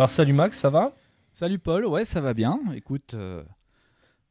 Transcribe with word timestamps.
alors 0.00 0.10
salut 0.10 0.32
Max, 0.32 0.58
ça 0.58 0.70
va? 0.70 0.92
Salut 1.34 1.58
Paul, 1.58 1.84
ouais 1.84 2.06
ça 2.06 2.22
va 2.22 2.32
bien. 2.32 2.58
Écoute, 2.74 3.12
euh, 3.12 3.42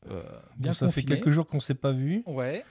euh, 0.09 0.23
bien 0.57 0.71
Bon, 0.71 0.73
ça 0.73 0.89
fait 0.89 1.03
quelques 1.03 1.29
jours 1.29 1.45
qu'on 1.45 1.59
s'est 1.59 1.75
pas 1.75 1.91
vu. 1.91 2.23
Ouais. 2.25 2.65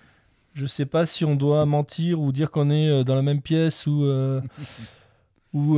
Je 0.54 0.66
sais 0.66 0.84
pas 0.84 1.06
si 1.06 1.24
on 1.24 1.36
doit 1.36 1.64
mentir 1.64 2.20
ou 2.20 2.32
dire 2.32 2.50
qu'on 2.50 2.70
est 2.70 2.88
euh, 2.88 3.04
dans 3.04 3.14
la 3.14 3.22
même 3.22 3.40
pièce 3.40 3.86
ou 3.86 4.02
euh, 4.04 4.40
ou 5.54 5.76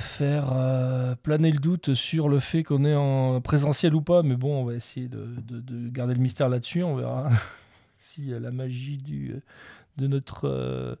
faire 0.00 1.16
planer 1.22 1.52
le 1.52 1.58
doute 1.58 1.92
sur 1.92 2.30
le 2.30 2.38
fait 2.38 2.62
qu'on 2.62 2.86
est 2.86 2.94
en 2.94 3.42
présentiel 3.42 3.94
ou 3.94 4.00
pas. 4.00 4.22
Mais 4.22 4.34
bon, 4.36 4.62
on 4.62 4.64
va 4.64 4.72
essayer 4.72 5.08
de, 5.08 5.26
de- 5.46 5.60
de 5.60 5.90
garder 5.90 6.14
le 6.14 6.20
mystère 6.20 6.48
là-dessus. 6.48 6.82
On 6.82 6.96
verra 6.96 7.28
si 7.98 8.28
la 8.30 8.50
magie 8.50 8.96
du, 8.96 9.34
de 9.98 10.06
notre 10.06 10.98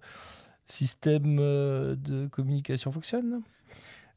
système 0.66 1.36
de 1.38 2.28
communication 2.30 2.92
fonctionne. 2.92 3.40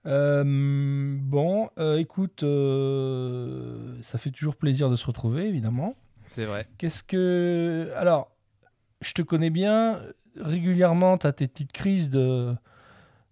Euh, 0.06 0.44
bon, 0.46 1.70
euh, 1.78 1.98
écoute, 1.98 2.44
euh, 2.44 3.96
ça 4.02 4.18
fait 4.18 4.32
toujours 4.32 4.56
plaisir 4.56 4.90
de 4.90 4.96
se 4.96 5.06
retrouver, 5.06 5.48
évidemment. 5.48 5.96
C'est 6.24 6.46
vrai. 6.46 6.68
Qu'est-ce 6.78 7.04
que. 7.04 7.92
Alors, 7.96 8.32
je 9.02 9.14
te 9.14 9.22
connais 9.22 9.50
bien. 9.50 10.02
Régulièrement, 10.38 11.18
tu 11.18 11.28
as 11.28 11.34
tes 11.34 11.48
petites 11.48 11.72
crises 11.72 12.10
de. 12.10 12.56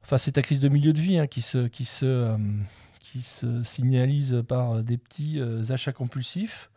Enfin, 0.04 0.18
c'est 0.18 0.34
ta 0.34 0.42
crise 0.42 0.60
de 0.60 0.70
milieu 0.70 0.94
de 0.94 1.00
vie 1.00 1.18
hein, 1.18 1.28
qui, 1.28 1.42
se, 1.42 1.68
qui, 1.68 1.86
se, 1.86 2.36
qui 3.00 3.22
se 3.22 3.64
signalise 3.64 4.44
par 4.48 4.84
des 4.84 4.98
petits 4.98 5.40
achats 5.70 5.94
compulsifs. 5.94 6.72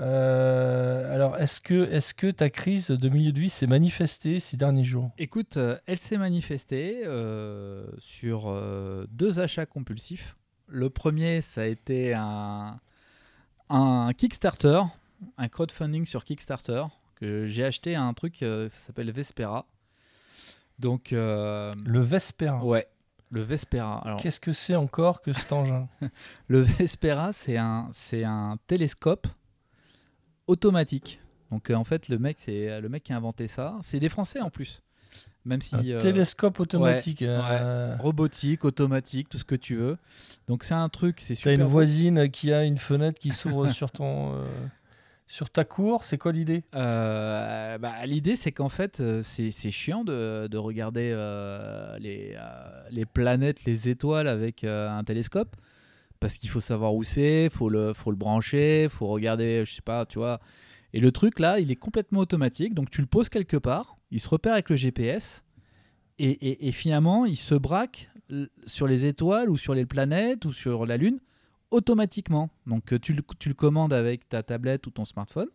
Euh, 0.00 1.12
alors, 1.12 1.36
est-ce 1.38 1.60
que, 1.60 1.90
est 1.90 2.12
que 2.14 2.30
ta 2.30 2.50
crise 2.50 2.88
de 2.88 3.08
milieu 3.08 3.32
de 3.32 3.40
vie 3.40 3.50
s'est 3.50 3.66
manifestée 3.66 4.38
ces 4.38 4.56
derniers 4.56 4.84
jours? 4.84 5.10
Écoute, 5.18 5.56
euh, 5.56 5.76
elle 5.86 5.98
s'est 5.98 6.18
manifestée 6.18 7.02
euh, 7.04 7.86
sur 7.98 8.52
deux 9.10 9.40
achats 9.40 9.66
compulsifs. 9.66 10.36
Le 10.68 10.90
premier, 10.90 11.40
ça 11.40 11.62
a 11.62 11.66
été 11.66 12.14
un, 12.14 12.78
un 13.70 14.12
Kickstarter, 14.16 14.82
un 15.36 15.48
crowdfunding 15.48 16.04
sur 16.04 16.24
Kickstarter, 16.24 16.84
que 17.16 17.46
j'ai 17.46 17.64
acheté 17.64 17.96
un 17.96 18.12
truc, 18.14 18.36
ça 18.36 18.68
s'appelle 18.68 19.10
Vespera. 19.10 19.66
Donc, 20.78 21.08
Le 21.10 22.00
Vespera. 22.00 22.64
ouais, 22.64 22.86
le 23.30 23.42
Vespera. 23.42 24.16
Qu'est-ce 24.20 24.40
que 24.40 24.52
c'est 24.52 24.76
encore 24.76 25.20
que 25.22 25.32
cet 25.32 25.52
engin? 25.52 25.88
Le 26.48 26.60
Vespera, 26.60 27.32
c'est 27.32 27.56
un, 27.56 27.90
c'est 27.92 28.24
un 28.24 28.58
télescope 28.66 29.26
automatique. 30.48 31.20
Donc 31.52 31.70
euh, 31.70 31.74
en 31.74 31.84
fait, 31.84 32.08
le 32.08 32.18
mec, 32.18 32.36
c'est 32.40 32.80
le 32.80 32.88
mec 32.88 33.04
qui 33.04 33.12
a 33.12 33.16
inventé 33.16 33.46
ça. 33.46 33.76
C'est 33.82 34.00
des 34.00 34.08
Français 34.08 34.40
en 34.40 34.50
plus. 34.50 34.82
Même 35.44 35.62
si 35.62 35.74
Un 35.76 35.86
euh, 35.86 35.98
télescope 36.00 36.60
automatique. 36.60 37.22
euh, 37.22 37.96
robotique, 37.98 38.64
automatique, 38.66 39.28
tout 39.30 39.38
ce 39.38 39.44
que 39.44 39.54
tu 39.54 39.76
veux. 39.76 39.96
Donc 40.46 40.62
c'est 40.64 40.74
un 40.74 40.88
truc, 40.90 41.20
c'est 41.20 41.34
T'as 41.34 41.38
super. 41.38 41.52
une 41.54 41.62
beau. 41.62 41.68
voisine 41.68 42.28
qui 42.30 42.52
a 42.52 42.64
une 42.64 42.76
fenêtre 42.76 43.18
qui 43.18 43.30
s'ouvre 43.30 43.68
sur 43.70 43.90
ton 43.90 44.34
euh, 44.34 44.44
sur 45.26 45.48
ta 45.48 45.64
cour. 45.64 46.04
C'est 46.04 46.18
quoi 46.18 46.32
l'idée? 46.32 46.64
Euh, 46.74 47.78
bah, 47.78 47.94
L'idée, 48.04 48.36
c'est 48.36 48.52
qu'en 48.52 48.68
fait, 48.68 49.00
euh, 49.00 49.22
c'est 49.22 49.50
c'est 49.50 49.70
chiant 49.70 50.04
de, 50.04 50.48
de 50.50 50.58
regarder 50.58 51.10
euh, 51.14 51.96
les, 51.98 52.34
euh, 52.36 52.82
les 52.90 53.06
planètes, 53.06 53.64
les 53.64 53.88
étoiles 53.88 54.28
avec 54.28 54.64
euh, 54.64 54.90
un 54.90 55.04
télescope. 55.04 55.56
Parce 56.20 56.36
qu'il 56.38 56.50
faut 56.50 56.60
savoir 56.60 56.94
où 56.94 57.02
c'est, 57.04 57.48
faut 57.50 57.68
le, 57.68 57.92
faut 57.92 58.10
le 58.10 58.16
brancher, 58.16 58.88
faut 58.90 59.06
regarder, 59.06 59.64
je 59.64 59.72
sais 59.72 59.82
pas, 59.82 60.04
tu 60.06 60.18
vois. 60.18 60.40
Et 60.92 61.00
le 61.00 61.12
truc 61.12 61.38
là, 61.38 61.60
il 61.60 61.70
est 61.70 61.76
complètement 61.76 62.20
automatique. 62.20 62.74
Donc 62.74 62.90
tu 62.90 63.00
le 63.00 63.06
poses 63.06 63.28
quelque 63.28 63.56
part, 63.56 63.96
il 64.10 64.20
se 64.20 64.28
repère 64.28 64.52
avec 64.52 64.70
le 64.70 64.76
GPS. 64.76 65.44
Et, 66.20 66.72
finalement, 66.72 67.26
il 67.26 67.36
se 67.36 67.54
braque 67.54 68.10
sur 68.66 68.88
les 68.88 69.06
étoiles 69.06 69.48
ou 69.50 69.56
sur 69.56 69.72
les 69.72 69.86
planètes 69.86 70.44
ou 70.44 70.52
sur 70.52 70.84
la 70.84 70.96
Lune 70.96 71.20
automatiquement. 71.70 72.50
Donc 72.66 72.92
euh, 72.92 72.98
tu 72.98 73.12
le, 73.12 73.22
tu 73.38 73.48
le 73.48 73.54
commandes 73.54 73.92
avec 73.92 74.28
ta 74.28 74.42
tablette 74.42 74.84
ou 74.88 74.90
ton 74.90 75.04
smartphone. 75.04 75.46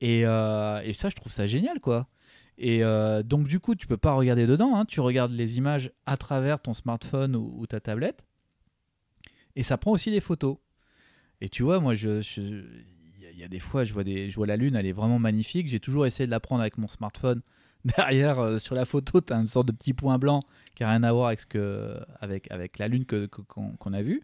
Et, 0.00 0.22
euh, 0.24 0.80
et 0.82 0.94
ça, 0.94 1.10
je 1.10 1.16
trouve 1.16 1.30
ça 1.30 1.46
génial, 1.46 1.80
quoi. 1.80 2.08
Et 2.56 2.82
euh, 2.82 3.22
donc, 3.22 3.46
du 3.46 3.60
coup, 3.60 3.74
tu 3.74 3.86
peux 3.86 3.96
pas 3.96 4.12
regarder 4.12 4.46
dedans. 4.46 4.74
hein. 4.74 4.84
Tu 4.86 5.00
regardes 5.00 5.32
les 5.32 5.58
images 5.58 5.92
à 6.06 6.16
travers 6.16 6.60
ton 6.60 6.72
smartphone 6.72 7.36
ou 7.36 7.66
ta 7.66 7.80
tablette. 7.80 8.24
Et 9.56 9.62
ça 9.62 9.76
prend 9.78 9.90
aussi 9.92 10.10
des 10.10 10.20
photos. 10.20 10.56
Et 11.40 11.48
tu 11.48 11.62
vois, 11.62 11.80
moi, 11.80 11.94
je, 11.94 12.20
il 13.32 13.38
y 13.38 13.42
a- 13.44 13.48
des 13.48 13.58
fois, 13.58 13.84
je 13.84 13.92
vois, 13.92 14.04
des, 14.04 14.30
je 14.30 14.36
vois 14.36 14.46
la 14.46 14.56
Lune, 14.56 14.76
elle 14.76 14.86
est 14.86 14.92
vraiment 14.92 15.18
magnifique. 15.18 15.68
J'ai 15.68 15.80
toujours 15.80 16.06
essayé 16.06 16.26
de 16.26 16.30
la 16.30 16.40
prendre 16.40 16.60
avec 16.60 16.78
mon 16.78 16.88
smartphone. 16.88 17.42
Derrière, 17.84 18.38
euh, 18.38 18.58
sur 18.58 18.74
la 18.76 18.84
photo, 18.84 19.20
tu 19.20 19.32
as 19.32 19.36
une 19.36 19.46
sorte 19.46 19.66
de 19.66 19.72
petit 19.72 19.92
point 19.92 20.18
blanc 20.18 20.40
qui 20.74 20.84
n'a 20.84 20.90
rien 20.90 21.02
à 21.02 21.12
voir 21.12 21.26
avec, 21.28 21.40
ce 21.40 21.46
que, 21.46 21.96
avec, 22.20 22.50
avec 22.50 22.78
la 22.78 22.86
Lune 22.88 23.04
que- 23.04 23.26
qu'on 23.26 23.92
a 23.92 24.02
vue. 24.02 24.22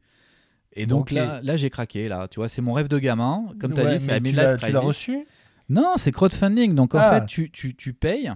Et 0.75 0.87
donc 0.87 1.11
là, 1.11 1.41
là 1.43 1.56
j'ai 1.56 1.71
craqué. 1.71 2.06
Là, 2.09 2.28
tu 2.28 2.37
vois, 2.37 2.49
c'est 2.49 2.62
mon 2.62 2.72
rêve 2.72 2.87
de 2.88 2.99
gamin. 2.99 3.47
Comme 3.61 3.75
tu 3.75 3.81
as 3.81 3.84
Ouais, 3.84 3.97
dit, 3.97 4.05
c'est 4.05 4.12
mais 4.12 4.19
tu 4.19 4.22
midlife 4.22 4.43
l'as- 4.44 4.56
tu 4.59 4.71
l'as 4.71 4.81
reçu? 4.81 5.27
Non, 5.69 5.94
c'est 5.97 6.12
crowdfunding. 6.12 6.75
Donc 6.75 6.94
en 6.94 6.99
Ah. 7.00 7.21
fait, 7.21 7.27
tu, 7.27 7.50
tu, 7.50 7.75
tu 7.75 7.93
payes. 7.94 8.31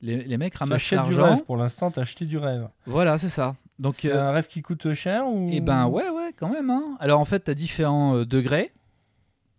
Les, 0.00 0.22
les 0.22 0.36
mecs 0.38 0.54
ramassent 0.54 0.90
l'argent. 0.92 1.24
rêve 1.34 1.42
pour 1.44 1.56
l'instant. 1.56 1.90
T'as 1.90 2.02
acheté 2.02 2.26
du 2.26 2.36
rêve. 2.38 2.68
Voilà, 2.86 3.18
c'est 3.18 3.28
ça. 3.30 3.56
Donc, 3.78 3.94
C'est 3.96 4.12
euh, 4.12 4.22
un 4.22 4.30
rêve 4.32 4.46
qui 4.46 4.62
coûte 4.62 4.94
cher 4.94 5.26
ou? 5.26 5.48
Eh 5.52 5.60
ben 5.60 5.86
ouais, 5.88 6.08
ouais, 6.08 6.32
quand 6.36 6.48
même. 6.48 6.70
hein. 6.70 6.96
Alors 7.00 7.20
en 7.20 7.24
fait, 7.24 7.44
tu 7.44 7.50
as 7.50 7.54
différents 7.54 8.16
euh, 8.16 8.24
degrés. 8.24 8.72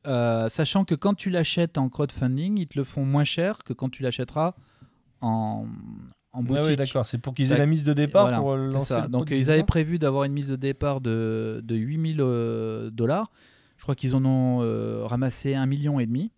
Euh, 0.08 0.50
sachant 0.50 0.86
que 0.86 0.94
quand 0.96 1.16
tu 1.16 1.30
l'achètes 1.30 1.78
en 1.78 1.90
crowdfunding, 1.90 2.60
ils 2.60 2.68
te 2.68 2.78
le 2.78 2.84
font 2.84 3.04
moins 3.06 3.24
cher 3.24 3.64
que 3.64 3.74
quand 3.74 3.90
tu 3.90 4.04
l'achèteras 4.04 4.54
en, 5.22 5.66
en 6.32 6.44
boutique. 6.44 6.64
ouais, 6.66 6.76
d'accord. 6.76 7.06
C'est 7.06 7.18
pour 7.18 7.34
qu'ils 7.34 7.52
aient 7.52 7.58
la 7.58 7.66
mise 7.66 7.84
de 7.84 7.92
départ 7.94 8.24
Voilà, 8.24 8.38
pour 8.40 8.52
c'est 8.70 8.74
lancer 8.74 8.94
ça. 8.94 9.02
le 9.02 9.08
Donc 9.10 9.32
ils 9.32 9.50
avaient 9.50 9.64
prévu 9.64 9.98
d'avoir 9.98 10.24
une 10.26 10.34
mise 10.34 10.48
de 10.50 10.56
départ 10.56 11.02
de, 11.02 11.60
de 11.64 11.76
8000 11.76 12.18
euh, 12.22 12.90
dollars. 12.92 13.32
Je 13.78 13.84
crois 13.84 13.96
qu'ils 13.96 14.16
en 14.16 14.24
ont 14.24 14.60
euh, 14.62 15.04
ramassé 15.06 15.56
un 15.56 15.66
million 15.66 16.00
et 16.00 16.06
demi. 16.06 16.32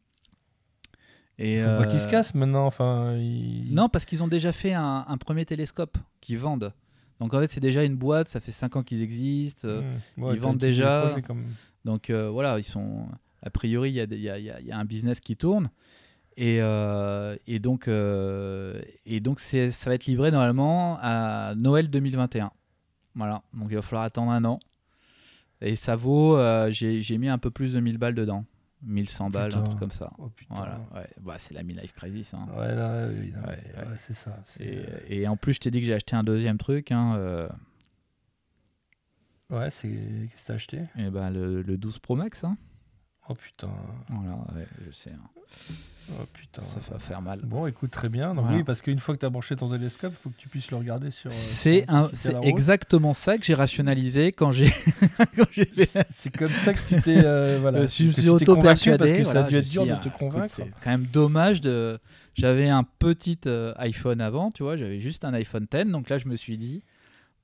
Et, 1.38 1.60
Faut 1.62 1.78
pas 1.78 1.86
qu'ils 1.86 2.00
se 2.00 2.08
cassent 2.08 2.34
maintenant. 2.34 2.66
Enfin, 2.66 3.16
ils- 3.18 3.72
Non, 3.74 3.90
parce 3.90 4.06
qu'ils 4.06 4.24
ont 4.24 4.28
déjà 4.28 4.52
fait 4.52 4.74
un, 4.74 5.06
un 5.08 5.18
premier 5.18 5.46
télescope 5.46 5.98
qu'ils 6.22 6.40
vendent. 6.40 6.74
Donc 7.20 7.34
en 7.34 7.40
fait, 7.40 7.48
c'est 7.50 7.60
déjà 7.60 7.84
une 7.84 7.96
boîte, 7.96 8.28
ça 8.28 8.40
fait 8.40 8.52
5 8.52 8.76
ans 8.76 8.84
qu'ils 8.84 9.02
existent. 9.02 9.68
euh, 9.68 9.82
Mmh. 10.18 10.24
Ouais, 10.24 10.34
ils 10.36 10.40
vendent 10.40 10.58
déjà. 10.60 11.02
Donc 11.86 12.10
euh, 12.10 12.30
voilà, 12.30 12.60
ils 12.60 12.64
sont. 12.64 13.08
A 13.44 13.50
priori, 13.50 13.90
il 13.92 13.96
y, 13.96 14.02
a 14.02 14.38
y 14.38 14.42
y 14.44 14.68
y 14.68 14.72
un 14.72 14.86
business 14.86 15.20
qui 15.20 15.36
tourne. 15.36 15.70
Et, 16.40 16.60
euh, 16.62 17.36
et 17.48 17.58
donc, 17.60 17.88
euh, 17.88 18.80
et 19.08 19.20
donc 19.20 19.40
ça 19.40 19.68
va 19.86 19.96
être 19.96 20.06
livré 20.06 20.30
normalement 20.30 21.00
à 21.02 21.54
Noël 21.56 21.90
2021. 21.90 22.52
Voilà, 23.16 23.42
donc 23.54 23.70
il 23.72 23.76
va 23.76 23.82
falloir 23.82 24.04
attendre 24.04 24.32
un 24.32 24.44
an. 24.46 24.60
Et 25.62 25.76
ça 25.76 25.96
vaut, 25.96 26.38
j'ai 26.70 27.02
j'ai 27.02 27.18
mis 27.18 27.30
un 27.30 27.40
peu 27.40 27.50
plus 27.50 27.74
de 27.74 27.80
1000 27.80 27.98
balles 27.98 28.14
dedans. 28.14 28.46
1100 28.84 29.30
balles, 29.32 29.56
un 29.56 29.64
truc 29.64 29.80
comme 29.80 29.92
ça. 29.92 30.12
Oh 30.20 30.30
putain. 30.30 30.56
Voilà, 30.56 30.80
ouais. 30.96 31.08
Bah, 31.22 31.36
c'est 31.40 31.54
la 31.54 31.64
midlife 31.64 31.94
crisis. 31.94 32.34
hein. 32.34 32.48
Ouais, 32.56 32.68
oui, 33.10 33.32
non, 33.36 33.42
Ouais, 33.48 33.58
ouais. 33.76 33.96
c'est 33.98 34.14
ça. 34.14 34.40
c'est- 34.46 34.64
Et, 35.10 35.22
et 35.22 35.28
en 35.28 35.36
plus, 35.38 35.54
je 35.56 35.60
t'ai 35.62 35.72
dit 35.72 35.80
que 35.80 35.86
j'ai 35.88 35.94
acheté 35.96 36.16
un 36.16 36.24
deuxième 36.24 36.58
truc. 36.58 36.92
Hein, 36.92 37.16
euh, 37.18 37.50
Ouais, 39.50 39.70
c'est. 39.70 39.88
Qu'est-ce 39.88 40.42
que 40.44 40.48
t'as 40.48 40.54
acheté? 40.56 40.84
Et 40.98 41.10
ben, 41.10 41.30
le, 41.30 41.62
le 41.62 41.78
12 41.78 42.00
Pro 42.00 42.16
Max. 42.16 42.44
hein. 42.44 42.58
Oh 43.30 43.34
putain. 43.36 43.70
Voilà, 44.10 44.36
ouais, 44.56 44.68
je 44.86 44.92
sais. 44.92 45.12
hein. 45.12 45.30
Oh 46.12 46.24
putain. 46.32 46.62
Ça 46.62 46.80
va 46.94 47.00
faire 47.00 47.22
mal. 47.22 47.42
Bon, 47.44 47.68
écoute, 47.68 47.92
très 47.92 48.08
bien. 48.08 48.34
Donc, 48.34 48.46
Voilà. 48.46 48.58
oui, 48.60 48.64
parce 48.64 48.82
qu'une 48.82 49.00
fois 49.00 49.14
que 49.16 49.20
tu 49.20 49.26
as 49.26 49.30
branché 49.30 49.58
ton 49.58 49.70
télescope, 49.70 50.14
il 50.18 50.22
faut 50.24 50.30
que 50.30 50.38
tu 50.38 50.48
puisses 50.48 50.72
le 50.72 50.78
regarder 50.78 51.12
sur. 51.12 51.30
euh, 51.30 51.34
C'est 51.34 51.86
exactement 52.44 53.12
ça 53.12 53.38
que 53.38 53.44
j'ai 53.44 53.54
rationalisé 53.54 54.32
quand 54.32 54.54
j'ai 54.54 54.72
C'est 56.10 56.36
comme 56.36 56.52
ça 56.52 56.74
que 56.74 56.80
tu 56.88 57.02
t'es. 57.02 57.18
euh, 57.24 57.58
voilà, 57.62 57.86
je 57.86 58.04
me 58.06 58.12
suis 58.12 58.30
auto-persuadé. 58.30 58.98
Parce 58.98 59.12
que 59.12 59.24
ça 59.24 59.30
a 59.32 59.34
voilà, 59.34 59.48
dû 59.50 59.56
être 59.58 59.70
dur 59.70 59.86
de 59.86 59.96
te 59.96 60.10
convaincre. 60.18 60.48
C'est 60.54 60.72
quand 60.82 60.90
même 60.90 61.06
dommage 61.06 61.62
de. 61.62 62.00
J'avais 62.36 62.70
un 62.70 62.84
petit 62.84 63.40
euh, 63.48 63.74
iPhone 63.78 64.22
avant, 64.22 64.52
tu 64.52 64.62
vois, 64.64 64.78
j'avais 64.78 65.00
juste 65.00 65.26
un 65.26 65.34
iPhone 65.34 65.66
X, 65.74 65.88
donc 65.92 66.08
là 66.10 66.20
je 66.20 66.28
me 66.28 66.36
suis 66.36 66.56
dit, 66.58 66.84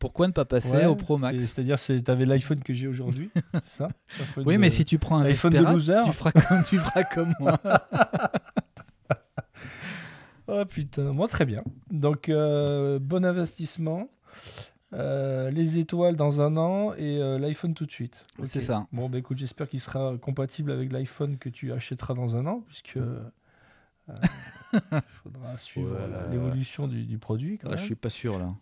pourquoi 0.04 0.28
ne 0.28 0.34
pas 0.34 0.44
passer 0.44 0.70
Ouais, 0.76 0.86
au 0.86 0.96
Pro 0.98 1.18
Max 1.18 1.40
c'est- 1.40 1.48
C'est-à-dire, 1.48 1.80
c'est- 1.80 2.02
t'avais 2.02 2.26
l'iPhone 2.26 2.60
que 2.60 2.74
j'ai 2.74 2.88
aujourd'hui, 2.88 3.30
ça 3.64 3.88
Oui, 4.38 4.56
de- 4.56 4.60
mais 4.60 4.70
si 4.70 4.84
tu 4.84 5.00
prends 5.00 5.18
un 5.18 5.24
iPhone 5.26 5.54
de 5.54 5.58
Vespera, 5.60 5.74
loser. 5.74 6.02
tu 6.04 6.12
feras 6.12 6.32
comme, 6.34 6.64
tu 6.64 6.78
feras 6.78 7.04
comme 7.06 7.34
moi. 7.40 7.58
Oh 10.48 10.66
putain, 10.66 11.14
moi 11.14 11.28
très 11.30 11.46
bien. 11.46 11.64
Donc, 11.90 12.28
euh, 12.28 13.00
bon 13.00 13.24
investissement. 13.26 14.10
Euh, 14.94 15.50
les 15.50 15.80
étoiles 15.80 16.16
dans 16.18 16.42
un 16.42 16.56
an 16.58 16.94
et 16.94 17.18
euh, 17.20 17.40
l'iPhone 17.40 17.74
tout 17.74 17.86
de 17.86 17.92
suite. 17.92 18.26
C'est 18.44 18.62
ça. 18.62 18.86
Bon, 18.92 19.10
bah 19.10 19.18
écoute, 19.18 19.38
j'espère 19.38 19.68
qu'il 19.70 19.80
sera 19.80 20.16
compatible 20.22 20.72
avec 20.72 20.92
l'iPhone 20.92 21.38
que 21.38 21.50
tu 21.50 21.72
achèteras 21.72 22.14
dans 22.14 22.36
un 22.36 22.46
an, 22.46 22.62
puisque 22.68 23.00
il 24.10 24.80
faudra 25.24 25.58
suivre 25.58 25.92
Ouais, 25.94 26.00
ouais, 26.02 26.32
l'évolution 26.32 26.88
du, 26.88 27.04
du 27.04 27.18
produit. 27.18 27.58
Quand 27.58 27.70
Là, 27.70 27.76
même. 27.76 27.80
je 27.82 27.86
suis 27.86 27.96
pas 27.96 28.10
sûr 28.10 28.38
là. 28.40 28.54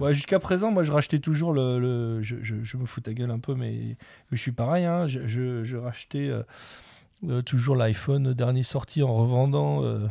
Ouais, 0.00 0.14
Jusqu'à 0.14 0.38
présent, 0.38 0.70
moi, 0.70 0.82
je 0.84 0.92
rachetais 0.92 1.18
toujours 1.18 1.52
le. 1.52 1.78
le- 1.78 2.22
je, 2.22 2.36
je- 2.42 2.62
je 2.62 2.76
me 2.76 2.86
fous 2.86 3.00
ta 3.00 3.12
gueule 3.12 3.30
un 3.30 3.38
peu, 3.40 3.54
mais, 3.54 3.96
mais 4.30 4.36
je 4.36 4.40
suis 4.42 4.52
pareil. 4.52 4.84
hein, 4.86 5.06
je, 5.06 5.26
je- 5.26 5.64
je 5.64 5.76
rachetais 5.76 6.28
euh, 6.28 6.42
euh, 7.28 7.42
toujours 7.42 7.76
l'iPhone 7.76 8.32
dernier 8.32 8.62
sorti 8.62 9.02
en 9.02 9.12
revendant, 9.12 9.84
euh, 9.84 10.06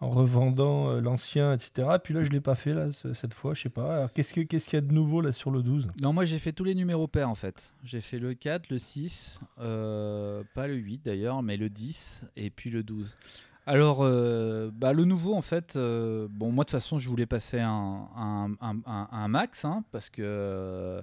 en 0.00 0.10
revendant 0.10 0.90
euh, 0.90 1.00
l'ancien, 1.00 1.52
etc. 1.52 1.88
Puis 2.02 2.12
là, 2.14 2.24
je 2.24 2.30
l'ai 2.30 2.40
pas 2.40 2.54
fait 2.54 2.74
là 2.74 2.92
ce- 2.92 3.12
cette 3.12 3.34
fois. 3.34 3.54
Je 3.54 3.62
sais 3.62 3.68
pas. 3.68 3.96
Alors, 3.98 4.12
qu'est-ce 4.12 4.34
que- 4.34 4.40
qu'est-ce 4.40 4.64
qu'il 4.68 4.76
y 4.76 4.82
a 4.82 4.86
de 4.86 4.92
nouveau 4.92 5.20
là 5.20 5.32
sur 5.32 5.50
le 5.50 5.62
12 5.62 5.88
Non, 6.02 6.12
moi 6.12 6.24
j'ai 6.24 6.38
fait 6.38 6.52
tous 6.52 6.64
les 6.64 6.74
numéros 6.74 7.06
pairs 7.06 7.30
en 7.30 7.34
fait. 7.36 7.72
J'ai 7.84 8.00
fait 8.00 8.18
le 8.18 8.34
4, 8.34 8.70
le 8.70 8.78
6, 8.78 9.38
euh, 9.60 10.42
pas 10.54 10.66
le 10.66 10.74
8 10.74 11.02
d'ailleurs, 11.04 11.42
mais 11.42 11.56
le 11.56 11.68
10 11.70 12.26
et 12.36 12.50
puis 12.50 12.70
le 12.70 12.82
12. 12.82 13.16
Alors, 13.66 13.98
euh, 14.02 14.70
bah, 14.72 14.92
le 14.92 15.04
nouveau 15.04 15.34
en 15.34 15.42
fait, 15.42 15.74
euh, 15.76 16.28
bon, 16.30 16.52
moi 16.52 16.64
de 16.64 16.70
toute 16.70 16.78
façon 16.80 16.98
je 16.98 17.08
voulais 17.08 17.26
passer 17.26 17.58
un, 17.60 18.08
un, 18.16 18.52
un- 18.60 18.80
un- 18.86 19.08
un 19.10 19.28
max 19.28 19.64
hein, 19.64 19.84
parce 19.90 20.08
que 20.08 20.22
euh, 20.24 21.02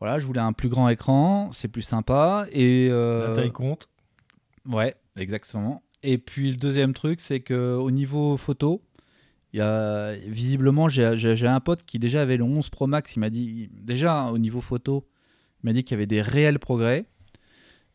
voilà, 0.00 0.18
je 0.18 0.26
voulais 0.26 0.40
un 0.40 0.52
plus 0.52 0.68
grand 0.68 0.88
écran, 0.88 1.50
c'est 1.52 1.68
plus 1.68 1.82
sympa. 1.82 2.46
Et, 2.50 2.88
euh, 2.90 3.28
La 3.28 3.34
taille 3.34 3.52
compte. 3.52 3.88
Ouais, 4.66 4.96
exactement. 5.16 5.82
Et 6.02 6.18
puis 6.18 6.50
le 6.50 6.56
deuxième 6.56 6.94
truc, 6.94 7.20
c'est 7.20 7.40
que 7.40 7.74
au 7.76 7.90
niveau 7.92 8.36
photo, 8.36 8.82
il 9.52 9.58
y 9.58 9.62
a 9.62 10.16
visiblement 10.26 10.88
j'ai 10.88 11.16
j'ai- 11.16 11.36
j'ai 11.36 11.46
un 11.46 11.60
pote 11.60 11.84
qui 11.84 12.00
déjà 12.00 12.22
avait 12.22 12.36
le 12.36 12.42
11 12.44 12.70
Pro 12.70 12.88
Max. 12.88 13.14
Il 13.14 13.20
m'a 13.20 13.30
dit 13.30 13.70
déjà 13.72 14.30
au 14.32 14.38
niveau 14.38 14.60
photo, 14.60 15.06
il 15.62 15.66
m'a 15.66 15.72
dit 15.72 15.84
qu'il 15.84 15.92
y 15.94 15.98
avait 15.98 16.06
des 16.06 16.22
réels 16.22 16.58
progrès. 16.58 17.06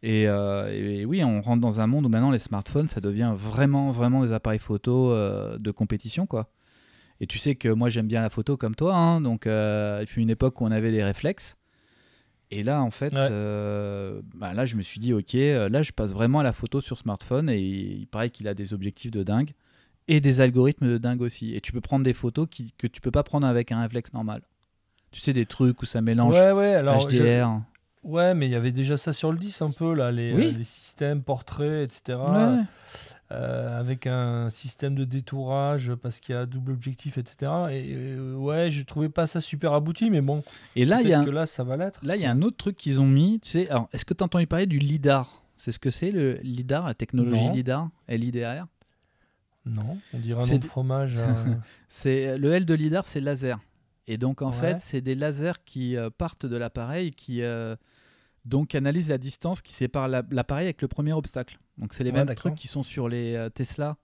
Et, 0.02 0.28
euh, 0.28 0.70
et 0.72 1.06
oui, 1.06 1.24
on 1.24 1.42
rentre 1.42 1.62
dans 1.62 1.82
un 1.82 1.88
monde 1.88 2.06
où 2.06 2.10
maintenant 2.10 2.32
les 2.32 2.40
smartphones, 2.40 2.88
ça 2.88 3.02
devient 3.02 3.34
vraiment, 3.36 3.92
vraiment 3.92 4.26
des 4.26 4.32
appareils 4.32 4.60
photo 4.60 5.12
euh, 5.12 5.58
de 5.58 5.72
compétition, 5.72 6.26
quoi. 6.26 6.50
Et 7.22 7.28
tu 7.28 7.38
sais 7.38 7.56
que 7.56 7.68
moi 7.68 7.90
j'aime 7.90 8.08
bien 8.08 8.22
la 8.22 8.30
photo 8.30 8.56
comme 8.56 8.76
toi, 8.76 8.96
hein, 8.96 9.20
donc 9.20 9.46
euh, 9.46 9.98
il 10.02 10.08
fut 10.08 10.22
une 10.22 10.30
époque 10.30 10.62
où 10.62 10.66
on 10.66 10.72
avait 10.72 10.92
des 10.92 11.04
réflexes. 11.04 11.58
Et 12.52 12.64
là, 12.64 12.82
en 12.82 12.92
fait, 12.92 13.14
Ouais. 13.14 13.28
euh, 13.30 14.22
bah 14.36 14.54
là, 14.54 14.66
je 14.66 14.76
me 14.78 14.82
suis 14.82 15.00
dit, 15.02 15.14
ok, 15.14 15.34
là, 15.34 15.82
je 15.82 15.92
passe 15.92 16.14
vraiment 16.14 16.40
à 16.40 16.44
la 16.44 16.54
photo 16.54 16.80
sur 16.82 16.98
smartphone 16.98 17.50
et 17.50 17.60
il 17.60 18.08
paraît 18.08 18.30
qu'il 18.32 18.48
a 18.48 18.54
des 18.54 18.74
objectifs 18.74 19.12
de 19.12 19.22
dingue 19.22 19.52
et 20.08 20.20
des 20.22 20.42
algorithmes 20.42 20.88
de 20.88 20.98
dingue 20.98 21.22
aussi. 21.22 21.54
Et 21.54 21.62
tu 21.62 21.74
peux 21.74 21.82
prendre 21.82 22.04
des 22.04 22.14
photos 22.14 22.48
qui, 22.50 22.72
que 22.78 22.88
tu 22.88 23.02
peux 23.02 23.12
pas 23.12 23.22
prendre 23.24 23.46
avec 23.46 23.72
un 23.72 23.82
réflexe 23.82 24.14
normal. 24.14 24.42
Tu 25.12 25.20
sais, 25.20 25.34
des 25.34 25.46
trucs 25.46 25.80
où 25.82 25.86
ça 25.86 26.02
mélange 26.02 26.34
Ouais, 26.36 26.52
ouais. 26.54 26.74
Alors, 26.74 27.08
je- 27.10 27.18
HDR. 27.18 27.62
Ouais, 28.04 28.34
mais 28.34 28.48
il 28.48 28.52
y 28.52 28.56
avait 28.56 28.72
déjà 28.72 28.98
ça 28.98 29.12
sur 29.14 29.32
le 29.32 29.38
10 29.38 29.62
un 29.62 29.72
peu 29.72 29.94
là, 29.94 30.12
les, 30.12 30.34
Oui. 30.34 30.48
euh, 30.48 30.52
les 30.58 30.64
systèmes 30.64 31.22
portraits, 31.24 31.84
etc. 31.84 32.18
Ouais. 32.20 32.64
euh, 33.32 33.80
avec 33.80 34.08
un 34.08 34.50
système 34.50 34.96
de 34.96 35.06
détourage 35.06 35.94
parce 35.96 36.20
qu'il 36.20 36.34
y 36.34 36.38
a 36.38 36.46
double 36.48 36.72
objectif, 36.72 37.18
etc. 37.20 37.52
Et 37.72 37.94
euh, 37.96 38.34
ouais, 38.36 38.72
je 38.72 38.82
trouvais 38.84 39.10
pas 39.10 39.28
ça 39.28 39.40
super 39.40 39.74
abouti, 39.74 40.10
mais 40.10 40.22
bon, 40.22 40.44
Et 40.76 40.84
là, 40.86 41.00
il 41.02 41.08
y 41.10 41.14
a 41.14 41.20
un- 41.20 41.26
que 41.26 41.30
là, 41.30 41.46
ça 41.46 41.64
va 41.64 41.78
l'être. 41.78 42.04
Là, 42.06 42.16
il 42.16 42.22
y 42.22 42.26
a 42.26 42.32
un 42.32 42.42
autre 42.42 42.58
truc 42.58 42.76
qu'ils 42.76 43.00
ont 43.02 43.08
mis. 43.08 43.40
Tu 43.40 43.50
sais, 43.52 43.70
alors, 43.70 43.88
est-ce 43.94 44.04
que 44.06 44.14
tu 44.16 44.24
as 44.24 44.26
entendu 44.26 44.48
parler 44.48 44.66
du 44.66 44.80
LIDAR? 44.80 45.44
C'est 45.58 45.72
ce 45.72 45.78
que 45.80 45.90
c'est, 45.90 46.12
le 46.12 46.40
LIDAR, 46.42 46.86
la 46.88 46.94
technologie 46.96 47.46
Non. 47.48 47.54
LIDAR? 47.54 47.90
L-I-D-A-R 48.08 48.66
Non, 49.66 50.00
on 50.14 50.18
dirait 50.20 50.42
un 50.44 50.48
nom 50.48 50.58
de 50.58 50.66
fromage. 50.66 51.16
euh, 51.18 51.36
C'est 51.90 52.38
le 52.38 52.52
L 52.54 52.66
de 52.66 52.74
lidar, 52.74 53.06
c'est 53.06 53.20
laser. 53.20 53.60
Et 54.08 54.18
donc 54.18 54.42
en 54.42 54.48
Ouais. 54.48 54.54
fait, 54.56 54.80
c'est 54.80 55.02
des 55.02 55.14
lasers 55.16 55.62
qui 55.66 55.96
euh, 55.96 56.10
partent 56.10 56.46
de 56.48 56.56
l'appareil, 56.56 57.12
qui 57.12 57.44
euh, 57.44 57.76
donc 58.50 58.74
analysent 58.76 59.10
la 59.10 59.18
distance 59.18 59.62
qui 59.62 59.74
sépare 59.74 60.08
la- 60.08 60.24
l'appareil 60.32 60.66
avec 60.66 60.82
le 60.82 60.88
premier 60.88 61.14
obstacle. 61.14 61.60
Donc 61.78 61.94
c'est 61.94 62.04
les 62.04 62.12
Ouais, 62.12 62.26
mêmes 62.26 62.36
trucs 62.36 62.56
qui 62.56 62.68
sont 62.68 62.84
sur 62.84 63.08
les 63.08 63.36
euh, 63.36 63.50
Tesla 63.50 63.96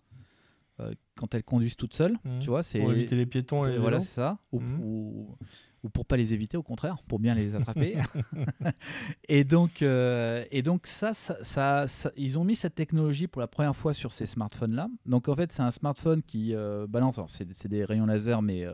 euh, 0.79 0.93
quand 1.15 1.33
elles 1.33 1.43
conduisent 1.43 1.75
toutes 1.77 1.93
seules. 1.93 2.17
Mhm. 2.23 2.39
Tu 2.39 2.49
vois, 2.49 2.61
c'est 2.63 2.79
pour 2.79 2.91
éviter 2.91 3.15
les 3.15 3.25
piétons 3.25 3.65
et 3.65 3.71
les 3.73 3.77
voilà, 3.79 3.99
c'est 3.99 4.07
ça. 4.13 4.37
Ou, 4.51 4.59
Mhm. 4.59 4.79
ou, 4.81 5.37
ou 5.83 5.89
pour 5.89 6.05
pas 6.05 6.17
les 6.17 6.33
éviter, 6.33 6.57
au 6.57 6.63
contraire, 6.63 6.97
pour 7.07 7.19
bien 7.19 7.33
les 7.35 7.55
attraper. 7.55 7.95
et 9.29 9.43
donc, 9.43 9.81
euh, 9.81 10.43
et 10.51 10.61
donc 10.61 10.87
ça, 10.87 11.13
ça, 11.13 11.37
ça- 11.43 11.87
ça- 11.87 12.11
ils 12.17 12.37
ont 12.37 12.43
mis 12.43 12.55
cette 12.55 12.75
technologie 12.75 13.27
pour 13.27 13.39
la 13.41 13.47
première 13.47 13.75
fois 13.75 13.93
sur 13.93 14.11
ces 14.11 14.25
smartphones-là. 14.25 14.89
Donc 15.05 15.27
en 15.29 15.35
fait, 15.35 15.51
c'est 15.53 15.61
un 15.63 15.71
smartphone 15.71 16.21
qui 16.21 16.53
euh, 16.53 16.87
balance, 16.87 17.19
c'est 17.27 17.67
des 17.67 17.85
rayons 17.85 18.05
laser, 18.05 18.41
mais 18.41 18.65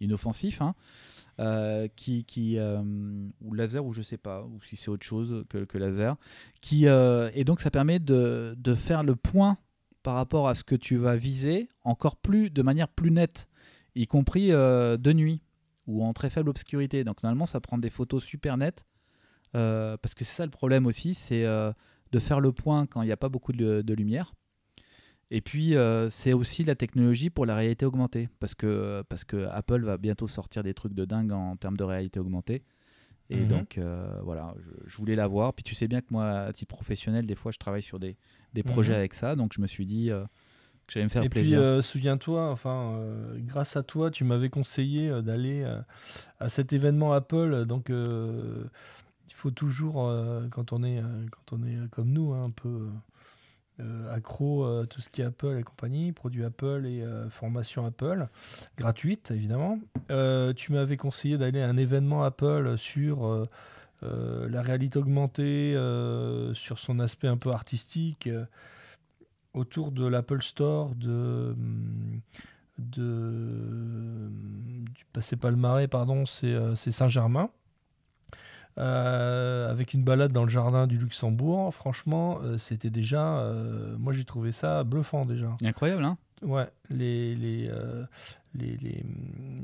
inoffensifs, 0.00 0.60
hein, 0.60 0.74
euh, 1.40 1.88
qui, 1.96 2.24
euh, 2.58 2.80
ou 3.40 3.54
laser 3.54 3.84
ou 3.84 3.92
je 3.92 4.02
sais 4.02 4.16
pas, 4.16 4.44
ou 4.44 4.60
si 4.62 4.76
c'est 4.76 4.88
autre 4.88 5.04
chose 5.04 5.44
que, 5.48 5.78
laser, 5.78 6.16
qui 6.60 6.86
euh, 6.86 7.28
et 7.34 7.42
donc 7.42 7.60
ça 7.60 7.72
permet 7.72 7.98
de, 7.98 8.54
faire 8.76 9.02
le 9.02 9.16
point 9.16 9.58
par 10.04 10.14
rapport 10.14 10.48
à 10.48 10.54
ce 10.54 10.62
que 10.62 10.76
tu 10.76 10.96
vas 10.96 11.16
viser 11.16 11.68
encore 11.82 12.16
plus 12.16 12.50
de 12.50 12.62
manière 12.62 12.86
plus 12.86 13.10
nette, 13.10 13.48
y 13.96 14.06
compris 14.06 14.50
de 14.50 15.12
nuit 15.12 15.42
ou 15.88 16.04
en 16.04 16.12
très 16.12 16.30
faible 16.30 16.50
obscurité. 16.50 17.02
Donc 17.02 17.22
normalement, 17.24 17.46
ça 17.46 17.60
prend 17.60 17.78
des 17.78 17.90
photos 17.90 18.22
super 18.22 18.56
nettes 18.56 18.84
parce 19.52 20.14
que 20.14 20.24
c'est 20.24 20.36
ça 20.36 20.44
le 20.44 20.52
problème 20.52 20.86
aussi, 20.86 21.14
c'est 21.14 21.42
de 21.42 22.18
faire 22.20 22.38
le 22.38 22.52
point 22.52 22.86
quand 22.86 23.02
il 23.02 23.06
n'y 23.06 23.12
a 23.12 23.16
pas 23.16 23.28
beaucoup 23.28 23.52
de 23.52 23.94
lumière. 23.94 24.34
Et 25.30 25.40
puis, 25.40 25.74
euh, 25.76 26.08
c'est 26.10 26.32
aussi 26.32 26.64
la 26.64 26.74
technologie 26.74 27.30
pour 27.30 27.46
la 27.46 27.54
réalité 27.56 27.86
augmentée, 27.86 28.28
parce 28.40 28.54
que, 28.54 29.02
parce 29.08 29.24
que 29.24 29.46
Apple 29.48 29.82
va 29.84 29.96
bientôt 29.96 30.28
sortir 30.28 30.62
des 30.62 30.74
trucs 30.74 30.94
de 30.94 31.04
dingue 31.04 31.32
en 31.32 31.56
termes 31.56 31.76
de 31.76 31.84
réalité 31.84 32.20
augmentée. 32.20 32.62
Et 33.30 33.40
Mhm. 33.40 33.48
donc, 33.48 33.78
euh, 33.78 34.20
voilà, 34.22 34.54
je, 34.60 34.70
je 34.88 34.96
voulais 34.98 35.16
la 35.16 35.26
voir. 35.26 35.54
Puis 35.54 35.62
tu 35.64 35.74
sais 35.74 35.88
bien 35.88 36.02
que 36.02 36.08
moi, 36.10 36.26
à 36.30 36.52
titre 36.52 36.74
professionnel, 36.74 37.26
des 37.26 37.34
fois, 37.34 37.52
je 37.52 37.58
travaille 37.58 37.82
sur 37.82 37.98
des, 37.98 38.16
des 38.52 38.62
projets 38.62 38.92
Mhm. 38.92 38.98
avec 38.98 39.14
ça. 39.14 39.34
Donc, 39.34 39.54
je 39.54 39.60
me 39.62 39.66
suis 39.66 39.86
dit 39.86 40.10
euh, 40.10 40.24
que 40.86 40.92
j'allais 40.92 41.04
me 41.04 41.10
faire 41.10 41.24
Et 41.24 41.28
puis, 41.30 41.40
plaisir. 41.40 41.58
euh, 41.60 41.80
souviens-toi, 41.80 42.50
enfin, 42.50 43.00
grâce 43.38 43.76
à 43.76 43.82
toi, 43.82 44.10
tu 44.10 44.24
m'avais 44.24 44.50
conseillé 44.50 45.22
d'aller 45.22 45.64
à 46.38 46.48
cet 46.50 46.74
événement 46.74 47.12
Apple. 47.14 47.64
Donc, 47.64 47.88
il 47.88 48.68
faut 49.34 49.50
toujours, 49.50 49.94
quand 50.50 50.72
on 50.74 50.84
est, 50.84 51.02
quand 51.30 51.56
on 51.56 51.64
est 51.66 51.88
comme 51.90 52.10
nous, 52.12 52.34
hein, 52.34 52.44
un 52.46 52.50
peu 52.50 52.88
accro 54.10 54.64
à 54.64 54.86
tout 54.86 55.00
ce 55.00 55.08
qui 55.08 55.20
est 55.20 55.24
Apple 55.24 55.56
et 55.58 55.62
compagnie, 55.62 56.12
produits 56.12 56.44
Apple 56.44 56.84
et 56.86 57.02
euh, 57.02 57.28
formation 57.28 57.84
Apple, 57.84 58.28
gratuite 58.78 59.30
évidemment. 59.30 59.78
Euh, 60.10 60.52
tu 60.52 60.72
m'avais 60.72 60.96
conseillé 60.96 61.38
d'aller 61.38 61.60
à 61.60 61.68
un 61.68 61.76
événement 61.76 62.22
Apple 62.24 62.76
sur 62.78 63.26
euh, 63.26 63.44
euh, 64.02 64.48
la 64.48 64.62
réalité 64.62 64.98
augmentée, 64.98 65.74
euh, 65.74 66.54
sur 66.54 66.78
son 66.78 67.00
aspect 67.00 67.28
un 67.28 67.36
peu 67.36 67.50
artistique. 67.50 68.26
euh, 68.28 68.44
autour 69.54 69.92
de 69.92 70.06
l'Apple 70.06 70.42
Store 70.42 70.94
de 70.96 71.54
hum, 71.56 72.20
de 72.78 74.28
du 74.90 75.04
passé 75.12 75.36
Palmarais 75.36 75.86
pardon 75.88 76.24
euh, 76.42 76.74
c'est 76.74 76.90
Saint-Germain 76.90 77.50
Euh, 78.76 79.70
avec 79.70 79.94
une 79.94 80.02
balade 80.02 80.32
dans 80.32 80.42
le 80.42 80.48
jardin 80.48 80.88
du 80.88 80.98
Luxembourg 80.98 81.72
franchement 81.72 82.40
euh, 82.42 82.58
c'était 82.58 82.90
déjà 82.90 83.38
euh, 83.38 83.94
moi 84.00 84.12
j'ai 84.12 84.24
trouvé 84.24 84.50
ça 84.50 84.82
bluffant 84.82 85.24
déjà 85.26 85.54
Incroyable, 85.64 86.02
hein 86.02 86.18
ouais 86.42 86.66
les 86.90 87.36
les, 87.36 87.68
euh, 87.70 88.04
les, 88.52 88.76
les, 88.78 89.04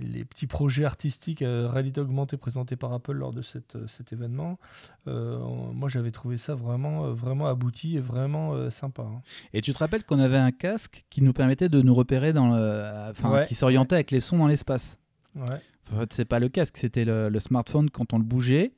les 0.00 0.25
petits 0.25 0.47
projets 0.47 0.85
artistiques 0.85 1.43
euh, 1.43 1.69
réalité 1.69 2.00
augmentée 2.00 2.37
présentés 2.37 2.76
par 2.76 2.93
Apple 2.93 3.14
lors 3.14 3.33
de 3.33 3.43
cette, 3.43 3.75
euh, 3.75 3.88
cet 3.88 4.12
événement 4.12 4.61
euh, 5.09 5.40
moi 5.75 5.88
j'avais 5.88 6.12
trouvé 6.12 6.37
ça 6.37 6.55
vraiment 6.55 7.07
euh, 7.07 7.12
vraiment 7.12 7.49
abouti 7.49 7.97
et 7.97 8.00
vraiment 8.00 8.52
euh, 8.55 8.71
sympa 8.71 9.02
hein. 9.02 9.23
Et 9.55 9.61
tu 9.61 9.73
te 9.73 9.79
rappelles 9.79 10.05
qu'on 10.05 10.21
avait 10.21 10.38
un 10.38 10.52
casque 10.52 11.05
qui 11.11 11.21
nous 11.21 11.33
permettait 11.33 11.69
de 11.69 11.83
nous 11.83 11.95
repérer 11.95 12.33
dans 12.33 12.47
le. 12.55 13.09
Enfin, 13.11 13.31
Ouais. 13.33 13.45
qui 13.47 13.57
s'orientait 13.57 13.97
avec 13.97 14.12
les 14.12 14.21
sons 14.21 14.38
dans 14.38 14.47
l'espace. 14.47 14.99
ouais 15.35 15.61
En 15.93 15.99
fait, 15.99 16.12
c'est 16.12 16.25
pas 16.25 16.38
le 16.38 16.49
casque, 16.49 16.76
c'était 16.76 17.05
le, 17.05 17.29
le 17.29 17.40
smartphone. 17.40 17.90
Quand 17.90 18.12
on 18.12 18.19
le 18.19 18.25
bougeait, 18.25 18.71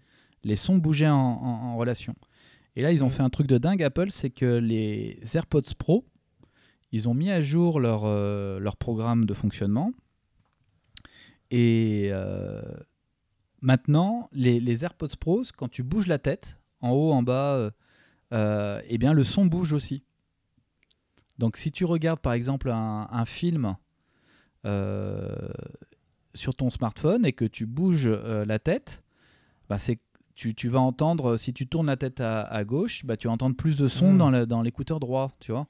les 0.44 0.56
sons 0.56 0.76
bougeaient 0.78 1.08
en, 1.08 1.16
en- 1.16 1.62
en 1.72 1.76
relation. 1.76 2.14
Et 2.76 2.82
là, 2.82 2.90
ils 2.92 3.02
ont 3.04 3.08
Mm. 3.08 3.10
fait 3.10 3.22
un 3.22 3.28
truc 3.28 3.46
de 3.46 3.58
dingue, 3.58 3.82
Apple, 3.82 4.10
c'est 4.10 4.30
que 4.30 4.56
les 4.58 5.18
AirPods 5.34 5.74
Pro, 5.78 6.04
ils 6.90 7.08
ont 7.08 7.14
mis 7.14 7.30
à 7.30 7.40
jour 7.40 7.80
leur, 7.80 8.02
euh, 8.04 8.58
leur 8.58 8.76
programme 8.76 9.24
de 9.26 9.34
fonctionnement. 9.34 9.92
Et 11.50 12.08
euh, 12.12 12.62
maintenant, 13.60 14.28
les, 14.32 14.58
les 14.60 14.84
AirPods 14.84 15.16
Pro, 15.20 15.42
quand 15.56 15.68
tu 15.68 15.82
bouges 15.82 16.06
la 16.06 16.18
tête, 16.18 16.58
en 16.80 16.90
haut, 16.90 17.12
en 17.12 17.22
bas, 17.22 17.70
euh, 18.32 18.80
eh 18.88 18.98
bien, 18.98 19.12
le 19.12 19.24
son 19.24 19.44
bouge 19.46 19.72
aussi. 19.72 20.02
Donc, 21.38 21.56
si 21.56 21.70
tu 21.72 21.84
regardes 21.84 22.20
par 22.20 22.32
exemple 22.32 22.70
un, 22.70 23.06
un 23.10 23.24
film 23.24 23.76
sur 26.34 26.54
ton 26.54 26.70
smartphone 26.70 27.26
et 27.26 27.32
que 27.32 27.44
tu 27.44 27.66
bouges 27.66 28.08
la 28.08 28.58
tête, 28.58 29.02
bah, 29.68 29.76
c'est 29.78 29.98
tu, 30.34 30.54
tu 30.54 30.68
vas 30.68 30.80
entendre, 30.80 31.36
si 31.36 31.52
tu 31.52 31.66
tournes 31.66 31.86
la 31.86 31.96
tête 31.96 32.20
à, 32.20 32.42
à 32.42 32.64
gauche, 32.64 33.04
bah, 33.04 33.16
tu 33.16 33.26
vas 33.28 33.32
entendre 33.34 33.56
plus 33.56 33.76
de 33.78 33.86
son 33.86 34.12
Mm. 34.14 34.46
dans 34.46 34.62
l'écouteur 34.62 34.98
droit, 35.00 35.30
tu 35.40 35.52
vois. 35.52 35.66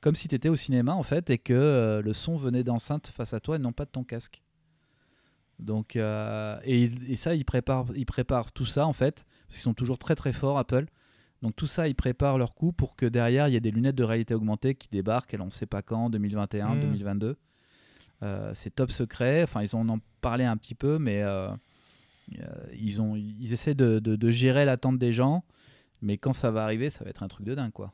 Comme 0.00 0.14
si 0.14 0.28
tu 0.28 0.34
étais 0.36 0.48
au 0.48 0.56
cinéma, 0.56 0.94
en 0.94 1.02
fait, 1.02 1.28
et 1.30 1.38
que 1.38 1.52
euh, 1.52 2.00
le 2.02 2.12
son 2.12 2.36
venait 2.36 2.62
d'enceinte 2.62 3.08
face 3.08 3.34
à 3.34 3.40
toi 3.40 3.56
et 3.56 3.58
non 3.58 3.72
pas 3.72 3.84
de 3.84 3.90
ton 3.90 4.04
casque. 4.04 4.42
Donc, 5.58 5.96
euh, 5.96 6.58
et, 6.64 6.84
et 7.08 7.16
ça, 7.16 7.34
ils 7.34 7.44
préparent, 7.44 7.86
ils 7.96 8.06
préparent 8.06 8.52
tout 8.52 8.64
ça, 8.66 8.86
en 8.86 8.92
fait, 8.92 9.24
parce 9.48 9.56
qu'ils 9.58 9.64
sont 9.64 9.74
toujours 9.74 9.98
très 9.98 10.14
très 10.14 10.32
forts, 10.32 10.58
Apple. 10.58 10.86
Donc 11.42 11.54
tout 11.56 11.66
ça, 11.66 11.88
ils 11.88 11.94
préparent 11.94 12.38
leur 12.38 12.54
coup 12.54 12.72
pour 12.72 12.96
que 12.96 13.06
derrière, 13.06 13.48
il 13.48 13.54
y 13.54 13.56
ait 13.56 13.60
des 13.60 13.70
lunettes 13.70 13.94
de 13.96 14.04
réalité 14.04 14.34
augmentée 14.34 14.74
qui 14.74 14.88
débarquent, 14.88 15.34
et 15.34 15.40
on 15.40 15.46
ne 15.46 15.50
sait 15.50 15.66
pas 15.66 15.82
quand, 15.82 16.10
2021, 16.10 16.74
Mm. 16.76 16.80
2022. 16.80 17.36
Euh, 18.22 18.52
c'est 18.54 18.70
top 18.74 18.90
secret. 18.90 19.42
Enfin, 19.44 19.62
ils 19.62 19.74
en 19.76 19.88
ont 19.88 20.00
parlé 20.20 20.44
un 20.44 20.56
petit 20.56 20.74
peu, 20.74 20.98
mais 20.98 21.22
euh, 21.22 21.48
euh, 21.48 21.56
ils, 22.74 23.00
ont, 23.02 23.16
ils 23.16 23.52
essaient 23.52 23.74
de, 23.74 23.98
de- 23.98 24.16
de 24.16 24.30
gérer 24.30 24.64
l'attente 24.64 24.98
des 24.98 25.12
gens. 25.12 25.44
Mais 26.02 26.16
quand 26.18 26.32
ça 26.32 26.50
va 26.50 26.62
arriver, 26.64 26.90
ça 26.90 27.04
va 27.04 27.10
être 27.10 27.22
un 27.22 27.28
truc 27.28 27.46
de 27.46 27.54
dingue, 27.54 27.72
quoi. 27.72 27.92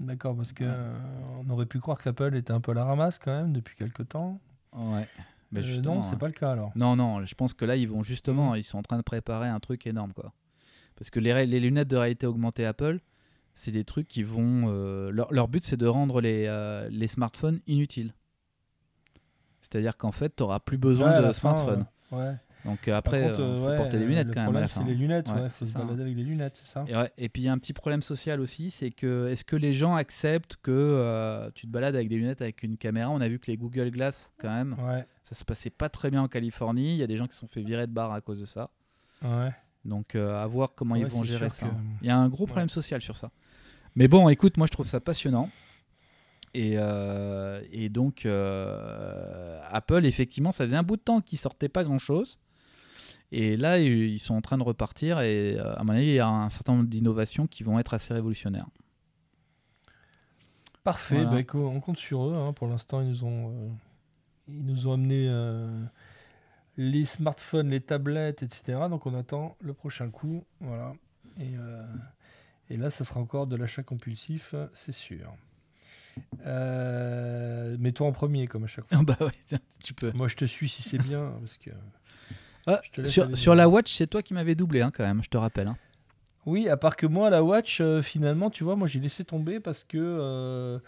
D'accord, 0.00 0.36
parce 0.36 0.52
que 0.52 0.64
Ouais. 0.64 0.70
euh, 0.72 0.98
on 1.44 1.50
aurait 1.50 1.66
pu 1.66 1.78
croire 1.80 2.00
qu'Apple 2.02 2.34
était 2.36 2.52
un 2.52 2.60
peu 2.60 2.70
à 2.70 2.74
la 2.74 2.84
ramasse 2.84 3.18
quand 3.18 3.32
même 3.32 3.52
depuis 3.52 3.74
quelques 3.76 4.08
temps. 4.08 4.40
Ouais. 4.74 5.06
Mais 5.50 5.60
Euh, 5.60 5.62
justement, 5.62 5.96
non, 5.96 6.02
c'est 6.04 6.14
hein. 6.14 6.18
pas 6.18 6.26
le 6.28 6.32
cas 6.32 6.52
alors. 6.52 6.72
Non, 6.76 6.94
non, 6.96 7.24
je 7.26 7.34
pense 7.34 7.52
que 7.54 7.64
là, 7.64 7.74
ils 7.76 7.88
vont 7.88 8.02
justement, 8.02 8.54
ils 8.54 8.62
sont 8.62 8.78
en 8.78 8.82
train 8.82 8.96
de 8.98 9.02
préparer 9.02 9.48
un 9.48 9.60
truc 9.60 9.86
énorme, 9.86 10.12
quoi. 10.12 10.32
Parce 10.96 11.10
que 11.10 11.20
les, 11.20 11.46
lunettes 11.60 11.88
de 11.88 11.96
réalité 11.96 12.26
augmentée 12.26 12.64
Apple, 12.66 13.00
c'est 13.54 13.72
des 13.72 13.84
trucs 13.84 14.06
qui 14.08 14.22
vont. 14.22 14.64
euh, 14.68 15.10
leur, 15.10 15.32
leur 15.32 15.48
but, 15.48 15.64
c'est 15.64 15.76
de 15.76 15.86
rendre 15.86 16.20
les, 16.20 16.44
euh, 16.46 16.88
les 16.90 17.08
smartphones 17.08 17.60
inutiles. 17.66 18.14
C'est-à-dire 19.62 19.96
qu'en 19.96 20.12
fait, 20.12 20.34
tu 20.34 20.42
n'auras 20.42 20.60
plus 20.60 20.78
besoin 20.78 21.10
Ouais, 21.12 21.18
de 21.20 21.26
fin, 21.26 21.32
smartphone. 21.32 21.86
euh, 22.12 22.16
ouais. 22.30 22.36
Donc 22.68 22.86
euh, 22.86 22.94
après, 22.94 23.20
il 23.22 23.40
euh, 23.40 23.56
faut 23.56 23.68
ouais, 23.70 23.76
porter 23.76 23.98
des 23.98 24.04
lunettes 24.04 24.28
quand 24.34 24.44
même 24.44 24.54
à 24.54 24.60
la 24.60 24.68
fin. 24.68 24.82
C'est 24.82 24.90
les 24.90 24.94
lunettes, 24.94 25.28
Ouais, 25.30 25.40
ouais, 25.40 25.48
faut 25.48 25.64
c'est 25.64 25.66
se 25.66 25.72
ça, 25.72 25.78
balader 25.78 26.02
avec 26.02 26.16
les 26.16 26.22
lunettes, 26.22 26.56
c'est 26.62 26.66
ça 26.66 26.84
Et, 27.16 27.28
puis 27.30 27.42
il 27.42 27.44
y 27.46 27.48
a 27.48 27.52
un 27.52 27.56
petit 27.58 27.72
problème 27.72 28.02
social 28.02 28.40
aussi, 28.40 28.68
c'est 28.68 28.90
que 28.90 29.28
est-ce 29.28 29.42
que 29.42 29.56
les 29.56 29.72
gens 29.72 29.94
acceptent 29.94 30.56
que 30.60 30.70
euh, 30.70 31.50
tu 31.54 31.66
te 31.66 31.72
balades 31.72 31.94
avec 31.94 32.08
des 32.10 32.16
lunettes 32.16 32.42
avec 32.42 32.62
une 32.62 32.76
caméra? 32.76 33.08
On 33.10 33.22
a 33.22 33.28
vu 33.28 33.38
que 33.38 33.50
les 33.50 33.56
Google 33.56 33.90
Glass, 33.90 34.32
quand 34.38 34.50
même, 34.50 34.76
ça 35.22 35.34
se 35.34 35.44
passait 35.44 35.70
pas 35.70 35.88
très 35.88 36.10
bien 36.10 36.22
en 36.22 36.28
Californie. 36.28 36.92
Il 36.92 36.98
y 36.98 37.02
a 37.02 37.06
des 37.06 37.16
gens 37.16 37.26
qui 37.26 37.32
se 37.34 37.40
sont 37.40 37.46
fait 37.46 37.62
virer 37.62 37.86
de 37.86 37.92
bar 37.92 38.12
à 38.12 38.20
cause 38.20 38.40
de 38.40 38.46
ça. 38.46 38.68
ouais. 39.22 39.50
Donc 39.84 40.14
euh, 40.14 40.42
à 40.42 40.46
voir 40.46 40.74
comment 40.74 40.96
ils 40.96 41.06
vont 41.06 41.22
gérer 41.22 41.48
ça. 41.48 41.64
que- 41.66 41.72
Il 42.02 42.08
y 42.08 42.10
a 42.10 42.16
un 42.18 42.28
gros 42.28 42.44
problème 42.46 42.68
social 42.68 43.00
sur 43.00 43.16
ça. 43.16 43.30
Mais 43.94 44.08
bon, 44.08 44.28
écoute, 44.28 44.58
moi 44.58 44.66
je 44.66 44.72
trouve 44.72 44.86
ça 44.86 45.00
passionnant. 45.00 45.48
Et, 46.54 46.74
euh, 46.76 47.62
et 47.72 47.88
donc 47.88 48.26
euh, 48.26 49.60
Apple, 49.70 50.04
effectivement, 50.04 50.50
ça 50.50 50.64
faisait 50.64 50.76
un 50.76 50.82
bout 50.82 50.96
de 50.96 51.02
temps 51.02 51.20
qu'ils 51.20 51.38
sortaient 51.38 51.68
pas 51.68 51.84
grand-chose. 51.84 52.38
Et 53.30 53.56
là, 53.56 53.78
ils 53.78 54.18
sont 54.18 54.34
en 54.34 54.40
train 54.40 54.56
de 54.58 54.62
repartir. 54.62 55.20
Et 55.20 55.58
euh, 55.58 55.74
à 55.76 55.84
mon 55.84 55.92
avis, 55.92 56.06
il 56.06 56.14
y 56.14 56.18
a 56.18 56.28
un 56.28 56.48
certain 56.48 56.74
nombre 56.74 56.88
d'innovations 56.88 57.46
qui 57.46 57.62
vont 57.62 57.78
être 57.78 57.92
assez 57.94 58.14
révolutionnaires. 58.14 58.66
Parfait, 60.84 61.22
Voilà. 61.24 61.42
bah, 61.42 61.54
on 61.58 61.80
compte 61.80 61.98
sur 61.98 62.24
eux. 62.28 62.34
hein. 62.34 62.52
Pour 62.52 62.68
l'instant, 62.68 63.00
ils 63.02 63.08
nous 63.08 63.24
ont, 63.24 63.50
euh, 63.50 63.68
ils 64.48 64.64
nous 64.64 64.86
ont 64.88 64.92
amené 64.94 65.26
euh, 65.28 65.68
les 66.78 67.04
smartphones, 67.04 67.68
les 67.70 67.80
tablettes, 67.80 68.42
etc. 68.42 68.78
Donc 68.88 69.04
on 69.06 69.14
attend 69.14 69.56
le 69.60 69.74
prochain 69.74 70.08
coup, 70.10 70.44
voilà. 70.60 70.94
Et, 71.38 71.54
euh, 71.58 71.84
et 72.70 72.76
là, 72.78 72.88
ça 72.88 73.04
sera 73.04 73.20
encore 73.20 73.46
de 73.46 73.56
l'achat 73.56 73.82
compulsif, 73.82 74.54
c'est 74.72 74.92
sûr. 74.92 75.34
Euh, 76.46 77.76
Mets-toi 77.78 78.06
en 78.06 78.12
premier, 78.12 78.46
comme 78.46 78.64
à 78.64 78.66
chaque 78.68 78.86
fois. 78.88 78.98
Ah 78.98 79.02
bah 79.04 79.16
ouais, 79.20 79.58
tu 79.84 79.92
peux. 79.94 80.10
Moi, 80.12 80.28
je 80.28 80.36
te 80.36 80.44
suis 80.46 80.68
si 80.68 80.82
c'est 80.82 80.98
bien, 80.98 81.32
parce 81.40 81.58
que. 81.58 81.70
Ah, 82.68 82.80
sur, 83.34 83.54
la 83.54 83.68
Watch, 83.68 83.92
c'est 83.92 84.06
toi 84.06 84.22
qui 84.22 84.34
m'avais 84.34 84.54
doublé 84.54 84.80
hein, 84.82 84.90
quand 84.94 85.04
même, 85.04 85.22
je 85.22 85.28
te 85.28 85.36
rappelle. 85.36 85.68
hein. 85.68 85.76
Oui, 86.46 86.68
à 86.68 86.76
part 86.76 86.96
que 86.96 87.06
moi, 87.06 87.30
la 87.30 87.42
Watch, 87.42 87.80
euh, 87.80 88.00
finalement, 88.02 88.50
tu 88.50 88.64
vois, 88.64 88.76
moi 88.76 88.86
j'ai 88.88 89.00
laissé 89.00 89.24
tomber 89.24 89.60
parce 89.60 89.84
que 89.84 89.98
euh, 89.98 90.78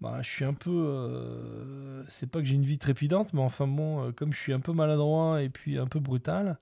bah, 0.00 0.18
je 0.22 0.28
suis 0.28 0.44
un 0.44 0.54
peu. 0.54 0.70
euh, 0.70 2.04
c'est 2.08 2.28
pas 2.30 2.38
que 2.40 2.44
j'ai 2.44 2.54
une 2.54 2.64
vie 2.64 2.78
trépidante, 2.78 3.32
mais 3.32 3.40
enfin 3.40 3.66
bon, 3.66 4.12
comme 4.12 4.32
je 4.32 4.38
suis 4.38 4.52
un 4.52 4.60
peu 4.60 4.72
maladroit 4.72 5.42
et 5.42 5.48
puis 5.48 5.78
un 5.78 5.86
peu 5.86 6.00
brutal, 6.00 6.58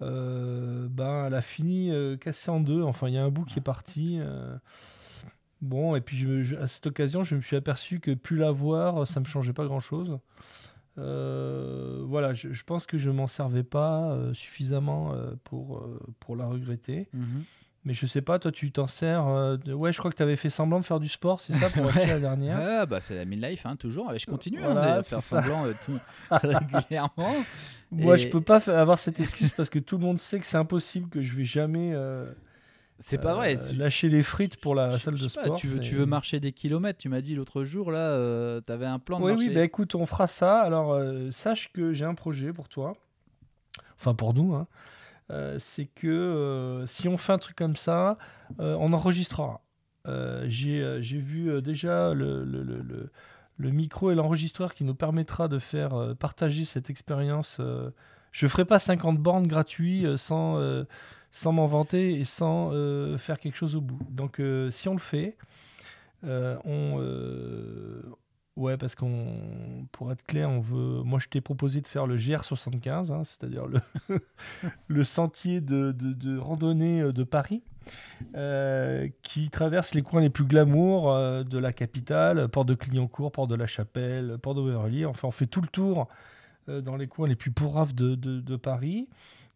ben, 0.00 1.24
elle 1.26 1.34
a 1.34 1.42
fini 1.42 1.92
cassée 2.20 2.50
en 2.50 2.60
deux. 2.60 2.82
Enfin, 2.82 3.08
il 3.08 3.14
y 3.14 3.18
a 3.18 3.24
un 3.24 3.30
bout 3.30 3.44
qui 3.44 3.58
est 3.58 3.62
parti. 3.62 4.20
bon, 5.60 5.94
et 5.96 6.00
puis 6.00 6.16
je 6.16 6.26
me- 6.26 6.42
je- 6.42 6.56
à 6.56 6.66
cette 6.66 6.86
occasion, 6.86 7.22
je 7.22 7.36
me 7.36 7.40
suis 7.42 7.56
aperçu 7.56 8.00
que 8.00 8.12
plus 8.14 8.36
la 8.36 8.50
voir, 8.50 9.06
ça 9.06 9.20
me 9.20 9.26
changeait 9.26 9.52
pas 9.52 9.64
grand 9.66 9.80
chose. 9.80 10.18
Voilà, 10.96 12.32
je, 12.32 12.52
je 12.52 12.64
pense 12.64 12.86
que 12.86 12.98
je 12.98 13.10
m'en 13.10 13.26
servais 13.26 13.62
pas 13.62 14.10
euh, 14.12 14.34
suffisamment 14.34 15.12
euh, 15.14 15.32
pour, 15.44 15.78
euh, 15.78 15.98
pour 16.20 16.36
la 16.36 16.46
regretter. 16.46 17.08
Mais 17.86 17.94
je 17.94 18.04
sais 18.04 18.20
pas, 18.20 18.38
toi 18.38 18.52
tu 18.52 18.70
t'en 18.72 18.86
sers. 18.86 19.26
euh, 19.26 19.56
de- 19.56 19.72
Ouais, 19.72 19.90
je 19.90 19.98
crois 19.98 20.10
que 20.10 20.16
tu 20.16 20.22
avais 20.22 20.36
fait 20.36 20.50
semblant 20.50 20.80
de 20.80 20.84
faire 20.84 21.00
du 21.00 21.08
sport, 21.08 21.40
c'est 21.40 21.54
ça, 21.54 21.70
pour 21.70 21.86
acheter 21.88 22.06
la 22.08 22.20
dernière 22.20 22.58
Ouais, 22.58 22.86
bah, 22.86 23.00
c'est 23.00 23.14
la 23.14 23.24
midlife, 23.24 23.64
hein, 23.64 23.76
toujours. 23.76 24.12
Je 24.18 24.26
continue 24.26 24.58
hein, 24.58 24.72
Voilà, 24.72 24.98
de 24.98 25.02
faire 25.02 25.20
ça. 25.20 25.40
semblant 25.42 25.64
euh, 25.64 25.72
tout- 25.86 25.98
régulièrement. 26.30 27.32
Moi, 27.90 28.14
Et- 28.14 28.16
je 28.18 28.28
peux 28.28 28.42
pas 28.42 28.58
avoir 28.68 28.98
cette 28.98 29.18
excuse 29.18 29.50
parce 29.52 29.70
que 29.70 29.78
tout 29.78 29.96
le 29.96 30.04
monde 30.04 30.18
sait 30.18 30.38
que 30.38 30.44
c'est 30.46 30.58
impossible, 30.58 31.08
que 31.08 31.22
je 31.22 31.34
vais 31.34 31.44
jamais 31.44 31.92
euh, 31.94 32.30
C'est 33.02 33.18
pas 33.18 33.34
vrai. 33.34 33.56
euh, 33.58 33.68
tu- 33.70 33.76
lâcher 33.76 34.08
les 34.08 34.22
frites 34.22 34.58
pour 34.58 34.74
la 34.74 34.98
salle 34.98 35.14
de 35.14 35.22
pas, 35.22 35.28
sport. 35.28 35.56
tu, 35.56 35.66
veux, 35.66 35.80
tu 35.80 35.94
veux 35.96 36.06
marcher 36.06 36.38
des 36.38 36.52
kilomètres. 36.52 36.98
Tu 36.98 37.08
m'as 37.08 37.20
dit 37.22 37.34
l'autre 37.34 37.64
jour, 37.64 37.90
là, 37.90 37.98
euh, 38.10 38.60
tu 38.66 38.72
avais 38.72 38.86
un 38.86 38.98
plan 38.98 39.18
de 39.18 39.24
Oui, 39.24 39.32
marcher. 39.32 39.48
oui, 39.48 39.54
bah 39.54 39.62
écoute, 39.64 39.94
on 39.94 40.04
fera 40.06 40.26
ça. 40.26 40.60
Alors, 40.60 40.92
euh, 40.92 41.30
sache 41.30 41.72
que 41.72 41.92
j'ai 41.92 42.04
un 42.04 42.14
projet 42.14 42.52
pour 42.52 42.68
toi. 42.68 42.92
Enfin, 43.98 44.14
pour 44.14 44.34
nous. 44.34 44.54
hein. 44.54 44.66
Euh, 45.30 45.56
c'est 45.58 45.86
que 45.86 46.82
si 46.86 47.08
on 47.08 47.16
fait 47.16 47.32
un 47.32 47.38
truc 47.38 47.56
comme 47.56 47.76
ça, 47.76 48.18
on 48.58 48.92
enregistrera. 48.92 49.62
J'ai 50.46 51.00
vu 51.18 51.62
déjà 51.62 52.14
le, 52.14 52.44
le- 52.44 52.62
le- 52.62 52.82
le- 52.82 53.10
le 53.58 53.70
micro 53.70 54.10
et 54.10 54.14
l'enregistreur 54.14 54.74
qui 54.74 54.84
nous 54.84 54.94
permettra 54.94 55.46
de 55.46 55.58
faire 55.58 55.92
euh, 55.94 56.14
partager 56.14 56.64
cette 56.64 56.88
expérience. 56.88 57.58
euh. 57.60 57.90
je 58.32 58.46
ne 58.46 58.48
ferai 58.50 58.64
pas 58.64 58.78
50 58.78 59.18
bornes 59.18 59.46
gratuits 59.46 60.06
euh, 60.06 60.16
sans, 60.16 60.56
sans 61.30 61.52
m'en 61.52 61.66
vanter 61.66 62.18
et 62.18 62.24
sans 62.24 62.70
euh, 62.72 63.16
faire 63.16 63.38
quelque 63.38 63.56
chose 63.56 63.76
au 63.76 63.80
bout. 63.80 64.00
Donc, 64.10 64.40
euh, 64.40 64.70
si 64.70 64.88
on 64.88 64.94
le 64.94 65.00
fait, 65.00 65.36
euh, 66.24 66.56
on, 66.64 66.98
euh, 67.00 68.02
Ouais, 68.56 68.76
parce 68.76 68.94
qu'on, 68.94 69.86
pour 69.90 70.12
être 70.12 70.26
clair, 70.26 70.50
on 70.50 70.60
veut. 70.60 71.02
Moi, 71.02 71.18
je 71.18 71.28
t'ai 71.28 71.40
proposé 71.40 71.80
de 71.80 71.86
faire 71.86 72.06
le 72.06 72.16
GR75, 72.16 73.10
hein, 73.10 73.22
c'est-à-dire 73.24 73.64
le, 74.88 75.04
sentier 75.04 75.62
de, 75.62 76.36
randonnée 76.36 77.10
de 77.10 77.22
Paris, 77.22 77.62
qui 79.22 79.48
traverse 79.48 79.94
les 79.94 80.02
coins 80.02 80.20
les 80.20 80.28
plus 80.28 80.44
glamour 80.44 81.14
de 81.44 81.58
la 81.58 81.72
capitale, 81.72 82.48
port 82.48 82.66
de 82.66 82.74
Clignancourt, 82.74 83.32
port 83.32 83.46
de 83.46 83.54
la 83.54 83.66
Chapelle, 83.66 84.36
port 84.42 84.54
de 84.54 84.62
Beverly. 84.62 85.06
Enfin, 85.06 85.28
on 85.28 85.30
fait 85.30 85.46
tout 85.46 85.62
le 85.62 85.68
tour 85.68 86.08
dans 86.66 86.96
les 86.96 87.06
coins 87.06 87.28
les 87.28 87.36
plus 87.36 87.52
pourraves 87.52 87.94
de 87.94 88.56
Paris. 88.56 89.08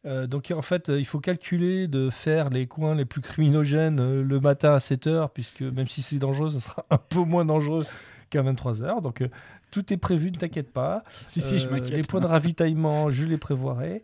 Euh, 0.06 0.26
donc 0.26 0.50
en 0.54 0.62
fait, 0.62 0.88
euh, 0.90 0.98
il 0.98 1.04
faut 1.06 1.20
calculer 1.20 1.88
de 1.88 2.10
faire 2.10 2.50
les 2.50 2.66
coins 2.66 2.94
les 2.94 3.04
plus 3.06 3.20
criminogènes 3.22 4.00
euh, 4.00 4.22
le 4.22 4.40
matin 4.40 4.72
à 4.74 4.78
7h, 4.78 5.30
puisque 5.32 5.62
même 5.62 5.86
si 5.86 6.02
c'est 6.02 6.18
dangereux, 6.18 6.50
ça 6.50 6.60
sera 6.60 6.84
un 6.90 6.98
peu 6.98 7.20
moins 7.20 7.44
dangereux 7.44 7.86
qu'à 8.30 8.42
23h. 8.42 9.00
Donc 9.02 9.22
euh, 9.22 9.28
tout 9.70 9.92
est 9.92 9.96
prévu, 9.96 10.30
ne 10.30 10.36
t'inquiète 10.36 10.72
pas. 10.72 11.02
Si, 11.26 11.40
si, 11.42 11.58
je 11.58 11.68
m'inquiète. 11.68 11.94
Les 11.96 12.02
points 12.02 12.20
de 12.20 12.26
ravitaillement, 12.26 13.10
je 13.10 13.24
les 13.24 13.38
prévoirai. 13.38 14.02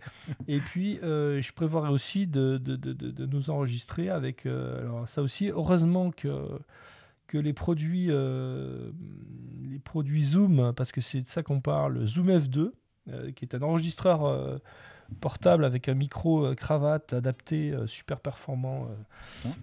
Et 0.49 0.59
puis, 0.59 0.99
je 1.02 1.52
prévoirai 1.52 1.90
aussi 1.90 2.26
de, 2.26 2.57
de- 2.59 2.75
de- 2.75 3.26
nous 3.26 3.50
enregistrer 3.50 4.09
avec. 4.09 4.47
alors, 4.47 5.07
ça 5.07 5.23
aussi, 5.23 5.49
heureusement 5.49 6.11
que, 6.11 6.28
que 7.28 7.38
les 7.38 7.52
produits, 7.52 8.07
euh, 8.11 8.90
les 9.71 9.78
produits 9.78 10.25
Zoom, 10.25 10.73
parce 10.75 10.90
que 10.90 11.00
c'est 11.00 11.23
de 11.23 11.28
ça 11.28 11.45
qu'on 11.45 11.61
parle, 11.61 12.04
Zoom 12.04 12.30
F2, 12.30 12.73
euh, 13.11 13.30
qui 13.30 13.45
est 13.45 13.54
un 13.54 13.62
enregistreur 13.62 14.25
euh, 14.25 14.59
portable 15.21 15.64
avec 15.64 15.88
un 15.88 15.95
micro 15.95 16.47
euh, 16.47 16.55
cravate 16.55 17.12
adapté, 17.12 17.73
euh, 17.73 17.87
super 17.87 18.21
performant, 18.21 18.88
euh, 18.88 19.49
Ouais. 19.49 19.55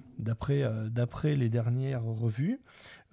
d'après 0.90 1.36
les 1.36 1.50
dernières 1.50 2.04
revues 2.04 2.60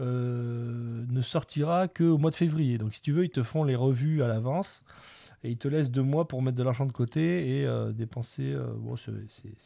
ne 0.01 1.21
sortira 1.23 1.87
qu'au 1.89 2.19
mois 2.19 2.31
de 2.31 2.37
février. 2.37 2.79
Donc 2.79 2.95
si 2.95 3.01
tu 3.03 3.13
veux, 3.13 3.25
ils 3.25 3.31
te 3.31 3.43
font 3.43 3.63
les 3.65 3.77
revues 3.77 4.23
à 4.23 4.27
l'avance 4.29 4.83
et 5.45 5.51
ils 5.51 5.59
te 5.59 5.69
laissent 5.69 5.91
deux 5.91 6.03
mois 6.03 6.27
pour 6.27 6.41
mettre 6.43 6.57
de 6.57 6.63
l'argent 6.63 6.87
de 6.87 6.93
côté 6.93 7.59
et 7.61 7.67
euh, 7.67 7.93
dépenser. 7.93 8.53
euh, 8.53 8.73
bon, 8.77 8.97
c'est- 8.97 9.13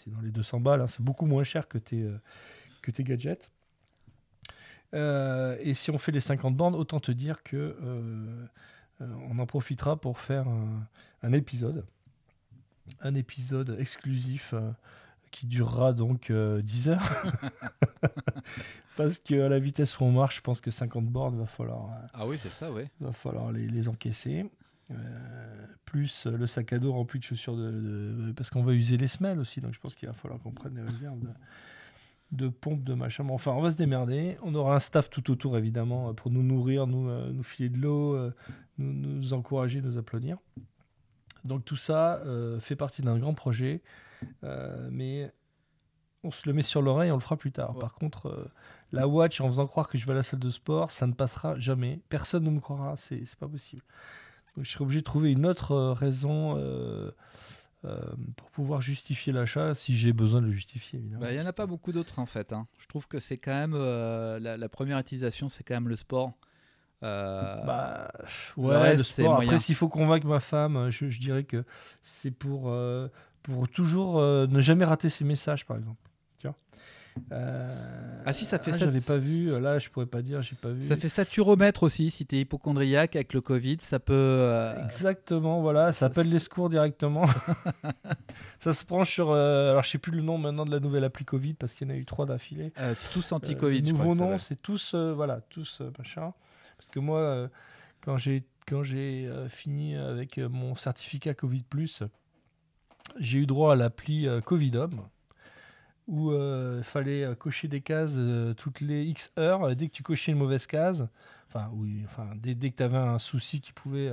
dans 0.09 0.21
les 0.21 0.31
200 0.33 0.61
balles, 0.61 0.81
hein, 0.83 0.87
c'est 0.87 1.03
beaucoup 1.03 1.25
moins 1.27 1.45
cher 1.45 1.69
que 1.69 1.79
tes, 1.79 2.03
euh, 2.03 2.19
que 2.83 2.91
tes 2.91 3.05
gadgets. 3.05 3.51
Et 4.93 5.75
si 5.75 5.91
on 5.91 5.99
fait 5.99 6.13
les 6.13 6.21
50 6.21 6.57
bornes, 6.57 6.75
autant 6.75 6.99
te 7.01 7.13
dire 7.13 7.43
que 7.43 7.77
on 9.01 9.39
en 9.39 9.47
profitera 9.47 9.97
pour 10.01 10.19
faire 10.19 10.49
un, 10.49 10.87
un 11.23 11.33
épisode. 11.33 11.85
Un 13.01 13.15
épisode 13.15 13.77
exclusif 13.79 14.55
euh, 14.55 14.71
qui 15.31 15.47
durera 15.47 15.93
donc 15.93 16.31
euh, 16.31 16.63
10 16.63 16.89
heures. 16.91 17.09
Parce 18.97 19.19
qu'à 19.21 19.49
la 19.49 19.59
vitesse 19.59 19.99
où 20.01 20.05
on 20.05 20.13
marche, 20.13 20.37
je 20.37 20.41
pense 20.41 20.61
que 20.61 20.71
50 20.71 21.07
bornes, 21.07 21.39
va 21.39 21.47
falloir, 21.47 21.91
euh, 21.93 22.07
Ah 22.15 22.27
oui, 22.27 22.37
c'est 22.39 22.49
ça, 22.49 22.73
ouais. 22.73 22.91
va 23.01 23.13
falloir 23.13 23.53
les, 23.53 23.67
les 23.69 23.89
encaisser. 23.89 24.51
Euh, 24.91 24.95
plus 25.85 26.27
euh, 26.27 26.37
le 26.37 26.47
sac 26.47 26.73
à 26.73 26.79
dos 26.79 26.93
rempli 26.93 27.19
de 27.19 27.25
chaussures 27.25 27.57
de, 27.59 27.71
de- 27.71 28.33
parce 28.33 28.49
qu'on 28.49 28.63
va 28.63 28.73
user 28.73 28.97
les 28.97 29.07
semelles 29.07 29.39
aussi 29.39 29.61
donc 29.61 29.75
je 29.75 29.81
pense 29.81 29.95
qu'il 29.95 30.09
va 30.09 30.15
falloir 30.15 30.41
qu'on 30.41 30.51
prenne 30.53 30.73
des 30.73 30.81
réserves 30.81 31.21
de, 31.21 31.29
de 32.33 32.49
pompes 32.49 32.85
de 32.85 32.95
machin 32.95 33.23
enfin 33.29 33.51
on 33.53 33.61
va 33.61 33.71
se 33.71 33.77
démerder 33.77 34.39
on 34.43 34.55
aura 34.55 34.75
un 34.77 34.79
staff 34.79 35.11
tout 35.11 35.31
autour 35.31 35.59
évidemment 35.59 36.09
euh, 36.09 36.13
pour 36.15 36.31
nous 36.31 36.43
nourrir 36.43 36.87
nous, 36.87 37.07
euh, 37.11 37.31
nous 37.31 37.43
filer 37.43 37.69
de 37.69 37.77
l'eau 37.77 38.15
euh, 38.15 38.35
nous, 38.79 38.95
nous 38.95 39.35
encourager 39.35 39.83
nous 39.83 39.99
applaudir 39.99 40.39
donc 41.49 41.65
tout 41.65 41.77
ça 41.77 42.19
euh, 42.27 42.61
fait 42.61 42.77
partie 42.77 43.03
d'un 43.03 43.19
grand 43.19 43.35
projet 43.35 43.83
euh, 44.45 44.89
mais 44.93 45.33
on 46.25 46.31
se 46.31 46.49
le 46.49 46.53
met 46.53 46.63
sur 46.63 46.83
l'oreille 46.83 47.11
on 47.11 47.15
le 47.17 47.21
fera 47.21 47.37
plus 47.37 47.53
tard 47.53 47.75
Ouais. 47.75 47.81
par 47.81 47.95
contre 47.95 48.27
euh, 48.29 48.51
la 48.93 49.09
watch 49.09 49.41
en 49.41 49.49
faisant 49.49 49.67
croire 49.67 49.89
que 49.89 49.99
je 49.99 50.07
vais 50.07 50.13
à 50.13 50.17
la 50.17 50.23
salle 50.23 50.41
de 50.41 50.51
sport 50.51 50.91
ça 50.91 51.07
ne 51.07 51.13
passera 51.13 51.59
jamais 51.59 52.01
personne 52.09 52.45
ne 52.45 52.51
me 52.51 52.61
croira 52.61 52.97
c'est 52.97 53.23
pas 53.39 53.49
possible 53.49 53.83
donc 54.57 54.65
je 54.65 54.71
serai 54.71 54.85
obligé 54.85 55.01
de 55.01 55.05
trouver 55.05 55.33
une 55.33 55.47
autre 55.47 55.73
euh, 55.73 55.93
raison 55.93 56.57
euh, 56.59 57.11
pour 58.37 58.51
pouvoir 58.51 58.81
justifier 58.81 59.33
l'achat, 59.33 59.73
si 59.73 59.97
j'ai 59.97 60.13
besoin 60.13 60.41
de 60.43 60.47
le 60.47 60.53
justifier. 60.53 60.99
Bah, 60.99 61.31
Il 61.31 61.37
n'y 61.37 61.41
en 61.41 61.47
a 61.47 61.53
pas 61.53 61.67
beaucoup 61.67 61.93
d'autres 61.93 62.19
en 62.19 62.27
fait. 62.27 62.53
hein. 62.53 62.67
Je 62.81 62.89
trouve 62.89 63.07
que 63.07 63.21
c'est 63.21 63.39
quand 63.39 63.53
même 63.55 63.77
la, 63.77 64.57
la 64.57 64.69
première 64.69 64.99
utilisation, 64.99 65.49
c'est 65.49 65.63
quand 65.63 65.75
même 65.75 65.89
le 65.89 65.95
sport. 65.95 66.33
Euh, 67.03 67.65
Bah, 67.65 68.11
le 68.57 68.63
ouais, 68.63 68.73
le, 68.73 68.79
reste, 68.81 69.05
c'est 69.05 69.23
sport. 69.23 69.41
Après, 69.41 69.59
s'il 69.59 69.75
faut 69.77 69.89
convaincre 69.89 70.27
ma 70.27 70.41
femme, 70.41 70.77
euh, 70.77 70.91
je, 70.91 71.09
je 71.09 71.21
dirais 71.21 71.45
que 71.45 71.65
c'est 72.03 72.33
pour, 72.33 72.65
euh, 72.71 73.09
pour 73.43 73.69
toujours 73.69 74.19
euh, 74.19 74.47
ne 74.49 74.61
jamais 74.61 74.85
rater 74.85 75.09
ses 75.09 75.25
messages, 75.25 75.65
par 75.65 75.77
exemple. 75.77 76.01
Tu 76.39 76.49
vois 76.49 76.57
Ah 78.27 78.33
si, 78.33 78.45
ça 78.45 78.59
fait 78.59 78.73
ah, 78.73 78.79
ça- 78.79 78.85
J'avais 78.87 79.01
pas 79.01 79.17
vu. 79.17 79.45
Là, 79.61 79.79
je 79.79 79.89
pourrais 79.91 80.07
pas 80.07 80.23
dire, 80.23 80.43
j'ai 80.43 80.57
pas 80.57 80.71
vu. 80.71 80.83
Ça 80.83 80.97
fait 80.97 81.09
saturomètre 81.09 81.85
aussi. 81.85 82.11
Si 82.11 82.27
tu 82.27 82.35
es 82.37 82.41
hypochondriaque 82.41 83.15
avec 83.15 83.33
le 83.33 83.41
Covid, 83.43 83.77
ça 83.81 84.01
peut. 84.01 84.73
Exactement, 84.85 85.61
voilà, 85.61 85.93
ça 85.93 86.01
ça- 86.01 86.07
appelle 86.07 86.29
les 86.31 86.41
secours 86.41 86.69
directement. 86.69 87.27
ça 88.59 88.73
se 88.73 88.85
branche 88.85 89.13
sur. 89.13 89.33
alors, 89.33 89.83
je 89.85 89.91
sais 89.91 89.99
plus 89.99 90.13
le 90.13 90.23
nom 90.23 90.37
maintenant 90.37 90.67
de 90.67 90.73
la 90.73 90.81
nouvelle 90.81 91.05
appli 91.05 91.25
Covid 91.25 91.55
parce 91.55 91.75
qu'il 91.75 91.87
y 91.89 91.91
en 91.93 91.95
a 91.95 91.97
eu 91.97 92.05
trois 92.05 92.27
d'affilée. 92.27 92.73
tous 93.13 93.31
anti-Covid. 93.33 93.85
je 93.85 93.91
nouveau 93.93 94.15
crois 94.15 94.15
nom, 94.17 94.39
c'est 94.39 94.61
tous, 94.61 94.95
voilà, 94.95 95.41
tous 95.49 95.81
machin. 95.99 96.33
Parce 96.79 96.89
que 96.89 97.01
moi, 97.01 97.21
euh, 97.21 97.49
quand 98.01 98.17
j'ai 98.17 98.45
quand 98.69 98.83
j'ai 98.83 99.27
euh, 99.27 99.49
fini 99.49 99.97
avec 99.97 100.39
euh, 100.39 100.49
mon 100.49 100.75
certificat 100.75 101.35
Covid 101.35 101.65
j'ai 103.19 103.39
eu 103.39 103.47
droit 103.47 103.73
à 103.73 103.77
l'appli 103.77 104.29
euh, 104.29 104.41
Covidom 104.41 105.09
où 106.07 106.33
il 106.33 106.83
fallait 106.85 107.37
cocher 107.39 107.69
des 107.69 107.83
cases 107.83 108.19
toutes 108.57 108.81
les 108.81 109.05
X 109.05 109.31
heures. 109.39 109.77
Dès 109.77 109.89
que 109.89 109.93
tu 109.93 110.03
cochais 110.03 110.33
une 110.33 110.39
mauvaise 110.39 110.67
case, 110.67 111.07
enfin, 111.49 111.71
enfin 112.07 112.31
dès, 112.35 112.55
dès 112.55 112.71
que 112.71 112.77
tu 112.77 112.83
avais 112.83 112.97
un 112.97 113.19
souci 113.19 113.61
qui 113.61 113.75
pouvait. 113.75 114.11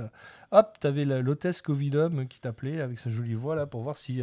hop, 0.50 0.76
tu 0.78 0.86
avais 0.86 1.06
l'hôtesse 1.06 1.62
Covidom 1.62 2.26
qui 2.26 2.38
t'appelait 2.38 2.82
avec 2.82 2.98
sa 2.98 3.08
jolie 3.08 3.32
voix 3.32 3.56
là 3.56 3.64
pour 3.64 3.80
voir 3.80 3.96
si, 3.96 4.20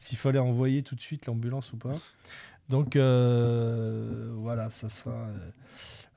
s'il 0.00 0.18
fallait 0.18 0.40
envoyer 0.40 0.82
tout 0.82 0.96
de 0.96 1.00
suite 1.00 1.26
l'ambulance 1.26 1.72
ou 1.72 1.76
pas. 1.76 1.94
Donc 2.68 2.96
voilà, 2.96 4.68
ça 4.70 4.88
sera. 4.88 5.28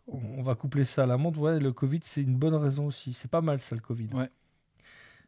On, 0.07 0.41
va 0.43 0.55
coupler 0.55 0.85
ça 0.85 1.03
à 1.03 1.05
la 1.05 1.17
montre. 1.17 1.39
Ouais, 1.39 1.59
le 1.59 1.73
Covid, 1.73 2.01
c'est 2.03 2.21
une 2.21 2.37
bonne 2.37 2.55
raison 2.55 2.87
aussi. 2.87 3.13
C'est 3.13 3.29
pas 3.29 3.41
mal 3.41 3.59
ça, 3.59 3.75
le 3.75 3.81
Covid. 3.81 4.09
Ouais. 4.13 4.29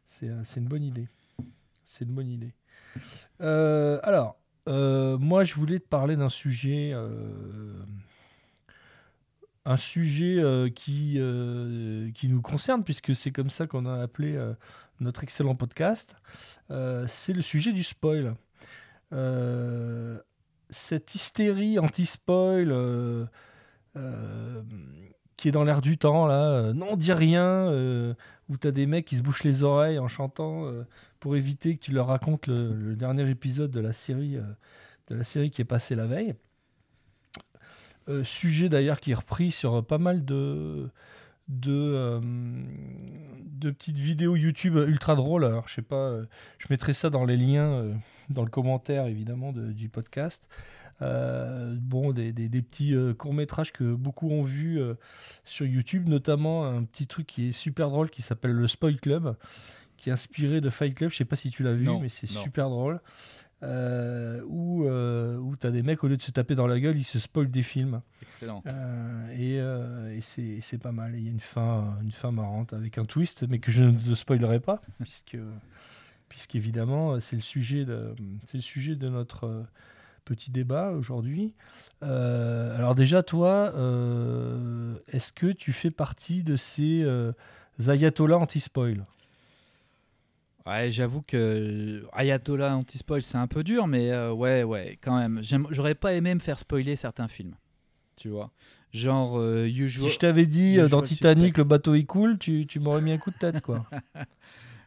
C'est 0.04 0.28
euh, 0.28 0.42
une 0.56 0.66
bonne 0.66 0.82
idée. 0.82 1.08
C'est 1.84 2.04
une 2.04 2.12
bonne 2.12 2.28
idée. 2.28 2.54
Euh, 3.40 3.98
alors, 4.02 4.38
euh, 4.68 5.18
moi, 5.18 5.44
je 5.44 5.54
voulais 5.54 5.78
te 5.78 5.86
parler 5.86 6.16
d'un 6.16 6.28
sujet. 6.28 6.92
un 9.64 9.76
sujet 9.76 10.42
qui, 10.74 11.20
qui 12.14 12.28
nous 12.28 12.42
concerne, 12.42 12.84
puisque 12.84 13.14
c'est 13.14 13.32
comme 13.32 13.50
ça 13.50 13.66
qu'on 13.66 13.86
a 13.86 14.02
appelé 14.02 14.38
notre 15.00 15.22
excellent 15.22 15.54
podcast. 15.54 16.16
C'est 16.68 17.32
le 17.32 17.42
sujet 17.42 17.72
du 17.72 17.82
spoil. 17.82 18.34
Cette 20.70 21.14
hystérie 21.14 21.78
anti-spoil 21.78 23.28
euh, 23.98 24.62
qui 25.36 25.48
est 25.48 25.52
dans 25.52 25.64
l'air 25.64 25.80
du 25.80 25.98
temps, 25.98 26.26
là, 26.26 26.50
euh, 26.50 26.72
non, 26.72 26.96
dis 26.96 27.12
rien, 27.12 27.44
euh, 27.44 28.14
où 28.48 28.56
tu 28.56 28.66
as 28.66 28.72
des 28.72 28.86
mecs 28.86 29.04
qui 29.04 29.16
se 29.16 29.22
bouchent 29.22 29.44
les 29.44 29.62
oreilles 29.62 29.98
en 29.98 30.08
chantant 30.08 30.64
pour 31.20 31.36
éviter 31.36 31.76
que 31.76 31.80
tu 31.80 31.92
leur 31.92 32.08
racontes 32.08 32.46
le, 32.46 32.96
dernier 32.96 33.28
épisode 33.30 33.70
de 33.70 33.80
la 33.80 33.92
série, 33.92 34.38
de 35.08 35.14
la 35.14 35.24
série 35.24 35.50
qui 35.50 35.60
est 35.60 35.66
passée 35.66 35.94
la 35.94 36.06
veille. 36.06 36.34
Sujet 38.24 38.70
d'ailleurs 38.70 39.00
qui 39.00 39.10
est 39.10 39.14
repris 39.14 39.50
sur 39.50 39.84
pas 39.84 39.98
mal 39.98 40.24
de, 40.24 40.88
de, 41.48 42.20
petites 43.60 43.98
vidéos 43.98 44.34
YouTube 44.34 44.76
ultra 44.76 45.14
drôles. 45.14 45.44
Alors, 45.44 45.68
je 45.68 45.74
sais 45.74 45.82
pas, 45.82 46.14
je 46.56 46.66
mettrai 46.70 46.94
ça 46.94 47.10
dans 47.10 47.26
les 47.26 47.36
liens, 47.36 47.84
dans 48.30 48.44
le 48.44 48.50
commentaire 48.50 49.06
évidemment 49.06 49.52
de- 49.52 49.72
du 49.72 49.90
podcast. 49.90 50.48
Euh, 51.00 51.76
bon, 51.80 52.12
des, 52.12 52.32
des- 52.32 52.48
des 52.48 52.60
petits 52.62 52.94
euh, 52.94 53.14
courts-métrages 53.14 53.72
que 53.72 53.94
beaucoup 53.94 54.30
ont 54.30 54.42
vus 54.42 54.80
euh, 54.80 54.94
sur 55.44 55.64
YouTube, 55.66 56.08
notamment 56.08 56.66
un 56.66 56.82
petit 56.84 57.06
truc 57.06 57.26
qui 57.26 57.48
est 57.48 57.52
super 57.52 57.88
drôle 57.90 58.10
qui 58.10 58.20
s'appelle 58.22 58.50
le 58.52 58.66
Spoil 58.66 58.96
Club, 59.00 59.36
qui 59.96 60.08
est 60.08 60.12
inspiré 60.12 60.60
de 60.60 60.68
Fight 60.70 60.94
Club. 60.94 61.10
Je 61.10 61.16
sais 61.16 61.24
pas 61.24 61.36
si 61.36 61.50
tu 61.50 61.62
l'as 61.62 61.74
vu, 61.74 61.84
Non, 61.84 62.00
mais 62.00 62.08
c'est 62.08 62.26
super 62.42 62.68
drôle. 62.68 63.00
Où 63.62 64.84
où 64.88 65.56
tu 65.56 65.66
as 65.66 65.70
des 65.70 65.82
mecs, 65.82 66.02
au 66.04 66.08
lieu 66.08 66.16
de 66.16 66.22
se 66.22 66.30
taper 66.30 66.54
dans 66.54 66.66
la 66.66 66.78
gueule, 66.80 66.96
ils 66.96 67.04
se 67.04 67.18
spoilent 67.18 67.50
des 67.50 67.62
films. 67.62 68.00
Excellent. 68.22 68.62
Et 69.36 69.54
et 69.56 70.20
c'est 70.20 70.58
c'est 70.60 70.78
pas 70.78 70.92
mal. 70.92 71.14
Il 71.16 71.24
y 71.24 71.28
a 71.28 71.30
une 71.30 71.40
fin, 71.40 71.96
une 72.02 72.10
fin 72.12 72.30
marrante 72.32 72.72
avec 72.72 72.98
un 72.98 73.04
twist, 73.04 73.46
mais 73.48 73.58
que 73.58 73.70
je 73.70 73.84
ne 73.84 73.96
te 73.98 74.14
spoilerai 74.14 74.60
pas, 74.60 74.80
puisque, 75.00 75.36
puisqu'évidemment, 76.28 77.18
c'est 77.20 77.36
le, 77.36 77.42
sujet 77.42 77.84
de- 77.84 78.14
c'est 78.44 78.58
le 78.58 78.62
sujet 78.62 78.96
de 78.96 79.08
notre 79.08 79.64
petit 80.28 80.50
débat 80.50 80.90
aujourd'hui. 80.90 81.54
Euh, 82.02 82.76
alors, 82.76 82.94
déjà, 82.94 83.22
toi, 83.22 83.72
euh, 83.74 84.94
est-ce 85.10 85.32
que 85.32 85.46
tu 85.46 85.72
fais 85.72 85.90
partie 85.90 86.42
de 86.42 86.56
ces 86.56 87.02
euh, 87.02 87.32
ayatollahs 87.86 88.36
anti-spoil? 88.38 89.06
Ouais, 90.66 90.90
j'avoue 90.90 91.22
que 91.22 92.04
Ayatollah 92.12 92.76
anti-spoil, 92.76 93.22
c'est 93.22 93.38
un 93.38 93.46
peu 93.46 93.64
dur, 93.64 93.86
mais 93.86 94.14
ouais, 94.28 94.64
ouais, 94.64 94.98
quand 95.00 95.18
même. 95.18 95.40
J'aurais 95.70 95.94
pas 95.94 96.12
aimé 96.12 96.34
me 96.34 96.40
faire 96.40 96.58
spoiler 96.58 96.94
certains 96.94 97.26
films. 97.26 97.54
Tu 98.16 98.28
vois 98.28 98.50
Genre 98.92 99.38
euh, 99.38 99.66
Usual. 99.66 100.08
Si 100.08 100.14
je 100.14 100.18
t'avais 100.18 100.44
dit 100.44 100.76
dans 100.90 101.00
Titanic, 101.00 101.46
Suspect. 101.46 101.58
le 101.58 101.64
bateau 101.64 101.94
il 101.94 102.04
coule, 102.04 102.36
tu, 102.38 102.66
tu 102.66 102.80
m'aurais 102.80 103.00
mis 103.00 103.12
un 103.12 103.18
coup 103.18 103.30
de 103.30 103.38
tête, 103.38 103.62
quoi. 103.62 103.86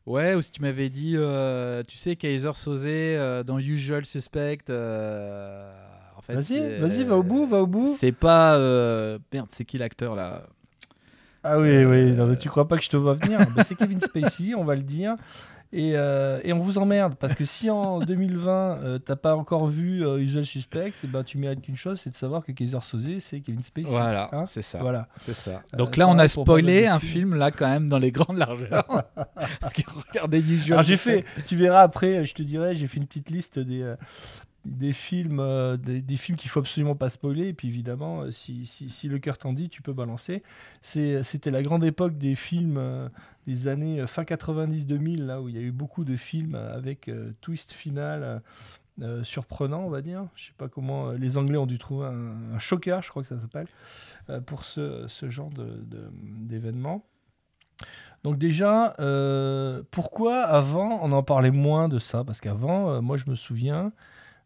Ouais, 0.08 0.34
ou 0.34 0.42
si 0.42 0.52
tu 0.52 0.62
m'avais 0.62 0.90
dit, 0.90 1.14
euh, 1.16 1.84
tu 1.88 1.96
sais, 1.96 2.16
Kaiser 2.16 2.54
Soze 2.54 2.86
euh, 2.88 3.44
dans 3.44 3.60
Usual 3.60 4.06
Suspect. 4.06 4.58
euh, 4.70 5.72
en 6.18 6.22
fait, 6.22 6.36
Vas-y, 6.36 6.80
vas-y, 6.80 7.04
va 7.04 7.18
au 7.18 7.24
bout, 7.24 7.46
va 7.46 7.62
au 7.62 7.68
bout. 7.68 7.88
C'est 8.00 8.12
pas. 8.12 8.58
Merde, 9.32 9.48
c'est 9.52 9.66
qui 9.66 9.78
l'acteur 9.78 10.16
là? 10.16 10.44
Ah 11.44 11.60
oui, 11.60 11.86
oui, 11.86 12.12
non, 12.12 12.28
mais 12.28 12.38
tu 12.38 12.50
crois 12.50 12.68
pas 12.68 12.78
que 12.78 12.84
je 12.84 12.90
te 12.90 12.98
vois 12.98 13.16
venir 13.16 13.40
Bah, 13.56 13.64
C'est 13.64 13.74
Kevin 13.74 14.00
Spacey, 14.00 14.54
on 14.54 14.64
va 14.64 14.76
le 14.76 14.84
dire. 14.84 15.16
Et, 15.74 15.94
euh, 15.96 16.42
et 16.44 16.52
on 16.52 16.60
vous 16.60 16.78
emmerde, 16.80 17.16
parce 17.16 17.34
que 17.34 17.46
si 17.46 17.70
en 17.70 18.00
2020, 18.06 18.52
euh, 18.84 19.00
t'as 19.00 19.16
pas 19.16 19.36
encore 19.36 19.68
vu 19.68 20.06
euh, 20.06 20.18
Usual 20.18 20.46
Suspects, 20.46 20.94
et 21.04 21.08
ben, 21.08 21.24
tu 21.24 21.38
mérites 21.38 21.62
qu'une 21.62 21.78
chose, 21.78 22.00
c'est 22.00 22.10
de 22.10 22.16
savoir 22.18 22.44
que 22.44 22.52
Kaiser 22.52 22.80
Soze, 22.82 23.08
c'est 23.20 23.40
Kevin 23.40 23.64
Spacey. 23.64 23.90
Voilà, 23.90 24.30
Hein 24.34 24.46
c'est 24.46 24.62
ça. 24.62 24.80
Voilà. 24.80 25.08
C'est 25.18 25.34
ça. 25.34 25.62
Euh, 25.74 25.78
Donc 25.78 25.96
là, 25.96 26.08
on 26.10 26.20
a 26.20 26.28
spoilé 26.28 26.88
un 26.88 27.00
films. 27.00 27.12
film 27.12 27.36
là 27.36 27.52
quand 27.52 27.70
même 27.70 27.88
dans 27.88 28.00
les 28.00 28.12
grandes 28.12 28.38
largeurs. 28.38 28.86
Parce 29.62 29.74
que 29.74 29.82
regardez 30.10 30.40
Usual. 30.42 30.74
Alors 30.74 30.84
j'ai 30.84 30.98
fait, 30.98 31.24
tu 31.48 31.56
verras 31.56 31.82
après, 31.84 32.26
je 32.26 32.34
te 32.34 32.44
dirai, 32.44 32.76
j'ai 32.76 32.88
fait 32.88 32.98
une 32.98 33.08
petite 33.08 33.30
liste 33.30 33.58
des, 33.58 33.82
euh, 33.82 33.96
des 34.66 34.92
films, 34.94 35.40
euh, 35.40 35.78
des, 35.78 36.02
des 36.02 36.16
films 36.18 36.38
qu'il 36.38 36.50
faut 36.50 36.60
absolument 36.60 36.96
pas 36.96 37.10
spoiler. 37.10 37.48
Et 37.48 37.54
puis 37.54 37.68
évidemment, 37.70 38.22
euh, 38.24 38.32
si, 38.32 38.66
si, 38.66 38.90
si 38.90 39.08
le 39.08 39.20
cœur 39.20 39.38
t'en 39.38 39.54
dit, 39.54 39.70
tu 39.70 39.82
peux 39.82 39.94
balancer. 39.94 40.44
C'était 40.82 41.50
la 41.52 41.62
grande 41.64 41.84
époque 41.84 42.18
des 42.18 42.36
films 42.36 42.76
euh, 42.78 43.08
des 43.48 43.68
années 43.68 44.02
euh, 44.02 44.08
fin 44.08 44.24
90-2000, 44.24 45.26
là 45.26 45.42
où 45.42 45.50
il 45.50 45.56
y 45.56 45.58
a 45.58 45.62
eu 45.62 45.72
beaucoup 45.72 46.04
de 46.04 46.16
films 46.16 46.56
euh, 46.56 46.76
avec 46.76 47.08
euh, 47.08 47.34
twist 47.42 47.72
final. 47.72 48.42
surprenant, 49.24 49.82
on 49.82 49.90
va 49.90 50.02
dire. 50.02 50.28
Je 50.36 50.48
sais 50.48 50.54
pas 50.58 50.68
comment 50.68 51.12
les 51.12 51.38
Anglais 51.38 51.58
ont 51.58 51.66
dû 51.66 51.80
trouver 51.80 52.08
un, 52.08 52.54
un 52.56 52.60
je 52.60 53.10
crois 53.10 53.24
que 53.24 53.28
ça 53.28 53.40
s'appelle, 53.40 53.68
pour 54.46 54.64
ce, 54.64 55.08
genre 55.30 55.50
d'événement. 55.50 57.04
Donc 58.24 58.38
déjà, 58.38 58.96
pourquoi 59.90 60.44
avant 60.44 61.00
on 61.02 61.12
en 61.14 61.24
parlait 61.24 61.50
moins 61.50 61.90
de 61.90 61.98
ça? 61.98 62.24
Parce 62.24 62.42
qu'avant, 62.42 63.02
moi 63.02 63.18
je 63.18 63.28
me 63.28 63.34
souviens, 63.34 63.92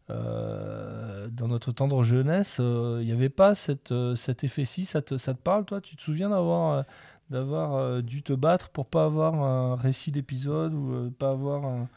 dans 0.08 1.48
notre 1.48 1.72
tendre 1.72 2.02
jeunesse, 2.02 2.56
il 2.58 3.04
n'y 3.04 3.12
avait 3.12 3.28
pas 3.28 3.54
cette, 3.54 3.92
cet 4.14 4.42
effet-ci. 4.42 4.86
Ça 4.86 5.02
te, 5.02 5.18
ça 5.18 5.34
te 5.34 5.42
parle, 5.42 5.66
toi? 5.66 5.82
Tu 5.82 5.96
te 5.96 6.02
souviens 6.02 6.30
d'avoir 6.30 6.86
d'avoir 7.30 7.74
euh, 7.74 8.02
dû 8.02 8.22
te 8.22 8.32
battre 8.32 8.68
pour 8.70 8.86
pas 8.86 9.04
avoir 9.04 9.34
un 9.34 9.76
récit 9.76 10.12
d'épisode 10.12 10.72
ou 10.74 10.92
euh, 10.92 11.10
pas 11.18 11.30
avoir 11.30 11.64
un, 11.64 11.88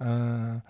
un- 0.00 0.60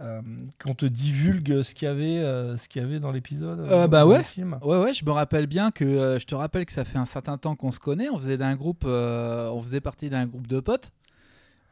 euh, 0.00 0.20
qu'on 0.62 0.74
te 0.74 0.84
divulgue 0.86 1.62
ce 1.62 1.74
qu'il 1.74 1.88
y 1.88 1.90
avait, 1.90 2.20
ce 2.56 2.68
qu'il 2.68 2.82
y 2.82 2.84
avait 2.84 3.00
dans 3.00 3.12
l'épisode 3.12 3.60
Euh, 3.60 3.88
bah 3.88 4.06
ouais. 4.06 4.22
film 4.22 4.58
Ouais, 4.62 4.76
ouais, 4.78 4.92
je 4.92 5.04
me 5.04 5.10
rappelle 5.10 5.46
bien 5.46 5.70
que 5.70 6.18
je 6.20 6.24
te 6.26 6.34
rappelle 6.34 6.66
que 6.66 6.72
ça 6.72 6.84
fait 6.84 6.98
un 6.98 7.06
certain 7.06 7.38
temps 7.38 7.56
qu'on 7.56 7.70
se 7.72 7.80
connaît. 7.80 8.08
On 8.10 8.16
faisait 8.18 8.36
d'un 8.36 8.54
groupe, 8.56 8.84
euh, 8.86 9.48
on 9.50 9.60
faisait 9.62 9.80
partie 9.80 10.10
d'un 10.10 10.26
groupe 10.26 10.46
de 10.46 10.60
potes. 10.60 10.92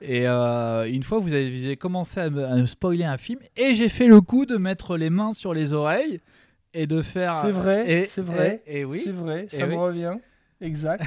Et 0.01 0.27
euh, 0.27 0.91
une 0.91 1.03
fois, 1.03 1.19
vous 1.19 1.33
avez, 1.35 1.51
vous 1.51 1.65
avez 1.67 1.77
commencé 1.77 2.21
à 2.21 2.29
me, 2.31 2.45
à 2.45 2.57
me 2.57 2.67
spoiler 2.67 3.05
un 3.05 3.17
film, 3.17 3.41
et 3.57 3.75
j'ai 3.75 3.89
fait 3.89 4.07
le 4.09 4.21
coup 4.21 4.45
de 4.45 4.57
mettre 4.57 4.97
les 4.97 5.09
mains 5.11 5.33
sur 5.35 5.55
les 5.55 5.73
oreilles 5.73 6.21
et 6.75 6.87
de 6.87 7.01
faire. 7.01 7.35
C'est 7.35 7.51
vrai, 7.53 8.05
c'est 8.07 8.21
vrai, 8.21 8.63
Et, 8.67 8.81
et 8.81 8.85
oui. 8.85 9.03
c'est 9.05 9.13
vrai, 9.13 9.45
Et 9.45 9.57
ça 9.57 9.67
me 9.67 9.73
oui. 9.73 9.77
revient. 9.77 10.15
Exact. 10.61 11.05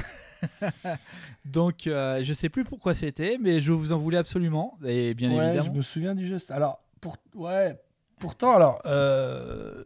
Donc, 1.44 1.86
euh, 1.86 2.22
je 2.22 2.32
sais 2.32 2.48
plus 2.48 2.64
pourquoi 2.64 2.94
c'était, 2.94 3.38
mais 3.40 3.60
je 3.60 3.72
vous 3.72 3.92
en 3.92 3.98
voulais 3.98 4.18
absolument. 4.18 4.78
Et 4.84 5.14
bien 5.14 5.30
ouais, 5.30 5.46
évidemment. 5.48 5.72
je 5.72 5.76
me 5.76 5.82
souviens 5.82 6.14
du 6.14 6.26
geste. 6.26 6.50
Alors, 6.50 6.80
pour, 7.00 7.16
ouais, 7.34 7.78
pourtant, 8.18 8.54
alors, 8.54 8.80
euh, 8.86 9.84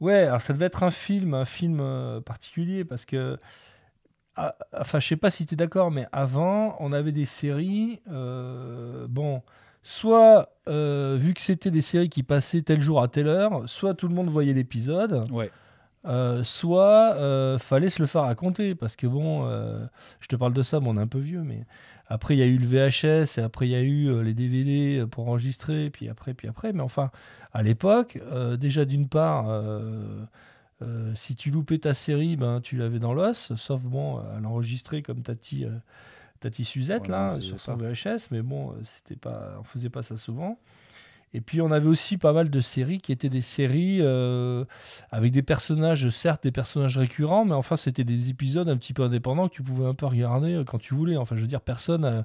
ouais, 0.00 0.24
alors 0.24 0.42
ça 0.42 0.52
devait 0.52 0.66
être 0.66 0.82
un 0.82 0.90
film, 0.90 1.34
un 1.34 1.44
film 1.44 1.78
euh, 1.80 2.20
particulier 2.20 2.84
parce 2.84 3.04
que, 3.04 3.38
ah, 4.36 4.56
enfin, 4.78 4.98
je 5.00 5.08
sais 5.08 5.16
pas 5.16 5.30
si 5.30 5.46
tu 5.46 5.54
es 5.54 5.56
d'accord, 5.56 5.90
mais 5.90 6.06
avant, 6.12 6.76
on 6.80 6.92
avait 6.92 7.12
des 7.12 7.24
séries, 7.24 8.00
euh, 8.10 9.06
bon, 9.08 9.42
soit 9.82 10.50
euh, 10.68 11.16
vu 11.18 11.34
que 11.34 11.40
c'était 11.40 11.70
des 11.70 11.82
séries 11.82 12.08
qui 12.08 12.22
passaient 12.22 12.62
tel 12.62 12.80
jour 12.80 13.02
à 13.02 13.08
telle 13.08 13.28
heure, 13.28 13.68
soit 13.68 13.94
tout 13.94 14.08
le 14.08 14.14
monde 14.14 14.28
voyait 14.28 14.52
l'épisode. 14.52 15.30
Ouais. 15.30 15.50
Euh, 16.06 16.42
soit 16.44 17.14
euh, 17.16 17.58
fallait 17.58 17.90
se 17.90 18.00
le 18.00 18.06
faire 18.06 18.22
raconter 18.22 18.74
parce 18.74 18.96
que 18.96 19.06
bon 19.06 19.44
euh, 19.44 19.84
je 20.20 20.28
te 20.28 20.36
parle 20.36 20.54
de 20.54 20.62
ça 20.62 20.80
bon 20.80 20.96
on 20.96 20.98
est 20.98 21.02
un 21.02 21.06
peu 21.06 21.18
vieux 21.18 21.42
mais 21.42 21.66
après 22.06 22.34
il 22.34 22.38
y 22.38 22.42
a 22.42 22.46
eu 22.46 22.56
le 22.56 22.64
VHS 22.64 23.38
et 23.38 23.42
après 23.42 23.68
il 23.68 23.72
y 23.72 23.74
a 23.74 23.82
eu 23.82 24.22
les 24.22 24.32
DVD 24.32 25.04
pour 25.10 25.28
enregistrer 25.28 25.90
puis 25.90 26.08
après 26.08 26.32
puis 26.32 26.48
après 26.48 26.72
mais 26.72 26.80
enfin 26.80 27.10
à 27.52 27.62
l'époque 27.62 28.18
déjà 28.58 28.86
d'une 28.86 29.08
part 29.08 29.62
si 31.14 31.36
tu 31.36 31.50
loupais 31.50 31.76
ta 31.76 31.92
série 31.92 32.36
ben 32.36 32.62
tu 32.62 32.78
l'avais 32.78 32.98
dans 32.98 33.12
l'os 33.12 33.54
sauf 33.56 33.82
bon 33.82 34.20
à 34.20 34.40
l'enregistrer 34.40 35.02
comme 35.02 35.20
Tati 35.20 35.66
Tati 36.40 36.64
Suzette 36.64 37.08
là 37.08 37.38
sur 37.40 37.60
son 37.60 37.76
VHS 37.76 38.28
mais 38.30 38.40
bon 38.40 38.74
c'était 38.84 39.16
pas 39.16 39.58
on 39.60 39.64
faisait 39.64 39.90
pas 39.90 40.00
ça 40.00 40.16
souvent 40.16 40.58
et 41.32 41.40
puis 41.40 41.60
on 41.60 41.70
avait 41.70 41.86
aussi 41.88 42.18
pas 42.18 42.32
mal 42.32 42.50
de 42.50 42.60
séries 42.60 42.98
qui 42.98 43.12
étaient 43.12 43.28
des 43.28 43.40
séries 43.40 43.98
euh, 44.00 44.64
avec 45.10 45.32
des 45.32 45.42
personnages, 45.42 46.08
certes 46.10 46.42
des 46.44 46.50
personnages 46.52 46.98
récurrents, 46.98 47.44
mais 47.44 47.54
enfin 47.54 47.76
c'était 47.76 48.04
des 48.04 48.30
épisodes 48.30 48.68
un 48.68 48.76
petit 48.76 48.92
peu 48.94 49.02
indépendants 49.04 49.48
que 49.48 49.54
tu 49.54 49.62
pouvais 49.62 49.86
un 49.86 49.94
peu 49.94 50.06
regarder 50.06 50.54
euh, 50.54 50.64
quand 50.64 50.78
tu 50.78 50.94
voulais. 50.94 51.16
Enfin 51.16 51.36
je 51.36 51.42
veux 51.42 51.46
dire, 51.46 51.60
personne 51.60 52.04
euh, 52.04 52.22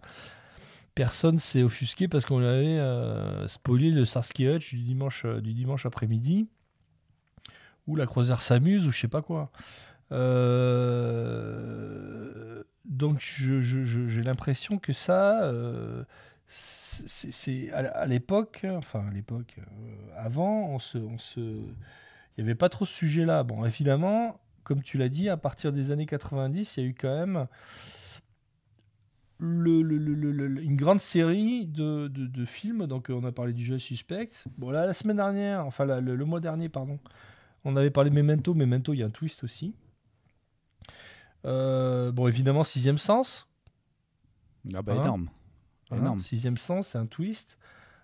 personne 0.95 1.39
s'est 1.39 1.63
offusqué 1.63 2.07
parce 2.07 2.25
qu'on 2.25 2.43
avait 2.43 2.79
spoilé 3.47 3.91
le 3.91 4.05
Starsky 4.05 4.47
Hutch 4.47 4.73
du 4.73 4.81
dimanche, 4.81 5.25
dimanche 5.25 5.85
après-midi, 5.85 6.47
ou 7.87 7.95
la 7.95 8.05
croisière 8.05 8.41
s'amuse, 8.41 8.87
ou 8.87 8.91
je 8.91 8.99
sais 8.99 9.07
pas 9.07 9.21
quoi. 9.21 9.51
Donc 12.85 13.17
je- 13.19 13.59
je- 13.61 14.07
j'ai 14.07 14.21
l'impression 14.23 14.77
que 14.77 14.93
ça... 14.93 15.51
c'est 16.47 17.71
à, 17.71 18.05
l'époque, 18.05 18.65
enfin 18.69 19.07
à 19.09 19.13
l'époque, 19.13 19.55
euh, 19.59 19.63
avant, 20.17 20.69
on 20.69 20.79
se, 20.79 20.97
on 20.97 21.17
se, 21.17 21.39
il 21.39 21.63
n'y 22.37 22.43
avait 22.43 22.55
pas 22.55 22.69
trop 22.69 22.85
ce 22.85 22.93
sujet-là. 22.93 23.43
Bon, 23.43 23.65
évidemment, 23.65 24.39
comme 24.63 24.81
tu 24.81 24.97
l'as 24.97 25.09
dit, 25.09 25.27
à 25.29 25.37
partir 25.37 25.73
des 25.73 25.91
années 25.91 26.05
90, 26.05 26.77
il 26.77 26.83
y 26.83 26.85
a 26.85 26.89
eu 26.89 26.93
quand 26.93 27.13
même 27.15 27.47
le- 29.37 29.81
le- 29.81 29.97
le- 29.97 30.61
une 30.63 30.77
grande 30.77 30.99
série 31.01 31.65
de, 31.67 32.07
de- 32.07 32.27
de 32.27 32.45
films. 32.45 32.87
Donc, 32.87 33.07
on 33.09 33.23
a 33.25 33.31
parlé 33.31 33.51
du 33.53 33.65
jeu 33.65 33.77
Suspect. 33.77 34.29
Bon, 34.57 34.69
là, 34.71 34.85
la 34.85 34.93
semaine 34.93 35.17
dernière, 35.17 35.65
enfin 35.65 35.85
la- 35.85 35.99
le, 35.99 36.25
mois 36.25 36.39
dernier, 36.39 36.69
pardon, 36.69 36.99
on 37.65 37.75
avait 37.75 37.91
parlé 37.91 38.09
de 38.11 38.15
Memento. 38.15 38.53
Memento, 38.53 38.93
il 38.93 38.99
y 38.99 39.03
a 39.03 39.07
un 39.07 39.09
twist 39.09 39.43
aussi. 39.43 39.75
Euh, 41.45 42.11
bon, 42.11 42.27
évidemment, 42.27 42.63
Sixième 42.63 42.97
Sens. 42.97 43.47
Ah 44.73 44.81
bah 44.81 44.93
Hein 44.93 45.01
énorme. 45.03 45.29
Hein, 45.91 45.97
Énorme. 45.97 46.19
Sixième 46.19 46.57
Sens, 46.57 46.87
c'est 46.89 46.97
un 46.97 47.05
twist. 47.05 47.57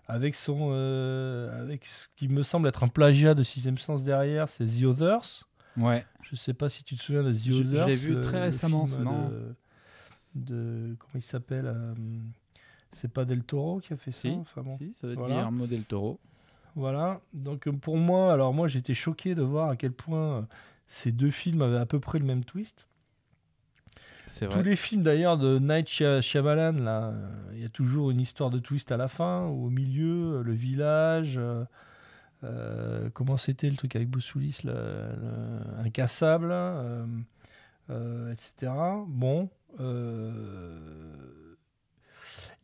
Avec, 0.07 0.35
son, 0.35 0.69
euh, 0.73 1.61
avec 1.61 1.85
ce 1.85 2.07
qui 2.17 2.27
me 2.27 2.43
semble 2.43 2.67
être 2.67 2.83
un 2.83 2.87
plagiat 2.89 3.33
de 3.33 3.43
Sixième 3.43 3.77
Sens 3.77 4.03
derrière, 4.03 4.49
c'est 4.49 4.65
The 4.65 4.83
Others. 4.83 5.45
Ouais. 5.77 6.05
Je 6.21 6.35
sais 6.35 6.53
pas 6.53 6.67
si 6.69 6.83
tu 6.83 6.95
te 6.95 7.01
souviens 7.01 7.23
de 7.23 7.31
The 7.31 7.35
Je- 7.37 7.51
je 7.53 7.61
Others. 7.61 7.87
l'ai 7.87 7.95
vu 7.95 8.13
le- 8.15 8.21
très 8.21 8.39
le 8.39 8.43
récemment, 8.45 8.85
film 8.87 9.03
non 9.03 9.29
de, 9.29 9.55
de- 10.35 10.95
Comment 10.99 11.11
il 11.15 11.21
s'appelle 11.21 11.65
euh, 11.67 11.93
C'est 12.91 13.11
pas 13.11 13.23
Del 13.25 13.43
Toro 13.43 13.79
qui 13.79 13.93
a 13.93 13.97
fait 13.97 14.11
Si, 14.11 14.31
ça 14.33 14.37
enfin, 14.39 14.63
bon. 14.63 14.77
si, 14.77 14.93
ça 14.93 15.07
doit 15.07 15.13
être 15.13 15.19
Voilà. 15.19 15.35
Guillermo 15.35 15.65
del 15.67 15.83
Toro. 15.83 16.19
Voilà. 16.75 17.21
Donc 17.33 17.67
euh, 17.67 17.71
pour 17.71 17.95
moi, 17.97 18.33
alors 18.33 18.53
moi 18.53 18.67
j'étais 18.67 18.93
choqué 18.93 19.33
de 19.33 19.41
voir 19.41 19.69
à 19.69 19.75
quel 19.77 19.93
point 19.93 20.45
ces 20.87 21.11
deux 21.13 21.29
films 21.31 21.61
avaient 21.61 21.77
à 21.77 21.85
peu 21.85 21.99
près 22.01 22.19
le 22.19 22.25
même 22.25 22.43
twist. 22.43 22.87
Tous 24.39 24.45
vrai. 24.53 24.63
les 24.63 24.75
films 24.75 25.03
d'ailleurs 25.03 25.37
de 25.37 25.59
Night 25.59 25.87
Shy- 25.87 26.21
Shyamalan, 26.21 26.73
là, 26.83 27.03
euh, 27.09 27.27
il 27.53 27.61
y 27.61 27.65
a 27.65 27.69
toujours 27.69 28.11
une 28.11 28.19
histoire 28.19 28.49
de 28.49 28.59
twist 28.59 28.91
à 28.91 28.97
la 28.97 29.07
fin, 29.07 29.45
ou 29.47 29.67
au 29.67 29.69
milieu, 29.69 30.37
euh, 30.39 30.43
le 30.43 30.53
village. 30.53 31.39
euh, 32.43 33.09
comment 33.13 33.37
c'était 33.37 33.69
le 33.69 33.75
truc 33.75 33.95
avec 33.95 34.09
Boussoulis, 34.09 34.61
le- 34.63 34.71
le- 34.73 35.85
Incassable, 35.85 36.49
euh, 36.51 37.05
euh, 37.91 38.31
etc. 38.33 38.71
Bon. 39.07 39.49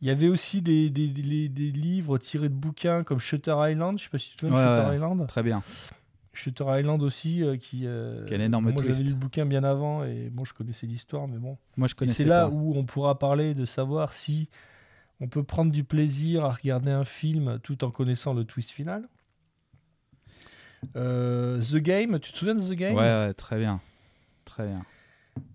Il 0.00 0.06
y 0.06 0.10
avait 0.10 0.28
aussi 0.28 0.62
des, 0.62 0.90
des- 0.90 1.08
des- 1.08 1.48
des 1.48 1.70
livres 1.72 2.18
tirés 2.18 2.48
de 2.48 2.54
bouquins 2.54 3.02
comme 3.04 3.18
Shutter 3.18 3.54
Island. 3.70 3.98
Je 3.98 4.04
sais 4.04 4.10
pas 4.10 4.18
si 4.18 4.30
tu 4.30 4.36
te 4.36 4.40
souviens 4.46 4.56
de 4.56 4.60
Ouais, 4.68 4.74
Shutter 4.76 4.88
ouais. 4.90 4.96
Island. 4.96 5.26
Très 5.26 5.42
bien. 5.42 5.62
Shutter 6.38 6.64
Island 6.68 7.02
aussi, 7.02 7.42
euh, 7.42 7.56
qui. 7.56 7.82
euh, 7.84 8.24
un 8.30 8.40
énorme 8.40 8.70
Moi, 8.70 8.82
j'avais 8.82 9.02
lu 9.02 9.10
le 9.10 9.16
bouquin 9.16 9.44
bien 9.44 9.64
avant 9.64 10.04
et 10.04 10.30
bon, 10.30 10.44
je 10.44 10.54
connaissais 10.54 10.86
l'histoire, 10.86 11.26
mais 11.26 11.38
bon. 11.38 11.58
Moi, 11.76 11.88
je 11.88 11.96
connaissais 11.96 12.22
c'est 12.22 12.28
là 12.28 12.48
où 12.48 12.76
on 12.76 12.84
pourra 12.84 13.18
parler 13.18 13.54
de 13.54 13.64
savoir 13.64 14.12
si 14.12 14.48
on 15.20 15.26
peut 15.26 15.42
prendre 15.42 15.72
du 15.72 15.82
plaisir 15.82 16.44
à 16.44 16.52
regarder 16.52 16.92
un 16.92 17.04
film 17.04 17.58
tout 17.62 17.82
en 17.84 17.90
connaissant 17.90 18.34
le 18.34 18.44
twist 18.44 18.70
final. 18.70 19.02
Euh, 20.94 21.60
The 21.60 21.78
Game, 21.78 22.20
tu 22.20 22.30
te 22.32 22.38
souviens 22.38 22.54
de 22.54 22.62
The 22.62 22.74
Game? 22.74 22.94
Ouais, 22.94 23.02
ouais, 23.02 23.34
très 23.34 23.58
bien. 23.58 23.80
Très 24.44 24.64
bien. 24.64 24.84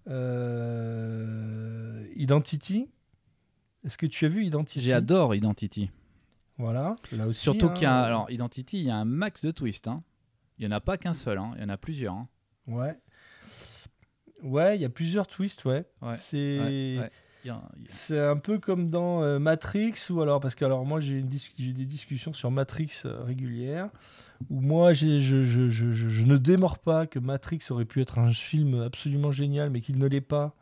Euh, 0.10 2.06
Identity. 2.18 2.90
Est-ce 3.86 3.98
que 3.98 4.06
tu 4.06 4.26
as 4.26 4.30
vu 4.30 4.44
Identity? 4.46 4.82
J'adore 4.82 5.34
Identity. 5.34 5.90
Voilà, 6.58 6.98
là 7.14 7.28
aussi. 7.28 7.40
Surtout 7.42 7.68
hein, 7.68 7.74
qu'il 7.74 7.84
y 7.84 7.88
a, 7.88 8.02
alors 8.02 8.30
Identity, 8.30 8.80
il 8.80 8.86
y 8.86 8.90
a 8.90 8.98
un 8.98 9.06
max 9.06 9.46
de 9.46 9.52
twists. 9.52 9.88
hein. 9.88 10.04
Il 10.60 10.66
y 10.66 10.68
en 10.68 10.72
a 10.72 10.82
pas 10.82 10.98
qu'un 10.98 11.14
seul, 11.14 11.38
hein. 11.38 11.52
il 11.58 11.62
y 11.62 11.66
en 11.66 11.70
a 11.70 11.78
plusieurs. 11.78 12.14
hein. 12.14 12.28
Ouais. 12.68 12.98
Ouais, 14.44 14.78
il 14.78 14.82
y 14.82 14.86
a 14.86 14.90
plusieurs 14.90 15.28
twists, 15.28 15.64
ouais. 15.66 15.86
Ouais, 16.02 16.16
C'est. 16.16 16.60
ouais, 16.60 17.00
ouais. 17.00 17.10
C'est 17.88 18.20
un 18.20 18.38
peu 18.38 18.58
comme 18.58 18.90
dans 18.90 19.22
euh, 19.22 19.38
Matrix 19.38 19.96
ou 20.10 20.22
alors 20.22 20.40
parce 20.40 20.56
que 20.56 20.64
alors 20.64 20.86
moi 20.86 21.02
j'ai 21.02 21.22
dis- 21.22 21.52
des 21.74 21.84
discussions 21.86 22.32
sur 22.32 22.52
Matrix 22.52 23.02
euh, 23.04 23.22
régulières 23.24 23.90
où 24.50 24.62
moi 24.62 24.94
je, 24.94 25.20
je, 25.20 25.44
je, 25.44 25.68
je- 25.70 25.92
je 25.92 26.26
ne 26.26 26.38
démords 26.38 26.80
pas 26.80 27.06
que 27.06 27.20
Matrix 27.20 27.60
aurait 27.70 27.84
pu 27.84 28.00
être 28.02 28.18
un 28.18 28.30
film 28.30 28.82
absolument 28.82 29.34
génial 29.34 29.72
mais 29.72 29.82
qu'il 29.82 29.98
ne 29.98 30.08
l'est 30.08 30.22
pas 30.22 30.56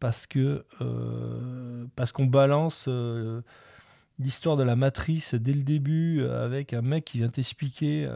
parce 0.00 0.26
que 0.26 0.66
euh, 0.82 1.86
parce 1.96 2.12
qu'on 2.12 2.26
balance 2.26 2.90
l'histoire 4.18 4.58
de 4.58 4.64
la 4.64 4.76
matrice 4.76 5.34
dès 5.34 5.54
le 5.54 5.62
début 5.62 6.26
avec 6.26 6.74
un 6.74 6.82
mec 6.82 7.06
qui 7.06 7.18
vient 7.18 7.30
t'expliquer 7.30 8.06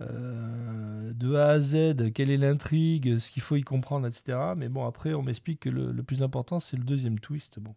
euh, 0.00 1.12
de 1.14 1.34
A 1.36 1.48
à 1.50 1.60
Z 1.60 2.12
quelle 2.14 2.30
est 2.30 2.36
l'intrigue, 2.36 3.18
ce 3.18 3.30
qu'il 3.30 3.42
faut 3.42 3.56
y 3.56 3.62
comprendre, 3.62 4.06
etc. 4.06 4.38
Mais 4.56 4.68
bon, 4.68 4.86
après, 4.86 5.14
on 5.14 5.22
m'explique 5.22 5.60
que 5.60 5.70
le, 5.70 5.92
le 5.92 6.02
plus 6.02 6.22
important, 6.22 6.60
c'est 6.60 6.76
le 6.76 6.84
deuxième 6.84 7.18
twist. 7.18 7.58
Bon. 7.58 7.74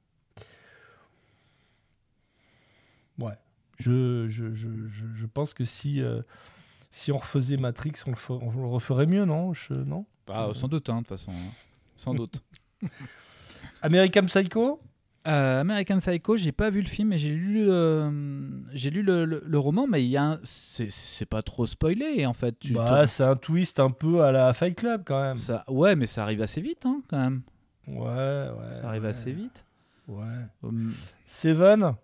Ouais. 3.20 3.38
Je, 3.78 4.28
je, 4.28 4.54
je, 4.54 4.70
je, 4.90 5.26
pense 5.26 5.54
que 5.54 5.64
si, 5.64 6.02
euh, 6.02 6.22
si 6.92 7.12
on 7.12 7.18
refaisait 7.18 7.58
Matrix, 7.58 7.94
on 8.06 8.12
le, 8.12 8.18
on 8.30 8.62
le 8.62 8.68
referait 8.68 9.06
mieux, 9.06 9.26
non? 9.26 9.54
Non? 9.70 10.06
Bah, 10.28 10.52
sans 10.54 10.68
doute, 10.68 10.90
hein, 10.90 10.96
de 10.96 11.00
toute 11.00 11.08
façon. 11.18 11.32
hein. 11.32 11.52
Sans 11.96 12.14
doute. 12.16 12.42
American 13.82 14.26
Psycho? 14.26 14.82
Euh, 15.28 15.60
American 15.62 15.98
Psycho, 15.98 16.38
j'ai 16.38 16.52
pas 16.54 16.70
vu 16.70 16.82
le 16.82 16.88
film, 16.88 17.10
mais 17.10 17.18
j'ai 17.18 17.30
lu, 17.36 17.66
le- 17.66 18.64
j'ai 18.72 18.90
lu 18.90 19.04
le, 19.04 19.26
le- 19.26 19.44
le 19.46 19.60
roman, 19.60 19.86
mais 19.86 20.04
il 20.04 20.10
y 20.10 20.16
a 20.18 20.24
un- 20.24 20.40
c'est 20.44 20.90
c'est 20.90 21.26
pas 21.26 21.42
trop 21.42 21.66
spoilé 21.66 22.26
en 22.26 22.34
fait. 22.34 22.58
Tu 22.60 22.74
bah, 22.74 23.06
C'est 23.06 23.24
un 23.26 23.36
twist 23.36 23.80
un 23.82 23.92
peu 23.92 24.24
à 24.24 24.32
la 24.32 24.54
Fight 24.54 24.76
Club 24.76 25.04
quand 25.06 25.22
même. 25.22 25.36
ça, 25.36 25.66
ouais, 25.68 25.96
mais 25.96 26.06
ça 26.08 26.24
arrive 26.24 26.42
assez 26.42 26.62
vite 26.62 26.86
hein, 26.86 27.02
quand 27.10 27.20
même. 27.20 27.42
Ouais, 27.88 27.98
ouais. 27.98 28.72
ça 28.72 28.88
arrive 28.88 29.04
ouais. 29.04 29.10
assez 29.10 29.32
vite. 29.34 29.66
Ouais. 30.08 30.24
Hum, 30.64 30.94
Seven 31.26 31.96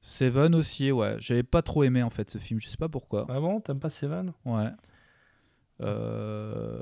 Seven 0.00 0.54
aussi, 0.54 0.92
ouais. 0.92 1.16
J'avais 1.18 1.42
pas 1.42 1.60
trop 1.60 1.82
aimé 1.82 2.02
en 2.04 2.10
fait 2.10 2.30
ce 2.30 2.38
film, 2.38 2.60
je 2.60 2.68
sais 2.68 2.76
pas 2.76 2.88
pourquoi. 2.88 3.26
Ah 3.28 3.40
bon, 3.40 3.60
t'aimes 3.60 3.80
pas 3.80 3.90
Seven? 3.90 4.32
Ouais. 4.44 4.68
Euh, 5.80 6.80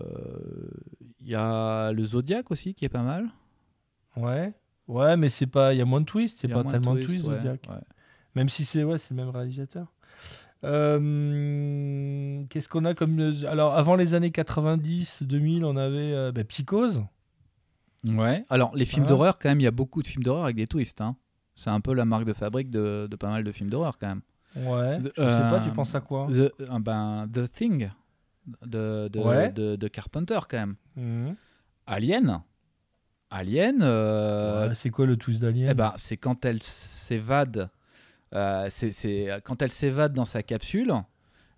Il 1.22 1.28
y 1.30 1.34
a 1.34 1.92
le 1.92 2.04
Zodiac 2.04 2.50
aussi 2.50 2.74
qui 2.74 2.84
est 2.84 2.88
pas 2.90 3.02
mal. 3.02 3.28
Ouais. 4.16 4.52
Ouais, 4.88 5.16
mais 5.16 5.28
c'est 5.28 5.46
pas, 5.46 5.74
il 5.74 5.78
y 5.78 5.82
a 5.82 5.84
moins 5.84 6.00
de 6.00 6.06
twists, 6.06 6.38
c'est 6.40 6.48
pas 6.48 6.62
tellement 6.64 6.94
de 6.94 7.00
twists, 7.02 7.24
twist, 7.24 7.28
ouais, 7.28 7.36
Zodiac. 7.36 7.66
ouais. 7.68 7.76
Même 8.36 8.48
si 8.48 8.64
c'est 8.64 8.84
ouais, 8.84 8.98
c'est 8.98 9.14
le 9.14 9.16
même 9.24 9.30
réalisateur. 9.30 9.86
Euh, 10.64 12.44
Qu'est-ce 12.48 12.68
qu'on 12.68 12.84
a 12.84 12.94
comme 12.94 13.34
alors 13.46 13.74
avant 13.76 13.96
les 13.96 14.14
années 14.14 14.30
90, 14.30 15.22
2000, 15.24 15.64
on 15.64 15.76
avait 15.76 16.12
euh, 16.12 16.32
bah, 16.32 16.44
Psychose. 16.44 17.04
Ouais. 18.04 18.44
Alors, 18.50 18.74
les 18.76 18.84
films 18.84 19.06
d'horreur, 19.06 19.38
quand 19.38 19.48
même, 19.48 19.60
il 19.60 19.64
y 19.64 19.68
a 19.68 19.70
beaucoup 19.72 20.02
de 20.02 20.06
films 20.06 20.22
d'horreur 20.22 20.44
avec 20.44 20.56
des 20.56 20.66
twists. 20.66 21.00
hein. 21.00 21.16
C'est 21.54 21.70
un 21.70 21.80
peu 21.80 21.92
la 21.94 22.04
marque 22.04 22.24
de 22.24 22.32
fabrique 22.34 22.70
de, 22.70 23.08
de 23.10 23.16
pas 23.16 23.30
mal 23.30 23.42
de 23.42 23.50
films 23.52 23.70
d'horreur, 23.70 23.98
quand 23.98 24.06
même. 24.08 24.20
Ouais. 24.56 25.00
The- 25.00 25.12
Je 25.16 25.28
sais 25.28 25.48
pas, 25.48 25.60
tu 25.60 25.70
euh, 25.70 25.72
penses 25.72 25.94
à 25.94 26.00
quoi 26.00 26.28
The, 26.30 26.52
euh, 26.60 26.78
ben, 26.80 27.26
The 27.32 27.50
Thing 27.50 27.88
de, 28.64 29.08
de, 29.08 29.18
Ouais. 29.18 29.50
de, 29.50 29.76
de 29.76 29.88
Carpenter, 29.88 30.38
quand 30.48 30.58
même. 30.58 30.76
Mhm. 30.96 31.34
Alien. 31.86 32.42
Alien, 33.30 33.80
euh, 33.82 34.68
Ouais, 34.68 34.74
C'est 34.74 34.90
quoi 34.90 35.06
le 35.06 35.16
twist 35.16 35.40
d'Alien 35.42 35.68
eh 35.70 35.74
ben, 35.74 35.92
c'est 35.96 36.16
quand 36.16 36.44
elle 36.44 36.62
s'évade. 36.62 37.70
euh, 38.34 38.66
c'est 38.70 38.92
c'est 38.92 39.28
quand 39.44 39.62
elle 39.62 39.72
s'évade 39.72 40.12
dans 40.12 40.24
sa 40.24 40.42
capsule, 40.42 40.92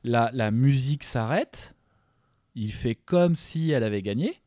la, 0.04 0.30
la 0.34 0.50
musique 0.50 1.04
s'arrête. 1.04 1.74
Il 2.54 2.72
fait 2.72 2.94
comme 2.96 3.34
si 3.36 3.70
elle 3.70 3.84
avait 3.84 4.02
gagné. 4.02 4.40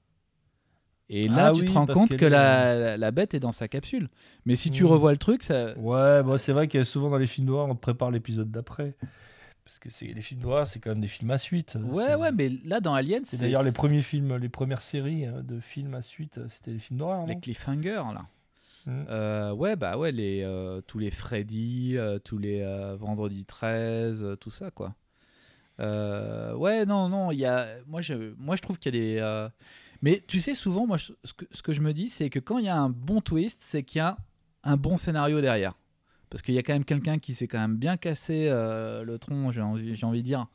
Et 1.10 1.28
là, 1.28 1.48
Ah 1.48 1.52
tu 1.52 1.60
oui, 1.62 1.66
te 1.66 1.72
rends 1.74 1.88
compte 1.88 2.16
que 2.16 2.26
la, 2.26 2.74
la- 2.78 2.98
la 2.98 3.12
bête 3.12 3.34
est 3.34 3.40
dans 3.40 3.52
sa 3.52 3.68
capsule. 3.68 4.10
Mais 4.46 4.56
si 4.56 4.72
tu 4.72 4.84
Mhm. 4.84 4.90
revois 4.92 5.12
le 5.12 5.18
truc, 5.18 5.44
ça. 5.44 5.78
Ouais, 5.78 6.24
bon, 6.24 6.38
c'est 6.38 6.54
vrai 6.54 6.68
que 6.68 6.84
souvent 6.84 7.10
dans 7.10 7.18
les 7.18 7.28
films 7.28 7.48
noirs, 7.48 7.68
on 7.68 7.76
te 7.76 7.82
prépare 7.82 8.12
l'épisode 8.12 8.50
d'après. 8.52 8.96
Parce 9.72 9.80
que 9.80 9.90
c'est 9.90 10.08
les 10.08 10.20
films 10.20 10.42
noirs, 10.42 10.68
c'est 10.68 10.82
quand 10.82 10.90
même 10.90 11.00
des 11.00 11.08
films 11.08 11.32
à 11.32 11.38
suite. 11.38 11.78
Ouais, 11.82 12.04
C'est- 12.08 12.16
ouais, 12.16 12.34
mais 12.34 12.50
là, 12.66 12.82
dans 12.82 12.94
Alien, 12.94 13.24
C'est 13.24 13.40
d'ailleurs 13.40 13.64
les 13.64 13.72
premiers 13.72 14.02
films, 14.02 14.36
les 14.36 14.50
premières 14.50 14.82
séries 14.82 15.26
euh, 15.26 15.42
de 15.42 15.62
films 15.62 15.94
à 15.94 16.02
suite, 16.02 16.40
euh, 16.40 16.50
c'était 16.50 16.72
les 16.72 16.78
films 16.80 17.00
d'horreur. 17.00 17.26
Les 17.26 17.40
cliffhangers, 17.40 18.04
là. 18.14 18.26
Euh, 18.90 19.54
ouais, 19.54 19.78
bah 19.78 19.98
ouais, 19.98 20.12
les, 20.12 20.42
euh, 20.44 20.82
tous 20.82 21.00
les 21.00 21.10
Freddy, 21.10 21.94
euh, 21.96 22.20
tous 22.20 22.38
les 22.38 22.60
euh, 22.60 22.98
Vendredi 22.98 23.46
13, 23.46 24.22
euh, 24.22 24.36
tout 24.36 24.52
ça, 24.52 24.72
quoi. 24.72 24.94
Euh, 25.80 26.54
ouais, 26.56 26.86
non, 26.86 27.08
non, 27.08 27.32
il 27.32 27.40
y 27.40 27.46
a... 27.46 27.78
moi, 27.88 28.02
je, 28.02 28.34
moi 28.38 28.58
je 28.58 28.62
trouve 28.62 28.78
qu'il 28.78 28.94
y 28.94 28.98
a 28.98 29.02
des. 29.02 29.18
euh, 29.22 29.48
Mais 30.02 30.22
tu 30.28 30.42
sais, 30.42 30.54
souvent, 30.54 30.86
moi, 30.86 30.98
je- 30.98 31.14
ce, 31.24 31.32
que, 31.32 31.46
ce 31.50 31.62
que 31.62 31.72
je 31.72 31.80
me 31.80 31.94
dis, 31.94 32.10
c'est 32.10 32.30
que 32.30 32.40
quand 32.40 32.58
il 32.58 32.66
y 32.66 32.70
a 32.70 32.76
un 32.76 32.90
bon 32.90 33.22
twist, 33.22 33.60
c'est 33.62 33.84
qu'il 33.84 34.00
y 34.00 34.02
a 34.02 34.18
un 34.66 34.76
bon 34.76 34.98
scénario 34.98 35.40
derrière. 35.40 35.76
Parce 36.32 36.42
qu'il 36.42 36.56
y 36.56 36.58
a 36.58 36.64
quand 36.64 36.74
même 36.74 36.86
quelqu'un 36.86 37.20
qui 37.20 37.36
s'est 37.36 37.48
quand 37.48 37.60
même 37.60 37.76
bien 37.78 37.98
cassé 37.98 38.48
euh, 38.50 39.04
le 39.04 39.20
tronc, 39.20 39.52
j'ai 39.52 39.62
envie, 39.62 39.96
j'ai 39.96 40.06
envie 40.08 40.22
de 40.22 40.26
dire, 40.28 40.48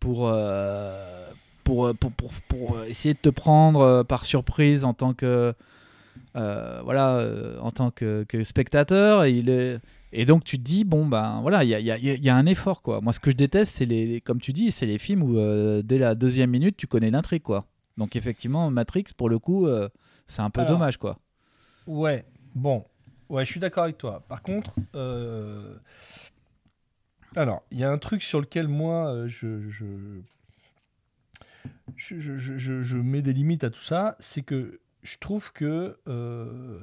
pour, 0.00 0.28
euh, 0.28 1.30
pour, 1.62 1.94
pour, 1.96 2.12
pour, 2.12 2.32
pour 2.48 2.84
essayer 2.84 3.14
de 3.14 3.20
te 3.20 3.28
prendre 3.30 3.80
euh, 3.80 4.04
par 4.04 4.24
surprise 4.26 4.84
en 4.84 4.92
tant 4.92 5.14
que 5.14 5.54
euh, 6.36 6.80
voilà, 6.84 7.16
euh, 7.18 7.58
en 7.60 7.70
tant 7.70 7.90
que, 7.90 8.24
que 8.28 8.42
spectateur. 8.42 9.24
Et, 9.24 9.32
il 9.32 9.48
est... 9.48 9.78
et 10.12 10.24
donc 10.24 10.44
tu 10.44 10.58
te 10.58 10.62
dis, 10.62 10.84
bon, 10.84 11.06
ben 11.06 11.40
voilà, 11.42 11.64
il 11.64 11.70
y 11.70 11.74
a, 11.74 11.80
y 11.80 11.90
a- 11.90 11.96
y 11.98 12.28
a 12.28 12.36
un 12.36 12.46
effort, 12.46 12.82
quoi. 12.82 13.00
Moi, 13.00 13.12
ce 13.12 13.20
que 13.20 13.30
je 13.30 13.36
déteste, 13.36 13.72
c'est 13.74 13.84
les, 13.86 14.06
les- 14.06 14.20
comme 14.20 14.40
tu 14.40 14.52
dis, 14.52 14.70
c'est 14.70 14.86
les 14.86 14.98
films 14.98 15.22
où 15.22 15.38
euh, 15.38 15.82
dès 15.82 15.98
la 15.98 16.14
deuxième 16.14 16.50
minute, 16.50 16.76
tu 16.76 16.86
connais 16.86 17.10
l'intrigue, 17.10 17.42
quoi. 17.42 17.66
Donc 17.96 18.16
effectivement, 18.16 18.70
Matrix, 18.70 19.04
pour 19.16 19.28
le 19.28 19.38
coup, 19.38 19.66
euh, 19.66 19.88
c'est 20.26 20.42
un 20.42 20.50
peu 20.50 20.62
Alors, 20.62 20.72
dommage, 20.72 20.96
quoi. 20.96 21.18
Ouais, 21.86 22.24
bon. 22.54 22.84
Ouais, 23.28 23.44
je 23.44 23.50
suis 23.50 23.60
d'accord 23.60 23.84
avec 23.84 23.98
toi. 23.98 24.22
Par 24.28 24.42
contre, 24.42 24.72
euh, 24.94 25.76
alors, 27.36 27.62
il 27.70 27.78
y 27.78 27.84
a 27.84 27.90
un 27.90 27.98
truc 27.98 28.22
sur 28.22 28.40
lequel 28.40 28.68
moi, 28.68 29.08
euh, 29.08 29.26
je, 29.26 29.68
je, 29.70 29.84
je, 31.96 32.18
je- 32.20 32.38
je- 32.38 32.58
je- 32.58 32.82
je 32.82 32.98
mets 32.98 33.22
des 33.22 33.32
limites 33.32 33.64
à 33.64 33.70
tout 33.70 33.80
ça, 33.82 34.16
c'est 34.20 34.42
que 34.42 34.78
je 35.02 35.16
trouve 35.18 35.52
que, 35.52 35.98
euh, 36.08 36.80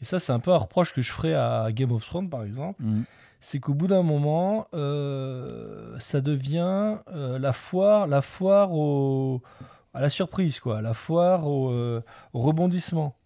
et 0.00 0.04
ça 0.04 0.18
c'est 0.18 0.32
un 0.32 0.40
peu 0.40 0.52
un 0.52 0.56
reproche 0.56 0.92
que 0.94 1.02
je 1.02 1.12
ferais 1.12 1.34
à 1.34 1.68
Game 1.72 1.92
of 1.92 2.04
Thrones 2.04 2.28
par 2.30 2.44
exemple, 2.44 2.82
Mhm. 2.82 3.04
c'est 3.40 3.58
qu'au 3.60 3.74
bout 3.74 3.86
d'un 3.86 4.02
moment, 4.02 4.66
euh, 4.74 5.98
ça 5.98 6.20
devient 6.20 6.98
euh, 7.12 7.38
la 7.38 7.52
foire, 7.52 8.06
la 8.06 8.20
foire 8.22 8.72
au, 8.72 9.42
à 9.92 10.00
la 10.00 10.08
surprise, 10.08 10.60
quoi, 10.60 10.82
la 10.82 10.92
foire 10.94 11.46
au, 11.46 11.72
au 12.32 12.40
rebondissement. 12.40 13.16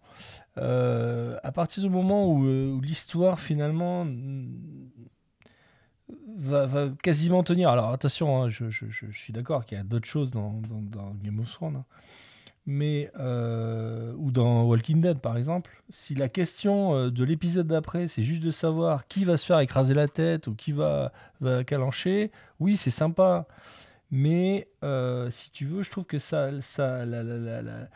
Euh, 0.57 1.37
à 1.43 1.51
partir 1.51 1.83
du 1.83 1.89
moment 1.89 2.27
où, 2.27 2.45
euh, 2.45 2.79
l'histoire 2.81 3.39
finalement 3.39 4.05
va, 6.37 6.89
quasiment 7.01 7.43
tenir. 7.43 7.69
Alors 7.69 7.91
attention, 7.91 8.43
hein, 8.43 8.49
je, 8.49 8.69
suis 9.11 9.33
d'accord 9.33 9.65
qu'il 9.65 9.77
y 9.77 9.81
a 9.81 9.83
d'autres 9.83 10.07
choses 10.07 10.31
dans, 10.31 10.61
Game 11.23 11.39
of 11.39 11.51
Thrones, 11.51 11.77
hein. 11.77 11.85
mais 12.65 13.11
euh, 13.19 14.13
ou 14.17 14.31
dans 14.31 14.63
Walking 14.63 15.01
Dead 15.01 15.19
par 15.19 15.37
exemple. 15.37 15.83
Si 15.91 16.15
la 16.15 16.29
question 16.29 17.09
de 17.09 17.23
l'épisode 17.23 17.67
d'après, 17.67 18.07
c'est 18.07 18.23
juste 18.23 18.43
de 18.43 18.51
savoir 18.51 19.07
qui 19.07 19.25
va 19.25 19.37
se 19.37 19.45
faire 19.45 19.59
écraser 19.59 19.93
la 19.93 20.07
tête 20.07 20.47
ou 20.47 20.55
qui 20.55 20.71
va, 20.71 21.13
va 21.41 21.63
calancher, 21.63 22.31
oui, 22.59 22.75
c'est 22.75 22.91
sympa. 22.91 23.47
Mais 24.11 24.67
si 25.29 25.51
tu 25.51 25.65
veux, 25.65 25.83
je 25.83 25.91
trouve 25.91 26.05
que 26.05 26.19
ça, 26.19 26.59
ça 26.61 27.05
la, 27.05 27.23
la- 27.23 27.61
la- 27.61 27.87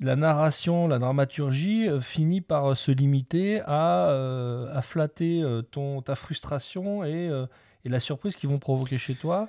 la- 0.00 0.16
narration, 0.16 0.88
la 0.88 0.98
dramaturgie 0.98 1.88
euh, 1.88 2.00
finit 2.00 2.40
par 2.40 2.70
euh, 2.70 2.74
se 2.74 2.90
limiter 2.90 3.60
à, 3.66 4.08
euh, 4.10 4.80
flatter 4.80 5.44
ton, 5.70 6.02
ta 6.02 6.14
frustration 6.14 7.04
et, 7.04 7.30
la 7.84 8.00
surprise 8.00 8.36
qu'ils 8.36 8.50
vont 8.50 8.58
provoquer 8.58 8.98
chez 8.98 9.14
toi, 9.14 9.48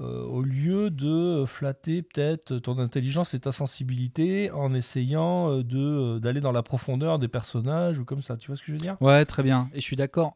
au 0.00 0.42
lieu 0.42 0.90
de 0.90 1.44
flatter 1.46 2.02
peut-être 2.02 2.58
ton 2.58 2.80
intelligence 2.80 3.32
et 3.34 3.38
ta 3.38 3.52
sensibilité 3.52 4.50
en 4.50 4.74
essayant 4.74 5.58
de, 5.58 6.18
d'aller 6.18 6.40
dans 6.40 6.50
la 6.50 6.64
profondeur 6.64 7.20
des 7.20 7.28
personnages 7.28 8.00
ou 8.00 8.04
comme 8.04 8.22
ça. 8.22 8.36
Tu 8.36 8.48
vois 8.48 8.56
ce 8.56 8.62
que 8.62 8.68
je 8.68 8.72
veux 8.72 8.78
dire? 8.78 8.96
Ouais, 9.00 9.24
très 9.24 9.44
bien. 9.44 9.70
Et 9.72 9.80
je 9.80 9.86
suis 9.86 9.94
d'accord. 9.94 10.34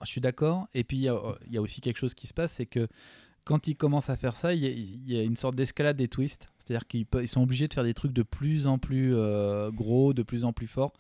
Et 0.75 0.85
puis 0.85 0.99
il 0.99 1.03
y 1.03 1.09
a 1.59 1.61
aussi 1.61 1.81
quelque 1.81 1.99
chose 1.99 2.15
qui 2.15 2.29
se 2.29 2.35
passe, 2.35 2.53
c'est 2.53 2.67
que 2.67 2.87
quand 3.45 3.69
ils 3.69 3.77
commencent 3.77 4.11
à 4.11 4.17
faire 4.17 4.37
ça, 4.37 4.55
il 4.55 4.61
y 4.63 4.67
a, 4.67 4.71
il 4.71 5.13
y 5.13 5.19
a 5.19 5.23
une 5.23 5.37
sorte 5.37 5.55
d'escalade 5.55 5.97
des 5.97 6.09
twists. 6.09 6.47
C'est-à-dire 6.59 6.87
qu'ils 6.87 7.07
ils 7.21 7.29
sont 7.29 7.43
obligés 7.43 7.69
de 7.69 7.75
faire 7.75 7.85
des 7.85 7.93
trucs 7.95 8.13
de 8.13 8.23
plus 8.23 8.67
en 8.67 8.79
plus 8.79 9.13
euh, 9.15 9.71
gros, 9.71 10.15
de 10.15 10.23
plus 10.23 10.45
en 10.47 10.53
plus 10.53 10.67
forts. 10.67 10.93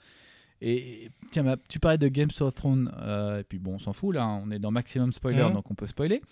Et 0.60 1.10
tiens, 1.30 1.56
tu 1.68 1.78
parlais 1.80 1.98
de 1.98 2.08
Game 2.08 2.28
of 2.40 2.54
Thrones, 2.54 2.90
euh, 2.98 3.40
et 3.40 3.44
puis 3.44 3.58
bon, 3.58 3.74
on 3.74 3.78
s'en 3.78 3.92
fout 3.92 4.14
là, 4.14 4.26
on 4.26 4.50
est 4.50 4.58
dans 4.58 4.70
maximum 4.70 5.12
spoiler, 5.12 5.42
Mhm. 5.42 5.52
donc 5.52 5.70
on 5.70 5.74
peut 5.74 5.86
spoiler. 5.86 6.22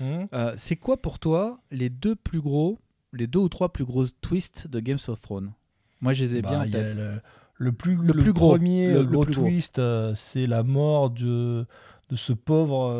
Mhm. 0.00 0.28
Euh, 0.32 0.54
c'est 0.56 0.76
quoi 0.76 1.00
pour 1.00 1.18
toi 1.18 1.60
les 1.70 1.88
deux 1.88 2.14
plus 2.14 2.40
gros, 2.40 2.78
les 3.12 3.26
deux 3.26 3.38
ou 3.40 3.48
trois 3.48 3.72
plus 3.72 3.84
gros 3.84 4.04
twists 4.20 4.68
de 4.68 4.80
Game 4.80 4.98
of 5.08 5.20
Thrones? 5.22 5.52
Moi, 6.00 6.12
je 6.12 6.24
les 6.24 6.36
ai 6.36 6.42
Bah, 6.42 6.50
bien 6.50 6.60
en 6.62 6.70
tête. 6.70 6.94
le, 6.94 7.20
le 7.56 7.72
plus, 7.72 7.96
Le 7.96 8.12
plus 8.14 8.32
gros, 8.32 8.50
premier 8.50 8.92
le- 8.92 9.00
le 9.02 9.04
gros 9.04 9.24
twist, 9.24 9.78
euh, 9.78 10.14
c'est 10.14 10.46
la 10.46 10.62
mort 10.62 11.10
de, 11.10 11.66
de 12.10 12.16
ce 12.16 12.32
pauvre 12.32 12.90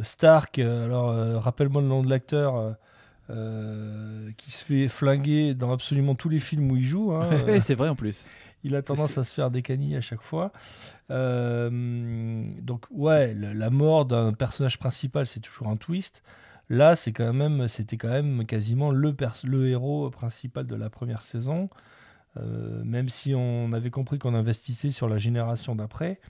Stark. 0.00 0.58
Euh, 0.58 0.84
Alors, 0.84 1.10
euh, 1.10 1.38
rappelle-moi 1.38 1.82
le 1.82 1.88
nom 1.88 2.02
de 2.02 2.10
l'acteur. 2.10 2.76
euh, 3.28 4.30
qui 4.36 4.52
se 4.52 4.64
fait 4.64 4.86
flinguer 4.86 5.52
dans 5.54 5.72
absolument 5.72 6.14
tous 6.14 6.28
les 6.28 6.38
films 6.38 6.70
où 6.70 6.76
il 6.76 6.84
joue. 6.84 7.12
hein. 7.12 7.28
C'est 7.64 7.74
vrai 7.74 7.88
en 7.88 7.96
plus. 7.96 8.24
il 8.62 8.76
a 8.76 8.82
tendance 8.82 9.18
à 9.18 9.24
se 9.24 9.34
faire 9.34 9.50
des 9.50 9.62
canilles 9.62 9.96
à 9.96 10.00
chaque 10.00 10.20
fois. 10.22 10.52
Euh, 11.10 12.44
donc 12.62 12.84
ouais, 12.90 13.34
le- 13.34 13.52
la 13.52 13.70
mort 13.70 14.04
d'un 14.06 14.32
personnage 14.32 14.78
principal, 14.78 15.26
c'est 15.26 15.40
toujours 15.40 15.68
un 15.68 15.76
twist. 15.76 16.22
Là, 16.68 16.96
c'est 16.96 17.12
quand 17.12 17.32
même, 17.32 17.68
c'était 17.68 17.96
quand 17.96 18.08
même 18.10 18.44
quasiment 18.46 18.90
le, 18.90 19.12
pers- 19.12 19.42
le 19.44 19.68
héros 19.68 20.10
principal 20.10 20.66
de 20.66 20.74
la 20.76 20.90
première 20.90 21.22
saison. 21.22 21.68
Euh, 22.36 22.82
même 22.84 23.08
si 23.08 23.34
on 23.34 23.72
avait 23.72 23.90
compris 23.90 24.18
qu'on 24.18 24.34
investissait 24.34 24.90
sur 24.90 25.08
la 25.08 25.18
génération 25.18 25.74
d'après, 25.74 26.20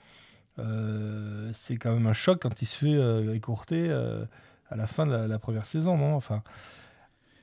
c'est 1.53 1.77
quand 1.77 1.93
même 1.93 2.07
un 2.07 2.13
choc 2.13 2.39
quand 2.41 2.61
il 2.61 2.65
se 2.65 2.77
fait 2.77 2.93
euh, 2.95 3.33
écourter 3.33 3.87
euh, 3.89 4.25
à 4.69 4.75
la 4.75 4.85
fin 4.87 5.05
de 5.05 5.11
la, 5.11 5.27
la 5.27 5.39
première 5.39 5.65
saison, 5.65 5.97
non? 5.97 6.15
Enfin, 6.15 6.41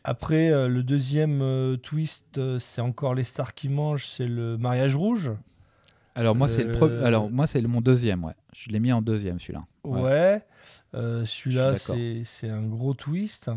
après, 0.03 0.51
euh, 0.51 0.69
le 0.69 0.83
deuxième 0.83 1.41
euh, 1.41 1.77
twist, 1.77 2.39
euh, 2.39 2.59
c'est 2.59 2.83
encore 2.83 3.15
les 3.15 3.25
stars 3.25 3.55
qui 3.55 3.69
mangent, 3.69 4.07
c'est 4.07 4.27
le 4.27 4.59
mariage 4.59 4.97
rouge. 4.97 5.33
Alors 6.15 6.35
moi, 6.35 6.47
c'est 6.47 6.63
le 6.65 6.81
Euh, 6.83 7.05
Alors 7.05 7.31
moi, 7.31 7.47
c'est 7.47 7.61
mon 7.63 7.81
deuxième. 7.81 8.23
Ouais, 8.25 8.35
je 8.53 8.69
l'ai 8.71 8.79
mis 8.81 8.93
en 8.93 9.03
deuxième 9.03 9.39
celui-là. 9.41 9.65
Ouais. 9.83 10.01
Ouais. 10.03 10.43
Euh, 10.95 11.25
Celui-là, 11.25 11.75
c'est 11.75 12.23
c'est 12.25 12.49
un 12.51 12.63
gros 12.63 12.95
twist. 12.95 13.51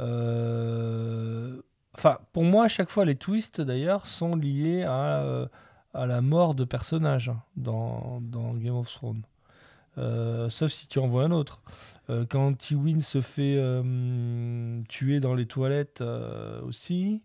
Euh, 0.00 1.60
Enfin, 1.94 2.18
pour 2.32 2.44
moi, 2.44 2.66
à 2.66 2.68
chaque 2.68 2.90
fois, 2.90 3.04
les 3.04 3.16
twists, 3.16 3.60
d'ailleurs, 3.60 4.06
sont 4.06 4.36
liés 4.36 4.84
à, 4.84 5.22
euh, 5.24 5.46
à 5.94 6.06
la 6.06 6.20
mort 6.20 6.54
de 6.54 6.64
personnages 6.64 7.32
dans, 7.56 8.20
dans 8.22 8.54
Game 8.54 8.76
of 8.76 8.90
Thrones. 8.92 9.22
Euh, 9.98 10.48
sauf 10.48 10.70
si 10.70 10.86
tu 10.86 10.98
en 10.98 11.08
vois 11.08 11.24
un 11.24 11.30
autre. 11.30 11.60
Euh, 12.10 12.24
quand 12.28 12.56
Tywin 12.56 13.00
se 13.00 13.20
fait 13.20 13.56
euh, 13.58 14.80
tuer 14.88 15.20
dans 15.20 15.34
les 15.34 15.46
toilettes 15.46 16.02
aussi. 16.62 17.22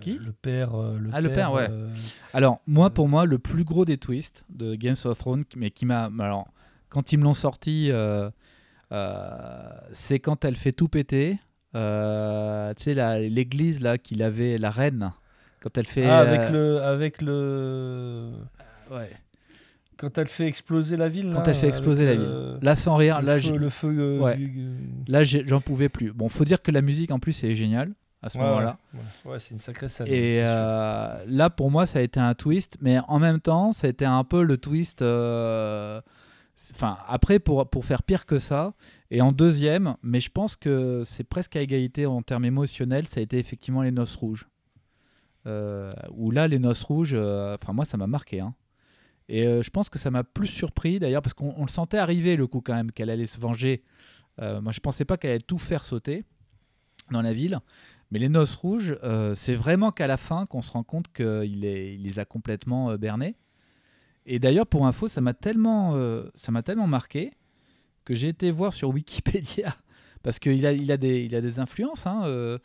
Qui? 0.00 0.18
Le 0.18 0.32
père. 0.32 0.76
le 0.76 1.10
Ah, 1.12 1.20
le 1.20 1.32
père, 1.32 1.52
ouais. 1.52 1.68
Alors, 2.32 2.60
moi, 2.66 2.90
pour 2.90 3.08
moi, 3.08 3.26
le 3.26 3.38
plus 3.38 3.64
gros 3.64 3.84
des 3.84 3.98
twists 3.98 4.44
de 4.50 4.74
Games 4.74 4.96
of 5.04 5.18
Thrones, 5.18 5.44
mais 5.56 5.70
qui 5.70 5.84
m'a. 5.86 6.10
Alors, 6.20 6.48
quand 6.88 7.12
ils 7.12 7.18
me 7.18 7.24
l'ont 7.24 7.34
sorti, 7.34 7.90
c'est 9.92 10.20
quand 10.20 10.44
elle 10.44 10.56
fait 10.56 10.72
tout 10.72 10.88
péter. 10.88 11.38
Tu 11.72 11.78
sais, 11.78 12.94
l'église 13.28 13.80
là 13.80 13.98
qu'il 13.98 14.22
avait, 14.22 14.58
la 14.58 14.70
reine, 14.70 15.12
quand 15.60 15.76
elle 15.78 15.86
fait. 15.86 16.06
ah, 16.06 16.18
avec 16.18 16.40
euh, 16.40 16.50
le. 16.78 16.82
Avec 16.82 17.22
le. 17.22 18.30
ouais. 18.90 19.10
Quand 19.96 20.16
elle 20.16 20.28
fait 20.28 20.46
exploser 20.46 20.96
la 20.96 21.08
ville. 21.08 21.30
Quand 21.34 21.40
là, 21.46 21.52
elle 21.52 21.54
fait 21.54 21.68
exploser 21.68 22.06
la 22.06 22.14
le- 22.14 22.58
Là, 22.62 22.74
sans 22.74 22.96
rire, 22.96 23.20
le 23.20 23.26
là, 23.26 23.34
feu, 23.36 23.40
j'ai- 23.42 23.52
le 23.58 23.68
feu. 23.68 23.94
euh, 23.98 24.18
Ouais. 24.20 24.36
du- 24.36 24.78
là 25.08 25.24
j'en 25.24 25.60
pouvais 25.60 25.90
plus. 25.90 26.12
Bon, 26.12 26.28
faut 26.30 26.46
dire 26.46 26.62
que 26.62 26.70
la 26.70 26.80
musique 26.80 27.10
en 27.10 27.18
plus 27.18 27.44
est 27.44 27.54
géniale 27.54 27.92
à 28.22 28.30
ce 28.30 28.38
Ouais, 28.38 28.44
moment-là. 28.44 28.78
Ouais, 28.94 29.32
ouais, 29.32 29.38
c'est 29.38 29.50
une 29.50 29.58
sacrée 29.58 29.88
scène. 29.90 30.06
Et 30.08 30.40
euh, 30.42 31.22
là, 31.26 31.50
pour 31.50 31.70
moi, 31.70 31.84
ça 31.84 31.98
a 31.98 32.02
été 32.02 32.18
un 32.18 32.32
twist, 32.34 32.78
mais 32.80 32.98
en 33.08 33.18
même 33.18 33.40
temps, 33.40 33.72
ça 33.72 33.88
a 33.88 33.90
été 33.90 34.06
un 34.06 34.24
peu 34.24 34.42
le 34.42 34.56
twist. 34.56 35.02
euh, 35.02 36.00
Enfin, 36.74 36.98
après, 37.08 37.38
pour, 37.38 37.68
pour 37.70 37.86
faire 37.86 38.02
pire 38.02 38.26
que 38.26 38.38
ça, 38.38 38.74
et 39.10 39.22
en 39.22 39.32
deuxième, 39.32 39.96
mais 40.02 40.20
je 40.20 40.30
pense 40.30 40.56
que 40.56 41.00
c'est 41.06 41.24
presque 41.24 41.56
à 41.56 41.62
égalité 41.62 42.04
en 42.04 42.20
termes 42.20 42.44
émotionnels, 42.44 43.06
ça 43.06 43.20
a 43.20 43.22
été 43.22 43.38
effectivement 43.38 43.80
les 43.80 43.90
Noces 43.90 44.14
Rouges. 44.16 44.46
Euh, 45.46 45.92
où 46.12 46.30
là, 46.30 46.48
les 46.48 46.58
Noces 46.58 46.82
Rouges, 46.82 47.14
euh, 47.14 47.56
enfin, 47.60 47.72
moi, 47.72 47.84
ça 47.84 47.96
m'a 47.96 48.06
marqué. 48.06 48.40
hein. 48.40 48.54
Et 49.28 49.46
euh, 49.46 49.62
je 49.62 49.70
pense 49.70 49.88
que 49.88 49.98
ça 49.98 50.10
m'a 50.10 50.24
plus 50.24 50.48
surpris 50.48 50.98
d'ailleurs, 50.98 51.22
parce 51.22 51.34
qu'on 51.34 51.54
on 51.56 51.62
le 51.62 51.68
sentait 51.68 51.98
arriver 51.98 52.36
le 52.36 52.46
coup 52.46 52.60
quand 52.60 52.74
même, 52.74 52.92
qu'elle 52.92 53.10
allait 53.10 53.26
se 53.26 53.38
venger. 53.38 53.82
Moi, 54.38 54.72
je 54.72 54.80
pensais 54.80 55.04
pas 55.04 55.18
qu'elle 55.18 55.32
allait 55.32 55.40
tout 55.40 55.58
faire 55.58 55.84
sauter 55.84 56.24
dans 57.10 57.20
la 57.20 57.34
ville. 57.34 57.60
Mais 58.10 58.18
les 58.18 58.30
noces 58.30 58.54
rouges, 58.54 58.96
c'est 59.34 59.54
vraiment 59.54 59.90
qu'à 59.90 60.06
la 60.06 60.16
fin 60.16 60.46
qu'on 60.46 60.62
se 60.62 60.72
rend 60.72 60.82
compte 60.82 61.12
qu'il 61.12 61.60
les, 61.60 62.18
a 62.18 62.24
complètement 62.24 62.96
bernés. 62.96 63.36
Et 64.24 64.38
d'ailleurs, 64.38 64.66
pour 64.66 64.86
info, 64.86 65.08
ça 65.08 65.20
m'a 65.20 65.34
tellement, 65.34 65.94
ça 66.34 66.52
m'a 66.52 66.62
tellement 66.62 66.86
marqué 66.86 67.32
que 68.06 68.14
j'ai 68.14 68.28
été 68.28 68.50
voir 68.50 68.72
sur 68.72 68.88
Wikipédia 68.88 69.76
parce 70.22 70.38
qu'il 70.38 70.64
a, 70.64 70.72
il 70.72 70.90
a 70.90 70.96
des, 70.96 71.28
a 71.34 71.42
des 71.42 71.58
influences. 71.58 72.06
Hein, 72.06 72.58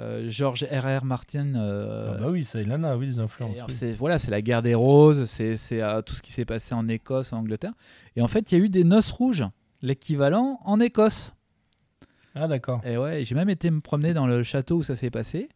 euh, 0.00 0.28
George 0.28 0.64
R.R. 0.70 1.04
Martin. 1.04 1.54
euh, 1.54 2.14
Ah 2.16 2.20
bah 2.20 2.30
oui, 2.30 2.44
ça, 2.44 2.60
il 2.60 2.72
en 2.72 2.82
a, 2.82 2.96
oui, 2.96 3.06
des 3.06 3.18
influences. 3.20 3.56
oui. 3.56 3.72
c'est 3.72 3.92
voilà, 3.92 4.18
c'est 4.18 4.30
la 4.30 4.42
guerre 4.42 4.62
des 4.62 4.74
roses, 4.74 5.24
c'est 5.26 5.56
c'est, 5.56 5.80
euh, 5.82 6.02
tout 6.02 6.14
ce 6.14 6.22
qui 6.22 6.32
s'est 6.32 6.44
passé 6.44 6.74
en 6.74 6.88
Écosse, 6.88 7.32
en 7.32 7.38
Angleterre. 7.38 7.72
Et 8.16 8.22
en 8.22 8.28
fait, 8.28 8.50
il 8.52 8.58
y 8.58 8.60
a 8.60 8.64
eu 8.64 8.68
des 8.68 8.84
noces 8.84 9.10
rouges, 9.10 9.44
l'équivalent 9.82 10.60
en 10.64 10.80
Écosse. 10.80 11.34
Ah 12.34 12.48
d'accord. 12.48 12.80
Et 12.84 12.96
ouais, 12.96 13.24
j'ai 13.24 13.34
même 13.36 13.50
été 13.50 13.70
me 13.70 13.80
promener 13.80 14.12
dans 14.14 14.26
le 14.26 14.42
château 14.42 14.78
où 14.78 14.82
ça 14.82 14.94
s'est 14.96 15.10
passé. 15.10 15.48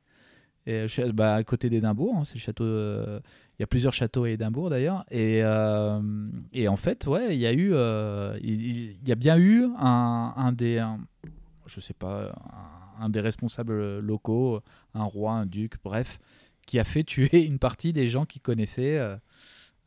Et, 0.67 0.87
euh, 0.99 1.13
bah, 1.13 1.35
à 1.35 1.43
côté 1.45 1.69
d'Édimbourg, 1.71 2.15
hein, 2.17 2.23
c'est 2.25 2.35
le 2.35 2.41
château. 2.41 2.65
euh, 2.65 3.21
il 3.59 3.63
y 3.63 3.65
a 3.65 3.67
plusieurs 3.67 3.93
châteaux 3.93 4.23
à 4.25 4.31
Édimbourg 4.31 4.71
d'ailleurs. 4.71 5.05
Et, 5.11 5.39
et 6.53 6.69
en 6.69 6.77
fait, 6.77 7.07
ouais, 7.09 7.35
il 7.35 7.41
y 7.41 7.47
a 7.47 7.53
eu, 7.53 7.73
il, 8.43 8.61
il- 8.65 8.97
il 9.03 9.09
y 9.09 9.11
a 9.11 9.17
bien 9.17 9.37
eu 9.37 9.65
un, 9.81 10.33
un 10.37 10.53
des, 10.53 10.79
un- 10.79 11.01
je 11.67 11.81
sais 11.81 11.95
pas, 11.95 12.27
un, 12.27 12.78
un 13.01 13.09
des 13.09 13.21
responsables 13.21 13.99
locaux, 14.01 14.61
un 14.95 15.05
roi, 15.05 15.33
un 15.33 15.47
duc, 15.47 15.75
bref, 15.83 16.19
qui 16.67 16.79
a 16.79 16.85
fait 16.85 17.03
tuer 17.05 17.45
une 17.45 17.59
partie 17.59 17.93
des 17.93 18.09
gens 18.09 18.25
qu'il 18.25 18.43
connaissait 18.43 18.99
euh, 18.99 19.17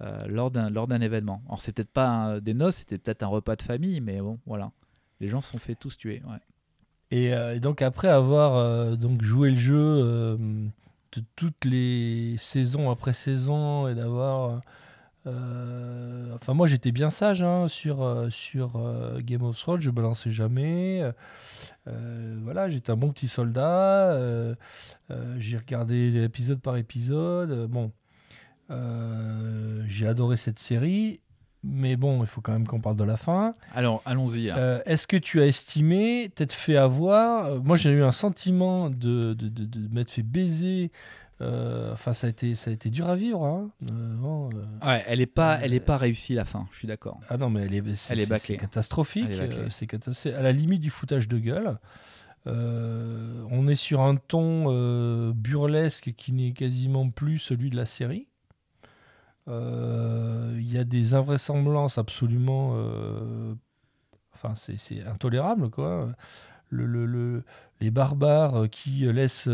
euh, 0.02 0.18
lors 0.28 0.52
d'un 0.52 1.02
événement. 1.02 1.42
Alors 1.48 1.62
c'est 1.62 1.72
peut-être 1.74 1.92
pas 1.92 2.08
un- 2.10 2.40
des 2.40 2.54
noces, 2.54 2.78
c'était 2.78 2.98
peut-être 2.98 3.24
un 3.24 3.28
repas 3.28 3.56
de 3.56 3.62
famille, 3.62 4.02
mais 4.02 4.20
bon, 4.22 4.40
voilà. 4.46 4.72
Les 5.20 5.28
gens 5.28 5.42
se 5.42 5.52
sont 5.52 5.60
fait 5.60 5.76
tous 5.76 5.98
tuer. 5.98 6.22
Ouais. 6.28 6.38
Et, 7.12 7.34
euh, 7.34 7.60
donc 7.60 7.82
après 7.82 8.08
avoir 8.08 8.56
euh, 8.56 8.96
donc 8.96 9.22
joué 9.22 9.52
le 9.52 9.58
jeu 9.60 9.78
euh, 9.78 10.38
de 10.38 11.22
toutes 11.36 11.66
les 11.66 12.36
saisons 12.38 12.90
après 12.90 13.14
saison 13.14 13.88
et 13.88 13.94
d'avoir 13.96 14.62
euh, 15.28 16.34
enfin 16.34 16.54
moi 16.56 16.66
j'étais 16.68 16.92
bien 16.92 17.10
sage 17.12 17.44
hein, 17.44 17.68
sur 17.68 18.02
euh, 18.02 18.30
sur 18.32 18.76
euh, 18.78 19.20
Game 19.22 19.44
of 19.44 19.58
Thrones 19.60 19.80
je 19.82 19.92
balançais 19.92 20.32
jamais 20.32 21.04
Euh, 21.88 22.38
voilà 22.44 22.70
j'étais 22.70 22.92
un 22.92 22.96
bon 22.96 23.12
petit 23.12 23.28
soldat 23.28 24.16
j'ai 25.38 25.58
regardé 25.58 26.24
épisode 26.24 26.60
par 26.62 26.78
épisode 26.78 27.68
bon 27.68 27.92
j'ai 29.88 30.08
adoré 30.08 30.38
cette 30.38 30.60
série 30.60 31.20
mais 31.64 31.96
bon 31.96 32.22
il 32.22 32.26
faut 32.28 32.42
quand 32.42 32.54
même 32.54 32.66
qu'on 32.66 32.80
parle 32.82 32.96
de 32.96 33.04
la 33.04 33.18
fin 33.18 33.54
Alors 33.74 34.02
allons-y. 34.06 34.50
euh, 34.50 34.82
Est-ce 34.86 35.06
que 35.06 35.18
tu 35.18 35.42
as 35.42 35.46
estimé, 35.46 36.32
t'être 36.34 36.54
fait 36.54 36.76
avoir? 36.76 37.62
Moi, 37.64 37.78
j'ai 37.78 37.92
eu 37.92 38.02
un 38.02 38.12
sentiment 38.12 38.90
de, 38.90 39.36
de, 39.36 39.48
de, 39.48 39.66
de 39.66 39.94
m'être 39.94 40.10
fait 40.10 40.24
baiser. 40.24 40.92
Euh, 41.42 41.92
Enfin, 41.94 42.14
ça 42.14 42.28
a 42.28 42.30
été, 42.30 42.56
ça 42.56 42.70
a 42.70 42.74
été 42.74 42.90
dur 42.90 43.08
à 43.10 43.16
vivre. 43.16 43.44
hein. 43.44 43.70
Euh, 43.92 44.16
bon, 44.16 44.50
euh, 44.54 44.86
Ouais, 44.88 45.04
elle 45.08 45.20
est 45.22 45.26
pas, 45.26 45.60
elle 45.62 45.74
est 45.74 45.80
pas 45.80 45.98
réussie 45.98 46.34
la 46.36 46.46
fin. 46.46 46.68
Je 46.72 46.78
suis 46.78 46.88
d'accord. 46.88 47.20
ah 47.30 47.38
non, 47.38 47.50
mais 47.50 47.62
elle 47.64 47.74
est, 47.74 47.96
c'est, 47.96 48.14
Elle 48.14 48.20
est 48.20 48.24
c'est- 48.26 48.30
bâclée. 48.30 48.56
c'est 48.56 48.58
catastrophique. 48.62 49.28
C'est 50.14 50.34
à 50.34 50.42
la 50.42 50.52
limite 50.52 50.82
du 50.82 50.90
foutage 50.90 51.28
de 51.28 51.38
gueule. 51.40 51.78
Euh, 52.48 53.44
on 53.52 53.68
est 53.68 53.76
sur 53.76 54.02
un 54.02 54.16
ton 54.16 54.66
euh, 54.70 55.32
burlesque 55.36 56.14
qui 56.18 56.34
n'est 56.34 56.54
quasiment 56.54 57.10
plus 57.10 57.38
celui 57.40 57.70
de 57.70 57.76
la 57.76 57.86
série. 57.86 58.28
Euh, 59.48 60.54
Il 60.58 60.72
y 60.72 60.78
a 60.78 60.84
des 60.84 61.14
invraisemblances 61.14 61.98
absolument. 61.98 62.76
enfin, 64.34 64.54
c'est 64.56 65.04
intolérable, 65.06 65.70
quoi. 65.70 66.10
Le, 66.70 66.86
le- 66.86 67.06
le- 67.06 67.44
les 67.82 67.92
barbares 67.92 68.70
qui 68.70 69.06
laissent 69.12 69.50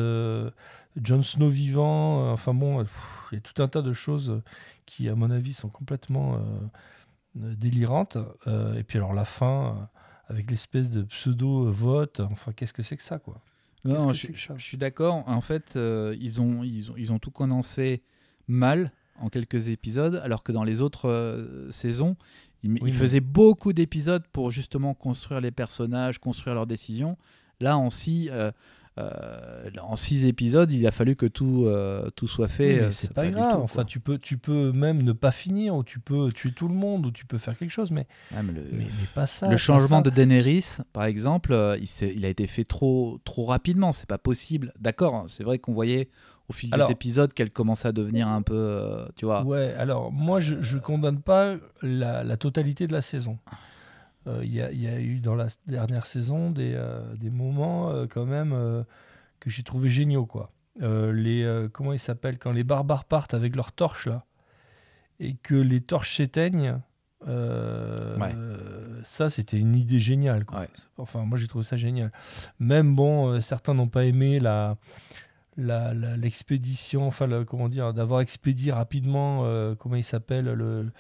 Jon 1.04 1.22
Snow 1.22 1.50
vivant. 1.50 2.26
euh, 2.26 2.32
enfin 2.34 2.54
bon, 2.54 2.80
pff, 2.84 2.92
il 3.32 3.36
y 3.36 3.38
a 3.38 3.42
tout 3.42 3.62
un 3.62 3.68
tas 3.68 3.82
de 3.82 3.94
choses 3.94 4.42
qui, 4.86 5.10
à 5.10 5.16
mon 5.16 5.30
avis, 5.32 5.54
sont 5.54 5.70
complètement 5.70 6.36
euh, 6.36 6.40
euh, 7.42 7.56
délirantes. 7.56 8.18
Euh, 8.48 8.76
et 8.76 8.84
puis 8.84 8.98
alors 8.98 9.14
la 9.14 9.26
fin, 9.26 9.66
euh, 9.68 10.34
avec 10.34 10.50
l'espèce 10.52 10.90
de 10.90 11.04
pseudo-vote. 11.04 12.20
Enfin, 12.32 12.52
qu'est-ce 12.54 12.74
que 12.74 12.84
c'est 12.84 12.98
que 12.98 13.04
ça, 13.04 13.20
quoi? 13.20 13.42
Non, 13.86 14.12
je, 14.12 14.28
suis 14.58 14.78
d'accord. 14.78 15.24
En 15.28 15.40
fait, 15.42 15.76
euh, 15.78 16.16
ils, 16.20 16.42
ont, 16.42 16.64
ils, 16.64 16.92
ont, 16.92 16.96
ils 16.98 17.14
ont 17.14 17.20
tout 17.20 17.32
condensé 17.32 18.02
mal 18.48 18.92
en 19.20 19.30
quelques 19.30 19.70
épisodes, 19.70 20.20
alors 20.24 20.44
que 20.44 20.52
dans 20.52 20.64
les 20.64 20.82
autres 20.82 21.08
euh, 21.10 21.72
saisons, 21.72 22.18
ils, 22.64 22.72
Oui, 22.72 22.80
ils 22.82 22.86
mais- 22.86 22.92
faisaient 22.92 23.20
beaucoup 23.22 23.72
d'épisodes 23.72 24.24
pour 24.34 24.52
justement 24.52 24.94
construire 24.94 25.40
les 25.42 25.52
personnages, 25.52 26.20
construire 26.20 26.56
leurs 26.56 26.68
décisions. 26.68 27.18
Là, 27.62 27.78
en 27.78 27.90
six, 27.90 28.30
euh, 28.30 28.52
euh, 28.98 29.70
en 29.82 29.96
six 29.96 30.26
épisodes, 30.26 30.72
il 30.72 30.86
a 30.88 30.92
fallu 30.92 31.16
que 31.16 31.26
tout, 31.26 31.66
euh, 31.68 32.10
tout 32.16 32.28
soit 32.28 32.48
fait. 32.48 32.74
Oui, 32.74 32.80
euh, 32.86 32.90
c'est 32.90 33.14
pas 33.14 33.28
grave. 33.28 33.56
tout, 33.56 33.62
enfin, 33.62 33.86
tu 33.86 34.00
peux, 34.00 34.18
tu 34.18 34.38
peux 34.38 34.72
même 34.72 35.04
ne 35.04 35.12
pas 35.12 35.32
finir, 35.32 35.76
ou 35.76 35.84
tu 35.84 36.00
peux 36.00 36.32
tuer 36.32 36.52
tout 36.52 36.68
le 36.68 36.74
monde, 36.74 37.06
ou 37.06 37.12
tu 37.12 37.26
peux 37.26 37.38
faire 37.38 37.58
quelque 37.58 37.72
chose, 37.72 37.92
mais, 37.92 38.08
mais 38.32 38.42
le, 38.54 38.62
mais, 38.72 38.86
mais 38.86 39.08
pas 39.14 39.28
ça. 39.28 39.48
le 39.50 39.58
changement 39.58 39.98
ça. 39.98 40.04
de 40.04 40.10
Daenerys, 40.10 40.78
par 40.94 41.06
exemple, 41.06 41.54
euh, 41.54 41.78
il, 42.02 42.26
a 42.26 42.30
été 42.30 42.48
fait 42.48 42.64
trop, 42.66 43.20
trop 43.24 43.46
rapidement. 43.46 43.92
C'est 43.92 44.08
pas 44.10 44.18
possible. 44.18 44.74
D'accord, 44.80 45.16
hein, 45.16 45.26
c'est 45.28 45.44
vrai 45.44 45.60
qu'on 45.60 45.74
voyait 45.74 46.10
au 46.50 46.54
fil 46.54 46.74
Alors- 46.74 46.88
des 46.88 46.94
épisodes 46.94 47.34
qu'elle 47.34 47.52
commençait 47.52 47.90
à 47.90 47.92
devenir 47.92 48.28
un 48.28 48.42
peu, 48.42 49.06
tu 49.16 49.26
vois. 49.26 49.44
Ouais, 49.44 49.74
alors 49.78 50.12
moi 50.12 50.40
je, 50.40 50.56
je 50.62 50.78
condamne 50.78 51.20
pas 51.20 51.56
la, 51.82 52.24
la 52.24 52.38
totalité 52.38 52.88
de 52.88 52.94
la 52.94 53.02
saison. 53.02 53.38
Euh, 54.28 54.42
Il 54.44 54.54
y, 54.54 54.62
a, 54.62 54.72
il 54.72 54.82
y 54.82 54.88
a 54.88 55.00
eu 55.00 55.20
dans 55.20 55.36
la 55.36 55.48
dernière 55.68 56.06
saison 56.06 56.52
des, 56.52 56.74
euh, 56.76 57.02
des 57.16 57.30
moments 57.30 57.90
euh, 57.92 58.06
quand 58.08 58.26
même 58.26 58.52
que 59.40 59.50
j'ai 59.50 59.64
trouvé 59.64 59.90
géniaux 59.90 60.26
quoi. 60.26 60.52
Euh, 60.82 61.12
les 61.12 61.44
euh, 61.44 61.70
comment 61.70 61.94
ils 61.94 62.00
s'appellent 62.00 62.38
quand 62.38 62.52
les 62.52 62.64
barbares 62.64 63.06
partent 63.06 63.34
avec 63.34 63.56
leurs 63.56 63.72
torches 63.72 64.08
là 64.08 64.26
et 65.20 65.34
que 65.36 65.56
les 65.56 65.82
torches 65.82 66.16
s'éteignent. 66.18 66.80
euh, 67.28 68.18
Ouais. 68.20 68.36
Ça, 69.04 69.30
c'était 69.30 69.58
une 69.60 69.76
idée 69.76 70.00
géniale. 70.00 70.44
quoi. 70.46 70.60
Ouais. 70.62 70.70
Enfin, 70.98 71.24
moi, 71.24 71.38
j'ai 71.38 71.48
trouvé 71.48 71.64
ça 71.64 71.78
génial. 71.78 72.12
Même, 72.60 72.96
bon, 72.96 73.40
certains 73.42 73.74
n'ont 73.74 73.88
pas 73.88 74.06
aimé 74.06 74.40
la, 74.40 74.76
l'expédition, 76.18 77.08
enfin, 77.08 77.28
le- 77.28 77.46
comment 77.46 77.70
dire, 77.70 77.94
d'avoir 77.94 78.22
expédié 78.22 78.72
rapidement, 78.72 79.44
comment 79.80 79.96
il 79.96 80.04
s'appelle, 80.04 80.46
le, 80.46 80.92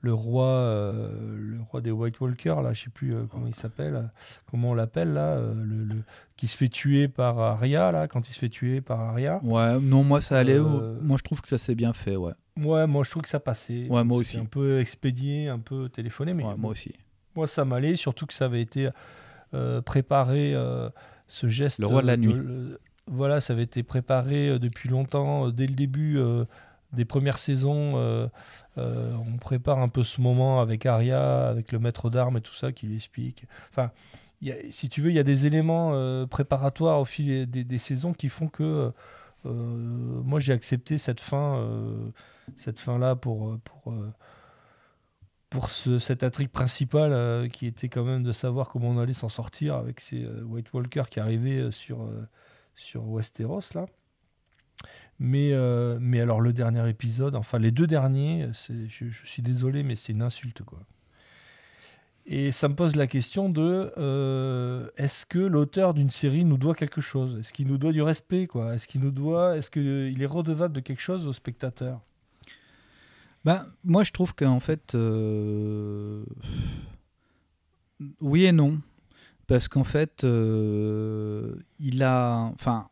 le 0.00 0.12
roi, 0.12 0.46
euh, 0.46 1.36
le 1.36 1.60
roi 1.62 1.80
des 1.80 1.90
White 1.90 2.20
Walkers, 2.20 2.62
là, 2.62 2.72
je 2.72 2.84
sais 2.84 2.90
plus 2.90 3.14
euh, 3.14 3.24
comment 3.30 3.46
il 3.48 3.54
s'appelle, 3.54 4.10
comment 4.50 4.70
on 4.70 4.74
l'appelle, 4.74 5.12
là, 5.14 5.32
euh, 5.36 5.54
le, 5.54 5.84
le- 5.84 6.02
qui 6.36 6.46
se 6.46 6.56
fait 6.56 6.68
tuer 6.68 7.08
par 7.08 7.38
Arya, 7.40 7.90
là, 7.92 8.06
quand 8.06 8.28
il 8.28 8.32
se 8.32 8.38
fait 8.38 8.48
tuer 8.48 8.80
par 8.80 9.00
Arya. 9.00 9.40
Ouais, 9.42 9.80
non, 9.80 10.04
moi 10.04 10.20
ça 10.20 10.38
allait. 10.38 10.60
Moi 10.60 11.16
je 11.16 11.22
trouve 11.22 11.40
que 11.40 11.48
ça 11.48 11.58
s'est 11.58 11.74
bien 11.74 11.92
fait, 11.92 12.14
ouais. 12.16 12.32
Ouais, 12.58 12.86
moi, 12.86 13.04
je 13.04 13.10
trouve 13.10 13.22
que 13.22 13.28
ça 13.28 13.40
passait. 13.40 13.86
Ouais, 13.90 14.02
moi 14.04 14.16
aussi. 14.18 14.38
un 14.38 14.46
peu 14.46 14.80
expédié, 14.80 15.48
un 15.48 15.58
peu 15.58 15.88
téléphoné, 15.90 16.32
mais 16.32 16.42
Ouais, 16.44 16.54
moi 16.56 16.70
aussi. 16.70 16.92
moi, 17.34 17.46
ça 17.46 17.64
m'allait, 17.66 17.96
surtout 17.96 18.24
que 18.26 18.32
ça 18.32 18.46
avait 18.46 18.62
été 18.62 18.88
préparé, 19.84 20.54
ce 21.28 21.48
geste. 21.48 21.80
Le 21.80 21.86
roi 21.86 22.02
de 22.02 22.06
la 22.06 22.16
nuit. 22.16 22.34
voilà, 23.08 23.40
ça 23.40 23.52
avait 23.52 23.62
été 23.64 23.82
préparé 23.82 24.58
depuis 24.58 24.88
longtemps, 24.88 25.50
dès 25.50 25.66
le 25.66 25.74
début 25.74 26.18
des 26.96 27.04
premières 27.04 27.38
saisons. 27.38 27.92
euh, 27.96 28.26
euh, 28.78 29.14
on 29.14 29.38
prépare 29.38 29.78
un 29.78 29.88
peu 29.88 30.02
ce 30.02 30.20
moment 30.20 30.60
avec 30.60 30.84
Arya, 30.84 31.48
avec 31.48 31.72
le 31.72 31.78
maître 31.78 32.10
d'armes 32.10 32.38
et 32.38 32.40
tout 32.40 32.54
ça 32.54 32.72
qui 32.72 32.86
lui 32.86 32.96
explique. 32.96 33.46
Enfin, 33.70 33.90
si 34.70 34.88
tu 34.88 35.00
veux, 35.00 35.10
il 35.10 35.16
y 35.16 35.18
a 35.18 35.22
des 35.22 35.46
éléments 35.46 35.92
euh, 35.94 36.26
préparatoires 36.26 37.00
au 37.00 37.04
fil 37.04 37.48
des, 37.48 37.78
saisons 37.78 38.12
qui 38.12 38.28
font 38.28 38.48
que 38.48 38.92
moi 39.44 40.40
j'ai 40.40 40.52
accepté 40.52 40.98
cette 40.98 41.20
fin, 41.20 41.64
cette 42.56 42.80
fin 42.80 42.98
là 42.98 43.14
pour 43.14 43.56
pour 43.60 43.94
pour 45.50 45.70
ce, 45.70 45.98
cette 45.98 46.24
intrigue 46.24 46.50
principale 46.50 47.48
qui 47.50 47.66
était 47.66 47.88
quand 47.88 48.02
même 48.02 48.24
de 48.24 48.32
savoir 48.32 48.68
comment 48.68 48.88
on 48.88 48.98
allait 48.98 49.12
s'en 49.12 49.28
sortir 49.28 49.76
avec 49.76 50.00
ces 50.00 50.26
White 50.26 50.72
Walkers 50.72 51.08
qui 51.08 51.20
arrivaient 51.20 51.70
sur 51.70 52.08
sur 52.74 53.08
Westeros 53.08 53.72
là. 53.74 53.86
Mais 55.18 55.52
euh, 55.52 55.98
mais 56.00 56.20
alors 56.20 56.40
le 56.40 56.52
dernier 56.52 56.88
épisode, 56.88 57.36
enfin 57.36 57.58
les 57.58 57.70
deux 57.70 57.86
derniers, 57.86 58.48
je, 58.52 59.06
suis 59.24 59.42
désolé 59.42 59.82
mais 59.82 59.94
c'est 59.94 60.12
une 60.12 60.22
insulte 60.22 60.62
quoi. 60.62 60.80
Et 62.28 62.50
ça 62.50 62.68
me 62.68 62.74
pose 62.74 62.96
la 62.96 63.06
question 63.06 63.48
de 63.48 63.92
euh, 63.98 64.88
est-ce 64.96 65.24
que 65.24 65.38
l'auteur 65.38 65.94
d'une 65.94 66.10
série 66.10 66.44
nous 66.44 66.58
doit 66.58 66.74
quelque 66.74 67.00
chose? 67.00 67.36
Est-ce 67.38 67.52
qu'il 67.52 67.68
nous 67.68 67.78
doit 67.78 67.92
du 67.92 68.02
respect 68.02 68.48
quoi? 68.48 68.74
Est-ce 68.74 68.88
qu'il 68.88 69.00
nous 69.00 69.12
doit 69.12 69.56
Est-ce 69.56 69.70
qu'il 69.70 70.20
est 70.20 70.26
redevable 70.26 70.74
de 70.74 70.80
quelque 70.80 71.00
chose 71.00 71.28
aux 71.28 71.32
spectateurs 71.32 72.00
Ben, 73.44 73.66
moi, 73.84 74.02
je 74.02 74.10
trouve 74.10 74.34
qu'en 74.34 74.58
fait, 74.58 74.96
euh, 74.96 76.24
oui 78.20 78.44
et 78.44 78.52
non. 78.52 78.80
Parce 79.46 79.68
qu'en 79.68 79.84
fait, 79.84 80.24
euh, 80.24 81.54
il 81.78 82.02
a. 82.02 82.50
Enfin, 82.54 82.88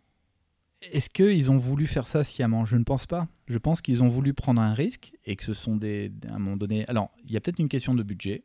est-ce 0.92 1.10
qu'ils 1.10 1.50
ont 1.50 1.56
voulu 1.56 1.86
faire 1.86 2.06
ça 2.06 2.22
sciemment? 2.24 2.64
Je 2.64 2.76
ne 2.76 2.84
pense 2.84 3.06
pas. 3.06 3.28
Je 3.46 3.58
pense 3.58 3.80
qu'ils 3.82 4.02
ont 4.02 4.06
voulu 4.06 4.34
prendre 4.34 4.60
un 4.62 4.74
risque 4.74 5.14
et 5.24 5.36
que 5.36 5.44
ce 5.44 5.54
sont 5.54 5.76
des. 5.76 6.12
À 6.28 6.34
un 6.34 6.38
moment 6.38 6.56
donné. 6.56 6.86
Alors, 6.88 7.10
il 7.24 7.32
y 7.32 7.36
a 7.36 7.40
peut-être 7.40 7.58
une 7.58 7.68
question 7.68 7.94
de 7.94 8.02
budget. 8.02 8.44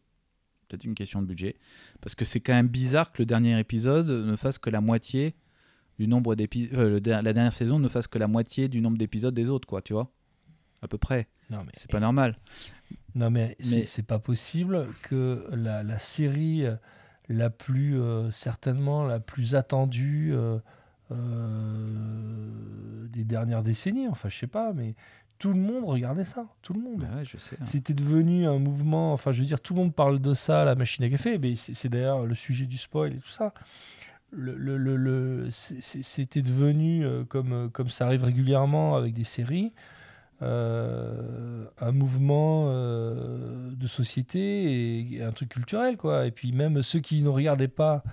Peut-être 0.67 0.83
une 0.83 0.95
question 0.95 1.21
de 1.21 1.27
budget. 1.27 1.55
Parce 2.01 2.15
que 2.15 2.25
c'est 2.25 2.39
quand 2.39 2.53
même 2.53 2.67
bizarre 2.67 3.11
que 3.11 3.21
le 3.21 3.25
dernier 3.25 3.59
épisode 3.59 4.07
ne 4.09 4.35
fasse 4.35 4.57
que 4.59 4.69
la 4.69 4.81
moitié 4.81 5.35
du 5.97 6.07
nombre 6.07 6.35
d'épisodes. 6.35 7.05
la 7.07 7.33
dernière 7.33 7.53
saison 7.53 7.79
ne 7.79 7.87
fasse 7.87 8.07
que 8.07 8.19
la 8.19 8.27
moitié 8.27 8.67
du 8.69 8.79
nombre 8.79 8.97
d'épisodes 8.97 9.33
des 9.33 9.49
autres, 9.49 9.67
quoi, 9.67 9.81
tu 9.81 9.93
vois? 9.93 10.11
À 10.81 10.87
peu 10.87 10.97
près. 10.97 11.27
Non 11.49 11.63
mais 11.65 11.71
C'est 11.75 11.89
pas 11.91 11.99
normal. 11.99 12.37
non 13.15 13.29
mais, 13.31 13.57
c'est- 13.59 13.75
Mais- 13.79 13.85
c'est 13.85 14.03
pas 14.05 14.19
possible 14.19 14.87
que 15.01 15.45
la, 15.51 15.81
la 15.83 15.97
série 15.99 16.63
euh, 16.65 16.75
la 17.27 17.49
plus 17.49 17.99
euh, 17.99 18.29
certainement 18.31 19.03
la 19.05 19.19
plus 19.19 19.55
attendue 19.55 20.31
euh, 20.33 20.59
euh, 21.11 23.07
des 23.09 23.23
dernières 23.23 23.63
décennies. 23.63 24.07
Enfin 24.07 24.29
je 24.29 24.37
sais 24.37 24.47
pas 24.47 24.73
mais 24.73 24.95
tout 25.39 25.53
le 25.53 25.59
monde 25.59 25.85
regardait 25.85 26.25
ça. 26.25 26.45
Tout 26.61 26.73
le 26.73 26.81
monde. 26.81 27.01
Ouais, 27.01 27.23
hein. 27.23 27.63
C'était 27.65 27.93
devenu 27.93 28.45
un 28.45 28.59
mouvement, 28.59 29.13
enfin 29.13 29.31
je 29.31 29.39
veux 29.39 29.45
dire, 29.45 29.61
tout 29.61 29.73
le 29.73 29.79
monde 29.79 29.95
parle 29.95 30.19
de 30.19 30.33
ça, 30.33 30.65
la 30.65 30.75
machine 30.75 31.03
à 31.05 31.09
café, 31.09 31.37
mais 31.37 31.55
c'est 31.55 31.87
d'ailleurs 31.87 32.25
le 32.25 32.35
sujet 32.35 32.65
du 32.65 32.77
spoil 32.77 33.13
et 33.13 33.19
tout 33.19 33.29
ça. 33.29 33.53
Le, 34.31 34.55
le- 34.77 35.47
C'était 35.51 36.41
devenu, 36.41 37.03
euh, 37.05 37.23
comme, 37.23 37.53
euh, 37.53 37.67
comme 37.69 37.89
ça 37.89 38.05
arrive 38.05 38.23
régulièrement 38.25 38.95
avec 38.95 39.13
des 39.13 39.23
séries, 39.23 39.71
euh, 40.41 41.65
un 41.79 41.91
mouvement 41.91 42.65
euh, 42.67 43.71
de 43.71 43.87
société 43.87 45.13
et, 45.15 45.23
un 45.23 45.31
truc 45.31 45.49
culturel. 45.49 45.97
Quoi. 45.97 46.27
Et 46.27 46.31
puis 46.31 46.51
même 46.51 46.81
ceux 46.83 46.99
qui 46.99 47.23
ne 47.23 47.29
regardaient 47.29 47.67
pas, 47.67 48.03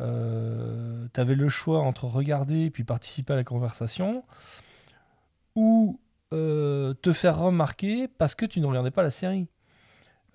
euh, 0.00 1.06
tu 1.12 1.20
avais 1.20 1.34
le 1.34 1.48
choix 1.48 1.80
entre 1.80 2.04
regarder 2.04 2.66
et 2.66 2.70
puis 2.70 2.84
participer 2.84 3.32
à 3.32 3.36
la 3.36 3.44
conversation, 3.44 4.24
ou 5.54 6.00
euh, 6.32 6.94
te 6.94 7.12
faire 7.12 7.38
remarquer 7.38 8.08
parce 8.08 8.34
que 8.34 8.46
tu 8.46 8.60
ne 8.60 8.66
regardais 8.66 8.90
pas 8.90 9.02
la 9.02 9.10
série. 9.10 9.46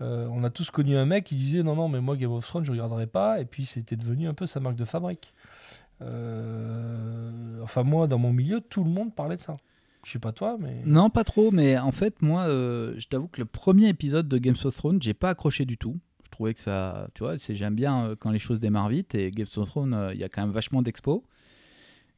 Euh, 0.01 0.27
on 0.31 0.45
a 0.45 0.49
tous 0.49 0.71
connu 0.71 0.95
un 0.95 1.05
mec 1.05 1.25
qui 1.25 1.35
disait 1.35 1.61
non, 1.61 1.75
non, 1.75 1.89
mais 1.89 1.99
moi 1.99 2.15
Game 2.15 2.31
of 2.31 2.45
Thrones, 2.45 2.63
je 2.63 2.71
ne 2.71 2.77
regarderai 2.77 3.07
pas, 3.07 3.41
et 3.41 3.45
puis 3.45 3.65
c'était 3.65 3.97
devenu 3.97 4.27
un 4.27 4.33
peu 4.33 4.45
sa 4.45 4.61
marque 4.61 4.77
de 4.77 4.85
fabrique. 4.85 5.33
Euh, 6.01 7.59
enfin, 7.61 7.83
moi, 7.83 8.07
dans 8.07 8.17
mon 8.17 8.31
milieu, 8.31 8.61
tout 8.61 8.85
le 8.85 8.89
monde 8.89 9.13
parlait 9.13 9.35
de 9.35 9.41
ça. 9.41 9.57
Je 10.05 10.11
sais 10.11 10.19
pas 10.19 10.31
toi, 10.31 10.55
mais. 10.57 10.81
Non, 10.85 11.09
pas 11.09 11.25
trop, 11.25 11.51
mais 11.51 11.77
en 11.77 11.91
fait, 11.91 12.21
moi, 12.21 12.45
je 12.47 13.05
t'avoue 13.09 13.27
que 13.27 13.41
le 13.41 13.45
premier 13.45 13.89
épisode 13.89 14.29
de 14.29 14.37
Game 14.37 14.55
of 14.63 14.73
Thrones, 14.73 15.01
j'ai 15.01 15.13
pas 15.13 15.29
accroché 15.29 15.65
du 15.65 15.77
tout. 15.77 15.99
Que 16.39 16.59
ça, 16.59 17.09
tu 17.13 17.23
vois, 17.23 17.35
j'aime 17.37 17.75
bien 17.75 18.05
euh, 18.05 18.15
quand 18.17 18.31
les 18.31 18.39
choses 18.39 18.61
démarrent 18.61 18.89
vite 18.89 19.13
et 19.13 19.29
Game 19.29 19.45
of 19.57 19.67
Thrones, 19.67 19.93
euh, 19.93 20.13
il 20.13 20.19
y 20.19 20.23
a 20.23 20.29
quand 20.29 20.41
même 20.41 20.51
vachement 20.51 20.81
d'expo. 20.81 21.25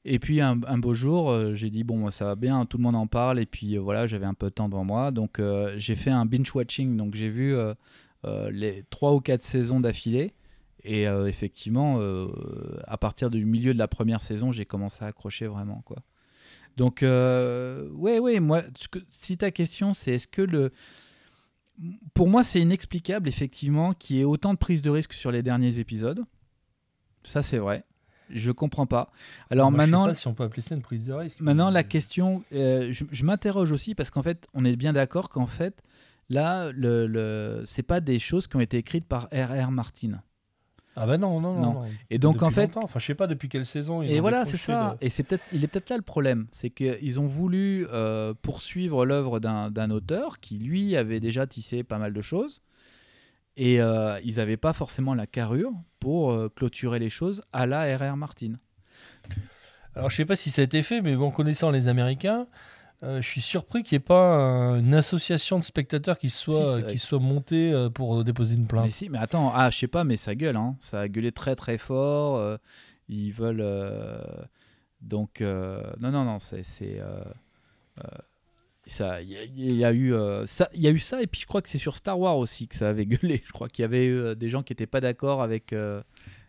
Et 0.06 0.20
puis 0.20 0.42
un, 0.42 0.56
beau 0.56 0.94
jour, 0.94 1.30
euh, 1.30 1.54
j'ai 1.56 1.70
dit 1.72 1.84
bon, 1.84 2.10
ça 2.12 2.26
va 2.26 2.36
bien, 2.36 2.66
tout 2.66 2.78
le 2.78 2.84
monde 2.84 2.96
en 2.96 3.08
parle 3.08 3.40
et 3.40 3.46
puis 3.48 3.78
voilà, 3.78 4.06
j'avais 4.08 4.26
un 4.28 4.34
peu 4.36 4.48
de 4.48 4.54
temps 4.54 4.70
devant 4.70 4.84
moi, 4.84 5.12
donc 5.12 5.42
j'ai 5.76 5.96
fait 5.96 6.12
un 6.12 6.26
binge 6.26 6.54
watching, 6.56 6.98
donc 6.98 7.16
j'ai 7.16 7.30
vu 7.30 7.56
les 8.52 8.84
trois 8.90 9.14
ou 9.14 9.20
quatre 9.20 9.44
saisons 9.44 9.80
d'affilée. 9.80 10.34
Et 10.84 11.04
effectivement, 11.04 12.00
à 12.86 12.98
partir 12.98 13.30
du 13.30 13.46
milieu 13.46 13.74
de 13.76 13.80
la 13.80 13.88
première 13.88 14.24
saison, 14.24 14.52
j'ai 14.52 14.66
commencé 14.66 15.04
à 15.04 15.08
accrocher 15.08 15.46
vraiment 15.46 15.84
quoi. 15.86 15.98
Donc, 16.78 17.02
ouais, 17.04 18.18
ouais, 18.18 18.40
moi, 18.40 18.64
que- 18.90 19.00
si 19.08 19.38
ta 19.38 19.52
question 19.52 19.94
c'est 19.94 20.14
est-ce 20.14 20.28
que 20.28 20.42
le. 20.42 20.72
Pour 22.14 22.28
moi, 22.28 22.44
c'est 22.44 22.60
inexplicable, 22.60 23.28
effectivement, 23.28 23.94
qu'il 23.94 24.18
y 24.18 24.22
ait 24.22 24.26
autant 24.26 24.54
de 24.54 24.60
prise 24.60 24.82
de 24.82 24.90
risque 24.90 25.14
sur 25.14 25.32
les 25.32 25.42
derniers 25.42 25.80
épisodes. 25.80 26.24
Ça, 27.24 27.42
c'est 27.42 27.58
vrai. 27.58 27.84
Je 28.30 28.52
comprends 28.52 28.86
pas. 28.86 29.12
Alors 29.50 29.72
Moi, 29.72 29.82
je 29.82 29.86
sais 29.86 29.92
maintenant, 29.92 30.08
pas 30.08 30.14
si 30.14 30.28
on 30.28 30.34
peut 30.34 30.44
appeler 30.44 30.62
ça 30.62 30.76
une 30.76 30.82
prise 30.82 31.06
de 31.08 31.14
risque. 31.14 31.40
Maintenant, 31.42 31.70
la 31.70 31.84
question, 31.84 32.44
euh, 32.54 32.92
je, 32.92 33.04
je 33.12 33.26
m'interroge 33.26 33.72
aussi 33.72 33.94
parce 33.96 34.10
qu'en 34.10 34.22
fait, 34.22 34.48
on 34.54 34.64
est 34.64 34.76
bien 34.76 34.94
d'accord 34.94 35.30
qu'en 35.30 35.48
fait, 35.48 35.84
là, 36.30 36.72
le, 36.72 37.08
le, 37.08 37.64
c'est 37.66 37.84
pas 37.84 38.00
des 38.00 38.20
choses 38.20 38.48
qui 38.48 38.56
ont 38.56 38.62
été 38.62 38.78
écrites 38.78 39.06
par 39.06 39.28
R.R. 39.34 39.72
Martin. 39.72 40.22
Ah 40.96 41.08
bah 41.08 41.18
non, 41.18 41.40
non, 41.40 41.54
non. 41.54 41.86
Et 42.10 42.18
donc, 42.20 42.36
Depuis 42.36 42.46
en 42.46 42.50
fait, 42.50 42.62
longtemps. 42.64 42.82
Enfin, 42.84 43.00
je 43.00 43.06
sais 43.06 43.16
pas 43.16 43.28
depuis 43.28 43.48
quelle 43.48 43.66
saison. 43.66 44.02
Ils 44.02 44.12
et 44.12 44.20
ont 44.20 44.22
voilà, 44.22 44.44
c'est 44.46 44.58
ça. 44.58 44.98
de- 45.00 45.06
Et 45.06 45.10
c'est 45.10 45.24
peut-être, 45.24 45.44
il 45.54 45.64
est 45.64 45.68
peut-être 45.68 45.90
là 45.90 45.96
le 45.96 46.02
problème, 46.02 46.48
c'est 46.52 46.70
qu'ils 46.70 47.20
ont 47.20 47.26
voulu 47.26 47.88
euh, 47.94 48.34
poursuivre 48.42 49.06
l'œuvre 49.06 49.40
d'un, 49.40 49.72
d'un 49.72 49.90
auteur 49.90 50.40
qui 50.42 50.58
lui 50.58 50.98
avait 50.98 51.22
déjà 51.22 51.48
tissé 51.48 51.84
pas 51.84 51.98
mal 51.98 52.12
de 52.12 52.22
choses, 52.22 52.62
et 53.56 53.82
euh, 53.82 54.20
ils 54.26 54.36
n'avaient 54.36 54.58
pas 54.58 54.74
forcément 54.74 55.14
la 55.14 55.28
carrure 55.28 55.72
pour 56.02 56.32
euh, 56.32 56.50
clôturer 56.54 57.00
les 57.00 57.10
choses 57.10 57.42
à 57.54 57.66
la 57.66 57.96
R.R. 57.98 58.18
Martin. 58.18 58.54
Alors, 59.96 60.10
je 60.10 60.16
sais 60.18 60.26
pas 60.26 60.36
si 60.36 60.50
ça 60.52 60.62
a 60.62 60.66
été 60.66 60.82
fait, 60.84 61.02
mais 61.02 61.16
bon, 61.16 61.32
connaissant 61.32 61.70
les 61.72 61.88
Américains, 61.88 62.48
je 63.04 63.28
suis 63.28 63.42
surpris 63.42 63.84
qu'il 63.84 63.96
n'y 63.98 64.02
ait 64.04 64.06
pas 64.06 64.36
un- 64.36 64.80
une 64.80 64.94
association 64.94 65.58
de 65.60 65.64
spectateurs 65.64 66.18
qui 66.20 66.30
soit, 66.30 66.78
Si, 66.78 66.84
qui 66.86 67.00
soit 67.00 67.20
montée 67.20 67.72
euh, 67.72 67.90
pour 67.90 68.24
déposer 68.24 68.56
une 68.56 68.68
plainte. 68.68 68.86
Mais 68.86 68.92
si, 68.92 69.10
mais 69.10 69.18
attends, 69.18 69.52
ah, 69.56 69.70
je 69.70 69.78
sais 69.80 69.88
pas, 69.88 70.04
mais 70.04 70.18
ça 70.18 70.36
gueule, 70.36 70.56
hein. 70.56 70.76
Ça 70.80 71.02
a 71.02 71.08
gueulé 71.08 71.32
très 71.32 71.56
très 71.56 71.78
fort. 71.78 72.38
euh, 72.38 72.58
ils 73.10 73.32
veulent. 73.32 73.62
euh, 73.62 74.20
donc, 75.02 75.42
euh, 75.42 75.82
non, 76.00 76.12
non, 76.12 76.24
non, 76.26 76.38
c'est. 76.40 76.62
euh, 76.82 77.24
euh, 78.00 78.08
ça, 78.86 79.22
il 79.22 79.30
y, 79.30 79.38
a- 79.38 79.44
il 79.44 79.76
y 79.76 79.86
a 79.86 79.92
eu 79.94 80.14
euh, 80.14 80.46
ça, 80.46 80.70
il 80.74 80.82
y 80.82 80.88
a 80.88 80.92
eu 80.92 81.00
ça, 81.00 81.22
et 81.22 81.28
puis 81.28 81.42
je 81.42 81.46
crois 81.48 81.62
que 81.62 81.70
c'est 81.70 81.78
sur 81.78 81.96
Star 81.96 82.20
Wars 82.20 82.38
aussi 82.38 82.68
que 82.68 82.76
ça 82.76 82.90
avait 82.90 83.06
gueulé. 83.08 83.42
Je 83.46 83.52
crois 83.52 83.68
qu'il 83.68 83.84
y 83.84 83.86
avait 83.86 84.06
eu 84.06 84.16
euh, 84.18 84.36
des 84.36 84.50
gens 84.50 84.64
qui 84.64 84.74
n'étaient 84.74 84.88
pas 84.88 85.02
d'accord 85.02 85.42
avec 85.42 85.72
euh, 85.74 86.02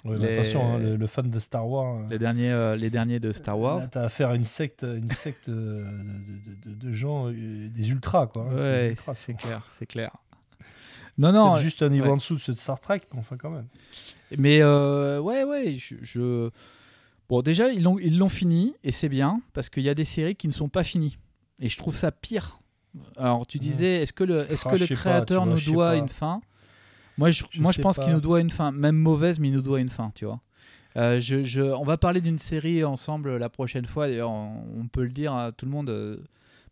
Ouais, 0.05 0.17
mais 0.19 0.27
les- 0.27 0.33
Attention, 0.33 0.75
hein, 0.75 0.79
le, 0.79 0.97
le 0.97 1.07
fan 1.07 1.31
de 1.31 1.39
Star 1.39 1.69
Wars. 1.69 1.99
euh, 2.01 2.09
les 2.11 2.19
derniers, 2.19 2.51
euh, 2.51 2.75
les 2.77 2.91
derniers 2.91 3.21
de 3.21 3.31
Star 3.33 3.59
Wars. 3.59 3.89
T'as 3.91 4.03
affaire 4.05 4.31
à 4.31 4.35
une 4.35 4.45
secte, 4.45 4.83
une 4.83 5.11
secte 5.11 5.49
euh, 5.49 5.85
de, 5.85 6.71
de- 6.71 6.75
de- 6.75 6.87
de 6.89 6.93
gens, 6.93 7.29
euh, 7.29 7.69
des 7.69 7.91
ultras, 7.91 8.27
quoi. 8.27 8.43
hein, 8.51 8.95
c'est 9.15 9.33
Ouais, 9.33 9.39
clair, 9.39 9.65
c'est 9.69 9.87
clair. 9.87 10.11
Non, 11.19 11.31
non, 11.31 11.59
juste 11.59 11.83
un 11.83 11.91
niveau 11.91 12.07
ouais. 12.07 12.11
en 12.13 12.17
dessous 12.17 12.37
de 12.37 12.41
ceux 12.41 12.55
de 12.55 12.59
Star 12.59 12.81
Trek, 12.81 13.03
mais 13.13 13.19
enfin 13.21 13.37
quand 13.37 13.51
même. 13.51 13.67
Mais 14.39 14.61
euh, 14.63 15.21
ouais, 15.21 15.45
ouais, 15.45 15.75
je, 15.75 15.97
je- 16.01 16.51
Bon, 17.29 17.43
déjà, 17.43 17.69
ils 17.71 17.83
l'ont, 17.83 17.99
ils 17.99 18.17
l'ont 18.19 18.29
fini, 18.31 18.75
et 18.83 18.93
c'est 18.93 19.09
bien, 19.11 19.41
parce 19.53 19.69
qu'il 19.69 19.83
y 19.83 19.89
a 19.91 19.95
des 19.95 20.05
séries 20.07 20.35
qui 20.37 20.49
ne 20.49 20.53
sont 20.53 20.69
pas 20.71 20.83
finies. 20.83 21.19
Et 21.61 21.69
je 21.69 21.77
trouve 21.79 21.95
ça 21.95 22.11
pire. 22.13 22.61
Alors, 23.17 23.47
tu 23.47 23.59
disais, 23.59 24.03
est-ce 24.03 24.13
que 24.13 24.25
le, 24.25 24.51
est-ce 24.51 24.65
Ah, 24.67 24.71
que 24.73 24.77
le 24.77 24.87
pas, 24.87 24.95
créateur 24.95 25.45
vois, 25.45 25.55
nous 25.55 25.61
doit 25.61 25.97
une 25.97 26.09
fin? 26.09 26.41
Moi, 27.23 27.31
je, 27.31 27.45
Je 27.51 27.61
moi, 27.63 27.71
je 27.73 27.77
sais 27.77 27.83
pense 27.83 27.99
qu'il 27.99 28.13
nous 28.13 28.21
doit 28.21 28.41
une 28.41 28.51
fin, 28.51 28.73
même 28.73 28.97
mauvaise, 28.97 29.39
mais 29.39 29.49
il 29.49 29.55
nous 29.55 29.63
doit 29.63 29.81
une 29.81 29.89
fin, 29.89 30.11
tu 30.15 30.25
vois. 30.25 30.41
Euh, 30.97 31.21
je, 31.21 31.43
je- 31.45 31.63
on 31.63 31.85
va 31.85 31.97
parler 31.97 32.21
d'une 32.21 32.39
série 32.39 32.85
ensemble 32.85 33.37
la 33.37 33.49
prochaine 33.49 33.87
fois. 33.87 34.09
D'ailleurs, 34.09 34.31
on, 34.31 34.65
on 34.81 34.89
peut 34.89 35.03
le 35.05 35.09
dire 35.13 35.33
à 35.35 35.51
tout 35.53 35.65
le 35.65 35.71
monde, 35.71 35.89
euh, 35.89 36.19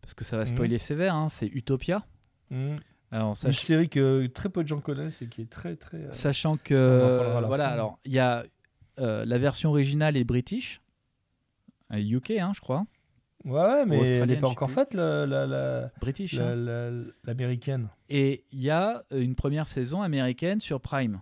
parce 0.02 0.12
que 0.14 0.24
ça 0.24 0.36
va 0.36 0.42
Mhm. 0.42 0.48
spoiler 0.48 0.78
sévère, 0.78 1.14
hein, 1.14 1.28
c'est 1.28 1.46
Utopia. 1.46 2.04
Mhm. 2.50 2.80
Alors, 3.12 3.36
C'est 3.36 3.46
une 3.48 3.52
sach- 3.54 3.64
série 3.64 3.88
que 3.88 4.26
très 4.26 4.48
peu 4.48 4.62
de 4.62 4.68
gens 4.68 4.80
connaissent 4.80 5.22
et 5.22 5.26
qui 5.26 5.42
est 5.42 5.50
très 5.50 5.76
très. 5.76 5.96
euh, 5.98 6.12
Sachant 6.12 6.56
que 6.56 7.42
voilà, 7.46 7.66
fin. 7.66 7.72
alors 7.72 7.98
il 8.04 8.12
y 8.12 8.18
a 8.18 8.44
euh, 8.98 9.24
la 9.24 9.38
version 9.38 9.70
originale 9.70 10.16
est 10.16 10.24
british, 10.24 10.80
euh, 11.92 11.96
UK, 11.98 12.32
hein, 12.32 12.52
je 12.54 12.60
crois, 12.60 12.84
Ouais, 13.44 13.52
ouais, 13.60 13.86
mais 13.86 13.98
elle 14.08 14.28
n'est 14.28 14.36
pas 14.36 14.48
encore 14.48 14.70
faite, 14.70 14.92
la- 14.94 15.24
la- 15.26 15.46
la- 15.46 15.90
british. 16.00 16.38
hein. 16.38 16.54
la- 16.54 16.90
l'américaine. 17.24 17.88
Et 18.10 18.44
il 18.52 18.60
y 18.60 18.68
a 18.70 19.02
euh, 19.12 19.20
une 19.22 19.34
première 19.34 19.66
saison 19.66 20.02
américaine 20.02 20.60
sur 20.60 20.80
Prime. 20.80 21.20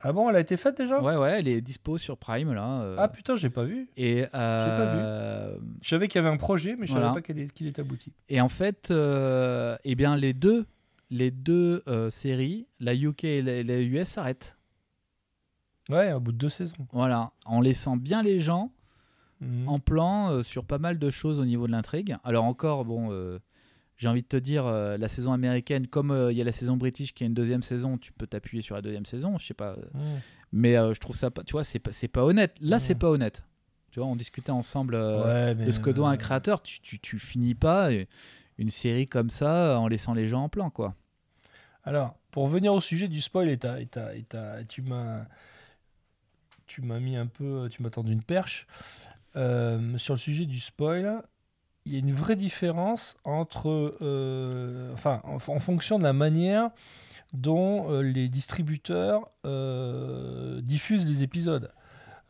Ah 0.00 0.12
bon, 0.12 0.28
elle 0.30 0.36
a 0.36 0.40
été 0.40 0.56
faite 0.56 0.76
déjà? 0.78 1.00
Ouais, 1.00 1.14
ouais, 1.16 1.38
elle 1.38 1.46
est 1.48 1.60
dispo 1.60 1.96
sur 1.98 2.16
Prime 2.16 2.52
là. 2.54 2.80
euh, 2.82 2.96
Ah 2.98 3.06
putain, 3.08 3.36
j'ai 3.36 3.50
pas 3.50 3.64
vu. 3.64 3.88
et 3.96 4.22
pas 4.32 4.94
vu. 4.94 5.00
euh, 5.00 5.56
Je 5.82 5.88
savais 5.90 6.08
qu'il 6.08 6.20
y 6.20 6.24
avait 6.24 6.34
un 6.34 6.38
projet, 6.38 6.74
mais 6.76 6.86
je 6.86 6.92
Voilà. 6.92 7.08
savais 7.08 7.20
pas 7.20 7.32
qu'il 7.54 7.66
est, 7.68 7.78
abouti. 7.78 8.12
et 8.28 8.40
en 8.40 8.48
fait, 8.48 8.90
euh, 8.90 9.76
eh 9.84 9.94
bien 9.94 10.16
les 10.16 10.32
deux, 10.32 10.66
les 11.10 11.30
deux 11.30 11.82
euh, 11.86 12.08
séries, 12.10 12.66
la 12.80 12.94
UK 12.96 13.24
et 13.24 13.42
la, 13.42 13.62
la 13.62 13.80
US 13.80 14.08
s'arrêtent. 14.08 14.56
Ouais, 15.88 16.12
au 16.12 16.20
bout 16.20 16.32
de 16.32 16.38
deux 16.38 16.48
saisons. 16.48 16.86
Voilà, 16.92 17.32
en 17.44 17.60
laissant 17.60 17.96
bien 17.96 18.22
les 18.22 18.40
gens 18.40 18.72
Mhm. 19.42 19.68
en 19.68 19.78
plan 19.80 20.30
euh, 20.30 20.42
sur 20.42 20.64
pas 20.64 20.78
mal 20.78 20.98
de 20.98 21.10
choses 21.10 21.38
au 21.38 21.44
niveau 21.44 21.66
de 21.66 21.72
l'intrigue. 21.72 22.16
Alors 22.24 22.44
encore, 22.44 22.84
bon, 22.84 23.08
euh, 23.12 23.38
j'ai 23.96 24.08
envie 24.08 24.22
de 24.22 24.26
te 24.28 24.36
dire, 24.36 24.66
euh, 24.66 24.96
la 24.96 25.08
saison 25.08 25.32
américaine, 25.32 25.86
comme 25.86 26.28
il 26.30 26.36
y 26.36 26.40
a 26.40 26.44
la 26.44 26.52
saison 26.52 26.76
british 26.76 27.12
qui 27.12 27.24
a 27.24 27.26
une 27.26 27.34
deuxième 27.34 27.62
saison, 27.62 27.98
tu 27.98 28.12
peux 28.12 28.26
t'appuyer 28.26 28.62
sur 28.62 28.74
la 28.76 28.82
deuxième 28.82 29.04
saison, 29.06 29.36
je 29.38 29.46
sais 29.46 29.54
pas. 29.54 29.76
Mais 30.52 30.74
je 30.74 30.98
trouve 31.00 31.16
ça, 31.16 31.30
pas, 31.30 31.42
tu 31.44 31.52
vois, 31.52 31.64
c'est 31.64 31.78
pas, 31.78 31.92
c'est 31.92 32.08
pas 32.08 32.24
honnête. 32.24 32.54
Là, 32.60 32.78
c'est 32.78 32.94
pas 32.94 33.08
honnête. 33.08 33.42
Tu 33.90 34.00
vois, 34.00 34.08
on 34.08 34.16
discutait 34.16 34.50
ensemble 34.52 34.94
Ouais, 34.96 35.54
de 35.54 35.70
ce 35.70 35.80
que 35.80 35.90
doit 35.90 36.08
un 36.08 36.16
créateur. 36.16 36.62
Tu, 36.62 36.80
tu, 36.80 36.98
tu 36.98 37.18
finis 37.18 37.54
pas 37.54 37.90
une 38.58 38.70
série 38.70 39.06
comme 39.08 39.28
ça 39.30 39.78
en 39.78 39.88
laissant 39.88 40.14
les 40.14 40.28
gens 40.28 40.44
en 40.44 40.48
plan, 40.48 40.70
quoi. 40.70 40.94
Alors, 41.84 42.14
pour 42.30 42.44
revenir 42.44 42.72
au 42.72 42.80
sujet 42.80 43.08
du 43.08 43.20
spoil, 43.20 43.48
et 43.48 43.58
t'as- 43.58 43.80
et 43.80 43.86
t'as- 43.86 44.14
et 44.14 44.22
t'as- 44.22 44.64
tu 44.64 44.82
m'as 44.82 45.26
tu 46.66 46.80
m'as 46.80 47.00
mis 47.00 47.16
un 47.16 47.26
peu, 47.26 47.68
tu 47.70 47.82
m'as 47.82 47.90
tendu 47.90 48.12
une 48.12 48.22
perche. 48.22 48.66
Euh, 49.36 49.96
sur 49.98 50.14
le 50.14 50.18
sujet 50.18 50.46
du 50.46 50.60
spoil, 50.60 51.22
il 51.84 51.92
y 51.92 51.96
a 51.96 51.98
une 51.98 52.12
vraie 52.12 52.36
différence 52.36 53.16
entre, 53.24 53.92
euh, 54.02 54.92
enfin, 54.92 55.20
en, 55.24 55.38
fonction 55.38 55.98
de 55.98 56.04
la 56.04 56.12
manière 56.12 56.70
dont 57.32 57.90
euh, 57.90 58.02
les 58.02 58.28
distributeurs 58.28 59.24
diffusent 60.62 61.06
les 61.06 61.22
épisodes. 61.22 61.72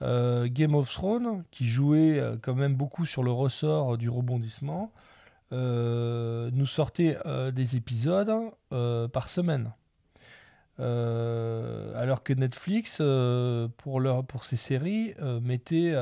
Game 0.01 0.75
of 0.75 0.91
Thrones, 0.91 1.45
qui 1.53 1.69
jouait 1.69 2.21
quand 2.43 2.57
même 2.57 2.75
beaucoup 2.75 3.07
sur 3.07 3.23
le 3.23 3.31
ressort 3.31 3.97
du 3.99 4.11
rebondissement, 4.11 4.91
nous 5.53 6.67
sortait 6.67 7.19
des 7.53 7.77
épisodes 7.77 8.33
par 9.13 9.29
semaine. 9.29 9.73
Euh, 10.81 11.93
alors 12.01 12.23
que 12.23 12.33
Netflix, 12.33 12.99
euh, 13.01 13.69
pour, 13.79 14.01
leur, 14.01 14.25
pour 14.25 14.45
ses 14.45 14.57
séries, 14.57 15.15
euh, 15.21 15.41
mettait, 15.41 15.95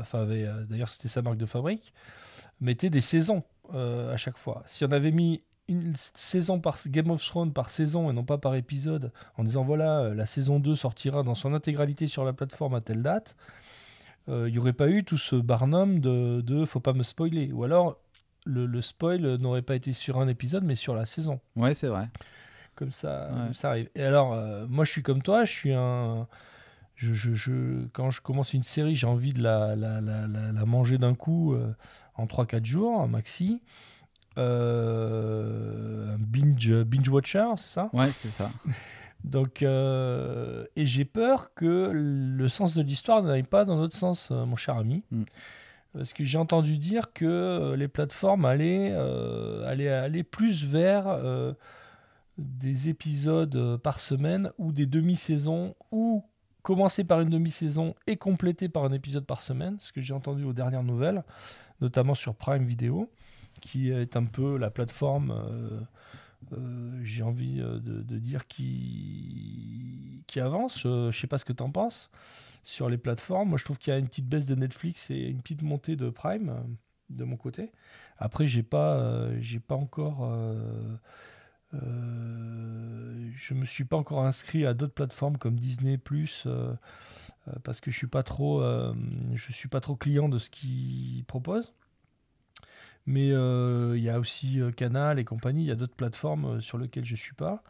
enfin, 0.00 0.26
d'ailleurs 0.68 0.88
c'était 0.88 1.08
sa 1.08 1.22
marque 1.22 1.38
de 1.38 1.46
fabrique, 1.46 1.92
mettait 2.60 2.90
des 2.90 3.00
saisons 3.00 3.42
à 3.72 4.16
chaque 4.16 4.36
fois. 4.36 4.62
Si 4.66 4.84
on 4.84 4.92
avait 4.92 5.12
mis 5.12 5.42
une 5.68 5.94
saison 5.96 6.60
par 6.60 6.76
Game 6.88 7.10
of 7.10 7.24
Thrones 7.24 7.52
par 7.52 7.70
saison 7.70 8.10
et 8.10 8.12
non 8.12 8.24
pas 8.24 8.36
par 8.36 8.54
épisode, 8.54 9.12
en 9.38 9.44
disant 9.44 9.64
voilà, 9.64 10.12
la 10.12 10.26
saison 10.26 10.60
2 10.60 10.74
sortira 10.74 11.22
dans 11.22 11.34
son 11.34 11.54
intégralité 11.54 12.06
sur 12.06 12.24
la 12.24 12.34
plateforme 12.34 12.74
à 12.74 12.80
telle 12.82 13.02
date, 13.02 13.36
il 14.28 14.52
n'y 14.52 14.58
aurait 14.58 14.74
pas 14.74 14.88
eu 14.88 15.04
tout 15.04 15.16
ce 15.16 15.36
barnum 15.36 16.00
de, 16.00 16.42
de 16.42 16.64
faut 16.64 16.80
pas 16.80 16.92
me 16.92 17.02
spoiler. 17.02 17.50
Ou 17.52 17.64
alors 17.64 17.96
le, 18.44 18.66
le 18.66 18.80
spoil 18.82 19.36
n'aurait 19.36 19.62
pas 19.62 19.74
été 19.74 19.92
sur 19.92 20.18
un 20.18 20.28
épisode 20.28 20.64
mais 20.64 20.74
sur 20.74 20.94
la 20.94 21.06
saison. 21.06 21.40
Ouais, 21.56 21.72
c'est 21.72 21.88
vrai. 21.88 22.08
Comme 22.74 22.90
ça, 22.90 23.28
Ouais. 23.30 23.44
comme 23.44 23.54
ça 23.54 23.70
arrive. 23.70 23.88
Et 23.94 24.02
alors, 24.02 24.32
euh, 24.32 24.66
moi, 24.68 24.84
je 24.84 24.90
suis 24.90 25.02
comme 25.02 25.22
toi. 25.22 25.44
Je 25.44 25.52
suis 25.52 25.72
un. 25.74 26.26
Je, 26.96 27.14
je- 27.14 27.34
je- 27.34 27.86
quand 27.92 28.10
je 28.10 28.20
commence 28.20 28.54
une 28.54 28.62
série, 28.62 28.94
j'ai 28.94 29.06
envie 29.06 29.32
de 29.32 29.42
la, 29.42 29.74
la, 29.76 30.00
la, 30.00 30.26
la- 30.26 30.64
manger 30.66 30.98
d'un 30.98 31.14
coup 31.14 31.52
euh, 31.54 31.74
en 32.14 32.26
3-4 32.26 32.64
jours, 32.64 33.00
un 33.00 33.08
maxi. 33.08 33.60
Euh, 34.38 36.14
un 36.14 36.18
binge, 36.18 36.72
binge 36.84 37.08
watcher, 37.08 37.46
c'est 37.56 37.70
ça? 37.74 37.90
Ouais, 37.92 38.10
c'est 38.12 38.28
ça. 38.28 38.50
Donc, 39.24 39.62
et 39.62 40.86
j'ai 40.86 41.04
peur 41.04 41.52
que 41.54 41.90
le 41.94 42.48
sens 42.48 42.74
de 42.74 42.82
l'histoire 42.82 43.22
n'aille 43.22 43.42
pas 43.44 43.64
dans 43.64 43.76
l'autre 43.76 43.96
sens, 43.96 44.30
mon 44.30 44.56
cher 44.56 44.76
ami. 44.76 45.04
Mm. 45.10 45.22
Parce 45.94 46.12
que 46.14 46.24
j'ai 46.24 46.38
entendu 46.38 46.78
dire 46.78 47.12
que 47.12 47.74
les 47.76 47.86
plateformes 47.88 48.44
allaient, 48.46 48.92
allaient 49.66 49.90
aller 49.90 50.22
plus 50.24 50.64
vers 50.64 51.06
des 52.38 52.88
épisodes 52.88 53.56
euh, 53.56 53.78
par 53.78 54.00
semaine 54.00 54.50
ou 54.58 54.72
des 54.72 54.86
demi-saisons 54.86 55.74
ou 55.90 56.24
commencer 56.62 57.04
par 57.04 57.20
une 57.20 57.28
demi-saison 57.28 57.94
et 58.06 58.16
compléter 58.16 58.68
par 58.68 58.84
un 58.84 58.92
épisode 58.92 59.26
par 59.26 59.42
semaine, 59.42 59.76
ce 59.80 59.92
que 59.92 60.00
j'ai 60.00 60.14
entendu 60.14 60.44
aux 60.44 60.52
dernières 60.52 60.84
nouvelles, 60.84 61.24
notamment 61.80 62.14
sur 62.14 62.34
Prime 62.34 62.64
Video, 62.64 63.10
qui 63.60 63.90
est 63.90 64.16
un 64.16 64.24
peu 64.24 64.56
la 64.56 64.70
plateforme, 64.70 65.32
euh, 65.32 65.80
euh, 66.52 67.00
j'ai 67.02 67.22
envie 67.22 67.56
de, 67.56 68.18
dire, 68.18 68.46
qui, 68.46 70.22
qui 70.26 70.40
avance. 70.40 70.82
Je 70.82 71.10
sais 71.12 71.26
pas 71.26 71.38
ce 71.38 71.44
que 71.44 71.52
tu 71.52 71.62
en 71.62 71.70
penses 71.70 72.10
sur 72.62 72.88
les 72.88 72.98
plateformes. 72.98 73.50
Moi, 73.50 73.58
je 73.58 73.64
trouve 73.64 73.78
qu'il 73.78 73.92
y 73.92 73.96
a 73.96 73.98
une 73.98 74.08
petite 74.08 74.28
baisse 74.28 74.46
de 74.46 74.54
Netflix 74.54 75.10
et 75.10 75.28
une 75.28 75.42
petite 75.42 75.62
montée 75.62 75.96
de 75.96 76.10
Prime 76.10 76.76
de 77.10 77.24
mon 77.24 77.36
côté. 77.36 77.72
Après, 78.18 78.46
j'ai 78.46 78.62
pas, 78.62 79.28
j'ai 79.40 79.60
pas 79.60 79.74
encore. 79.74 80.32
Euh, 81.74 83.30
je 83.34 83.54
me 83.54 83.64
suis 83.64 83.84
pas 83.84 83.96
encore 83.96 84.24
inscrit 84.24 84.66
à 84.66 84.74
d'autres 84.74 84.94
plateformes 84.94 85.38
comme 85.38 85.56
Disney 85.56 85.98
Plus 85.98 86.44
euh, 86.46 86.74
euh, 87.48 87.52
parce 87.64 87.80
que 87.80 87.90
je 87.90 87.96
suis 87.96 88.06
suis 89.52 89.68
pas 89.68 89.80
trop 89.80 89.96
client 89.96 90.28
de 90.28 90.38
ce 90.38 90.50
qu'ils 90.50 91.24
proposent. 91.24 91.72
Mais 93.04 93.28
il 93.28 94.02
y 94.02 94.10
a 94.10 94.20
aussi 94.20 94.60
Canal 94.76 95.18
et 95.18 95.24
compagnie. 95.24 95.64
Il 95.64 95.66
y 95.66 95.72
a 95.72 95.74
d'autres 95.74 95.96
plateformes 95.96 96.60
sur 96.60 96.78
lesquelles 96.78 97.04
je 97.04 97.16
suis 97.16 97.34
pas. 97.34 97.64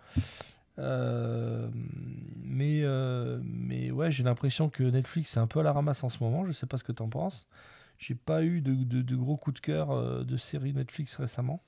Mais, 0.77 2.85
mais 3.43 3.91
ouais, 3.91 4.11
j'ai 4.11 4.25
l'impression 4.25 4.69
que 4.69 4.83
Netflix 4.83 5.35
est 5.37 5.41
un 5.41 5.47
peu 5.47 5.61
à 5.61 5.63
la 5.63 5.73
ramasse 5.73 6.05
en 6.05 6.11
ce 6.11 6.23
moment. 6.23 6.45
Je 6.45 6.53
sais 6.53 6.67
pas 6.67 6.77
ce 6.77 6.85
que 6.85 6.93
tu 6.93 7.03
en 7.03 7.09
penses. 7.09 7.47
J'ai 7.99 8.15
pas 8.15 8.45
eu 8.45 8.61
de, 8.61 8.75
de- 8.75 9.01
gros 9.17 9.39
coups 9.39 9.55
de 9.55 9.61
cœur 9.61 10.23
de 10.23 10.37
séries 10.37 10.75
Netflix 10.75 11.17
récemment. 11.17 11.63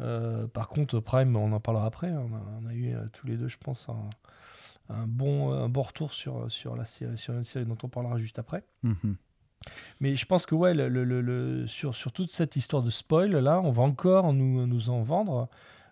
Euh, 0.00 0.46
par 0.46 0.68
contre, 0.68 0.98
Prime, 1.00 1.36
on 1.36 1.52
en 1.52 1.60
parlera 1.60 1.86
après. 1.86 2.10
On 2.10 2.34
a, 2.34 2.42
on 2.62 2.66
a 2.66 2.72
eu 2.72 2.94
euh, 2.94 3.04
tous 3.12 3.26
les 3.26 3.36
deux, 3.36 3.48
je 3.48 3.58
pense, 3.58 3.88
un, 3.88 4.94
un 4.94 5.06
bon, 5.06 5.52
un 5.52 5.68
bon 5.68 5.82
retour 5.82 6.14
sur, 6.14 6.50
sur, 6.50 6.74
la 6.76 6.84
série, 6.84 7.18
sur 7.18 7.34
une 7.34 7.44
série 7.44 7.66
dont 7.66 7.76
on 7.82 7.88
parlera 7.88 8.18
juste 8.18 8.38
après. 8.38 8.64
Mhm. 8.82 9.16
Mais 10.00 10.16
je 10.16 10.24
pense 10.24 10.46
que 10.46 10.54
ouais, 10.54 10.72
le, 10.72 10.88
le- 10.88 11.04
le- 11.04 11.20
le- 11.20 11.66
sur, 11.66 11.94
sur 11.94 12.12
toute 12.12 12.30
cette 12.32 12.56
histoire 12.56 12.82
de 12.82 12.88
spoil, 12.90 13.30
là, 13.32 13.60
on 13.62 13.70
va 13.70 13.82
encore 13.82 14.32
nous, 14.32 14.66
nous 14.66 14.88
en 14.88 15.02
vendre. 15.02 15.48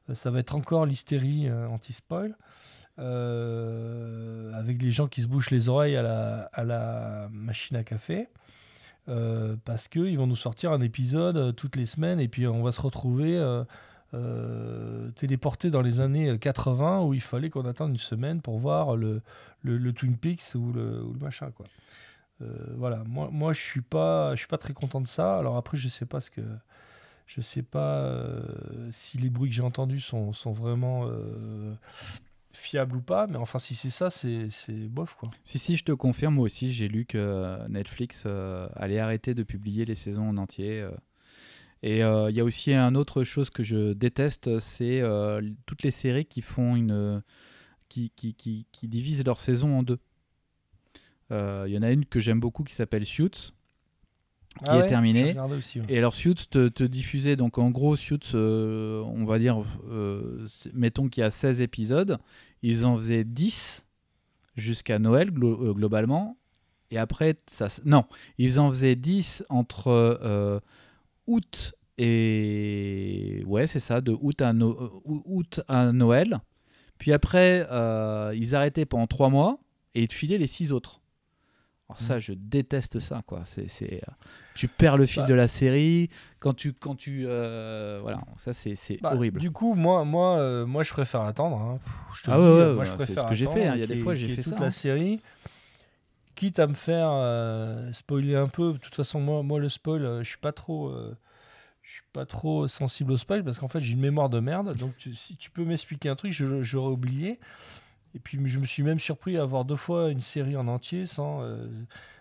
Euh, 0.09 0.14
Ça 0.14 0.30
va 0.30 0.38
être 0.38 0.54
encore 0.54 0.86
l'hystérie 0.86 1.48
euh, 1.48 1.68
anti-spoil. 1.68 2.34
euh, 2.98 4.52
avec 4.54 4.82
les 4.82 4.90
gens 4.90 5.06
qui 5.06 5.22
se 5.22 5.26
bouchent 5.28 5.50
les 5.50 5.68
oreilles 5.68 5.96
à 5.96 6.02
la, 6.02 6.48
à 6.52 6.64
la 6.64 7.28
machine 7.30 7.76
à 7.76 7.84
café. 7.84 8.28
Euh, 9.09 9.56
parce 9.64 9.88
qu'ils 9.88 10.18
vont 10.18 10.26
nous 10.26 10.36
sortir 10.36 10.70
un 10.72 10.80
épisode 10.82 11.36
euh, 11.38 11.52
toutes 11.52 11.76
les 11.76 11.86
semaines 11.86 12.20
et 12.20 12.28
puis 12.28 12.46
on 12.46 12.62
va 12.62 12.72
se 12.72 12.80
retrouver 12.82 13.38
euh, 14.14 15.09
euh, 15.09 15.11
téléporté 15.12 15.70
dans 15.70 15.82
les 15.82 16.00
années 16.00 16.38
80 16.38 17.02
où 17.02 17.14
il 17.14 17.20
fallait 17.20 17.50
qu'on 17.50 17.64
attende 17.64 17.90
une 17.90 17.96
semaine 17.96 18.40
pour 18.40 18.59
voir 18.59 18.96
le, 18.96 19.22
le, 19.62 19.92
Twin 19.92 20.16
Peaks 20.16 20.54
ou 20.54 20.72
le, 20.72 21.02
machin. 21.20 21.50
Quoi. 21.50 21.66
Euh, 22.42 22.46
voilà, 22.76 23.02
moi, 23.06 23.28
moi 23.32 23.52
je 23.52 23.61
suis 23.61 23.80
suis 23.80 23.82
pas 24.48 24.59
très 24.59 24.72
content 24.72 25.00
de 25.00 25.06
ça. 25.06 25.38
Alors 25.38 25.56
après, 25.56 25.76
je 25.76 25.88
sais 25.88 26.06
pas 26.06 26.20
ce 26.20 26.30
que, 26.30 26.42
je 27.26 27.40
sais 27.40 27.62
pas 27.62 27.98
euh, 27.98 28.42
si 28.92 29.18
les 29.18 29.30
bruits 29.30 29.50
que 29.50 29.56
j'ai 29.56 29.62
entendus 29.62 30.00
sont, 30.00 30.32
sont 30.32 30.52
vraiment 30.52 31.06
euh, 31.06 31.74
fiables 32.52 32.96
ou 32.96 33.00
pas. 33.00 33.26
Mais 33.26 33.36
enfin, 33.36 33.59
si 33.59 33.74
c'est 33.74 33.90
ça, 33.90 34.11
c'est 34.11 34.48
bof 34.88 35.14
quoi. 35.14 35.30
Si, 35.44 35.59
si, 35.59 35.76
je 35.76 35.84
te 35.84 35.92
confirme, 35.92 36.34
moi 36.34 36.44
aussi, 36.44 36.72
j'ai 36.72 36.88
lu 36.88 37.04
que 37.04 37.18
euh, 37.18 37.68
Netflix 37.68 38.24
euh, 38.26 38.68
allait 38.76 39.00
arrêter 39.00 39.34
de 39.34 39.42
publier 39.42 39.84
les 39.84 39.94
saisons 39.94 40.28
en 40.28 40.36
entier. 40.36 40.80
euh. 40.80 40.90
Et 41.83 42.03
euh, 42.03 42.31
il 42.31 42.37
y 42.37 42.41
a 42.41 42.45
aussi 42.45 42.72
une 42.74 42.97
autre 42.97 43.22
chose 43.22 43.51
que 43.51 43.62
je 43.62 43.93
déteste, 43.93 44.59
c'est 44.59 45.01
euh, 45.01 45.41
toutes 45.66 45.83
les 45.85 45.91
séries 45.93 46.26
qui 46.26 46.43
font 46.43 46.74
une. 46.76 47.22
qui, 47.89 48.11
qui, 48.16 48.35
qui, 48.35 48.66
qui 48.72 48.89
divisent 48.89 49.24
leur 49.24 49.39
saison 49.41 49.79
en 49.79 49.83
deux. 49.83 49.99
Euh, 51.31 51.64
Il 51.68 51.74
y 51.74 51.79
en 51.79 51.83
a 51.83 51.91
une 51.91 52.05
que 52.05 52.20
j'aime 52.20 52.41
beaucoup 52.41 52.64
qui 52.64 52.74
s'appelle 52.74 53.05
Suits, 53.07 53.31
qui 53.31 54.64
Ah 54.64 54.76
est 54.79 54.81
ouais, 54.81 54.87
terminée. 54.89 55.37
aussi, 55.57 55.79
ouais. 55.81 55.87
Et 55.89 55.99
alors 55.99 56.14
Suits 56.14 56.35
te, 56.51 56.68
te 56.68 56.83
diffusait, 56.83 57.37
donc 57.37 57.59
en 57.59 57.70
gros 57.70 57.95
Suits, 57.97 58.35
on 58.35 59.24
va 59.24 59.39
dire, 59.39 59.59
mettons 60.74 61.09
qu'il 61.09 61.20
y 61.20 61.24
a 61.24 61.31
16 61.31 61.61
épisodes, 61.61 62.18
ils 62.62 62.85
en 62.87 62.97
faisaient 62.97 63.24
10 63.24 63.87
jusqu'à 64.57 64.99
Noël 64.99 65.31
glo- 65.31 65.72
globalement, 65.74 66.37
et 66.91 66.99
après, 66.99 67.37
ça, 67.47 67.68
non, 67.85 68.05
ils 68.39 68.59
en 68.59 68.70
faisaient 68.70 68.97
10 68.97 69.45
entre 69.51 70.61
août 71.29 71.74
et... 71.99 73.43
Ouais, 73.47 73.66
c'est 73.66 73.79
ça, 73.81 74.01
de 74.01 74.16
août 74.20 74.41
à, 74.43 74.53
No- 74.53 74.76
euh, 74.81 74.91
août 75.05 75.61
à 75.68 75.93
Noël, 75.93 76.39
puis 76.99 77.12
après, 77.12 77.66
euh, 77.70 78.33
ils 78.37 78.55
arrêtaient 78.55 78.87
pendant 78.87 79.07
3 79.07 79.29
mois, 79.29 79.59
et 79.95 80.03
ils 80.03 80.09
te 80.09 80.14
filaient 80.14 80.39
les 80.39 80.47
6 80.47 80.72
autres. 80.72 81.01
Alors 81.91 82.01
ça, 82.01 82.18
je 82.18 82.35
déteste 82.35 82.99
ça, 82.99 83.22
quoi. 83.26 83.45
C'est, 83.47 83.66
c'est, 83.70 83.95
euh, 84.07 84.12
tu 84.55 84.68
perds 84.68 84.99
le 84.99 85.07
fil 85.07 85.22
Bah. 85.22 85.29
de 85.29 85.33
la 85.33 85.49
série 85.49 86.11
quand 86.39 86.53
tu, 86.53 86.74
quand 86.74 86.95
tu, 86.95 87.24
euh, 87.26 87.99
voilà, 88.03 88.20
ça 88.37 88.53
c'est, 88.53 88.74
c'est 88.74 88.99
Bah, 89.01 89.14
horrible. 89.14 89.41
Du 89.41 89.51
coup, 89.51 89.72
moi, 89.74 90.05
moi, 90.05 90.37
euh, 90.37 90.66
moi, 90.66 90.83
je 90.83 90.93
préfère 90.93 91.22
attendre. 91.22 91.57
hein. 91.57 91.79
Je 92.14 92.24
te 92.24 92.31
Ah 92.31 92.39
ouais, 92.39 92.45
dis, 92.45 92.51
ouais, 92.53 92.66
moi, 92.74 92.74
ouais, 92.81 92.85
je 92.85 92.91
c'est 92.91 92.97
préfère 92.97 93.22
ce 93.24 93.29
que 93.31 93.35
j'ai 93.35 93.47
fait, 93.47 93.51
attendre 93.62 93.70
hein. 93.70 93.74
Il 93.76 93.81
y 93.81 93.85
a 93.85 93.87
des 93.87 93.97
fois, 93.97 94.14
j'ai 94.14 94.29
fait 94.29 94.43
toute 94.43 94.53
ça, 94.53 94.61
la 94.61 94.66
hein. 94.66 94.70
série, 94.70 95.20
quitte 96.39 96.59
à 96.61 96.66
me 96.68 96.74
faire 96.74 97.09
euh, 97.11 97.93
spoiler 97.93 98.36
un 98.36 98.49
peu. 98.49 98.72
De 98.74 98.78
toute 98.78 98.95
façon, 98.95 99.20
moi, 99.20 99.43
moi 99.43 99.59
le 99.59 99.68
spoil, 99.68 100.05
euh, 100.05 100.22
je 100.22 100.28
suis 100.28 100.39
pas 100.39 100.53
trop. 100.53 100.89
euh, 100.89 101.16
je 101.82 101.91
suis 101.95 102.03
pas 102.12 102.26
trop 102.26 102.66
sensible 102.68 103.12
au 103.12 103.16
spoil 103.16 103.43
parce 103.43 103.59
qu'en 103.59 103.68
fait 103.68 103.80
j'ai 103.80 103.95
une 103.95 104.01
mémoire 104.01 104.28
de 104.28 104.41
merde 104.41 104.76
donc 104.76 104.95
tu- 104.99 105.14
si 105.14 105.36
tu 105.39 105.51
peux 105.51 105.64
m'expliquer 105.64 106.11
un 106.11 106.16
truc 106.16 106.32
j'aurais 106.32 106.93
oublié 106.93 107.41
Et 108.14 108.18
puis 108.18 108.39
je 108.47 108.59
me 108.59 108.66
suis 108.66 108.82
même 108.82 108.99
surpris 108.99 109.39
à 109.39 109.45
voir 109.47 109.64
deux 109.64 109.76
fois 109.76 110.11
une 110.11 110.20
série 110.20 110.57
en 110.57 110.68
entier 110.68 111.07
sans, 111.07 111.43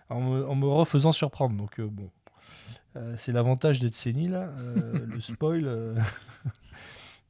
en, 0.08 0.20
me, 0.20 0.46
en 0.48 0.54
me 0.54 0.66
refaisant 0.66 1.12
surprendre. 1.12 1.54
Donc 1.56 1.80
bon, 1.82 2.10
c'est 3.16 3.32
l'avantage 3.32 3.78
d'être 3.80 3.94
sénile. 3.94 4.48
le 5.06 5.20
spoil, 5.20 5.94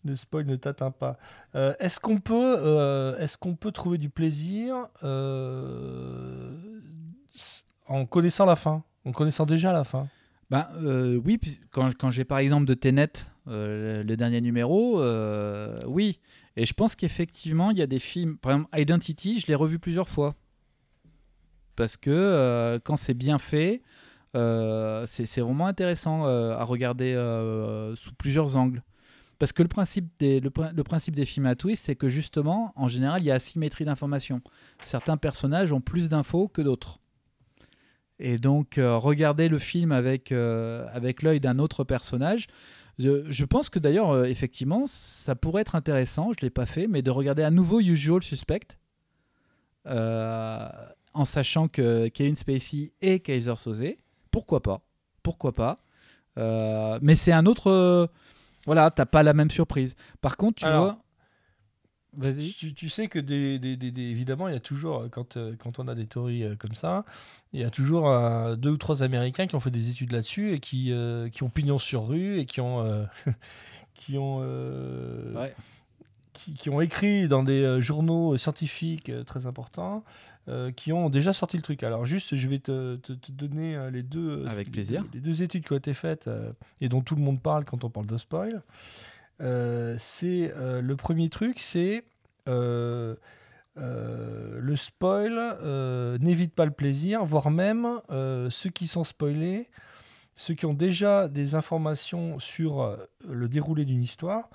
le 0.05 0.14
spoil 0.14 0.46
ne 0.46 0.57
t'atteint 0.57 0.90
pas. 0.90 1.18
Euh, 1.55 1.74
est-ce 1.78 2.01
qu'on 2.01 2.18
peut, 2.18 2.57
euh, 2.59 3.18
est-ce 3.18 3.36
qu'on 3.36 3.55
peut 3.55 3.72
trouver 3.72 3.99
du 3.99 4.11
plaisir 4.11 4.88
euh, 5.03 6.57
en 7.86 8.07
connaissant 8.07 8.46
la 8.46 8.57
fin, 8.57 8.82
en 9.05 9.12
connaissant 9.12 9.46
déjà 9.46 9.72
la 9.72 9.84
fin? 9.84 10.09
Ben, 10.51 10.66
oui, 11.24 11.38
quand, 11.70 12.11
j'ai 12.11 12.24
par 12.24 12.38
exemple 12.38 12.64
de 12.64 12.72
Tenet, 12.72 13.12
le, 13.46 14.14
dernier 14.14 14.40
numéro, 14.40 15.03
oui. 15.86 16.20
Et 16.57 16.64
je 16.64 16.72
pense 16.72 16.96
qu'effectivement, 16.96 17.70
il 17.70 17.78
y 17.78 17.82
a 17.82 17.86
des 17.86 17.99
films, 17.99 18.38
par 18.38 18.53
exemple 18.53 18.80
Identity, 18.80 19.40
je 19.40 19.46
l'ai 19.46 19.55
revu 19.55 19.78
plusieurs 19.78 20.09
fois. 20.09 20.34
Parce 21.76 21.99
que 21.99 22.80
quand 22.82 22.96
c'est 22.96 23.12
bien 23.12 23.38
fait, 23.38 23.82
c'est 24.32 25.40
vraiment 25.40 25.66
intéressant 25.66 26.24
à 26.24 26.64
regarder 26.64 27.12
sous 27.94 28.14
plusieurs 28.14 28.57
angles. 28.57 28.82
Parce 29.39 29.53
que 29.53 29.62
le 29.62 29.68
principe 29.68 30.12
des, 30.18 31.24
films 31.24 31.47
à 31.47 31.55
twist, 31.55 31.84
c'est 31.84 31.95
que 31.95 32.09
justement, 32.09 32.72
en 32.74 32.89
général, 32.89 33.22
il 33.22 33.26
y 33.26 33.30
a 33.30 33.34
asymétrie 33.34 33.84
d'informations. 33.84 34.41
Certains 34.82 35.16
personnages 35.16 35.72
ont 35.72 35.80
plus 35.80 36.09
d'infos 36.09 36.49
que 36.49 36.61
d'autres. 36.61 36.99
Et 38.18 38.39
donc, 38.39 38.78
euh, 38.78 38.97
regarder 38.97 39.49
le 39.49 39.61
film 39.61 39.93
avec, 39.93 40.32
euh, 40.32 40.89
l'œil 41.22 41.39
d'un 41.39 41.61
autre 41.61 41.84
personnage, 41.84 42.49
je, 42.99 43.45
pense 43.45 43.70
que 43.70 43.78
d'ailleurs, 43.78 44.11
euh, 44.11 44.24
effectivement, 44.24 44.89
ça 44.89 45.36
pourrait 45.36 45.62
être 45.62 45.76
intéressant, 45.76 46.32
je 46.32 46.39
ne 46.43 46.47
l'ai 46.47 46.51
pas 46.51 46.66
fait, 46.66 46.89
mais 46.89 47.01
de 47.01 47.12
regarder 47.12 47.45
à 47.45 47.53
nouveau 47.53 47.78
Usual 47.78 48.20
Suspect, 48.24 48.76
euh, 49.86 50.68
en 51.14 51.24
sachant 51.24 51.68
que 51.68 52.09
Kevin 52.09 52.34
Spacey 52.34 52.91
et 53.01 53.20
Kaiser 53.20 53.55
Soze, 53.57 53.84
pourquoi 54.32 54.64
pas 54.64 54.80
Pourquoi 55.22 55.53
pas 55.53 55.76
Mais 57.01 57.14
c'est 57.14 57.32
un 57.32 57.47
autre... 57.47 58.11
voilà, 58.69 58.91
t'as 58.91 59.07
pas 59.07 59.23
la 59.23 59.33
même 59.35 59.51
surprise. 59.51 59.97
Par 60.21 60.37
contre, 60.37 60.61
tu 60.61 60.66
Alors, 60.66 60.85
vois... 60.85 60.99
Vas-y. 62.16 62.53
Tu, 62.53 62.75
tu 62.75 62.89
sais 62.89 63.07
que 63.07 63.19
des, 63.19 63.59
des- 63.59 63.77
évidemment, 64.03 64.49
il 64.49 64.55
y 64.55 64.57
a 64.57 64.61
toujours, 64.61 65.05
quand, 65.11 65.37
euh, 65.37 65.55
quand 65.59 65.79
on 65.79 65.87
a 65.89 65.95
des 65.95 66.07
théories 66.07 66.43
euh, 66.43 66.57
comme 66.57 66.75
ça, 66.75 67.05
il 67.53 67.61
y 67.61 67.64
a 67.64 67.71
toujours 67.71 68.09
euh, 68.09 68.57
deux 68.57 68.71
ou 68.71 68.77
trois 68.77 69.03
Américains 69.03 69.47
qui 69.47 69.55
ont 69.55 69.61
fait 69.61 69.71
des 69.71 69.91
études 69.91 70.12
là-dessus 70.12 70.53
et 70.53 70.59
qui, 70.59 70.91
euh, 70.91 71.29
qui 71.29 71.43
ont 71.43 71.51
pignon 71.51 71.79
sur 71.79 72.09
rue 72.09 72.39
et 72.39 72.47
qui 72.47 72.61
ont, 72.61 72.83
euh, 72.85 73.05
qui 73.95 74.16
ont, 74.19 74.39
Ouais. 75.37 75.55
qui, 76.33 76.55
qui 76.55 76.71
ont 76.71 76.81
écrit 76.81 77.29
dans 77.29 77.43
des 77.45 77.81
journaux 77.83 78.37
scientifiques 78.37 79.12
très 79.27 79.47
importants, 79.47 80.03
euh, 80.49 80.72
qui 80.72 80.92
ont 80.92 81.11
déjà 81.11 81.32
sorti 81.32 81.57
le 81.57 81.62
truc. 81.62 81.82
Alors 81.82 82.07
juste, 82.07 82.34
je 82.34 82.49
vais 82.49 82.59
te, 82.59 82.96
te- 82.96 83.12
te 83.12 83.30
donner 83.32 83.76
euh, 83.76 83.90
les 83.90 84.03
deux, 84.03 84.44
Avec 84.49 84.66
les- 84.68 84.72
plaisir. 84.72 85.05
les 85.14 85.20
deux 85.20 85.42
études 85.42 85.64
qui 85.64 85.72
ont 85.72 85.76
été 85.76 85.92
faites 85.94 86.26
euh, 86.26 86.51
et 86.80 86.88
dont 86.88 87.03
tout 87.03 87.14
le 87.16 87.22
monde 87.22 87.40
parle 87.42 87.64
quand 87.64 87.84
on 87.84 87.90
parle 87.90 88.07
de 88.07 88.16
spoil. 88.16 88.62
Euh, 89.40 89.94
c'est 89.99 90.53
euh, 90.57 90.80
le 90.80 90.96
premier 90.96 91.28
truc, 91.28 91.59
c'est 91.61 92.03
euh, 92.49 93.14
euh, 93.76 94.59
le 94.61 94.76
spoil 94.76 95.32
euh, 95.38 96.18
n'évite 96.18 96.55
pas 96.55 96.64
le 96.64 96.70
plaisir, 96.72 97.24
voire 97.24 97.51
même 97.51 97.86
euh, 98.11 98.51
ceux 98.51 98.70
qui 98.70 98.86
sont 98.86 99.05
spoilés, 99.05 99.68
ceux 100.34 100.55
qui 100.55 100.66
ont 100.66 100.74
déjà 100.74 101.28
des 101.28 101.55
informations 101.55 102.38
sur 102.38 102.80
euh, 102.80 102.96
le 103.28 103.49
déroulé 103.49 103.84
d'une 103.84 104.03
histoire, 104.03 104.49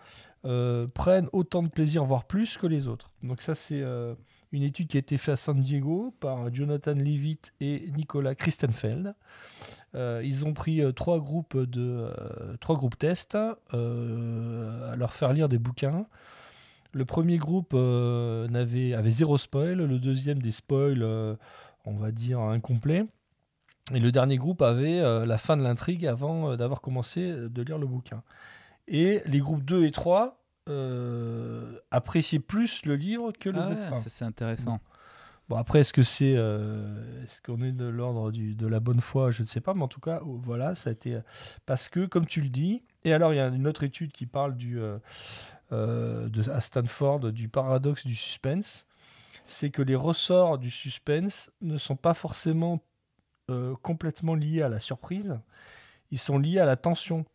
euh, 0.45 0.87
prennent 0.93 1.29
autant 1.31 1.63
de 1.63 1.69
plaisir, 1.69 2.03
voire 2.03 2.25
plus 2.25 2.57
que 2.57 2.67
les 2.67 2.87
autres. 2.89 3.11
Donc 3.21 3.41
ça, 3.41 3.55
c'est 3.55 3.81
euh, 3.81 4.13
une 4.53 4.61
étude 4.61 4.87
qui 4.87 4.97
a 4.97 4.99
été 4.99 5.17
faite 5.17 5.33
à 5.33 5.35
San 5.35 5.59
Diego 5.59 6.13
par 6.19 6.53
Jonathan 6.53 6.93
Leavitt 6.93 7.53
et 7.59 7.87
Nicolas 7.97 8.35
Christenfeld. 8.35 9.15
Euh, 9.95 10.21
ils 10.23 10.45
ont 10.45 10.53
pris 10.53 10.81
euh, 10.81 10.91
trois 10.91 11.19
groupes 11.19 11.57
de 11.57 11.81
euh, 11.81 12.55
trois 12.61 12.75
groupes 12.75 12.97
tests 12.97 13.35
à 13.35 14.95
leur 14.95 15.13
faire 15.13 15.33
lire 15.33 15.49
des 15.49 15.57
bouquins. 15.57 16.05
Le 16.91 17.03
premier 17.03 17.37
groupe 17.37 17.73
n'avait 17.73 18.93
avait 18.93 19.09
zéro 19.09 19.39
spoil, 19.39 19.79
le 19.79 19.97
deuxième 19.97 20.39
des 20.39 20.51
spoils, 20.51 21.03
on 21.85 21.95
va 21.95 22.11
dire 22.11 22.39
incomplets, 22.39 23.07
et 23.91 23.99
le 23.99 24.11
dernier 24.11 24.37
groupe 24.37 24.61
avait 24.61 25.01
la 25.25 25.37
fin 25.39 25.57
de 25.57 25.63
l'intrigue 25.63 26.05
avant 26.05 26.55
d'avoir 26.55 26.81
commencé 26.81 27.31
de 27.31 27.61
lire 27.63 27.79
le 27.79 27.87
bouquin. 27.87 28.21
Et 28.87 29.23
les 29.25 29.39
groupes 29.39 29.65
2 29.65 29.85
et 29.85 29.91
3 29.91 30.42
euh, 30.69 31.77
appréciaient 31.91 32.39
plus 32.39 32.85
le 32.85 32.95
livre 32.95 33.31
que 33.31 33.49
le 33.49 33.59
Ah 33.59 33.65
groupe 33.65 33.77
ouais, 33.79 33.97
1. 33.97 33.99
ça, 33.99 34.09
c'est 34.09 34.25
intéressant. 34.25 34.79
Bon, 35.49 35.57
après, 35.57 35.79
est-ce 35.81 35.91
que 35.91 36.03
c'est. 36.03 36.35
euh, 36.37 37.23
est-ce 37.23 37.41
qu'on 37.41 37.61
est 37.61 37.73
de 37.73 37.85
l'ordre 37.85 38.31
du- 38.31 38.55
de 38.55 38.65
la 38.67 38.79
bonne 38.79 39.01
foi? 39.01 39.29
Je 39.31 39.41
ne 39.43 39.47
sais 39.47 39.59
pas, 39.59 39.73
mais 39.73 39.83
en 39.83 39.89
tout 39.89 39.99
cas, 39.99 40.21
oh, 40.25 40.39
voilà, 40.41 40.73
ça 40.73 40.89
a 40.89 40.93
été. 40.93 41.19
Parce 41.65 41.89
que, 41.89 42.05
comme 42.05 42.25
tu 42.25 42.39
le 42.41 42.47
dis, 42.49 42.81
et 43.03 43.11
alors, 43.13 43.33
il 43.33 43.37
y 43.37 43.39
a 43.41 43.47
une 43.47 43.67
autre 43.67 43.83
étude 43.83 44.13
qui 44.13 44.25
parle 44.25 44.55
du, 44.55 44.79
euh, 44.79 44.97
euh, 45.73 46.29
de, 46.29 46.49
à 46.49 46.61
Stanford 46.61 47.31
du 47.33 47.49
paradoxe 47.49 48.05
du 48.05 48.15
suspense. 48.15 48.85
C'est 49.45 49.69
que 49.69 49.81
les 49.81 49.95
ressorts 49.95 50.57
du 50.57 50.71
suspense 50.71 51.51
ne 51.61 51.77
sont 51.77 51.97
pas 51.97 52.13
forcément 52.13 52.81
euh, 53.51 53.75
complètement 53.81 54.35
liés 54.35 54.61
à 54.61 54.69
la 54.69 54.79
surprise, 54.79 55.37
ils 56.11 56.19
sont 56.19 56.37
liés 56.39 56.59
à 56.59 56.65
la 56.65 56.77
tension. 56.77 57.25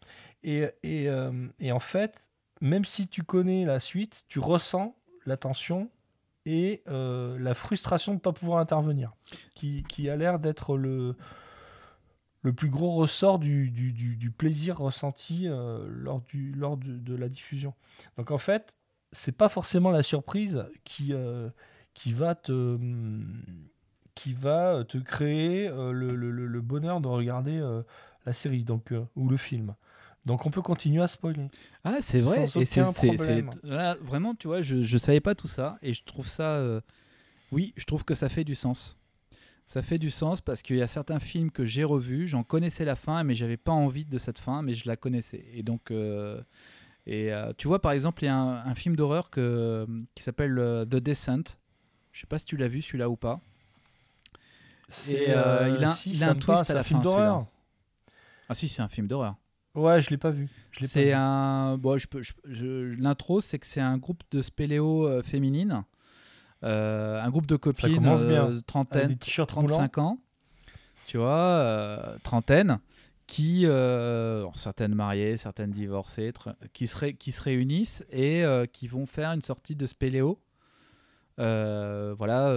Et, 0.42 0.70
et, 0.82 1.10
euh, 1.10 1.48
et 1.60 1.70
en 1.72 1.78
fait, 1.80 2.27
même 2.60 2.84
si 2.84 3.08
tu 3.08 3.22
connais 3.22 3.64
la 3.64 3.80
suite, 3.80 4.24
tu 4.28 4.38
ressens 4.38 4.96
la 5.26 5.36
tension 5.36 5.90
et 6.46 6.82
euh, 6.88 7.38
la 7.38 7.54
frustration 7.54 8.12
de 8.12 8.16
ne 8.16 8.20
pas 8.20 8.32
pouvoir 8.32 8.58
intervenir, 8.58 9.12
qui, 9.54 9.84
a 10.08 10.16
l'air 10.16 10.38
d'être 10.38 10.76
le, 10.76 11.14
plus 12.56 12.70
gros 12.70 12.94
ressort 12.94 13.38
du, 13.38 14.34
plaisir 14.36 14.78
ressenti 14.78 15.46
euh, 15.46 15.86
lors, 15.90 16.22
de, 16.78 17.14
la 17.14 17.28
diffusion. 17.28 17.74
Donc 18.16 18.30
en 18.30 18.38
fait, 18.38 18.76
c'est 19.12 19.36
pas 19.36 19.48
forcément 19.48 19.90
la 19.90 20.02
surprise 20.02 20.64
qui, 20.84 21.12
euh, 21.12 21.50
va, 22.06 22.34
te, 22.34 22.78
créer 25.04 25.68
le, 25.68 26.14
le- 26.14 26.60
bonheur 26.62 27.00
de 27.00 27.08
regarder 27.08 27.60
la 28.24 28.32
série 28.32 28.64
donc, 28.64 28.94
ou 29.16 29.28
le 29.28 29.36
film. 29.36 29.74
Donc 30.28 30.46
on 30.46 30.50
peut 30.50 30.62
continuer 30.62 31.02
à 31.02 31.08
spoiler. 31.08 31.48
Ah, 31.82 31.96
c'est 32.00 32.20
vrai. 32.20 32.46
Sans 32.46 32.60
et 32.60 32.64
c'est, 32.66 32.80
là, 33.64 33.96
vraiment, 34.00 34.34
tu 34.34 34.46
vois, 34.46 34.60
je 34.60 34.76
ne 34.76 34.98
savais 34.98 35.20
pas 35.20 35.34
tout 35.34 35.48
ça. 35.48 35.78
Et 35.82 35.92
je 35.94 36.04
trouve 36.04 36.28
ça. 36.28 36.44
euh, 36.44 36.80
oui, 37.50 37.72
je 37.76 37.84
trouve 37.86 38.04
que 38.04 38.14
ça 38.14 38.28
fait 38.28 38.44
du 38.44 38.54
sens. 38.54 38.96
Ça 39.66 39.82
fait 39.82 39.98
du 39.98 40.10
sens 40.10 40.40
parce 40.40 40.62
qu'il 40.62 40.76
y 40.76 40.82
a 40.82 40.86
certains 40.86 41.18
films 41.18 41.50
que 41.50 41.64
j'ai 41.64 41.84
revus, 41.84 42.26
j'en 42.26 42.42
connaissais 42.42 42.84
la 42.84 42.94
fin, 42.94 43.22
mais 43.24 43.34
j'avais 43.34 43.56
pas 43.56 43.72
envie 43.72 44.04
de 44.04 44.16
cette 44.18 44.38
fin, 44.38 44.62
mais 44.62 44.72
je 44.74 44.86
la 44.86 44.96
connaissais. 44.96 45.44
Et 45.52 45.62
donc. 45.62 45.90
euh, 45.90 46.40
et 47.06 47.32
euh, 47.32 47.52
tu 47.56 47.66
vois, 47.68 47.80
par 47.80 47.92
exemple, 47.92 48.22
il 48.22 48.26
y 48.26 48.28
a 48.28 48.36
un, 48.36 48.66
un 48.66 48.74
film 48.74 48.94
d'horreur 48.96 49.30
que, 49.30 49.86
qui 50.14 50.22
s'appelle 50.22 50.54
The 50.90 50.96
Descent. 50.96 51.56
Je 52.12 52.20
sais 52.20 52.26
pas 52.26 52.38
si 52.38 52.44
tu 52.44 52.56
l'as 52.58 52.68
vu 52.68 52.82
celui-là 52.82 53.08
ou 53.08 53.16
pas. 53.16 53.40
C'est 54.88 55.24
il 55.26 55.84
a- 55.84 55.88
si, 55.88 56.10
il 56.10 56.16
a 56.22 56.26
ça 56.26 56.30
un 56.32 56.34
twist 56.34 56.62
à 56.62 56.64
c'est 56.66 56.74
la 56.74 56.80
un 56.80 56.82
film 56.82 57.00
fin, 57.02 57.10
celui-là. 57.10 57.26
d'horreur. 57.30 57.46
Ah 58.50 58.54
si, 58.54 58.68
c'est 58.68 58.82
un 58.82 58.88
film 58.88 59.06
d'horreur. 59.06 59.36
Ouais, 59.78 60.02
je 60.02 60.10
l'ai 60.10 60.16
pas 60.18 60.30
vu. 60.30 60.48
Je 60.72 60.80
l'ai 60.80 60.86
pas 60.86 60.92
C'est 60.92 61.04
vu. 61.06 61.12
un. 61.12 61.76
Bon, 61.78 61.96
je 61.98 62.06
peux. 62.08 62.22
je- 62.22 62.32
je- 62.44 63.00
L'intro, 63.00 63.40
c'est 63.40 63.58
que 63.58 63.66
c'est 63.66 63.80
un 63.80 63.96
groupe 63.98 64.22
de 64.30 64.42
spéléo 64.42 65.06
euh, 65.06 65.22
féminines, 65.22 65.84
euh, 66.64 67.22
un 67.22 67.30
groupe 67.30 67.46
de 67.46 67.56
copines, 67.56 68.04
euh, 68.06 68.60
trentaine, 68.66 69.08
des 69.08 69.16
t-shirts 69.16 69.54
moulants. 69.56 69.76
35 69.76 69.98
ans, 69.98 70.18
tu 71.06 71.16
vois, 71.18 71.28
euh, 71.36 72.16
trentaine, 72.22 72.78
qui, 73.26 73.66
euh, 73.66 74.44
certaines 74.54 74.94
mariées, 74.94 75.36
certaines 75.36 75.70
divorcées, 75.70 76.32
qui 76.72 76.86
se, 76.86 77.06
qui 77.06 77.30
se 77.32 77.42
réunissent 77.42 78.04
et 78.10 78.44
qui 78.72 78.88
vont 78.88 79.06
faire 79.06 79.30
une 79.32 79.42
sortie 79.42 79.76
de 79.76 79.86
spéléo, 79.86 80.40
voilà, 81.36 82.52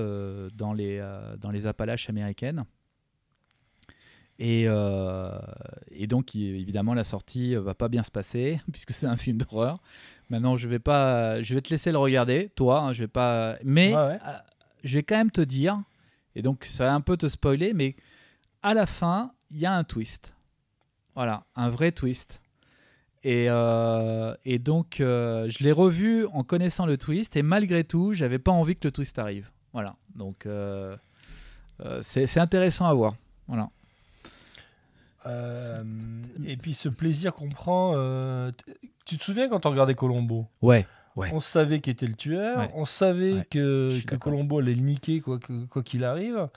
dans 0.54 0.74
les 0.74 1.00
dans 1.40 1.52
les 1.52 1.68
Appalaches 1.68 2.10
américaines. 2.10 2.64
Et, 4.44 4.64
euh, 4.68 5.38
et 5.92 6.08
donc, 6.08 6.36
évidemment, 6.36 6.96
la 6.96 7.04
sortie 7.04 7.56
euh, 7.56 7.62
va 7.62 7.76
pas 7.76 7.90
bien 7.90 8.02
se 8.02 8.10
passer 8.10 8.60
puisque 8.72 8.90
c'est 8.92 9.06
un 9.06 9.16
film 9.16 9.38
d'horreur. 9.38 9.78
Maintenant, 10.32 10.58
je 10.58 10.68
vais 10.68 10.80
pas, 10.80 11.44
je 11.44 11.54
vais 11.54 11.62
te 11.62 11.70
laisser 11.70 11.92
le 11.92 12.00
regarder, 12.00 12.50
toi. 12.56 12.80
hein, 12.82 12.94
je 12.94 13.04
vais 13.04 13.08
pas, 13.08 13.58
mais 13.64 13.90
Ouais, 13.94 14.02
ouais. 14.08 14.20
euh, 14.28 14.38
je 14.84 14.96
vais 14.98 15.04
quand 15.04 15.16
même 15.18 15.30
te 15.30 15.42
dire. 15.42 15.80
Et 16.36 16.42
donc, 16.42 16.66
ça 16.66 16.86
va 16.86 16.94
un 16.96 17.02
peu 17.02 17.18
te 17.18 17.28
spoiler, 17.28 17.74
mais 17.74 17.96
à 18.64 18.74
la 18.74 18.88
fin, 18.88 19.32
il 19.52 19.60
y 19.60 19.66
a 19.68 19.74
un 19.74 19.84
twist. 19.84 20.34
Voilà, 21.14 21.44
un 21.56 21.70
vrai 21.70 21.92
twist. 21.92 22.42
Et, 23.24 23.46
euh, 23.50 24.34
et 24.46 24.58
donc, 24.58 24.96
je 25.00 25.64
l'ai 25.64 25.72
revu 25.72 26.26
en 26.34 26.44
connaissant 26.44 26.88
le 26.88 26.98
twist, 26.98 27.36
et 27.36 27.44
malgré 27.44 27.84
tout, 27.84 28.14
j'avais 28.14 28.40
pas 28.40 28.52
envie 28.52 28.76
que 28.76 28.88
le 28.88 28.92
twist 28.92 29.20
arrive. 29.20 29.52
Voilà, 29.74 29.98
donc 30.16 30.48
c'est 32.02 32.38
intéressant 32.40 32.88
à 32.88 32.94
voir. 32.96 33.14
Voilà. 33.48 33.70
Euh, 35.26 35.84
et 36.46 36.58
puis 36.58 36.74
ce 36.74 36.90
plaisir 36.90 37.34
qu'on 37.34 37.50
prend. 37.50 37.94
euh, 37.96 38.52
tu 39.06 39.18
te 39.18 39.24
souviens 39.24 39.48
quand 39.50 39.66
on 39.66 39.70
regardait 39.72 39.96
Colombo? 39.96 40.48
Ouais. 40.62 40.86
Ouais. 41.16 41.30
On 41.34 41.40
savait 41.42 41.82
qui 41.82 41.90
était 41.90 42.06
le 42.08 42.14
tueur. 42.14 42.58
Ouais. 42.60 42.72
On 42.74 42.86
savait 42.86 43.34
Ouais, 43.34 43.48
que. 43.50 44.00
Colombo 44.18 44.60
allait 44.60 44.74
le 44.76 44.82
niquer 44.82 45.20
quoi 45.22 45.40
qu'il 45.84 46.04
arrive. 46.06 46.48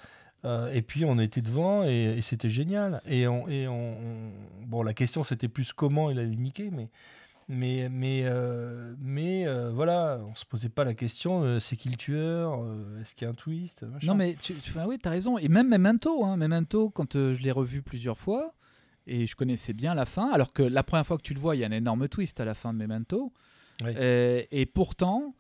Euh, 0.45 0.71
et 0.75 0.83
puis 0.83 1.07
on 1.07 1.19
était 1.19 1.41
devant 1.41 1.85
et, 1.85 2.17
et 2.19 2.21
c'était 2.21 2.51
génial. 2.51 3.01
Et, 3.07 3.27
on, 3.27 3.49
et 3.49 3.67
on, 3.67 3.93
on- 3.93 4.31
bon, 4.67 4.83
la 4.83 4.93
question 4.93 5.25
c'était 5.25 5.49
plus 5.49 5.73
comment 5.73 6.11
il 6.11 6.19
allait 6.19 6.29
le 6.29 6.35
niquer, 6.35 6.69
mais 6.71 6.89
mais 7.49 7.89
mais 7.91 8.23
euh, 8.25 8.95
mais 8.99 9.47
euh, 9.47 9.71
voilà, 9.73 10.21
on 10.29 10.35
se 10.35 10.45
posait 10.45 10.69
pas 10.69 10.85
la 10.85 10.95
question 10.95 11.43
euh, 11.43 11.59
c'est 11.61 11.77
qui 11.77 11.89
le 11.89 11.97
tueur, 11.97 12.65
est-ce 13.01 13.15
qu'il 13.15 13.25
y 13.25 13.29
a 13.29 13.31
un 13.31 13.35
twist, 13.35 13.83
machin. 13.83 14.07
Non, 14.07 14.15
mais 14.15 14.35
tu, 14.41 14.55
tu- 14.55 14.73
ah 14.79 14.87
oui, 14.89 14.99
t'as 15.01 15.11
raison. 15.11 15.39
Et 15.39 15.49
même 15.49 15.69
Memento, 15.69 16.25
hein, 16.25 16.37
Memento, 16.37 16.91
quand 16.91 17.15
je 17.15 17.41
l'ai 17.43 17.51
revu 17.53 17.83
plusieurs 17.83 18.19
fois, 18.19 18.55
et 19.07 19.27
je 19.27 19.37
connaissais 19.37 19.73
bien 19.75 19.95
la 19.95 20.07
fin, 20.07 20.31
alors 20.31 20.53
que 20.53 20.63
la 20.63 20.83
première 20.83 21.07
fois 21.07 21.17
que 21.19 21.23
tu 21.23 21.35
le 21.35 21.41
vois, 21.41 21.57
il 21.57 21.61
y 21.61 21.65
a 21.65 21.67
un 21.67 21.73
énorme 21.73 22.09
twist 22.09 22.41
à 22.41 22.45
la 22.45 22.55
fin 22.55 22.73
de 22.73 22.79
Memento. 22.79 23.33
Oui. 23.85 23.91
Et 23.99 24.67
pourtant, 24.67 25.35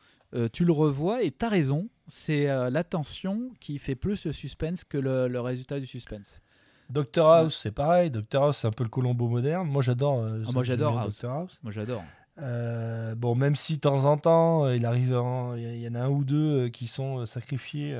tu 0.52 0.64
le 0.64 0.72
revois 0.72 1.22
et 1.22 1.30
t'as 1.30 1.48
raison. 1.48 1.88
C'est 2.07 2.44
la 2.46 2.84
tension 2.84 3.50
qui 3.61 3.78
fait 3.78 3.94
plus 3.94 4.26
le 4.26 4.32
suspense 4.32 4.84
que 4.84 4.98
le, 4.98 5.28
le 5.28 5.40
résultat 5.40 5.80
du 5.80 5.86
suspense. 5.86 6.42
Doctor 6.91 7.30
House 7.32 7.59
c'est 7.62 7.70
pareil. 7.72 8.11
Doctor 8.11 8.45
House 8.45 8.59
c'est 8.59 8.66
un 8.68 8.72
peu 8.72 8.85
le 8.85 8.91
Colombo 8.91 9.28
moderne. 9.28 9.66
Moi 9.68 9.82
j'adore. 9.82 10.20
euh, 10.20 10.43
Ah, 10.47 10.51
moi, 10.53 10.64
j'adore 10.64 10.99
House. 10.99 11.20
Dr 11.22 11.30
House. 11.30 11.59
Moi, 11.62 11.72
j'adore. 11.72 12.03
Euh, 12.43 13.14
bon, 13.14 13.35
même 13.37 13.55
si 13.55 13.76
de 13.76 13.80
temps 13.80 14.05
en 14.07 14.16
temps, 14.18 14.64
euh, 14.64 14.74
il 14.76 14.85
arrive, 14.87 15.14
en- 15.16 15.55
il 15.55 15.78
y, 15.78 15.89
en 15.89 15.95
a 15.95 16.01
un 16.01 16.09
ou 16.09 16.24
deux 16.24 16.68
qui 16.68 16.87
sont 16.89 17.24
sacrifiés 17.26 17.95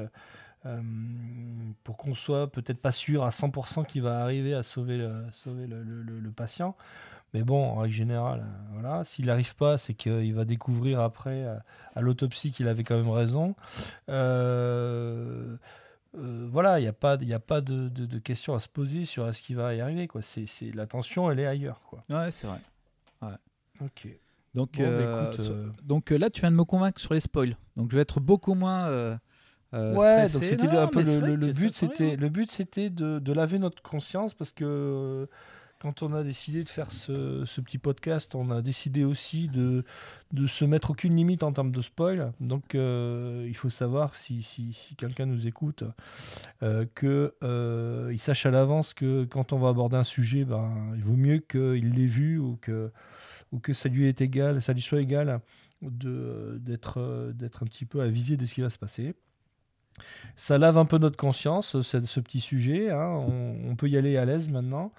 euh, 0.67 0.81
pour 1.85 1.97
qu'on 1.97 2.15
soit 2.15 2.51
peut-être 2.51 2.81
pas 2.81 2.91
sûr 2.91 3.25
à 3.25 3.29
100% 3.31 3.85
qu'il 3.85 4.03
va 4.03 4.23
arriver 4.23 4.55
à 4.55 4.63
sauver 4.65 4.97
le, 4.97 5.25
sauver 5.31 5.67
le, 5.67 5.83
le- 5.83 6.03
le- 6.03 6.19
le 6.21 6.31
patient. 6.33 6.75
Mais 7.33 7.43
bon, 7.43 7.65
en 7.65 7.77
règle 7.77 7.95
générale, 7.95 8.45
voilà. 8.73 9.03
S'il 9.05 9.27
n'arrive 9.27 9.57
pas, 9.57 9.77
c'est 9.77 9.95
qu'il 9.95 10.33
va 10.35 10.45
découvrir 10.45 11.01
après, 11.01 11.45
à 11.95 12.01
l'autopsie, 12.01 12.51
qu'il 12.53 12.67
avait 12.69 12.85
quand 12.85 12.97
même 12.97 13.11
raison. 13.11 13.55
Euh, 14.09 15.57
euh, 16.17 16.49
voilà, 16.51 16.79
il 16.79 16.83
n'y 16.83 16.89
a 16.89 16.93
pas, 16.93 17.17
il 17.21 17.29
y 17.29 17.35
a 17.35 17.41
pas 17.41 17.61
de, 17.61 17.89
de, 17.89 18.07
de 18.07 18.19
questions 18.19 18.55
à 18.55 18.59
se 18.61 18.69
poser 18.69 19.05
sur 19.05 19.27
est-ce 19.29 19.43
qu'il 19.43 19.57
va 19.57 19.75
y 19.75 19.81
arriver. 19.81 20.07
Quoi. 20.09 20.23
C'est, 20.23 20.47
c'est, 20.47 20.71
la 20.73 20.87
tension, 20.87 21.31
elle 21.31 21.41
est 21.41 21.47
ailleurs. 21.47 21.81
Quoi. 21.89 22.05
Ouais, 22.11 22.31
c'est 22.31 22.47
vrai. 22.47 22.61
Ok. 23.81 24.07
Donc, 24.55 24.77
Bon, 24.77 24.83
bah, 24.85 24.89
euh, 24.89 25.31
écoute, 25.33 25.41
euh, 25.51 25.69
donc 25.83 26.11
là, 26.11 26.31
tu 26.31 26.41
viens 26.41 26.51
de 26.53 26.57
me 26.57 26.65
convaincre 26.65 27.01
sur 27.01 27.13
les 27.13 27.21
spoils. 27.21 27.57
Donc 27.77 27.91
je 27.91 27.97
vais 27.97 28.03
être 28.03 28.21
beaucoup 28.21 28.55
moins. 28.55 29.19
Ouais, 29.73 30.29
stressé. 30.29 30.33
donc 30.35 30.45
c'était 30.45 30.67
Non, 30.69 30.83
un 30.83 30.87
peu 30.87 31.03
le, 31.03 31.35
le- 31.35 31.53
but, 31.53 31.75
c'était 31.75 32.15
le 32.15 32.29
but, 32.29 32.49
c'était 32.49 32.91
de, 32.91 33.19
de 33.19 33.33
laver 33.33 33.59
notre 33.59 33.83
conscience 33.83 34.33
parce 34.33 34.53
que 34.53 35.29
quand 35.85 36.03
on 36.03 36.15
a 36.15 36.23
décidé 36.23 36.65
de 36.65 36.69
faire 36.71 36.91
ce, 36.91 37.45
petit 37.61 37.77
podcast, 37.77 38.35
on 38.35 38.51
a 38.51 38.63
décidé 38.63 39.05
aussi 39.05 39.49
de 39.49 39.85
se 40.47 40.65
mettre 40.65 40.93
aucune 40.93 41.15
limite 41.15 41.43
en 41.43 41.53
termes 41.53 41.73
de 41.73 41.83
spoil. 41.83 42.33
Donc 42.41 42.75
euh, 42.75 43.45
il 43.47 43.55
faut 43.55 43.69
savoir 43.69 44.17
si, 44.17 44.97
quelqu'un 44.97 45.27
nous 45.27 45.47
écoute 45.47 45.85
euh, 46.63 46.87
que 46.95 47.35
euh, 47.43 48.17
sache 48.17 48.47
à 48.47 48.51
l'avance 48.51 48.95
que 48.95 49.25
quand 49.25 49.53
on 49.53 49.59
va 49.59 49.69
aborder 49.69 49.97
un 49.97 50.05
sujet, 50.05 50.47
ben 50.47 50.73
il 50.97 51.03
vaut 51.03 51.17
mieux 51.17 51.41
qu'il 51.41 51.91
l'ait 51.91 52.07
vu 52.07 52.39
ou 52.39 52.57
que 52.57 52.91
ça 53.75 53.91
lui 53.91 54.15
soit 54.79 55.03
égal 55.03 55.43
d'être 55.83 56.99
un 56.99 57.67
petit 57.67 57.85
peu 57.85 58.01
avisé 58.01 58.39
de 58.39 58.47
ce 58.47 58.55
qui 58.55 58.63
va 58.63 58.71
se 58.71 58.79
passer. 58.79 59.15
Ça 60.35 60.57
lave 60.57 60.79
un 60.79 60.87
peu 60.87 60.97
notre 60.97 61.19
conscience, 61.19 61.83
ce, 61.83 62.21
petit 62.21 62.41
sujet. 62.41 62.91
hein. 62.91 63.27
On 63.69 63.77
peut 63.77 63.89
y 63.89 63.99
aller 63.99 64.17
à 64.17 64.25
l'aise 64.25 64.49
maintenant. 64.49 64.91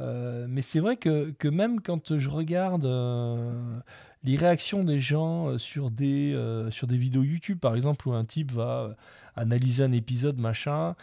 Euh, 0.00 0.46
mais 0.48 0.62
c'est 0.62 0.80
vrai 0.80 0.96
que, 0.96 1.30
que 1.32 1.48
même 1.48 1.80
quand 1.80 2.16
je 2.18 2.28
regarde 2.30 2.86
euh, 2.86 3.78
les 4.24 4.36
réactions 4.36 4.84
des 4.84 4.98
gens 4.98 5.48
euh, 5.48 5.58
sur 5.58 5.90
des, 5.90 6.32
euh, 6.34 6.70
sur 6.70 6.86
des 6.86 6.96
vidéos 6.96 7.22
YouTube, 7.24 7.58
par 7.58 7.74
exemple, 7.74 8.08
où 8.08 8.12
un 8.12 8.24
type 8.24 8.52
va 8.52 8.96
analyser 9.36 9.84
un 9.84 9.92
épisode, 9.92 10.38
machin, 10.38 10.94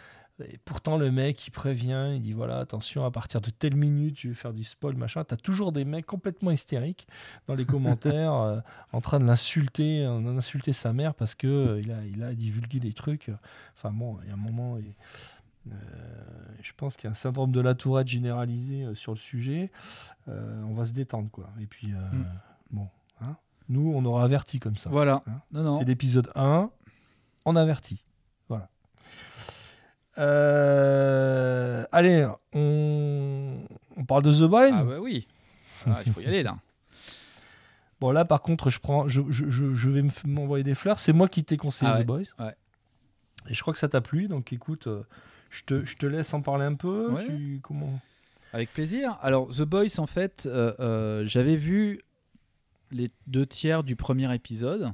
et 0.44 0.58
pourtant 0.66 0.98
le 0.98 1.10
mec 1.10 1.46
il 1.46 1.50
prévient, 1.50 2.12
il 2.14 2.20
dit 2.20 2.34
voilà, 2.34 2.58
attention, 2.58 3.06
à 3.06 3.10
partir 3.10 3.40
de 3.40 3.48
telle 3.48 3.74
minute, 3.74 4.20
je 4.20 4.28
vais 4.28 4.34
faire 4.34 4.52
du 4.52 4.64
spoil, 4.64 4.94
machin. 4.94 5.24
T'as 5.24 5.36
toujours 5.38 5.72
des 5.72 5.86
mecs 5.86 6.04
complètement 6.04 6.50
hystériques 6.50 7.06
dans 7.46 7.54
les 7.54 7.64
commentaires, 7.64 8.62
en 8.92 9.00
train 9.00 9.18
de 9.18 9.24
l'insulter, 9.24 10.04
d'insulter 10.04 10.74
sa 10.74 10.92
mère 10.92 11.14
parce 11.14 11.34
que 11.34 11.80
il, 11.82 11.90
a, 11.90 12.04
il 12.04 12.22
a 12.22 12.34
divulgué 12.34 12.80
des 12.80 12.92
trucs. 12.92 13.30
Enfin 13.74 13.90
bon, 13.90 14.18
il 14.24 14.28
y 14.28 14.30
a 14.30 14.34
un 14.34 14.36
moment, 14.36 14.76
il- 14.76 14.92
euh, 15.72 15.74
je 16.62 16.72
pense 16.76 16.96
qu'il 16.96 17.04
y 17.04 17.08
a 17.08 17.10
un 17.10 17.14
syndrome 17.14 17.52
de 17.52 17.60
la 17.60 17.74
tourette 17.74 18.06
généralisé 18.08 18.84
euh, 18.84 18.94
sur 18.94 19.12
le 19.12 19.18
sujet. 19.18 19.70
Euh, 20.28 20.62
on 20.64 20.74
va 20.74 20.84
se 20.84 20.92
détendre, 20.92 21.30
quoi. 21.30 21.50
Et 21.60 21.66
puis, 21.66 21.88
Mm. 21.88 22.24
bon, 22.70 22.88
hein. 23.20 23.36
nous, 23.68 23.92
on 23.94 24.04
aura 24.04 24.24
averti 24.24 24.58
comme 24.60 24.76
ça. 24.76 24.90
Voilà. 24.90 25.22
Hein 25.26 25.40
Non, 25.52 25.62
non. 25.62 25.78
C'est 25.78 25.84
l'épisode 25.84 26.30
1, 26.34 26.70
on 27.44 27.56
avertit. 27.56 28.02
Voilà. 28.48 28.68
Allez, 31.92 32.28
on... 32.52 33.58
on 33.96 34.04
parle 34.04 34.22
de 34.22 34.32
The 34.32 34.48
Boys. 34.48 34.70
Ah 34.72 34.84
bah 34.84 34.98
oui. 35.00 35.26
Ah, 35.86 36.00
il 36.04 36.12
faut 36.12 36.20
y 36.20 36.26
aller 36.26 36.42
là. 36.42 36.56
Bon, 37.98 38.10
là, 38.10 38.26
par 38.26 38.42
contre, 38.42 38.68
je, 38.68 38.78
prends, 38.78 39.08
je, 39.08 39.22
je, 39.30 39.48
je, 39.48 39.88
vais 39.90 40.02
m'envoyer 40.26 40.62
des 40.62 40.74
fleurs. 40.74 40.98
C'est 40.98 41.14
moi 41.14 41.28
qui 41.28 41.44
t'ai 41.44 41.56
conseillé 41.56 41.90
Ah 41.94 41.96
ouais, 41.96 42.04
The 42.04 42.06
Boys. 42.06 42.24
ouais. 42.38 42.54
Et 43.48 43.54
je 43.54 43.60
crois 43.62 43.72
que 43.72 43.78
ça 43.78 43.88
t'a 43.88 44.02
plu. 44.02 44.28
Donc, 44.28 44.52
écoute, 44.52 44.86
je, 45.50 45.62
te, 45.64 45.84
je 45.84 45.96
te 45.96 46.06
laisse 46.06 46.32
en 46.34 46.42
parler 46.42 46.64
un 46.64 46.74
peu. 46.74 47.12
Ouais. 47.12 47.26
Tu- 47.26 47.60
comment... 47.62 48.00
Avec 48.52 48.72
plaisir. 48.72 49.18
Alors, 49.22 49.48
The 49.48 49.62
Boys, 49.62 49.98
en 49.98 50.06
fait, 50.06 50.46
euh, 50.46 50.72
euh, 50.80 51.26
j'avais 51.26 51.56
vu 51.56 52.00
les 52.90 53.10
deux 53.26 53.46
tiers 53.46 53.82
du 53.82 53.96
premier 53.96 54.32
épisode. 54.34 54.92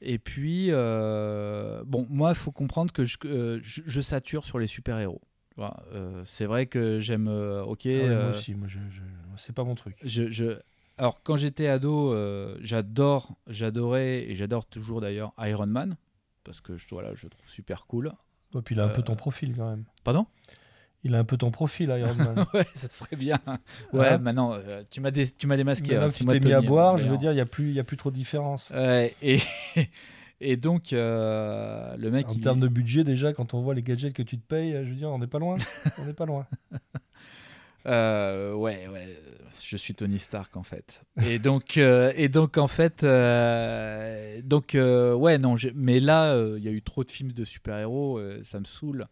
Et 0.00 0.18
puis, 0.18 0.68
euh, 0.70 1.82
bon, 1.86 2.06
moi, 2.08 2.30
il 2.30 2.34
faut 2.34 2.52
comprendre 2.52 2.92
que 2.92 3.04
je, 3.04 3.18
je, 3.62 3.82
je 3.84 4.00
sature 4.00 4.44
sur 4.44 4.58
les 4.58 4.66
super-héros. 4.66 5.20
Voilà, 5.56 5.76
c'est 6.24 6.46
vrai 6.46 6.66
que 6.66 7.00
j'aime. 7.00 7.28
ok. 7.28 7.82
Ah 7.86 7.88
ouais, 7.90 8.16
Moi 8.16 8.30
aussi, 8.30 8.54
moi, 8.54 8.66
c'est 9.36 9.54
pas 9.54 9.64
mon 9.64 9.74
truc. 9.74 9.96
je, 10.02 10.58
alors, 11.00 11.22
quand 11.22 11.36
j'étais 11.36 11.66
ado, 11.66 12.12
euh, 12.12 12.58
j'adore, 12.60 13.34
j'adorais 13.46 14.28
et 14.30 14.36
j'adore 14.36 14.66
toujours 14.66 15.00
d'ailleurs 15.00 15.32
Iron 15.38 15.66
Man 15.66 15.96
parce 16.44 16.60
que 16.60 16.76
je, 16.76 16.86
voilà, 16.90 17.14
je 17.14 17.24
le 17.24 17.30
trouve 17.30 17.48
super 17.48 17.86
cool. 17.86 18.12
Et 18.56 18.62
puis, 18.62 18.74
il 18.74 18.80
a 18.80 18.84
un 18.84 18.88
peu 18.88 19.00
Euh, 19.00 19.04
ton 19.04 19.14
profil 19.16 19.54
quand 19.56 19.68
même. 19.70 19.84
Pardon? 20.04 20.26
Il 21.02 21.14
a 21.14 21.18
un 21.18 21.24
peu 21.24 21.36
ton 21.38 21.50
profil, 21.50 21.88
Iron 21.98 22.14
Man. 22.14 22.44
Ouais, 22.54 22.66
ça 22.74 22.88
serait 22.90 23.16
bien. 23.16 23.38
Ouais, 23.92 24.08
Hein 24.08 24.18
maintenant, 24.18 24.52
euh, 24.54 24.82
tu 24.90 25.00
m'as 25.00 25.10
dé- 25.10 25.30
tu 25.30 25.46
m'as 25.46 25.56
démasqué. 25.56 25.92
Maintenant 25.94 26.08
hein, 26.08 26.12
tu 26.14 26.24
t'es 26.26 26.40
mis 26.40 26.52
à 26.52 26.58
hein, 26.58 26.62
boire, 26.62 26.98
je 26.98 27.08
veux 27.08 27.16
dire, 27.16 27.32
il 27.32 27.36
n'y 27.36 27.40
a, 27.40 27.46
plus- 27.46 27.68
il 27.70 27.74
y 27.74 27.80
a 27.80 27.84
plus 27.84 27.96
trop 27.96 28.10
de 28.10 28.16
différence. 28.16 28.70
Ouais, 28.76 29.14
et, 29.22 29.38
et 30.42 30.56
donc, 30.58 30.92
euh, 30.92 31.96
le 31.96 32.10
mec. 32.10 32.28
En 32.28 32.34
il- 32.34 32.40
termes 32.42 32.60
de 32.60 32.68
budget, 32.68 33.02
déjà, 33.04 33.32
quand 33.32 33.54
on 33.54 33.60
voit 33.62 33.74
les 33.74 33.82
gadgets 33.82 34.12
que 34.12 34.22
tu 34.22 34.36
te 34.38 34.46
payes, 34.46 34.72
je 34.84 34.90
veux 34.90 34.96
dire, 34.96 35.08
on 35.10 35.18
n'est 35.18 35.26
pas 35.26 35.38
loin. 35.38 35.56
on 35.98 36.04
n'est 36.04 36.12
pas 36.12 36.26
loin. 36.26 36.46
Euh, 37.86 38.52
ouais, 38.54 38.88
ouais, 38.88 39.18
je 39.62 39.76
suis 39.76 39.94
Tony 39.94 40.18
Stark 40.18 40.56
en 40.56 40.62
fait. 40.62 41.02
Et 41.22 41.38
donc, 41.38 41.76
euh, 41.76 42.12
et 42.14 42.28
donc 42.28 42.58
en 42.58 42.66
fait, 42.66 43.04
euh, 43.04 44.40
donc 44.42 44.74
euh, 44.74 45.14
ouais, 45.14 45.38
non, 45.38 45.54
mais 45.74 46.00
là, 46.00 46.36
il 46.56 46.62
y 46.62 46.68
a 46.68 46.72
eu 46.72 46.82
trop 46.82 47.04
de 47.04 47.10
films 47.10 47.32
de 47.32 47.44
super-héros, 47.44 48.20
ça 48.44 48.60
me 48.60 48.64
saoule. 48.64 49.06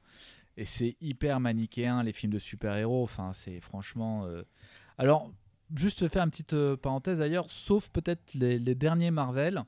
Et 0.57 0.65
c'est 0.65 0.97
hyper 1.01 1.39
manichéen 1.39 2.03
les 2.03 2.13
films 2.13 2.33
de 2.33 2.39
super-héros. 2.41 3.05
Enfin, 3.05 3.33
c'est 3.33 3.61
franchement. 3.61 4.27
Alors, 4.99 5.31
juste 5.75 6.09
faire 6.09 6.25
une 6.25 6.31
petite 6.31 6.75
parenthèse 6.77 7.21
ailleurs, 7.21 7.49
sauf 7.49 7.89
peut-être 7.91 8.35
les, 8.35 8.59
les 8.59 8.75
derniers 8.75 9.13
Marvel 9.13 9.63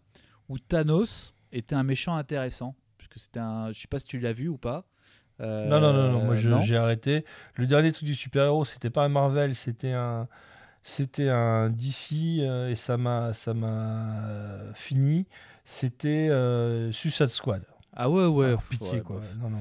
où 0.49 0.59
Thanos 0.59 1.33
était 1.53 1.77
un 1.77 1.85
méchant 1.85 2.17
intéressant, 2.17 2.75
puisque 2.99 3.19
c'était 3.19 3.39
un, 3.39 3.73
je 3.73 3.81
sais 3.81 3.89
pas 3.89 4.01
si 4.01 4.07
tu 4.07 4.19
l'as 4.19 4.33
vu 4.33 4.49
ou 4.49 4.59
pas. 4.59 4.85
Euh, 5.41 5.67
Non, 5.69 5.81
non, 5.81 5.93
non, 5.93 6.13
non, 6.13 6.25
moi 6.25 6.35
non 6.43 6.61
j'ai 6.61 6.77
arrêté. 6.77 7.25
Le 7.55 7.67
dernier 7.67 7.93
truc 7.93 8.05
du 8.07 8.15
super-héros, 8.15 8.65
c'était 8.65 8.91
pas 8.91 9.05
un 9.05 9.09
Marvel, 9.09 9.55
c'était 9.55 9.93
un, 9.93 10.29
c'était 10.83 11.29
un 11.29 11.71
DC 11.71 12.41
euh, 12.41 12.69
et 12.71 12.75
ça 12.75 12.97
m'a, 12.97 13.33
ça 13.33 13.55
m'a 13.55 13.67
euh, 14.27 14.73
fini. 14.75 15.27
C'était 15.65 16.29
euh, 16.31 16.91
Suicide 16.93 17.29
Squad. 17.29 17.63
Ah 17.95 18.09
ouais, 18.09 18.27
ouais. 18.27 18.47
Alors, 18.49 18.63
pitié 18.65 18.99
ouais, 18.99 19.01
quoi. 19.01 19.17
bof. 19.17 19.35
Non, 19.43 19.51
non, 19.51 19.59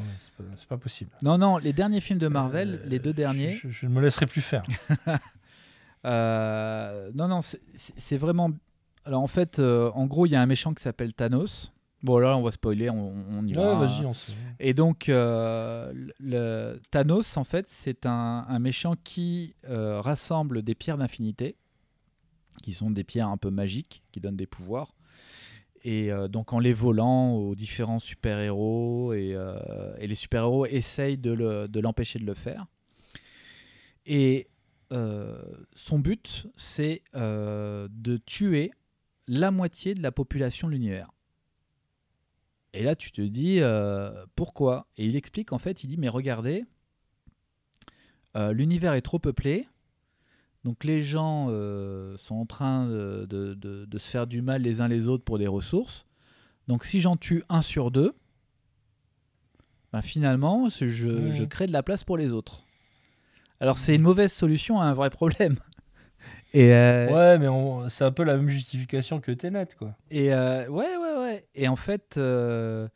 c'est 0.55 0.67
pas, 0.67 0.77
possible. 0.77 1.11
Non, 1.21 1.37
non, 1.37 1.57
les 1.57 1.73
derniers 1.73 1.99
films 1.99 2.19
de 2.19 2.27
Marvel, 2.27 2.81
Euh, 2.83 2.87
les 2.87 2.99
deux 2.99 3.13
derniers. 3.13 3.53
Je, 3.55 3.69
je 3.69 3.85
ne 3.87 3.91
me 3.91 4.01
laisserai 4.01 4.25
plus 4.27 4.41
faire. 4.41 4.63
euh, 6.05 7.09
non, 7.13 7.27
non, 7.27 7.41
c'est- 7.41 8.17
vraiment. 8.17 8.51
Alors 9.05 9.21
en 9.23 9.27
fait, 9.27 9.59
euh, 9.59 9.89
en 9.93 10.05
gros, 10.05 10.25
il 10.25 10.31
y 10.31 10.35
a 10.35 10.41
un 10.41 10.45
méchant 10.45 10.73
qui 10.73 10.83
s'appelle 10.83 11.13
Thanos. 11.13 11.71
Bon, 12.01 12.17
là, 12.17 12.37
on 12.37 12.41
va 12.41 12.51
spoiler, 12.51 12.89
on, 12.89 13.13
on 13.29 13.45
y 13.45 13.51
va. 13.53 13.61
Ouais, 13.73 13.87
vas-y, 13.87 14.05
on. 14.05 14.13
Et 14.59 14.73
donc, 14.73 15.09
euh, 15.09 15.91
le, 16.19 16.79
Thanos, 16.91 17.35
en 17.35 17.43
fait, 17.43 17.67
c'est 17.67 18.05
un, 18.05 18.45
un 18.47 18.59
méchant 18.59 18.95
qui 19.03 19.55
euh, 19.67 19.99
rassemble 19.99 20.61
des 20.61 20.75
pierres 20.75 20.97
d'infinité, 20.97 21.57
qui 22.63 22.71
sont 22.71 22.89
des 22.89 23.03
pierres 23.03 23.27
un 23.27 23.37
peu 23.37 23.49
magiques, 23.49 24.01
qui 24.11 24.21
donnent 24.21 24.37
des 24.37 24.47
pouvoirs. 24.47 24.95
Et 25.83 26.11
euh, 26.11 26.27
donc, 26.29 26.53
en 26.53 26.59
les 26.59 26.73
volant 26.73 27.31
aux 27.33 27.55
différents 27.55 27.99
super-héros, 27.99 29.13
et, 29.13 29.35
et 29.97 30.07
les 30.07 30.15
super-héros 30.15 30.65
essayent 30.67 31.17
de 31.17 31.31
le- 31.31 31.67
de 31.67 31.79
l'empêcher 31.81 32.19
de 32.19 32.25
le 32.25 32.33
faire. 32.33 32.65
Et 34.05 34.47
son 35.75 35.99
but, 35.99 36.47
c'est 36.55 37.03
de 37.13 38.17
tuer 38.25 38.71
la 39.27 39.51
moitié 39.51 39.93
de 39.93 40.01
la 40.01 40.11
population 40.11 40.67
de 40.67 40.73
l'univers. 40.73 41.11
Et 42.73 42.83
là, 42.83 42.95
tu 42.95 43.11
te 43.11 43.21
dis 43.21 43.59
euh, 43.59 44.25
pourquoi? 44.35 44.87
Et 44.97 45.05
il 45.05 45.15
explique 45.15 45.51
en 45.53 45.57
fait, 45.57 45.83
il 45.83 45.87
dit 45.87 45.97
mais 45.97 46.09
regardez, 46.09 46.65
euh, 48.35 48.53
l'univers 48.53 48.93
est 48.93 49.01
trop 49.01 49.17
peuplé, 49.19 49.67
donc 50.63 50.83
les 50.83 51.01
gens 51.01 51.47
euh, 51.49 52.15
sont 52.17 52.35
en 52.35 52.45
train 52.45 52.87
de, 52.87 53.25
de- 53.27 53.53
de- 53.55 53.85
de 53.85 53.97
se 53.97 54.07
faire 54.09 54.27
du 54.27 54.41
mal 54.41 54.61
les 54.61 54.81
uns 54.81 54.87
les 54.87 55.07
autres 55.07 55.23
pour 55.23 55.39
des 55.39 55.47
ressources. 55.47 56.05
Donc 56.67 56.85
si 56.85 56.99
j'en 56.99 57.17
tue 57.17 57.43
un 57.49 57.61
sur 57.63 57.89
deux, 57.89 58.13
ben, 59.91 60.03
finalement, 60.03 60.67
je, 60.69 60.85
je 61.31 61.43
crée 61.45 61.65
de 61.65 61.71
la 61.73 61.81
place 61.81 62.03
pour 62.03 62.17
les 62.17 62.31
autres. 62.31 62.63
Alors 63.59 63.77
c'est 63.79 63.95
une 63.95 64.03
mauvaise 64.03 64.31
solution 64.31 64.79
à 64.79 64.85
un 64.85 64.93
vrai 64.93 65.09
problème. 65.09 65.57
Et, 66.53 66.73
euh, 66.73 67.07
Ouais, 67.13 67.37
mais 67.37 67.47
on- 67.47 67.87
c'est 67.89 68.03
un 68.03 68.11
peu 68.11 68.23
la 68.23 68.35
même 68.35 68.49
justification 68.49 69.19
que 69.21 69.31
Tenet, 69.31 69.67
quoi. 69.77 69.95
et 70.09 70.33
euh, 70.33 70.67
ouais, 70.67 70.97
ouais, 70.97 71.17
ouais. 71.19 71.47
Et 71.55 71.67
en 71.67 71.75
fait, 71.75 72.15
euh, 72.17 72.87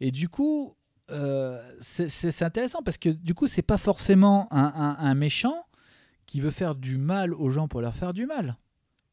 et 0.00 0.10
du 0.10 0.28
coup, 0.28 0.76
c'est- 1.80 2.42
intéressant 2.42 2.82
parce 2.82 2.98
que 2.98 3.08
du 3.08 3.34
coup, 3.34 3.46
c'est 3.46 3.62
pas 3.62 3.78
forcément 3.78 4.46
un, 4.52 4.64
un- 4.64 4.96
un 4.98 5.14
méchant 5.14 5.66
qui 6.26 6.40
veut 6.40 6.50
faire 6.50 6.74
du 6.74 6.98
mal 6.98 7.34
aux 7.34 7.50
gens 7.50 7.66
pour 7.68 7.80
leur 7.80 7.94
faire 7.94 8.12
du 8.14 8.26
mal. 8.26 8.56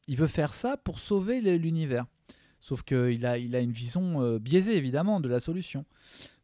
Il 0.06 0.16
veut 0.16 0.26
faire 0.28 0.54
ça 0.54 0.76
pour 0.76 0.98
sauver 1.00 1.40
l'univers. 1.58 2.06
Sauf 2.60 2.82
qu'il 2.82 3.24
a, 3.26 3.38
il 3.38 3.54
a 3.56 3.60
une 3.60 3.72
vision 3.72 4.36
biaisée, 4.38 4.76
évidemment, 4.76 5.20
de 5.20 5.28
la 5.28 5.40
solution. 5.40 5.84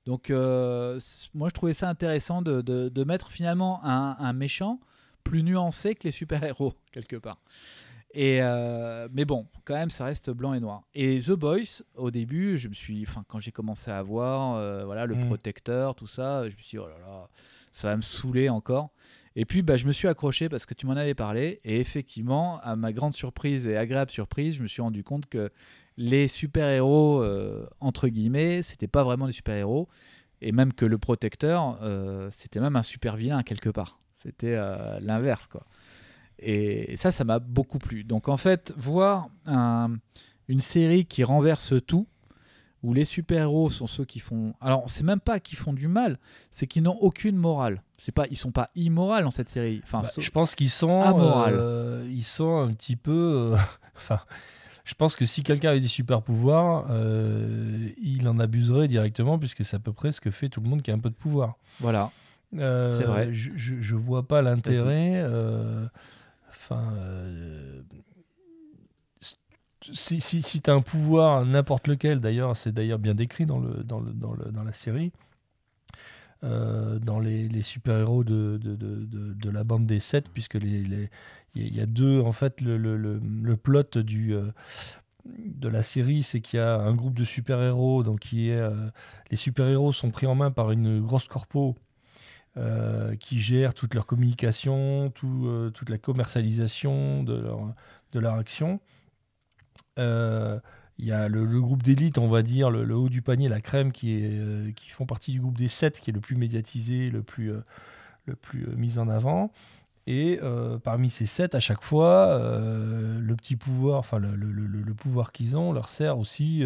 Donc, 0.07 0.29
moi, 0.31 1.49
je 1.49 1.53
trouvais 1.55 1.73
ça 1.73 1.89
intéressant 1.89 2.43
de, 2.43 2.61
de- 2.63 2.89
de 2.89 3.05
mettre 3.05 3.29
finalement 3.31 3.81
un, 3.85 4.17
un 4.19 4.33
méchant 4.33 4.81
plus 5.25 5.43
nuancé 5.43 5.95
que 5.95 6.05
les 6.05 6.13
super-héros, 6.13 6.75
quelque 6.93 7.17
part. 7.17 7.39
Et 8.17 8.39
euh, 8.41 9.09
mais 9.13 9.25
bon, 9.25 9.49
quand 9.65 9.75
même, 9.75 9.91
ça 9.91 10.05
reste 10.05 10.31
blanc 10.31 10.55
et 10.55 10.61
noir. 10.61 10.83
Et 10.95 11.19
The 11.19 11.33
Boys, 11.33 11.83
au 11.97 12.13
début, 12.13 12.57
je 12.59 12.69
me 12.69 12.75
suis, 12.75 13.03
enfin, 13.03 13.25
quand 13.27 13.41
j'ai 13.41 13.51
commencé 13.51 13.91
à 13.91 14.01
voir, 14.03 14.55
euh, 14.55 14.85
voilà, 14.85 15.05
le 15.07 15.17
Mm. 15.17 15.27
protecteur, 15.27 15.97
tout 15.97 16.07
ça, 16.07 16.49
je 16.49 16.55
me 16.55 16.61
suis 16.61 16.77
dit, 16.77 16.79
oh 16.79 16.87
là 16.87 16.95
là, 17.05 17.29
ça 17.73 17.89
va 17.89 17.97
me 17.97 18.03
saouler 18.03 18.49
encore. 18.49 18.91
Et 19.35 19.45
puis, 19.45 19.63
bah, 19.63 19.77
je 19.77 19.87
me 19.89 19.91
suis 19.91 20.07
accroché 20.07 20.49
parce 20.49 20.65
que 20.65 20.75
tu 20.75 20.87
m'en 20.87 20.93
avais 20.93 21.15
parlé. 21.15 21.61
Et 21.65 21.81
effectivement, 21.81 22.61
à 22.61 22.77
ma 22.77 22.93
grande 22.93 23.15
surprise 23.15 23.67
et 23.67 23.77
agréable 23.77 24.13
surprise, 24.13 24.55
je 24.59 24.63
me 24.63 24.69
suis 24.69 24.81
rendu 24.81 25.03
compte 25.03 25.27
que 25.27 25.51
les 25.97 26.29
super-héros, 26.29 27.21
euh, 27.21 27.67
entre 27.81 28.07
guillemets, 28.07 28.63
c'était 28.63 28.87
pas 28.87 29.03
vraiment 29.03 29.27
des 29.27 29.33
super-héros. 29.33 29.89
Et 30.41 30.53
même 30.53 30.73
que 30.73 30.85
le 30.87 30.99
protecteur, 30.99 31.81
c'était 32.31 32.61
même 32.61 32.77
un 32.77 32.83
super 32.85 33.17
vilain 33.17 33.43
quelque 33.43 33.71
part. 33.71 33.99
C'était 34.25 34.57
euh, 34.57 34.99
l'inverse, 35.01 35.47
quoi. 35.47 35.65
Et 36.39 36.97
ça, 36.97 37.11
ça 37.11 37.25
m'a 37.25 37.39
beaucoup 37.39 37.79
plu. 37.79 38.05
Donc 38.05 38.29
en 38.29 38.37
fait, 38.37 38.73
voir 38.77 39.29
un- 39.47 39.97
une 40.49 40.61
série 40.61 41.05
qui 41.05 41.23
renverse 41.25 41.75
tout, 41.87 42.07
où 42.83 42.93
les 42.93 43.05
super-héros 43.07 43.71
sont 43.71 43.87
ceux 43.87 44.05
qui 44.05 44.21
font... 44.21 44.53
Alors, 44.61 44.83
c'est 44.91 45.05
même 45.05 45.21
pas 45.21 45.41
qu'ils 45.41 45.57
font 45.57 45.73
du 45.73 45.89
mal, 45.89 46.19
c'est 46.51 46.67
qu'ils 46.67 46.83
n'ont 46.83 46.99
aucune 47.01 47.37
morale. 47.37 47.83
C'est 47.97 48.13
pas, 48.13 48.27
ils 48.31 48.37
sont 48.37 48.51
pas 48.53 48.69
immoraux 48.75 49.23
dans 49.23 49.31
cette 49.31 49.49
série. 49.49 49.81
Enfin, 49.85 50.03
Bah, 50.03 50.09
je 50.23 50.31
pense 50.31 50.55
qu'ils 50.55 50.69
sont, 50.71 51.01
euh, 51.55 52.07
ils 52.11 52.25
sont 52.25 52.59
un 52.59 52.73
petit 52.75 52.97
peu. 52.97 53.55
euh, 53.55 53.57
Enfin, 53.97 54.19
je 54.85 54.93
pense 54.93 55.17
que 55.17 55.25
si 55.25 55.43
quelqu'un 55.43 55.71
avait 55.71 55.81
des 55.81 55.87
super 55.87 56.21
pouvoirs, 56.21 56.87
euh, 56.91 57.89
il 58.03 58.29
en 58.29 58.39
abuserait 58.39 58.89
directement 58.89 59.39
puisque 59.39 59.65
c'est 59.65 59.77
à 59.77 59.81
peu 59.81 59.93
près 59.95 60.13
ce 60.13 60.21
que 60.21 60.31
fait 60.31 60.51
tout 60.51 60.61
le 60.61 60.69
monde 60.69 60.83
qui 60.83 60.91
a 60.91 60.95
un 60.95 60.99
peu 60.99 61.09
de 61.11 61.15
pouvoir. 61.15 61.55
Voilà. 61.81 62.11
Euh, 62.57 62.97
C'est 62.99 63.05
vrai. 63.05 63.33
Je, 63.33 63.51
je, 63.57 63.75
je 63.81 63.95
vois 63.97 64.27
pas 64.29 64.43
l'intérêt. 64.43 65.13
euh, 65.17 65.87
Enfin. 66.51 66.93
euh, 66.97 67.83
si 69.93 70.21
si, 70.21 70.41
si 70.41 70.63
tu 70.63 70.71
as 70.71 70.75
un 70.75 70.81
pouvoir, 70.81 71.45
n'importe 71.45 71.89
lequel, 71.89 72.21
d'ailleurs, 72.21 72.57
c'est 72.57 72.73
d'ailleurs 72.73 72.99
bien 72.99 73.15
décrit 73.15 73.45
dans, 73.45 73.59
le, 73.59 73.85
dans, 73.85 74.01
le, 74.01 74.13
dans, 74.13 74.33
le- 74.33 74.51
dans 74.51 74.63
la 74.63 74.73
série, 74.73 75.13
euh, 76.43 76.99
dans 76.99 77.21
les, 77.21 77.49
les 77.49 77.61
super-héros 77.63 78.25
de, 78.25 78.59
de, 78.63 78.77
de, 78.77 79.05
de- 79.05 79.33
de 79.35 79.51
la 79.51 79.63
bande 79.63 79.85
des 79.87 79.99
sept, 80.01 80.29
puisque 80.33 80.55
les, 80.55 80.83
les- 80.85 81.11
il 81.55 81.75
y 81.77 81.81
a- 81.81 81.85
il 81.85 81.93
deux, 81.93 82.21
en 82.21 82.33
fait, 82.33 82.61
le, 82.63 82.79
le, 82.79 82.97
le, 82.97 83.21
le 83.43 83.57
plot 83.59 83.83
du, 84.03 84.35
euh, 84.35 84.47
de 85.27 85.69
la 85.69 85.83
série, 85.83 86.23
c'est 86.23 86.41
qu'il 86.41 86.59
y 86.59 86.63
a 86.63 86.77
un 86.79 86.95
groupe 86.95 87.15
de 87.19 87.25
super-héros, 87.25 88.05
donc 88.05 88.21
qui 88.21 88.49
est, 88.49 88.57
euh, 88.59 88.89
les 89.31 89.37
super-héros 89.37 89.93
sont 89.93 90.11
pris 90.11 90.27
en 90.27 90.35
main 90.35 90.51
par 90.51 90.71
une 90.71 91.01
grosse 91.01 91.29
corpo 91.29 91.77
euh, 92.57 93.17
qui 93.17 93.41
gère 93.41 93.75
toute 93.75 93.95
leur 93.95 94.07
communication, 94.07 95.13
euh, 95.25 95.71
toute 95.71 95.91
la 95.91 95.99
commercialisation 95.99 97.25
de 97.25 97.35
leur, 98.15 98.35
action. 98.35 98.79
Euh, 99.99 100.61
Il 100.99 101.05
y 101.05 101.11
a 101.11 101.27
le, 101.27 101.61
groupe 101.61 101.83
d'élite, 101.83 102.17
on 102.17 102.29
va 102.29 102.43
dire, 102.43 102.71
le, 102.71 102.97
haut 102.97 103.09
du 103.09 103.23
panier, 103.23 103.49
la 103.49 103.61
crème, 103.61 103.91
qui, 103.91 104.31
font 104.91 105.05
partie 105.05 105.33
du 105.33 105.41
groupe 105.41 105.59
des 105.59 105.67
sept, 105.67 105.99
qui 106.01 106.11
est 106.11 106.13
le 106.13 106.21
plus 106.21 106.37
médiatisé, 106.37 107.11
le 107.11 107.25
plus, 107.25 107.53
mis 108.77 109.01
en 109.01 109.09
avant. 109.09 109.51
Et 110.07 110.39
parmi 110.85 111.11
ces 111.11 111.27
sept, 111.27 111.57
à 111.57 111.61
chaque 111.61 111.83
fois, 111.83 112.39
le 112.39 113.35
petit 113.35 113.57
pouvoir, 113.57 113.99
enfin 113.99 114.21
le, 114.21 114.37
le- 114.37 114.95
pouvoir 114.95 115.33
qu'ils 115.33 115.57
ont, 115.57 115.73
leur 115.73 115.89
sert 115.89 116.19
aussi 116.19 116.63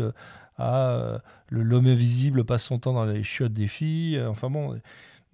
à 0.58 1.18
l'homme 1.48 1.86
invisible 1.86 2.44
passe 2.44 2.64
son 2.64 2.78
temps 2.78 2.92
dans 2.92 3.06
les 3.06 3.22
chiottes 3.22 3.54
des 3.54 3.68
filles. 3.68 4.20
enfin 4.20 4.50
bon, 4.50 4.78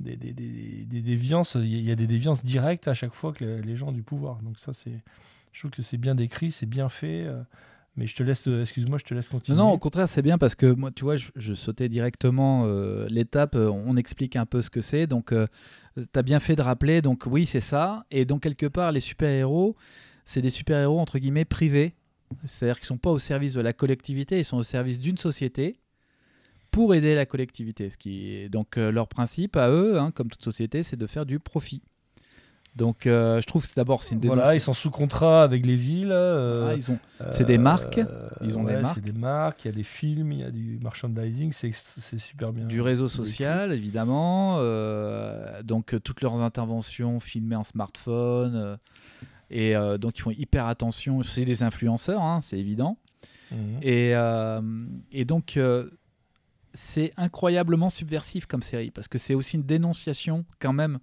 des, 0.00 0.16
des, 0.16 0.32
des- 0.32 0.84
des 0.84 1.02
déviances, 1.02 1.56
il 1.56 1.82
y 1.82 1.90
a- 1.90 1.94
des 1.94 2.06
déviances 2.06 2.44
directes 2.44 2.88
à 2.88 2.94
chaque 2.94 3.14
fois 3.14 3.32
que 3.32 3.44
les, 3.44 3.76
gens 3.76 3.88
ont 3.88 3.92
du 3.92 4.02
pouvoir. 4.02 4.42
Donc 4.42 4.58
ça, 4.58 4.72
c'est, 4.72 5.02
je 5.52 5.60
trouve 5.60 5.70
que 5.70 5.82
c'est 5.82 5.96
bien 5.98 6.14
décrit, 6.14 6.50
c'est 6.50 6.66
bien 6.66 6.88
fait. 6.88 7.24
euh, 7.24 7.42
mais 7.96 8.08
je 8.08 8.16
te 8.16 8.24
laisse, 8.24 8.48
euh, 8.48 8.62
excuse-moi, 8.62 8.98
je 8.98 9.04
te 9.04 9.14
laisse 9.14 9.28
continuer. 9.28 9.56
non, 9.56 9.70
au 9.70 9.78
contraire, 9.78 10.08
c'est 10.08 10.22
bien 10.22 10.36
parce 10.36 10.56
que 10.56 10.66
moi, 10.66 10.90
tu 10.90 11.04
vois, 11.04 11.14
je, 11.16 11.54
sautais 11.54 11.88
directement 11.88 12.64
euh, 12.66 13.06
l'étape, 13.08 13.54
on 13.54 13.96
explique 13.96 14.34
un 14.34 14.46
peu 14.46 14.62
ce 14.62 14.70
que 14.70 14.80
c'est. 14.80 15.06
Donc, 15.06 15.32
tu 15.32 16.18
as 16.18 16.22
bien 16.22 16.40
fait 16.40 16.56
de 16.56 16.62
rappeler. 16.62 17.02
Donc, 17.02 17.24
oui, 17.26 17.46
c'est 17.46 17.60
ça. 17.60 18.04
Et 18.10 18.24
donc, 18.24 18.42
quelque 18.42 18.66
part, 18.66 18.90
les 18.90 18.98
super-héros, 18.98 19.76
c'est 20.24 20.40
des 20.42 20.50
super-héros, 20.50 20.98
entre 20.98 21.20
guillemets, 21.20 21.44
privés. 21.44 21.94
C'est-à-dire 22.46 22.78
qu'ils 22.78 22.86
sont 22.86 22.98
pas 22.98 23.10
au 23.10 23.20
service 23.20 23.52
de 23.52 23.60
la 23.60 23.72
collectivité, 23.72 24.38
ils 24.40 24.44
sont 24.44 24.56
au 24.56 24.64
service 24.64 24.98
d'une 24.98 25.16
société 25.18 25.76
pour 26.74 26.92
aider 26.92 27.14
la 27.14 27.24
collectivité. 27.24 27.88
Ce 27.88 27.96
qui 27.96 28.34
est... 28.34 28.48
Donc, 28.48 28.76
euh, 28.78 28.90
leur 28.90 29.06
principe 29.06 29.56
à 29.56 29.70
eux, 29.70 29.96
hein, 29.98 30.10
comme 30.10 30.28
toute 30.28 30.42
société, 30.42 30.82
c'est 30.82 30.96
de 30.96 31.06
faire 31.06 31.24
du 31.24 31.38
profit. 31.38 31.82
Donc, 32.74 33.06
euh, 33.06 33.40
je 33.40 33.46
trouve 33.46 33.62
que 33.62 33.68
c'est 33.68 33.76
d'abord, 33.76 34.02
c'est 34.02 34.16
une 34.16 34.20
Voilà, 34.26 34.56
ils 34.56 34.60
sont 34.60 34.72
sous 34.74 34.90
contrat 34.90 35.44
avec 35.44 35.64
les 35.64 35.76
villes. 35.76 36.10
euh, 36.10 36.70
Ah, 36.70 36.74
ils 36.74 36.90
ont... 36.90 36.98
c'est 37.30 37.44
des 37.46 37.58
marques, 37.58 38.00
ils 38.42 38.58
ont 38.58 38.64
des 38.64 38.78
marques. 38.78 38.94
C'est 38.96 39.04
des 39.04 39.12
marques, 39.12 39.64
il 39.64 39.68
y 39.68 39.70
a 39.70 39.76
des 39.76 39.84
films, 39.84 40.32
il 40.32 40.40
y 40.40 40.42
a 40.42 40.50
du 40.50 40.80
merchandising, 40.82 41.52
c'est 41.52 41.70
c'est 41.72 42.18
super 42.18 42.52
bien. 42.52 42.64
du 42.64 42.80
réseau 42.80 43.06
social, 43.06 43.72
évidemment. 43.72 44.58
donc, 45.62 45.94
toutes 46.02 46.22
leurs 46.22 46.42
interventions 46.42 47.20
filmées 47.20 47.54
en 47.54 47.62
smartphone. 47.62 48.78
et 49.48 49.74
donc, 50.00 50.18
ils 50.18 50.22
font 50.22 50.32
hyper 50.32 50.66
attention. 50.66 51.22
C'est 51.22 51.44
des 51.44 51.62
influenceurs, 51.62 52.22
hein, 52.22 52.40
c'est 52.42 52.58
évident. 52.58 52.96
Mhm. 53.52 53.78
Et, 53.82 54.14
et 55.12 55.24
donc, 55.24 55.56
c'est 56.74 57.12
incroyablement 57.16 57.88
subversif 57.88 58.46
comme 58.46 58.62
série. 58.62 58.90
Parce 58.90 59.08
que 59.08 59.16
c'est 59.18 59.34
aussi 59.34 59.56
une 59.56 59.62
dénonciation, 59.64 60.44
quand 60.60 60.72
même, 60.74 60.98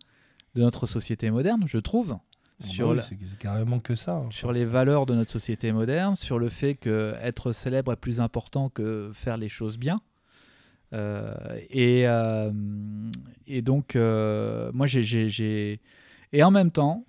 de 0.55 0.61
notre 0.61 0.85
société 0.85 1.31
moderne, 1.31 1.63
je 1.65 1.77
trouve. 1.79 2.09
Bon, 2.59 2.67
Sur, 2.67 2.85
bah 2.87 2.91
oui, 2.91 2.97
la- 2.97 3.03
c'est 3.03 3.17
c'est 3.29 3.37
carrément 3.39 3.79
que 3.79 3.95
ça. 3.95 4.17
hein. 4.17 4.27
sur 4.29 4.51
les 4.51 4.65
valeurs 4.65 5.05
de 5.07 5.15
notre 5.15 5.31
société 5.31 5.71
moderne, 5.71 6.13
sur 6.13 6.37
le 6.37 6.49
fait 6.49 6.75
que 6.75 7.15
être 7.21 7.51
célèbre 7.53 7.93
est 7.93 7.95
plus 7.95 8.19
important 8.21 8.69
que 8.69 9.09
faire 9.13 9.37
les 9.37 9.49
choses 9.49 9.77
bien. 9.79 9.99
Euh, 10.93 11.33
et, 11.69 12.03
euh, 12.05 12.51
et 13.47 13.61
donc, 13.61 13.95
euh, 13.95 14.71
moi, 14.73 14.85
j'ai, 14.87 15.79
Et 16.33 16.43
en 16.43 16.51
même 16.51 16.69
temps, 16.71 17.05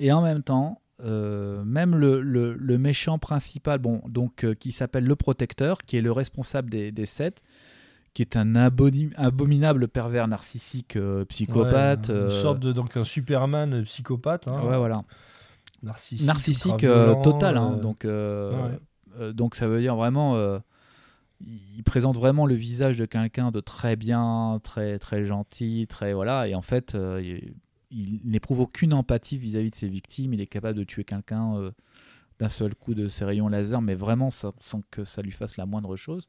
et 0.00 0.12
en 0.12 0.20
même 0.22 0.42
temps 0.42 0.80
même 1.02 1.96
le, 1.96 2.20
le- 2.20 2.52
le 2.54 2.76
méchant 2.78 3.18
principal, 3.18 3.78
bon, 3.78 4.02
donc, 4.06 4.44
qui 4.56 4.70
s'appelle 4.70 5.04
le 5.04 5.16
protecteur, 5.16 5.78
qui 5.78 5.96
est 5.96 6.02
le 6.02 6.12
responsable 6.12 6.68
des, 6.68 6.92
des 6.92 7.06
sept, 7.06 7.42
qui 8.14 8.22
est 8.22 8.36
un 8.36 8.54
abominable 8.56 9.88
pervers 9.88 10.26
narcissique 10.28 10.96
euh, 10.96 11.24
psychopathe. 11.26 12.08
Ouais, 12.08 12.14
une 12.14 12.20
euh, 12.22 12.30
sorte 12.30 12.58
de 12.60 12.72
donc 12.72 12.96
un 12.96 13.04
Superman 13.04 13.72
euh, 13.74 13.82
psychopathe. 13.84 14.48
hein, 14.48 14.62
ouais, 14.64 14.76
voilà 14.76 15.02
Narcissique, 15.82 16.26
narcissique 16.26 16.80
violent, 16.80 17.22
total. 17.22 17.56
hein. 17.56 17.78
donc, 17.80 18.04
ouais. 18.04 19.32
donc 19.32 19.54
ça 19.54 19.66
veut 19.66 19.80
dire 19.80 19.96
vraiment, 19.96 20.36
il 21.40 21.82
présente 21.84 22.16
vraiment 22.16 22.44
le 22.44 22.54
visage 22.54 22.98
de 22.98 23.06
quelqu'un 23.06 23.50
de 23.50 23.60
très 23.60 23.96
bien, 23.96 24.60
très 24.62 24.98
très 24.98 25.24
gentil, 25.24 25.86
très 25.88 26.12
voilà. 26.12 26.48
Et 26.48 26.54
en 26.54 26.60
fait, 26.62 26.94
euh, 26.94 27.22
il, 27.22 27.54
il 27.90 28.20
n'éprouve 28.24 28.60
aucune 28.60 28.92
empathie 28.92 29.38
vis-à-vis 29.38 29.70
de 29.70 29.74
ses 29.74 29.88
victimes. 29.88 30.34
Il 30.34 30.40
est 30.42 30.46
capable 30.46 30.78
de 30.78 30.84
tuer 30.84 31.04
quelqu'un 31.04 31.56
euh, 31.56 31.70
d'un 32.38 32.50
seul 32.50 32.74
coup 32.74 32.92
de 32.94 33.08
ses 33.08 33.24
rayons 33.24 33.48
laser, 33.48 33.80
mais 33.80 33.94
vraiment 33.94 34.28
sans, 34.28 34.52
sans 34.58 34.82
que 34.90 35.04
ça 35.04 35.22
lui 35.22 35.32
fasse 35.32 35.56
la 35.56 35.64
moindre 35.64 35.96
chose. 35.96 36.28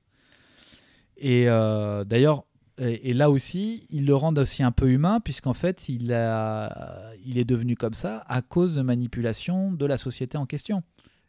Et 1.22 1.48
euh, 1.48 2.04
d'ailleurs. 2.04 2.44
Et, 2.78 3.14
là 3.14 3.30
aussi, 3.30 3.86
ils 3.92 4.08
le 4.08 4.16
rendent 4.16 4.40
aussi 4.40 4.64
un 4.64 4.72
peu 4.72 4.90
humain, 4.90 5.20
puisqu'en 5.20 5.54
fait, 5.54 5.88
il, 5.88 6.12
a, 6.14 7.12
il 7.24 7.38
est 7.38 7.46
devenu 7.46 7.76
comme 7.76 7.94
ça 7.94 8.24
à 8.28 8.42
cause 8.42 8.74
de 8.74 8.82
manipulation 8.82 9.72
de 9.72 9.86
la 9.86 9.98
société 9.98 10.36
en 10.36 10.48
question. 10.48 10.82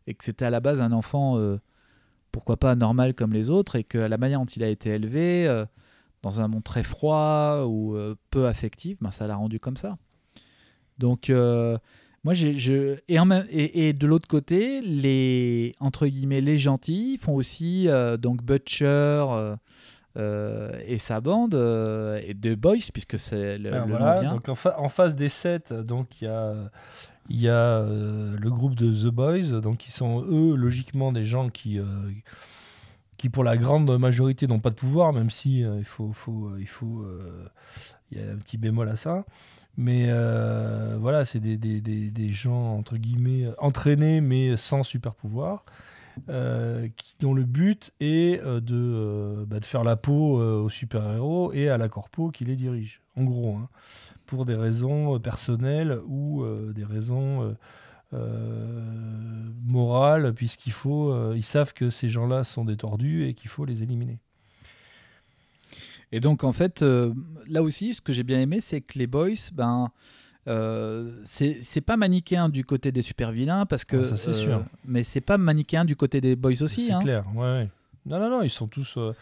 Et 0.07 0.15
que 0.15 0.25
c'était 0.25 0.47
à 0.47 0.51
la 0.51 0.61
base 0.61 0.81
un 0.81 0.93
enfant 0.93 1.37
euh, 1.37 1.59
pourquoi 2.31 2.57
pas 2.57 2.75
normal 2.75 3.13
comme 3.13 3.35
les 3.35 3.51
autres, 3.51 3.77
et 3.77 3.85
que 3.85 3.99
la 3.99 4.17
manière 4.17 4.39
dont 4.39 4.47
il 4.47 4.63
a 4.63 4.69
été 4.69 4.91
élevé, 4.91 5.47
euh, 5.47 5.67
dans 6.23 6.41
un 6.41 6.49
monde 6.49 6.65
très 6.65 6.85
froid 6.85 7.65
ou 7.67 7.99
peu 8.31 8.47
affectif, 8.47 8.97
ben, 9.03 9.11
ça 9.11 9.27
l'a 9.27 9.37
rendu 9.37 9.61
comme 9.61 9.77
ça. 9.77 9.99
Donc, 10.97 11.31
moi, 12.25 12.33
je... 12.33 12.97
et, 13.09 13.19
en 13.19 13.27
même- 13.27 13.47
et, 13.51 13.93
de 13.93 14.07
l'autre 14.07 14.29
côté, 14.29 14.81
les 14.81 15.75
entre 15.81 16.07
guillemets 16.07 16.41
les 16.41 16.57
gentils 16.57 17.19
font 17.19 17.35
aussi 17.35 17.89
donc 18.21 18.43
Butcher 18.43 19.27
euh, 20.17 20.71
et 20.87 20.99
sa 20.99 21.21
bande 21.21 21.55
euh, 21.55 22.21
et 22.27 22.35
The 22.35 22.55
Boys 22.55 22.91
puisque 22.93 23.19
c'est 23.19 23.57
le, 23.59 23.73
Alors 23.73 23.87
le 23.87 23.99
nom 23.99 24.21
vient. 24.21 24.31
donc 24.35 24.49
en, 24.49 24.55
fa- 24.55 24.79
en 24.79 24.89
face 24.89 25.15
des 25.15 25.29
sept, 25.29 25.73
donc 25.73 26.21
il 26.21 26.25
y 26.27 26.29
a, 26.29 26.55
il 27.31 27.41
y 27.41 27.49
a 27.49 27.79
euh, 27.79 28.37
le 28.39 28.51
groupe 28.51 28.75
de 28.75 28.93
The 28.93 29.13
Boys, 29.13 29.61
donc 29.61 29.79
qui 29.79 29.91
sont 29.91 30.23
eux 30.23 30.55
logiquement 30.55 31.13
des 31.13 31.25
gens 31.25 31.49
qui, 31.49 31.81
qui 33.17 33.29
pour 33.29 33.45
la 33.45 33.57
grande 33.57 33.97
majorité 33.99 34.47
n'ont 34.47 34.61
pas 34.61 34.71
de 34.71 34.75
pouvoir, 34.75 35.13
même 35.13 35.31
si 35.31 35.61
il 35.61 35.85
faut, 35.85 36.13
faut, 36.13 36.51
il 36.59 36.67
faut, 36.69 37.07
il 38.11 38.19
y 38.19 38.21
a 38.23 38.31
un 38.33 38.37
petit 38.37 38.59
bémol 38.59 38.89
à 38.89 38.97
ça. 38.97 39.25
Mais 39.79 40.11
voilà, 40.99 41.25
c'est 41.25 41.41
des, 41.41 41.57
des, 41.57 41.81
des, 41.81 42.11
des 42.11 42.33
gens 42.33 42.77
entre 42.77 42.97
guillemets 42.99 43.47
entraînés 43.59 44.21
mais 44.21 44.57
sans 44.59 44.83
super 44.83 45.15
pouvoir. 45.15 45.65
Euh, 46.29 46.89
qui, 46.97 47.17
dont 47.21 47.33
le 47.33 47.45
but 47.45 47.93
est 48.01 48.41
euh, 48.41 48.61
de, 48.61 48.77
euh, 48.77 49.45
bah, 49.47 49.61
de 49.61 49.65
faire 49.65 49.83
la 49.83 49.97
peau 49.97 50.39
aux 50.41 50.69
super-héros 50.69 51.53
et 51.53 51.69
à 51.69 51.79
la 51.79 51.89
corpo 51.89 52.31
qui 52.31 52.45
les 52.45 52.57
dirige, 52.57 53.01
en 53.17 53.25
gros, 53.25 53.57
hein, 53.57 53.69
pour 54.27 54.45
des 54.45 54.55
raisons 54.55 55.19
personnelles 55.19 55.99
ou 56.07 56.45
des 56.73 56.85
raisons 56.85 57.57
morales, 59.65 60.33
puisqu'il 60.35 60.73
faut, 60.73 61.15
savent 61.43 61.73
que 61.73 61.91
ces 61.91 62.09
gens-là 62.09 62.45
sont 62.45 62.65
des 62.65 62.77
tordus 62.77 63.27
et 63.27 63.35
qu'il 63.35 63.51
faut 63.51 63.65
les 63.65 63.83
éliminer. 63.83 64.19
Et 66.13 66.21
donc, 66.21 66.45
en 66.45 66.53
fait, 66.53 66.83
là 66.83 67.63
aussi, 67.63 67.95
ce 67.95 68.01
que 68.01 68.13
j'ai 68.13 68.23
bien 68.23 68.41
aimé, 68.41 68.61
c'est 68.61 68.81
que 68.81 68.99
les 68.99 69.07
boys, 69.07 69.51
ben, 69.53 69.91
euh, 70.49 71.13
c'est 71.25 71.81
pas 71.81 71.97
manichéen 71.97 72.49
du 72.49 72.65
côté 72.65 72.93
des 72.93 73.03
super 73.03 73.31
vilains, 73.33 73.67
parce 73.67 73.85
que. 73.85 74.13
Ah, 74.13 74.17
ça, 74.17 74.33
sûr. 74.33 74.65
Mais 74.85 75.05
c'est 75.05 75.21
pas 75.21 75.39
manichéen 75.39 75.85
du 75.85 75.97
côté 75.97 76.21
des 76.21 76.37
boys 76.37 76.63
aussi. 76.63 76.87
C'est 76.87 76.93
hein. 76.93 76.99
clair, 77.01 77.25
ouais, 77.35 77.41
ouais. 77.43 77.69
Non, 78.07 78.19
non, 78.19 78.31
non, 78.31 78.43
ils 78.43 78.51
sont 78.51 78.67
tous. 78.67 78.97
euh, 78.97 79.15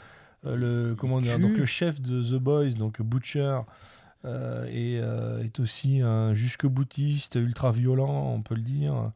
euh, 0.47 0.57
le, 0.57 0.95
comment 0.95 1.21
dire, 1.21 1.39
donc 1.39 1.57
le 1.59 1.67
chef 1.67 2.01
de 2.01 2.23
The 2.23 2.41
Boys, 2.41 2.71
donc 2.71 3.03
Butcher, 3.03 3.59
euh, 4.25 4.65
est, 4.67 4.99
euh, 5.03 5.43
est 5.45 5.61
aussi 5.61 6.01
un 6.01 6.33
jusque-boutiste 6.33 7.35
ultra 7.35 7.73
violent, 7.73 8.33
on 8.35 8.41
peut 8.41 8.55
le 8.55 8.63
dire, 8.63 9.13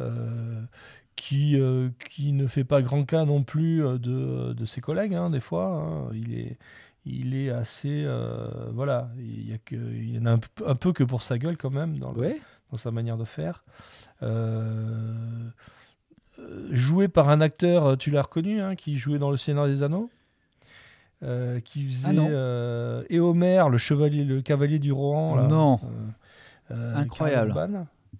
euh, 0.00 0.62
qui, 1.14 1.60
euh, 1.60 1.90
qui 2.10 2.32
ne 2.32 2.48
fait 2.48 2.64
pas 2.64 2.82
grand 2.82 3.04
cas 3.04 3.24
non 3.24 3.44
plus 3.44 3.84
euh, 3.84 3.98
de, 3.98 4.52
de 4.52 4.64
ses 4.64 4.80
collègues, 4.80 5.14
hein, 5.14 5.30
des 5.30 5.38
fois. 5.38 5.66
hein. 5.66 6.10
Il 6.12 6.34
est. 6.34 6.58
Il 7.06 7.34
est 7.36 7.50
assez. 7.50 8.02
euh, 8.04 8.48
voilà, 8.72 9.10
il 9.18 9.48
y, 9.50 9.52
a 9.52 9.58
que, 9.58 9.74
il 9.76 10.14
y 10.14 10.18
en 10.18 10.26
a 10.26 10.30
un, 10.32 10.38
peu- 10.38 10.66
un 10.68 10.74
peu 10.74 10.92
que 10.92 11.04
pour 11.04 11.22
sa 11.22 11.36
gueule 11.38 11.56
quand 11.58 11.70
même 11.70 11.98
dans, 11.98 12.12
le- 12.12 12.20
Ouais. 12.20 12.40
dans 12.72 12.78
sa 12.78 12.90
manière 12.90 13.16
de 13.18 13.24
faire. 13.24 13.62
Euh, 14.22 15.12
euh, 16.38 16.68
joué 16.72 17.08
par 17.08 17.28
un 17.28 17.40
acteur, 17.40 17.96
tu 17.98 18.10
l'as 18.10 18.22
reconnu, 18.22 18.60
hein, 18.62 18.74
qui 18.74 18.96
jouait 18.96 19.18
dans 19.18 19.30
Le 19.30 19.36
Seigneur 19.36 19.66
des 19.66 19.82
Anneaux, 19.82 20.10
euh, 21.22 21.60
qui 21.60 21.84
faisait 21.86 22.16
Ah 22.18 23.02
Éomer, 23.10 23.64
le 23.70 23.78
chevalier, 23.78 24.24
le 24.24 24.40
cavalier 24.42 24.78
du 24.78 24.90
Rohan. 24.92 25.36
là, 25.36 25.46
Non. 25.46 25.78
Incroyable. 26.70 27.54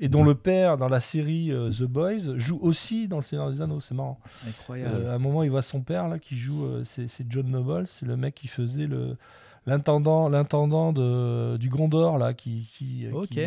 Et 0.01 0.09
dont 0.09 0.25
le 0.25 0.35
père 0.35 0.77
dans 0.79 0.89
la 0.89 1.01
série 1.01 1.51
euh, 1.53 1.71
The 1.71 1.85
Boys 1.85 2.37
joue 2.39 2.59
aussi 2.63 3.09
dans 3.09 3.17
Le 3.17 3.23
Seigneur 3.23 3.51
des 3.51 3.61
Anneaux. 3.63 3.81
C'est 3.81 3.95
marrant. 3.95 4.19
Incroyable. 4.47 4.95
Euh, 4.95 5.11
à 5.13 5.15
un 5.15 5.19
moment, 5.19 5.43
il 5.43 5.51
voit 5.51 5.63
son 5.63 5.81
père 5.83 6.09
là 6.09 6.19
qui 6.19 6.37
joue. 6.37 6.65
euh, 6.65 6.85
c'est 6.85 7.09
John 7.31 7.49
Noble, 7.51 7.87
c'est 7.87 8.07
le 8.07 8.17
mec 8.17 8.35
qui 8.35 8.49
faisait 8.49 8.87
le 8.87 9.17
l'intendant, 9.67 10.29
l'intendant 10.29 10.93
de 10.93 11.57
du 11.59 11.69
Gondor 11.71 12.19
là, 12.19 12.35
qui 12.35 12.69
qui, 12.71 13.07
qui, 13.31 13.41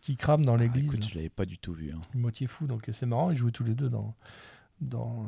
qui 0.00 0.16
crame 0.16 0.44
dans 0.44 0.54
Ah, 0.54 0.58
l'église. 0.58 0.84
écoute, 0.86 1.06
je 1.08 1.14
l'avais 1.16 1.28
pas 1.28 1.44
du 1.44 1.58
tout 1.58 1.72
vu. 1.74 1.92
hein. 1.94 2.00
moitié 2.14 2.46
fou, 2.46 2.66
donc 2.66 2.88
c'est 2.92 3.06
marrant. 3.06 3.30
Ils 3.30 3.36
jouaient 3.36 3.50
tous 3.52 3.64
les 3.64 3.74
deux 3.74 3.88
dans 3.90 4.14
dans 4.80 5.26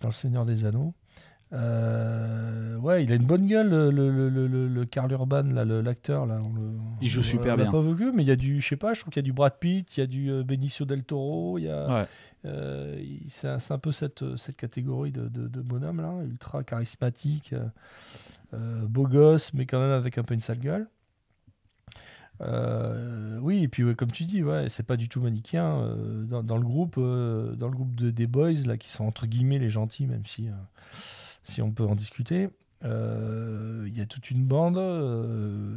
dans 0.00 0.08
le 0.08 0.14
Seigneur 0.14 0.44
des 0.44 0.64
Anneaux. 0.64 0.94
Euh, 1.54 2.76
ouais, 2.76 3.04
il 3.04 3.12
a 3.12 3.14
une 3.14 3.24
bonne 3.24 3.46
gueule, 3.46 3.70
le, 3.70 3.90
le, 3.90 4.28
le, 4.28 4.68
le- 4.68 4.84
Karl 4.84 5.10
Urban, 5.12 5.44
l'acteur. 5.44 6.26
Là, 6.26 6.40
on 6.42 6.78
Il 7.00 7.08
joue 7.08 7.20
on- 7.20 7.22
super 7.22 7.54
on 7.54 7.56
bien. 7.56 7.70
pas 7.70 7.80
vu, 7.80 8.12
mais 8.12 8.22
il 8.22 8.28
y 8.28 8.30
a 8.30 8.36
du, 8.36 8.60
je 8.60 8.68
sais 8.68 8.76
pas, 8.76 8.92
je 8.92 9.00
trouve 9.00 9.12
qu'il 9.12 9.20
y 9.22 9.24
a 9.24 9.28
du 9.28 9.32
Brad 9.32 9.54
Pitt, 9.58 9.96
il 9.96 10.00
y 10.00 10.02
a 10.02 10.06
du 10.06 10.30
euh, 10.30 10.42
Benicio 10.42 10.84
del 10.84 11.04
Toro, 11.04 11.58
il 11.58 11.64
y 11.64 11.68
a, 11.70 11.86
Ouais. 12.02 12.06
euh, 12.44 13.02
c'est 13.28 13.48
un, 13.48 13.58
c'est 13.58 13.72
un 13.72 13.78
peu 13.78 13.92
cette, 13.92 14.36
cette 14.36 14.56
catégorie 14.56 15.10
de, 15.12 15.28
de, 15.28 15.48
de 15.48 15.60
bonhomme 15.62 16.02
là, 16.02 16.12
ultra 16.24 16.62
charismatique, 16.64 17.54
euh, 17.54 17.64
euh, 18.54 18.86
beau 18.86 19.06
gosse, 19.06 19.54
mais 19.54 19.64
quand 19.64 19.80
même 19.80 19.92
avec 19.92 20.18
un 20.18 20.22
peu 20.24 20.34
une 20.34 20.40
sale 20.40 20.58
gueule. 20.58 20.86
Euh, 22.40 23.38
oui, 23.40 23.64
et 23.64 23.68
puis 23.68 23.82
ouais, 23.84 23.94
comme 23.96 24.12
tu 24.12 24.24
dis, 24.24 24.42
ouais, 24.44 24.68
c'est 24.68 24.84
pas 24.84 24.96
du 24.96 25.08
tout 25.08 25.20
manichéen. 25.20 25.80
euh, 25.80 26.24
dans, 26.24 26.42
dans 26.42 26.56
le 26.56 26.62
groupe, 26.64 26.94
euh, 26.98 27.56
dans 27.56 27.68
le 27.68 27.74
groupe 27.74 27.94
de, 27.96 28.10
des 28.10 28.26
boys 28.28 28.52
là, 28.64 28.76
qui 28.76 28.88
sont 28.90 29.04
entre 29.04 29.26
guillemets 29.26 29.58
les 29.58 29.70
gentils, 29.70 30.06
même 30.06 30.24
si, 30.24 30.48
euh, 30.48 30.52
si 31.48 31.62
on 31.62 31.70
peut 31.72 31.84
en 31.84 31.94
discuter, 31.94 32.48
euh, 32.84 33.84
il 33.86 33.96
y 33.96 34.00
a 34.00 34.06
toute 34.06 34.30
une 34.30 34.44
bande. 34.44 34.78
euh, 34.78 35.76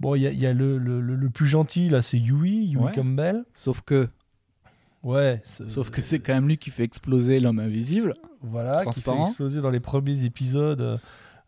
bon, 0.00 0.14
il 0.14 0.22
y 0.22 0.26
a, 0.26 0.30
il 0.30 0.38
y 0.38 0.46
a 0.46 0.52
le, 0.52 0.78
le, 0.78 1.00
le- 1.00 1.16
le 1.16 1.30
plus 1.30 1.46
gentil 1.46 1.88
là, 1.88 2.02
c'est 2.02 2.18
Yui, 2.18 2.66
Yui 2.66 2.76
Ouais. 2.76 2.92
Campbell. 2.92 3.44
Sauf 3.54 3.82
que, 3.82 4.08
Ouais. 5.02 5.40
c'est- 5.44 5.68
sauf 5.68 5.90
que 5.90 6.00
c'est 6.02 6.20
quand 6.20 6.34
même 6.34 6.48
lui 6.48 6.58
qui 6.58 6.70
fait 6.70 6.84
exploser 6.84 7.40
l'homme 7.40 7.58
invisible. 7.58 8.12
Voilà, 8.40 8.84
qui 8.84 9.00
fait 9.02 9.20
exploser 9.22 9.60
dans 9.60 9.70
les 9.70 9.80
premiers 9.80 10.24
épisodes 10.24 10.80
euh, 10.80 10.98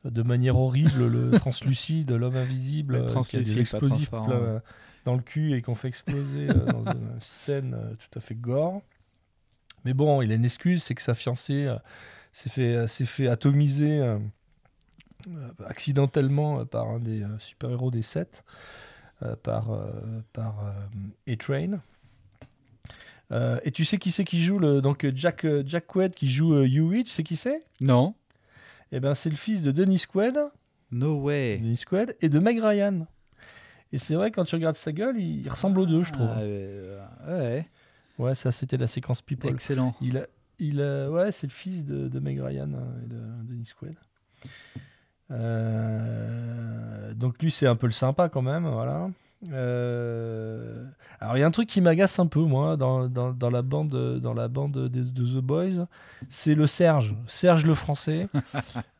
de 0.05 0.23
manière 0.23 0.57
horrible 0.59 1.07
le 1.09 1.31
translucide, 1.39 2.13
l'homme 2.13 2.37
invisible, 2.37 2.95
Le 2.95 2.99
euh, 3.01 3.05
qui 3.05 3.11
a 3.11 3.13
translucide, 3.13 3.55
des 3.55 3.61
explosifs 3.61 4.11
plein, 4.11 4.31
euh, 4.31 4.61
dans 5.05 5.15
le 5.15 5.23
cul 5.23 5.55
et 5.55 5.63
qu'on 5.63 5.75
fait 5.75 5.89
exploser 5.89 6.49
euh, 6.51 6.67
dans 6.67 6.85
une 6.93 7.09
scène 7.21 7.75
euh, 7.75 7.95
tout 7.95 8.19
à 8.19 8.21
fait 8.21 8.35
gore. 8.37 8.81
Mais 9.85 9.93
bon, 9.93 10.23
il 10.23 10.31
a 10.33 10.35
une 10.37 10.45
excuse, 10.45 10.83
c'est 10.83 10.95
que 10.95 11.03
sa 11.03 11.15
fiancée 11.15 11.65
euh, 11.67 11.77
s'est 12.35 12.51
fait, 12.51 12.75
euh, 12.75 12.87
fait 12.87 13.29
atomiser 13.29 14.01
euh, 14.01 14.19
euh, 15.29 15.49
accidentellement 15.67 16.67
par 16.67 16.89
un 16.89 16.99
des 16.99 17.25
super-héros 17.39 17.91
des 17.91 18.03
sept, 18.03 18.45
euh, 19.23 19.37
par, 19.37 19.71
par 20.33 20.75
A-Train. 21.29 21.81
Et 23.65 23.71
tu 23.73 23.85
sais 23.85 23.99
qui 23.99 24.11
c'est 24.11 24.25
qui 24.25 24.43
joue 24.43 24.59
le 24.59 24.81
donc 24.81 25.07
Jack 25.15 25.47
Jack 25.65 25.87
Quaid 25.87 26.15
qui 26.15 26.31
joue 26.31 26.55
Huey, 26.57 27.05
tu 27.05 27.11
sais 27.11 27.23
qui 27.23 27.37
c'est? 27.37 27.65
Non. 27.81 28.15
Eh 28.93 29.01
ben 29.01 29.15
c'est 29.15 29.31
le 29.31 29.37
fils 29.37 29.63
de 29.63 29.73
Dennis 29.73 30.05
Quaid, 30.07 30.39
No 30.93 31.21
way. 31.21 31.59
Dennis 31.59 31.85
Quaid 31.85 32.17
et 32.21 32.29
de 32.29 32.39
Meg 32.39 32.63
Ryan. 32.63 33.07
Et 33.93 33.99
c'est 33.99 34.15
vrai 34.15 34.31
quand 34.31 34.45
tu 34.45 34.55
regardes 34.55 34.77
sa 34.77 34.93
gueule, 34.93 35.19
il, 35.19 35.49
ressemble 35.49 35.81
aux 35.81 35.87
deux, 35.87 36.05
je 36.05 36.13
trouve. 36.13 36.29
Ah, 36.31 37.33
ouais. 37.33 37.67
Ouais, 38.19 38.35
ça 38.37 38.53
c'était 38.53 38.77
la 38.77 38.87
séquence 38.87 39.23
People. 39.23 39.51
Excellent. 39.51 39.97
Il 40.01 40.19
a, 40.19 40.27
il 40.59 40.81
ouais, 40.81 41.31
c'est 41.33 41.47
le 41.47 41.53
fils 41.53 41.85
de, 41.85 42.09
de 42.09 42.21
Meg 42.21 42.41
Ryan 42.41 42.71
euh, 42.73 43.05
et 43.05 43.09
de 43.09 43.21
Dennis 43.49 43.73
Quaid. 43.79 43.97
Euh, 45.31 47.15
donc 47.15 47.41
lui 47.43 47.51
c'est 47.51 47.67
un 47.67 47.77
peu 47.77 47.87
le 47.87 47.93
sympa 47.93 48.29
quand 48.29 48.43
même, 48.43 48.67
voilà. 48.67 49.09
Euh, 49.53 50.87
alors 51.21 51.37
il 51.37 51.41
y 51.41 51.43
a 51.43 51.47
un 51.47 51.51
truc 51.51 51.69
qui 51.69 51.81
m'agace 51.81 52.19
un 52.19 52.27
peu 52.27 52.41
moi 52.41 52.77
dans, 52.77 53.09
dans, 53.09 53.33
dans 53.33 53.51
la 53.51 53.63
bande 53.63 54.19
dans 54.19 54.33
la 54.33 54.49
bande 54.49 54.73
de, 54.73 54.89
de 54.89 55.25
The 55.25 55.43
Boys, 55.43 55.87
c'est 56.29 56.55
le 56.55 56.67
Serge, 56.67 57.17
Serge 57.27 57.65
le 57.67 57.75
français. 57.75 58.29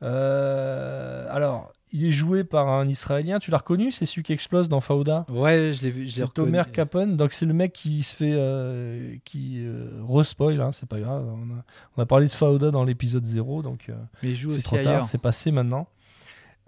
Euh, 0.03 1.27
alors 1.31 1.73
il 1.97 2.05
est 2.07 2.11
joué 2.11 2.43
par 2.43 2.69
un 2.69 2.89
Israélien, 2.89 3.39
tu 3.39 3.51
l'as 3.53 3.59
reconnu, 3.59 3.93
c'est 3.93 4.05
celui 4.05 4.25
qui 4.25 4.33
explose 4.33 4.69
dans 4.69 4.81
Fauda. 4.81 5.25
Ouais, 5.31 5.71
je 5.73 5.81
l'ai 5.83 5.91
vu. 5.91 6.09
C'est 6.09 6.27
Tomer. 6.35 6.63
Capone, 6.73 7.17
donc 7.17 7.33
c'est 7.33 7.47
le 7.47 7.55
mec 7.55 7.73
qui 7.73 8.03
se 8.03 8.15
fait. 8.15 8.33
euh, 8.35 9.15
qui 9.25 9.63
euh, 9.65 9.89
respoil, 10.09 10.61
hein, 10.61 10.73
c'est 10.73 10.89
pas 10.89 10.99
grave. 10.99 11.25
On 11.27 11.51
a, 11.55 11.63
on 11.97 12.03
a 12.03 12.07
parlé 12.07 12.27
de 12.27 12.33
Fauda 12.33 12.71
dans 12.73 12.83
l'épisode 12.85 13.25
0, 13.25 13.63
donc 13.63 13.87
euh, 13.89 13.95
Mais 14.25 14.31
il 14.31 14.37
joue 14.37 14.51
c'est 14.51 14.57
aussi 14.57 14.65
trop 14.65 14.77
ailleurs. 14.77 14.93
tard, 15.01 15.07
c'est 15.07 15.19
passé 15.19 15.53
maintenant. 15.53 15.87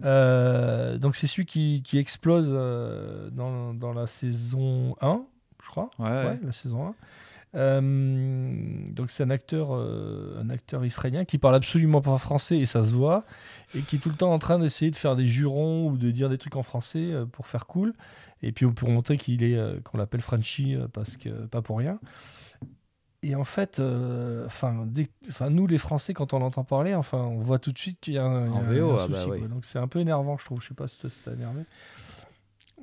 Euh, 0.03 0.97
donc 0.97 1.15
c'est 1.15 1.27
celui 1.27 1.45
qui, 1.45 1.81
qui 1.83 1.97
explose 1.97 2.49
euh, 2.51 3.29
dans, 3.31 3.73
dans 3.73 3.93
la 3.93 4.07
saison 4.07 4.95
1, 5.01 5.21
je 5.63 5.69
crois. 5.69 5.89
Ouais, 5.99 6.05
ouais. 6.07 6.25
Ouais, 6.25 6.39
la 6.43 6.51
saison 6.51 6.87
1. 6.87 6.93
Euh, 7.57 7.81
donc 8.91 9.09
c'est 9.09 9.23
un 9.23 9.29
acteur, 9.31 9.69
euh, 9.75 10.39
un 10.39 10.49
acteur 10.49 10.85
israélien 10.85 11.25
qui 11.25 11.37
parle 11.39 11.55
absolument 11.55 12.01
pas 12.01 12.17
français 12.19 12.57
et 12.59 12.65
ça 12.67 12.83
se 12.83 12.93
voit, 12.93 13.25
et 13.75 13.81
qui 13.81 13.95
est 13.95 13.99
tout 13.99 14.09
le 14.09 14.15
temps 14.15 14.31
en 14.31 14.39
train 14.39 14.59
d'essayer 14.59 14.91
de 14.91 14.95
faire 14.95 15.15
des 15.15 15.25
jurons 15.25 15.87
ou 15.87 15.97
de 15.97 16.11
dire 16.11 16.29
des 16.29 16.37
trucs 16.37 16.55
en 16.55 16.63
français 16.63 17.11
euh, 17.11 17.25
pour 17.25 17.47
faire 17.47 17.65
cool, 17.65 17.93
et 18.43 18.51
puis 18.51 18.67
pour 18.67 18.89
montrer 18.89 19.17
qu'il 19.17 19.43
est, 19.43 19.57
euh, 19.57 19.79
qu'on 19.83 19.97
l'appelle 19.97 20.21
Frenchy 20.21 20.75
euh, 20.75 20.87
parce 20.87 21.17
que 21.17 21.29
pas 21.47 21.61
pour 21.63 21.79
rien. 21.79 21.99
Et 23.23 23.33
en 23.33 23.43
fait, 23.43 23.81
enfin, 24.45 24.85
nous 25.49 25.65
les 25.67 25.79
Français 25.79 26.13
quand 26.13 26.33
on 26.33 26.39
l'entend 26.39 26.63
parler, 26.63 26.93
enfin, 26.93 27.17
on 27.17 27.39
voit 27.39 27.57
tout 27.57 27.71
de 27.71 27.77
suite 27.79 27.99
qu'il 27.99 28.13
y 28.13 28.17
a 28.19 28.23
un, 28.23 28.51
En 28.51 28.61
y 28.71 28.77
a 28.77 28.79
VO, 28.79 28.91
un 28.91 28.97
ah 28.99 29.07
bah 29.07 29.21
souci, 29.23 29.29
oui. 29.31 29.47
Donc 29.49 29.65
c'est 29.65 29.79
un 29.79 29.87
peu 29.87 29.99
énervant, 29.99 30.37
je 30.37 30.45
trouve. 30.45 30.61
Je 30.61 30.67
sais 30.67 30.75
pas 30.75 30.87
si 30.87 30.99
toi 30.99 31.09
ça 31.09 31.17
t'a 31.25 31.31
énervé. 31.33 31.63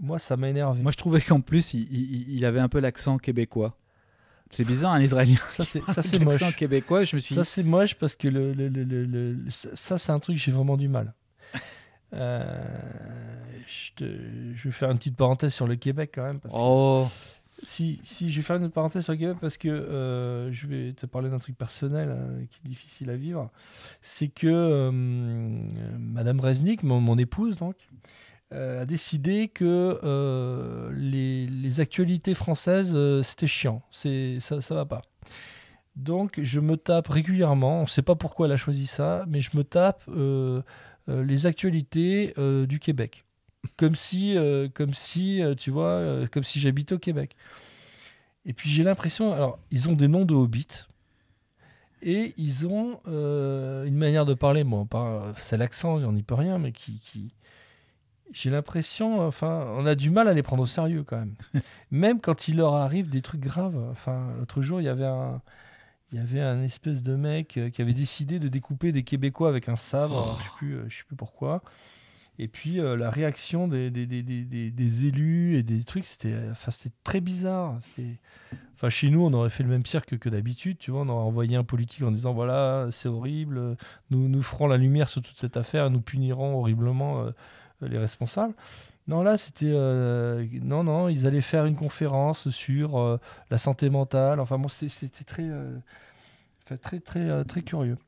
Moi, 0.00 0.18
ça 0.18 0.36
m'a 0.36 0.48
énervé. 0.48 0.82
Moi, 0.82 0.90
je 0.90 0.96
trouvais 0.96 1.20
qu'en 1.20 1.40
plus, 1.40 1.72
il, 1.74 1.82
il- 1.90 2.30
il 2.34 2.44
avait 2.44 2.58
un 2.58 2.68
peu 2.68 2.80
l'accent 2.80 3.16
québécois. 3.16 3.76
C'est 4.50 4.66
bizarre, 4.66 4.92
un 4.92 5.00
Israélien. 5.00 5.36
Ça, 5.48 5.64
c'est 5.64 5.82
ça, 5.90 6.00
c'est 6.02 6.16
Avec 6.16 6.40
moche. 6.40 6.56
québécois, 6.56 7.04
je 7.04 7.16
me 7.16 7.20
suis 7.20 7.34
Ça, 7.34 7.42
c'est 7.44 7.62
moche 7.64 7.94
parce 7.94 8.14
que 8.14 8.28
le, 8.28 8.52
le- 8.52 8.68
le- 8.68 9.04
le- 9.04 9.38
ça, 9.50 9.98
c'est 9.98 10.12
un 10.12 10.20
truc 10.20 10.36
que 10.36 10.42
j'ai 10.42 10.52
vraiment 10.52 10.76
du 10.76 10.88
mal. 10.88 11.12
Euh, 12.12 12.64
je, 13.66 13.92
te- 13.96 14.54
je 14.54 14.64
vais 14.68 14.70
faire 14.70 14.90
une 14.90 14.98
petite 14.98 15.16
parenthèse 15.16 15.52
sur 15.52 15.66
le 15.66 15.74
Québec 15.74 16.12
quand 16.14 16.24
même. 16.24 16.38
Parce 16.38 16.54
que- 16.54 16.60
Oh, 16.60 17.08
si, 17.64 17.98
si, 18.04 18.30
je 18.30 18.36
vais 18.36 18.42
faire 18.42 18.54
une 18.56 18.70
parenthèse 18.70 19.02
sur 19.02 19.14
le 19.14 19.18
Québec 19.18 19.36
parce 19.40 19.58
que 19.58 19.68
euh, 19.68 20.52
je 20.52 20.66
vais 20.68 20.92
te 20.92 21.06
parler 21.06 21.28
d'un 21.28 21.40
truc 21.40 21.58
personnel 21.58 22.08
euh, 22.10 22.44
qui 22.50 22.60
est 22.64 22.68
difficile 22.68 23.10
à 23.10 23.16
vivre. 23.16 23.50
C'est 24.00 24.28
que 24.28 24.46
euh, 24.46 24.90
Madame 24.92 26.38
Resnick, 26.38 26.84
mon, 26.84 27.00
mon 27.00 27.18
épouse, 27.18 27.56
donc, 27.56 27.74
a 28.50 28.84
décidé 28.86 29.48
que 29.48 29.98
euh, 30.04 30.90
les, 30.94 31.80
actualités 31.80 32.34
françaises, 32.34 32.92
euh, 32.94 33.22
c'était 33.22 33.46
chiant. 33.46 33.82
Ça, 33.90 34.60
ça 34.60 34.74
va 34.74 34.84
pas. 34.84 35.00
Donc, 35.96 36.40
je 36.42 36.60
me 36.60 36.76
tape 36.76 37.08
régulièrement, 37.08 37.78
on 37.78 37.82
ne 37.82 37.86
sait 37.88 38.02
pas 38.02 38.16
pourquoi 38.16 38.46
elle 38.46 38.52
a 38.52 38.56
choisi 38.56 38.86
ça, 38.86 39.24
mais 39.28 39.40
je 39.40 39.56
me 39.56 39.62
tape 39.62 40.02
euh, 40.08 40.62
euh, 41.08 41.24
les 41.24 41.46
actualités 41.46 42.34
euh, 42.38 42.66
du 42.66 42.80
Québec. 42.80 43.22
Comme 43.76 43.94
si, 43.94 44.36
euh, 44.36 44.68
comme 44.72 44.92
si 44.92 45.42
euh, 45.42 45.54
tu 45.54 45.70
vois, 45.70 45.90
euh, 45.90 46.26
comme 46.26 46.44
si 46.44 46.60
j'habitais 46.60 46.94
au 46.94 46.98
Québec. 46.98 47.36
Et 48.44 48.52
puis 48.52 48.68
j'ai 48.68 48.82
l'impression, 48.82 49.32
alors, 49.32 49.58
ils 49.70 49.88
ont 49.88 49.94
des 49.94 50.08
noms 50.08 50.24
de 50.24 50.34
hobbits. 50.34 50.84
Et 52.02 52.34
ils 52.36 52.66
ont 52.66 53.00
euh, 53.08 53.84
une 53.84 53.96
manière 53.96 54.26
de 54.26 54.34
parler, 54.34 54.62
bon, 54.62 54.86
c'est 55.38 55.56
l'accent, 55.56 55.96
on 55.96 56.12
n'y 56.12 56.22
peut 56.22 56.34
rien, 56.34 56.58
mais 56.58 56.72
qui- 56.72 57.32
j'ai 58.32 58.50
l'impression, 58.50 59.20
enfin, 59.26 59.66
on 59.76 59.86
a 59.86 59.94
du 59.94 60.10
mal 60.10 60.28
à 60.28 60.34
les 60.34 60.42
prendre 60.42 60.62
au 60.62 60.66
sérieux 60.66 61.04
quand 61.04 61.18
même. 61.18 61.34
même 61.90 62.20
quand 62.20 62.48
il 62.48 62.56
leur 62.56 62.74
arrive 62.74 63.08
des 63.08 63.22
trucs 63.22 63.40
graves. 63.40 63.78
Enfin, 63.90 64.32
l'autre 64.38 64.62
jour, 64.62 64.80
il 64.80 64.84
y 64.84 64.88
avait 64.88 65.06
un, 65.06 65.40
il 66.12 66.18
y 66.18 66.20
avait 66.20 66.40
un 66.40 66.62
espèce 66.62 67.02
de 67.02 67.16
mec 67.16 67.56
euh, 67.56 67.70
qui 67.70 67.82
avait 67.82 67.94
décidé 67.94 68.38
de 68.38 68.48
découper 68.48 68.92
des 68.92 69.02
Québécois 69.02 69.48
avec 69.48 69.68
un 69.68 69.76
sabre. 69.76 70.16
alors, 70.22 70.38
je 70.38 70.44
sais 70.44 70.50
plus, 70.56 70.74
euh, 70.74 70.84
je 70.88 70.98
sais 70.98 71.04
plus 71.04 71.16
pourquoi. 71.16 71.62
Et 72.38 72.48
puis 72.48 72.80
euh, 72.80 72.96
la 72.96 73.10
réaction 73.10 73.68
des, 73.68 73.90
des, 73.90 75.06
élus 75.06 75.56
et 75.56 75.62
des 75.62 75.84
trucs, 75.84 76.04
c'était, 76.04 76.34
enfin, 76.50 76.72
c'était 76.72 76.94
très 77.04 77.20
bizarre. 77.20 77.78
Enfin, 78.74 78.88
chez 78.88 79.08
nous, 79.08 79.24
on 79.24 79.32
aurait 79.32 79.50
fait 79.50 79.62
le 79.62 79.68
même 79.68 79.86
cirque 79.86 80.18
que 80.18 80.28
d'habitude. 80.28 80.78
Tu 80.78 80.90
vois, 80.90 81.02
on 81.02 81.08
aurait 81.08 81.24
envoyé 81.24 81.56
un 81.56 81.62
politique 81.62 82.02
en 82.02 82.10
disant 82.10 82.32
voilà, 82.32 82.88
c'est 82.90 83.08
horrible, 83.08 83.76
nous 84.10 84.28
nous 84.28 84.42
ferons 84.42 84.66
la 84.66 84.76
lumière 84.76 85.08
sur 85.08 85.22
toute 85.22 85.38
cette 85.38 85.56
affaire, 85.56 85.90
nous 85.90 86.00
punirons 86.00 86.58
horriblement 86.58 87.22
euh, 87.22 87.30
les 87.80 87.98
responsables. 87.98 88.54
Non, 89.06 89.22
là, 89.22 89.36
c'était. 89.36 89.70
euh, 89.72 90.46
non, 90.62 90.82
non, 90.84 91.08
ils 91.08 91.26
allaient 91.26 91.40
faire 91.42 91.66
une 91.66 91.76
conférence 91.76 92.48
sur 92.48 92.98
euh, 92.98 93.18
la 93.50 93.58
santé 93.58 93.90
mentale. 93.90 94.40
Enfin, 94.40 94.58
bon, 94.58 94.68
c'était 94.68 95.24
très, 95.24 95.42
euh, 95.44 95.76
très, 96.80 97.00
très, 97.00 97.20
euh, 97.28 97.44
très 97.44 97.62
curieux. 97.62 97.98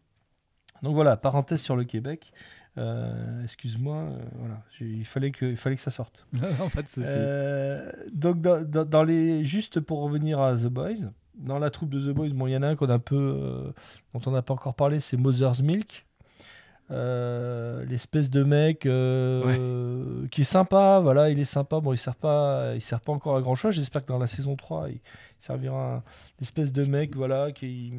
Donc 0.83 0.95
voilà, 0.95 1.17
parenthèse 1.17 1.61
sur 1.61 1.77
le 1.77 1.85
Québec. 1.85 2.33
Euh, 2.79 3.43
Excuse-moi, 3.43 3.97
euh, 3.97 4.19
voilà, 4.39 4.63
il 4.81 5.05
fallait 5.07 5.31
que, 5.31 5.47
il 5.47 5.57
fallait 5.57 5.77
que 5.77 5.83
ça 5.83 5.91
sorte. 5.91 6.27
non, 6.33 6.69
pas 6.71 6.83
de 6.83 6.89
souci. 6.89 7.07
Euh, 7.09 7.91
donc 8.13 8.41
dans, 8.41 8.63
dans- 8.63 8.85
dans 8.85 9.03
les, 9.03 9.45
juste 9.45 9.81
pour 9.81 10.01
revenir 10.03 10.41
à 10.41 10.55
The 10.57 10.67
Boys, 10.67 11.11
dans 11.35 11.59
la 11.59 11.71
troupe 11.71 11.91
de 11.91 12.01
The 12.01 12.15
Boys, 12.15 12.31
bon, 12.31 12.47
il 12.47 12.53
y 12.53 12.57
en 12.57 12.63
a 12.63 12.69
un 12.69 12.77
qu'on 12.77 12.89
a 12.89 12.95
un 12.95 12.99
peu, 12.99 13.17
euh, 13.17 13.73
dont 14.15 14.21
on 14.27 14.31
n'a 14.31 14.43
pas 14.43 14.55
encore 14.55 14.75
parlé, 14.75 15.01
c'est 15.01 15.17
Mother's 15.17 15.61
Milk. 15.63 16.06
Euh, 16.93 17.85
l'espèce 17.87 18.31
de 18.31 18.45
mec 18.45 18.87
euh, 18.87 20.27
qui 20.31 20.43
est 20.43 20.45
sympa, 20.45 21.01
voilà, 21.01 21.31
il 21.31 21.41
est 21.41 21.45
sympa. 21.45 21.81
Bon, 21.81 21.93
il 21.93 21.99
sert 21.99 22.15
pas, 22.15 22.75
il 22.75 22.81
sert 22.81 23.01
pas 23.01 23.13
encore 23.13 23.37
à 23.37 23.41
grand 23.41 23.57
chose. 23.57 23.75
J'espère 23.75 24.05
que 24.05 24.09
dans 24.09 24.19
la 24.19 24.29
saison 24.29 24.55
3, 24.55 24.91
il 24.91 25.01
servira 25.39 25.97
un 25.97 26.03
espèce 26.41 26.73
de 26.73 26.85
mec, 26.85 27.17
voilà, 27.17 27.51
qui 27.51 27.93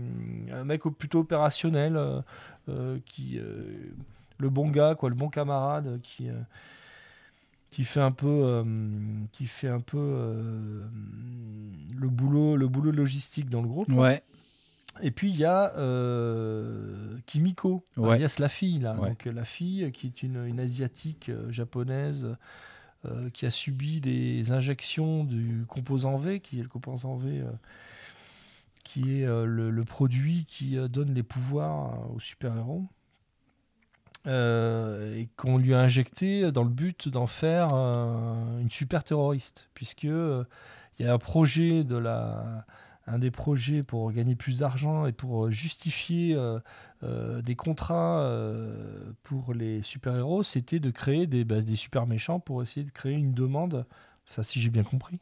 un 0.53 0.63
mec 0.63 0.83
plutôt 0.83 1.19
opérationnel, 1.19 1.99
euh, 2.69 2.97
qui 3.05 3.39
le 4.37 4.49
bon 4.49 4.69
gars, 4.69 4.95
quoi, 4.95 5.09
le 5.09 5.15
bon 5.15 5.29
camarade, 5.29 5.99
qui 6.01 6.27
qui 7.69 7.83
fait 7.83 7.99
un 7.99 8.11
peu, 8.11 8.63
qui 9.33 9.47
fait 9.47 9.67
un 9.67 9.81
peu 9.81 9.99
le 11.99 12.07
boulot, 12.07 12.55
le 12.55 12.67
boulot 12.69 12.91
logistique 12.91 13.49
dans 13.49 13.61
le 13.61 13.67
groupe. 13.67 13.93
quoi. 13.93 14.21
Et 15.01 15.11
puis 15.11 15.29
il 15.29 15.37
y 15.37 15.45
a 15.45 15.73
euh, 15.77 17.17
Kimiko, 17.25 17.85
Ouais. 17.97 18.15
alias 18.15 18.37
la 18.39 18.49
fille 18.49 18.79
là. 18.79 18.95
Ouais. 18.95 19.09
Donc 19.09 19.25
la 19.25 19.43
fille 19.45 19.83
euh, 19.85 19.89
qui 19.91 20.07
est 20.07 20.23
une, 20.23 20.45
une 20.45 20.59
asiatique 20.59 21.29
euh, 21.29 21.51
japonaise 21.51 22.35
euh, 23.05 23.29
qui 23.31 23.45
a 23.45 23.51
subi 23.51 24.01
des 24.01 24.51
injections 24.51 25.23
du 25.23 25.65
composant 25.67 26.17
V, 26.17 26.39
qui 26.39 26.59
est 26.59 26.63
le 26.63 26.69
composant 26.69 27.15
V, 27.15 27.43
qui 28.83 29.21
est 29.21 29.25
le, 29.25 29.69
le 29.69 29.83
produit 29.83 30.45
qui 30.45 30.77
donne 30.89 31.13
les 31.13 31.23
pouvoirs 31.23 32.09
aux 32.13 32.19
super-héros. 32.19 32.85
Et 34.25 35.29
qu'on 35.37 35.57
lui 35.57 35.73
a 35.73 35.79
injecté 35.79 36.51
dans 36.51 36.63
le 36.63 36.69
but 36.69 37.07
d'en 37.07 37.27
faire 37.27 37.69
une 37.73 38.69
super 38.69 39.03
terroriste, 39.05 39.69
puisque 39.73 40.03
il 40.03 40.45
y 40.99 41.05
a 41.05 41.13
un 41.13 41.17
projet 41.17 41.85
de 41.85 41.95
la, 41.95 42.65
un 43.07 43.19
des 43.19 43.31
projets 43.31 43.83
pour 43.83 44.11
gagner 44.11 44.35
plus 44.35 44.59
d'argent 44.59 45.05
et 45.05 45.13
pour 45.13 45.45
euh, 45.45 45.51
justifier 45.51 46.35
euh, 46.35 46.59
euh, 47.03 47.41
des 47.41 47.55
contrats 47.55 48.29
pour 49.23 49.53
les 49.53 49.81
super-héros, 49.81 50.43
c'était 50.43 50.79
de 50.79 50.91
créer 50.91 51.25
des, 51.25 51.45
bah, 51.45 51.61
des 51.61 51.75
super 51.75 52.05
méchants 52.05 52.39
pour 52.39 52.61
essayer 52.61 52.85
de 52.85 52.91
créer 52.91 53.13
une 53.13 53.33
demande, 53.33 53.85
enfin 54.29 54.43
si 54.43 54.59
j'ai 54.59 54.69
bien 54.69 54.83
compris, 54.83 55.19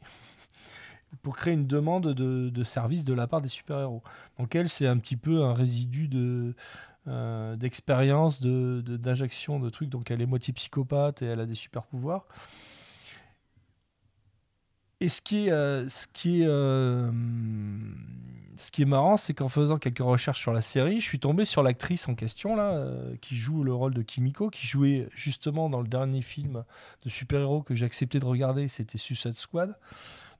pour 1.22 1.36
créer 1.36 1.54
une 1.54 1.66
demande 1.66 2.12
de, 2.12 2.62
service 2.64 3.04
de 3.04 3.14
la 3.14 3.26
part 3.26 3.40
des 3.40 3.48
super-héros. 3.48 4.02
Donc 4.38 4.54
elle, 4.54 4.68
c'est 4.68 4.86
un 4.86 4.98
petit 4.98 5.16
peu 5.16 5.44
un 5.44 5.54
résidu 5.54 6.08
de 6.08 6.54
d'expérience, 7.56 8.40
de, 8.40 8.82
de- 8.84 8.96
d'injection, 8.96 9.60
de 9.60 9.70
trucs. 9.70 9.88
Donc 9.88 10.10
elle 10.10 10.20
est 10.20 10.26
moitié 10.26 10.52
psychopathe 10.52 11.22
et 11.22 11.26
elle 11.26 11.38
a 11.38 11.46
des 11.46 11.54
super 11.54 11.84
pouvoirs. 11.84 12.26
Et 15.00 15.08
ce 15.08 15.20
qui 15.20 15.46
est, 15.46 15.50
euh, 15.50 15.88
ce 15.88 16.06
qui 16.12 16.40
est, 16.42 16.46
euh, 16.46 17.10
ce 18.56 18.70
qui 18.70 18.80
est 18.82 18.86
marrant, 18.86 19.18
c'est 19.18 19.34
qu'en 19.34 19.50
faisant 19.50 19.76
quelques 19.76 19.98
recherches 19.98 20.40
sur 20.40 20.54
la 20.54 20.62
série, 20.62 21.00
je 21.00 21.04
suis 21.06 21.18
tombé 21.18 21.44
sur 21.44 21.62
l'actrice 21.62 22.08
en 22.08 22.14
question 22.14 22.56
là, 22.56 22.72
euh, 22.72 23.14
qui 23.20 23.36
joue 23.36 23.62
le 23.62 23.74
rôle 23.74 23.92
de 23.92 24.00
Kimiko, 24.00 24.48
qui 24.48 24.66
jouait 24.66 25.08
justement 25.14 25.68
dans 25.68 25.82
le 25.82 25.88
dernier 25.88 26.22
film 26.22 26.64
de 27.04 27.10
super-héros 27.10 27.62
que 27.62 27.74
j'ai 27.74 27.84
accepté 27.84 28.18
de 28.20 28.24
regarder, 28.24 28.68
c'était 28.68 28.96
Suicide 28.96 29.36
Squad. 29.36 29.76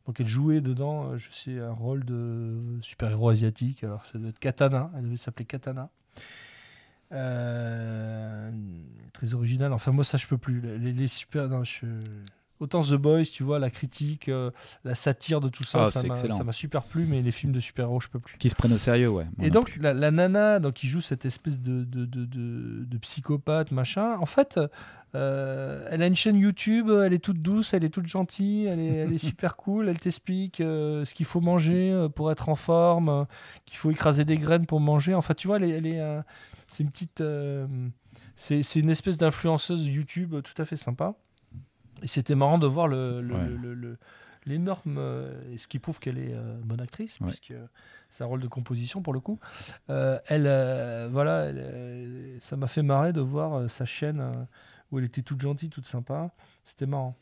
Donc 0.06 0.20
elle 0.20 0.28
jouait 0.28 0.60
dedans, 0.62 1.18
je 1.18 1.30
sais, 1.32 1.58
un 1.58 1.72
rôle 1.72 2.04
de 2.04 2.78
super-héros 2.80 3.28
asiatique. 3.28 3.84
Alors 3.84 4.06
ça 4.06 4.18
doit 4.18 4.30
être 4.30 4.38
Katana, 4.38 4.90
elle 4.96 5.04
devait 5.04 5.16
s'appeler 5.18 5.44
Katana. 5.44 5.90
Très 9.12 9.34
original. 9.34 9.72
Enfin, 9.72 9.92
moi, 9.92 10.04
ça, 10.04 10.18
je 10.18 10.26
peux 10.26 10.38
plus. 10.38 10.60
Les, 10.60 10.92
les 10.92 11.08
super. 11.08 11.48
non, 11.48 11.64
je- 11.64 11.86
Autant 12.58 12.80
The 12.82 12.94
Boys, 12.94 13.24
tu 13.24 13.42
vois, 13.42 13.58
la 13.58 13.68
critique, 13.70 14.28
euh, 14.30 14.50
la 14.84 14.94
satire 14.94 15.40
de 15.42 15.48
tout 15.48 15.62
ça, 15.64 15.82
Ah, 15.84 15.90
ça 15.90 16.02
m'a 16.44 16.52
super 16.52 16.82
plu, 16.84 17.04
mais 17.06 17.20
les 17.20 17.30
films 17.30 17.52
de 17.52 17.60
super-héros, 17.60 18.00
je 18.00 18.08
peux 18.08 18.18
plus. 18.18 18.38
qui 18.38 18.48
se 18.48 18.54
prennent 18.54 18.72
au 18.72 18.78
sérieux, 18.78 19.10
ouais. 19.10 19.26
Et 19.42 19.50
donc, 19.50 19.76
la, 19.80 19.92
la 19.92 20.10
nana 20.10 20.58
donc, 20.58 20.74
qui 20.74 20.86
joue 20.88 21.00
cette 21.02 21.26
espèce 21.26 21.60
de, 21.60 21.84
de, 21.84 22.06
de, 22.06 22.24
de- 22.24 22.84
de 22.84 22.98
psychopathe, 22.98 23.72
machin, 23.72 24.16
en 24.18 24.24
fait, 24.26 24.58
euh, 25.14 25.86
elle 25.90 26.02
a 26.02 26.06
une 26.06 26.16
chaîne 26.16 26.36
YouTube, 26.36 26.90
elle 26.90 27.12
est 27.12 27.18
toute 27.22 27.40
douce, 27.42 27.74
elle 27.74 27.84
est 27.84 27.90
toute 27.90 28.06
gentille, 28.06 28.66
elle 28.66 28.80
est, 28.80 28.94
elle 28.94 29.12
est 29.12 29.18
super 29.34 29.56
cool, 29.56 29.88
elle 29.88 29.98
t'explique 29.98 30.60
euh, 30.62 31.04
ce 31.04 31.14
qu'il 31.14 31.26
faut 31.26 31.40
manger 31.42 32.06
pour 32.14 32.30
être 32.30 32.48
en 32.48 32.56
forme, 32.56 33.26
qu'il 33.66 33.76
faut 33.76 33.90
écraser 33.90 34.24
des 34.24 34.38
graines 34.38 34.64
pour 34.66 34.80
manger. 34.80 35.12
Enfin, 35.14 35.34
tu 35.34 35.46
vois, 35.46 35.58
elle 35.58 35.86
est, 35.86 36.02
c'est 36.66 36.82
une 36.84 36.90
petite. 36.90 37.22
c'est 38.34 38.76
une 38.80 38.90
espèce 38.90 39.18
d'influenceuse 39.18 39.86
YouTube 39.86 40.34
tout 40.42 40.62
à 40.62 40.64
fait 40.64 40.76
sympa. 40.76 41.14
Et 42.02 42.06
c'était 42.06 42.34
marrant 42.34 42.58
de 42.58 42.66
voir 42.66 42.88
le, 42.88 43.20
le- 43.22 43.34
Ouais. 43.34 43.46
le- 43.46 43.56
le- 43.56 43.74
le- 43.74 43.98
l'énorme. 44.44 44.96
euh, 44.98 45.32
et 45.52 45.58
ce 45.58 45.66
qui 45.66 45.78
prouve 45.78 45.98
qu'elle 45.98 46.18
est 46.18 46.34
euh, 46.34 46.56
bonne 46.62 46.80
actrice, 46.80 47.18
Ouais. 47.20 47.26
puisque 47.28 47.54
c'est 48.10 48.22
un 48.22 48.26
rôle 48.26 48.40
de 48.40 48.48
composition 48.48 49.02
pour 49.02 49.12
le 49.12 49.20
coup. 49.20 49.38
Euh, 49.90 50.18
elle, 50.28 50.44
euh, 50.46 51.08
voilà, 51.10 51.46
elle, 51.46 52.36
ça 52.40 52.56
m'a 52.56 52.66
fait 52.68 52.82
marrer 52.82 53.12
de 53.12 53.20
voir 53.20 53.68
sa 53.70 53.84
chaîne 53.84 54.30
où 54.92 54.98
elle 54.98 55.04
était 55.04 55.22
toute 55.22 55.40
gentille, 55.40 55.70
toute 55.70 55.86
sympa. 55.86 56.30
C'était 56.64 56.86
marrant. 56.86 57.16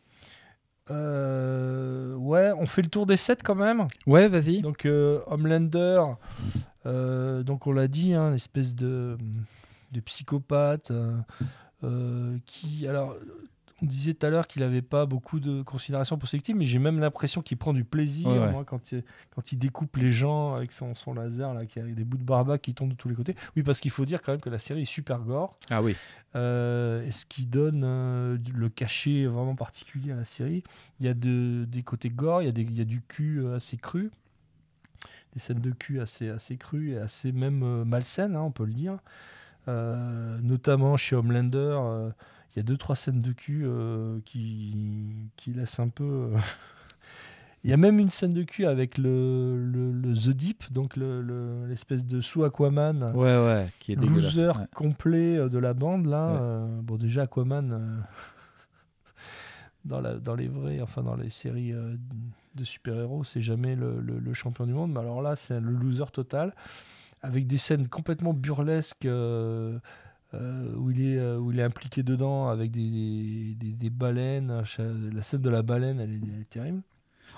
Ouais, 0.91 2.53
on 2.59 2.67
fait 2.67 2.83
le 2.83 2.89
tour 2.89 3.07
des 3.07 3.17
sets 3.17 3.37
quand 3.43 3.55
même. 3.55 3.87
Ouais, 4.07 4.29
vas-y. 4.29 4.61
Donc 4.61 4.87
Homelander, 5.27 6.03
donc 6.85 7.67
on 7.67 7.73
l'a 7.73 7.89
dit, 7.89 8.13
hein, 8.15 8.29
une 8.29 8.35
espèce 8.35 8.75
de, 8.75 9.17
de 9.93 10.01
psychopathe 10.01 10.93
qui, 12.47 12.87
alors, 12.87 13.17
disait 13.85 14.15
tout 14.15 14.27
à 14.27 14.31
l'heure 14.31 14.47
qu'il 14.47 14.63
n'avait 14.63 14.83
pas 14.83 15.07
beaucoup 15.07 15.41
de 15.41 15.63
considération 15.63 16.19
pour 16.19 16.29
ses 16.29 16.37
victimes, 16.39 16.59
mais 16.59 16.67
j'ai 16.67 16.79
même 16.79 16.99
l'impression 17.01 17.43
qu'il 17.43 17.57
prend 17.57 17.73
du 17.73 17.85
plaisir 17.85 18.29
Ouais, 18.29 18.39
ouais. 18.39 18.51
moi, 18.53 18.65
quand, 18.65 18.93
il, 18.93 19.03
quand 19.35 19.53
il 19.53 19.57
découpe 19.59 19.97
les 19.97 20.13
gens 20.13 20.55
avec 20.55 20.73
son, 20.73 20.95
son 20.95 21.15
laser, 21.15 21.53
là, 21.55 21.67
qui 21.67 21.79
a 21.79 21.83
des 21.83 22.05
bouts 22.05 22.19
de 22.19 22.25
barbac 22.25 22.61
qui 22.63 22.75
tombent 22.75 22.91
de 22.91 22.97
tous 22.97 23.09
les 23.09 23.15
côtés. 23.15 23.35
Oui, 23.57 23.63
parce 23.63 23.81
qu'il 23.81 23.91
faut 23.91 24.05
dire 24.05 24.23
quand 24.23 24.33
même 24.33 24.41
que 24.41 24.51
la 24.51 24.59
série 24.59 24.83
est 24.83 24.85
super 24.87 25.21
gore. 25.21 25.57
Ah 25.71 25.83
oui. 25.83 25.97
Euh, 26.37 27.09
ce 27.11 27.25
qui 27.27 27.47
donne 27.47 27.83
euh, 27.85 28.37
le 28.55 28.69
cachet 28.69 29.27
vraiment 29.27 29.55
particulier 29.55 30.13
à 30.13 30.17
la 30.17 30.25
série. 30.25 30.65
Il 31.01 31.07
y 31.07 31.09
a 31.09 31.15
de- 31.15 31.65
des 31.69 31.83
côtés 31.83 32.11
gore, 32.11 32.43
il 32.43 32.47
y, 32.47 32.49
a 32.49 32.53
des- 32.53 32.63
il 32.63 32.77
y 32.77 32.81
a 32.81 32.85
du 32.85 33.03
cul 33.03 33.41
euh, 33.41 33.57
assez 33.57 33.77
cru, 33.77 34.11
des 35.33 35.41
scènes 35.41 35.61
de 35.61 35.71
cul 35.71 36.01
assez, 36.01 36.29
assez 36.29 36.57
crues 36.57 36.93
et 36.93 36.99
assez 36.99 37.31
même 37.33 37.63
euh, 37.63 37.85
malsaines, 37.85 38.35
hein, 38.37 38.41
on 38.43 38.51
peut 38.51 38.65
le 38.65 38.73
dire. 38.73 38.99
Euh, 39.69 40.39
notamment 40.43 40.97
chez 40.97 41.17
Homelander, 41.17 41.59
euh, 41.59 42.11
il 42.55 42.59
y 42.59 42.61
a 42.61 42.63
deux 42.63 42.77
trois 42.77 42.97
scènes 42.97 43.21
de 43.23 43.33
cul 43.33 43.63
euh, 43.67 44.19
qui, 44.25 45.31
qui 45.37 45.53
laissent 45.53 45.81
un 45.81 45.89
peu. 45.89 46.05
euh, 46.35 46.37
Il 47.65 47.71
y 47.71 47.73
a 47.73 47.79
même 47.79 47.99
une 47.99 48.11
scène 48.11 48.35
de 48.35 48.43
cul 48.43 48.67
avec 48.67 48.99
le, 48.99 49.57
le, 49.57 49.91
le 49.91 50.13
The 50.13 50.29
Deep, 50.37 50.71
donc 50.71 50.97
le- 50.97 51.23
le- 51.23 51.67
l'espèce 51.67 52.05
de 52.05 52.21
sous-Aquaman 52.21 53.13
Ouais, 53.15 53.23
ouais, 53.39 53.69
qui 53.81 53.93
est 53.93 53.97
dégueulasse. 53.97 54.35
loser 54.37 54.49
ouais. 54.49 54.67
complet 54.75 55.39
euh, 55.39 55.49
de 55.49 55.57
la 55.59 55.73
bande 55.73 56.05
là. 56.05 56.27
Ouais. 56.31 56.39
euh, 56.43 56.81
bon 56.83 56.97
déjà 56.97 57.23
Aquaman 57.23 57.73
euh, 57.73 57.97
dans, 59.87 60.01
la, 60.03 60.15
dans 60.19 60.35
les 60.35 60.49
vrais, 60.49 60.81
enfin 60.83 61.03
dans 61.03 61.17
les 61.17 61.31
séries 61.31 61.73
euh, 61.73 61.97
de 62.55 62.65
super-héros, 62.65 63.25
c'est 63.25 63.41
jamais 63.41 63.75
le 63.77 64.35
champion 64.35 64.67
du 64.67 64.75
monde. 64.75 64.93
Mais 64.93 65.01
alors 65.01 65.23
là, 65.23 65.35
c'est 65.35 65.59
le 65.59 65.73
loser 65.73 66.05
total, 66.13 66.55
avec 67.23 67.47
des 67.47 67.59
scènes 67.59 67.89
complètement 67.89 68.33
burlesques. 68.35 69.07
Euh, 70.41 70.75
où, 70.77 70.91
il 70.91 71.01
est, 71.01 71.19
euh, 71.19 71.39
où 71.39 71.53
il 71.53 71.61
est 71.61 71.63
impliqué 71.63 72.03
dedans 72.03 72.49
avec 72.49 72.71
des, 72.71 73.57
des, 73.59 73.91
baleines. 73.91 74.63
La 75.13 75.23
scène 75.23 75.43
de 75.43 75.51
la 75.51 75.63
baleine, 75.63 76.01
elle 76.01 76.15
est 76.41 76.49
terrible. 76.49 76.83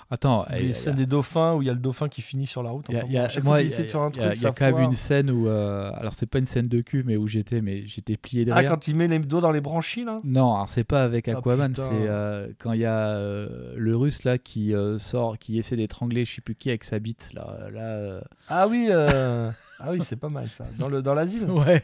Attends, 0.09 0.45
les 0.51 0.71
a- 0.71 0.73
scènes 0.73 0.95
des 0.95 1.05
dauphins 1.05 1.53
où 1.55 1.61
il 1.61 1.65
y 1.65 1.69
a 1.69 1.73
le 1.73 1.79
dauphin 1.79 2.07
qui 2.07 2.21
finit 2.21 2.47
sur 2.47 2.63
la 2.63 2.69
route. 2.71 2.85
il 2.89 2.95
y 2.95 2.97
a- 2.97 2.99
Enfin, 2.99 3.07
il 3.09 3.13
y 3.13 3.17
a- 3.17 3.21
bon, 3.21 3.25
à 3.25 3.29
chaque 3.29 3.43
moi, 3.43 3.53
fois 3.55 3.61
il 3.61 3.63
qu'il 3.67 3.71
y 3.71 3.73
a, 3.73 3.77
essaie 3.79 3.87
de 3.87 3.91
faire 3.91 4.01
un 4.01 4.11
il 4.11 4.15
y 4.17 4.19
a- 4.19 4.23
truc, 4.27 4.37
il 4.37 4.41
y 4.41 4.45
a 4.45 4.49
ça 4.49 4.55
quand 4.57 4.65
même 4.77 4.83
une 4.85 4.93
scène 4.93 5.31
où. 5.31 5.47
euh, 5.47 5.91
alors, 5.95 6.13
c'est 6.13 6.25
pas 6.25 6.39
une 6.39 6.45
scène 6.45 6.67
de 6.67 6.81
cul, 6.81 7.03
mais 7.05 7.17
où 7.17 7.27
j'étais 7.27 7.61
mais 7.61 7.85
j'étais 7.87 8.15
plié 8.15 8.45
Ah, 8.51 8.55
rire. 8.59 8.69
quand 8.71 8.87
il 8.87 8.95
met 8.95 9.07
les 9.07 9.19
doigts 9.19 9.41
dans 9.41 9.51
les 9.51 9.59
branchies, 9.61 10.05
là? 10.05 10.21
Non, 10.23 10.55
alors 10.55 10.69
c'est 10.69 10.83
pas 10.85 11.03
avec 11.03 11.27
Ah, 11.27 11.37
Aquaman, 11.39 11.73
c'est 11.75 11.81
euh, 11.83 12.47
quand 12.59 12.71
il 12.71 12.81
y 12.81 12.85
a 12.85 13.09
euh, 13.09 13.73
le 13.75 13.95
russe 13.97 14.23
là 14.23 14.37
qui 14.37 14.73
euh, 14.73 14.97
sort, 14.97 15.37
qui 15.37 15.57
essaie 15.57 15.75
d'étrangler 15.75 16.23
je 16.25 16.35
sais 16.35 16.41
plus 16.41 16.55
qui 16.55 16.69
avec 16.69 16.83
sa 16.85 16.99
bite. 16.99 17.31
Là, 17.33 17.57
là 17.73 18.21
Ah 18.47 18.67
oui, 18.67 18.89
ah 18.91 19.51
oui 19.91 19.99
c'est 20.01 20.15
pas 20.15 20.29
mal 20.29 20.47
ça. 20.49 20.65
Dans 20.79 20.87
le 20.89 21.01
dans 21.01 21.13
l'asile? 21.13 21.45
Ouais, 21.51 21.83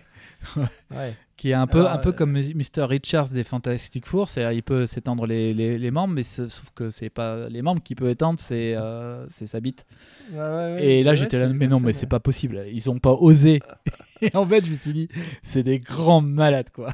Ouais. 0.91 1.13
Qui 1.35 1.49
est 1.49 1.53
un 1.53 1.67
peu, 1.67 1.87
un 1.87 1.97
peu 1.97 2.09
euh, 2.09 2.13
comme 2.13 2.31
Mr. 2.33 2.83
Richards 2.83 3.29
des 3.29 3.43
Fantastic 3.43 4.05
Four, 4.05 4.29
c'est 4.29 4.55
il 4.55 4.63
peut 4.63 4.85
s'étendre 4.85 5.25
les, 5.25 5.53
les, 5.53 5.77
les 5.77 5.91
membres, 5.91 6.13
mais 6.13 6.23
sauf 6.23 6.69
que 6.75 6.89
c'est 6.89 7.09
pas 7.09 7.49
les 7.49 7.61
membres 7.61 7.81
qui 7.81 7.95
peut 7.95 8.09
étendre, 8.09 8.39
c'est 8.39 8.75
euh, 8.75 9.27
sa 9.29 9.59
bite. 9.59 9.85
Ouais, 10.31 10.37
ouais, 10.37 10.45
ouais. 10.45 10.85
Et 10.85 11.03
là 11.03 11.15
j'étais 11.15 11.39
là, 11.39 11.47
mais 11.49 11.67
non, 11.67 11.79
mais 11.79 11.93
c'est 11.93 12.05
pas 12.07 12.19
possible, 12.19 12.63
ils 12.71 12.89
ont 12.89 12.99
pas 12.99 13.13
osé. 13.13 13.61
Et 14.21 14.35
en 14.35 14.45
fait, 14.45 14.63
je 14.65 14.69
me 14.69 14.75
suis 14.75 14.93
dit, 14.93 15.09
c'est 15.41 15.63
des 15.63 15.79
grands 15.79 16.21
malades 16.21 16.69
quoi. 16.71 16.93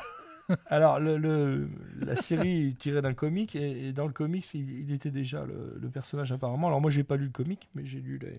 Alors, 0.65 0.99
le, 0.99 1.17
le- 1.17 1.69
la 2.01 2.15
série 2.15 2.69
est 2.69 2.77
tirée 2.77 3.03
d'un 3.03 3.13
comic, 3.13 3.55
et, 3.55 3.89
et 3.89 3.93
dans 3.93 4.07
le 4.07 4.13
comic, 4.13 4.51
il, 4.55 4.79
il 4.81 4.91
était 4.91 5.11
déjà 5.11 5.45
le, 5.45 5.77
le 5.79 5.89
personnage 5.89 6.31
apparemment. 6.31 6.67
Alors, 6.69 6.81
moi, 6.81 6.89
j'ai 6.89 7.03
pas 7.03 7.17
lu 7.17 7.25
le 7.25 7.29
comic, 7.31 7.69
mais 7.75 7.85
j'ai 7.85 7.99
lu 7.99 8.17
les, 8.17 8.33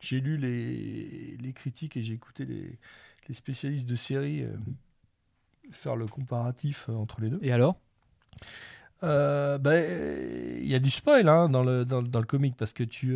j'ai 0.00 0.20
lu 0.20 0.36
les, 0.36 1.36
les 1.40 1.52
critiques 1.52 1.96
et 1.96 2.02
j'ai 2.02 2.14
écouté 2.14 2.44
les, 2.44 2.78
les 3.28 3.34
spécialistes 3.34 3.88
de 3.88 3.96
série 3.96 4.42
euh, 4.42 4.56
faire 5.70 5.96
le 5.96 6.06
comparatif 6.06 6.86
euh, 6.88 6.94
entre 6.94 7.20
les 7.20 7.30
deux. 7.30 7.38
Et 7.42 7.52
alors? 7.52 7.76
Euh, 9.02 9.58
bah, 9.58 9.78
il 9.78 10.66
y 10.66 10.74
a 10.74 10.78
du 10.78 10.90
spoil 10.90 11.28
hein, 11.28 11.50
dans, 11.50 11.62
le, 11.62 11.84
dans, 11.84 12.00
dans 12.00 12.20
le 12.20 12.24
comic 12.24 12.56
parce 12.56 12.72
que 12.72 12.84
tu. 12.84 13.14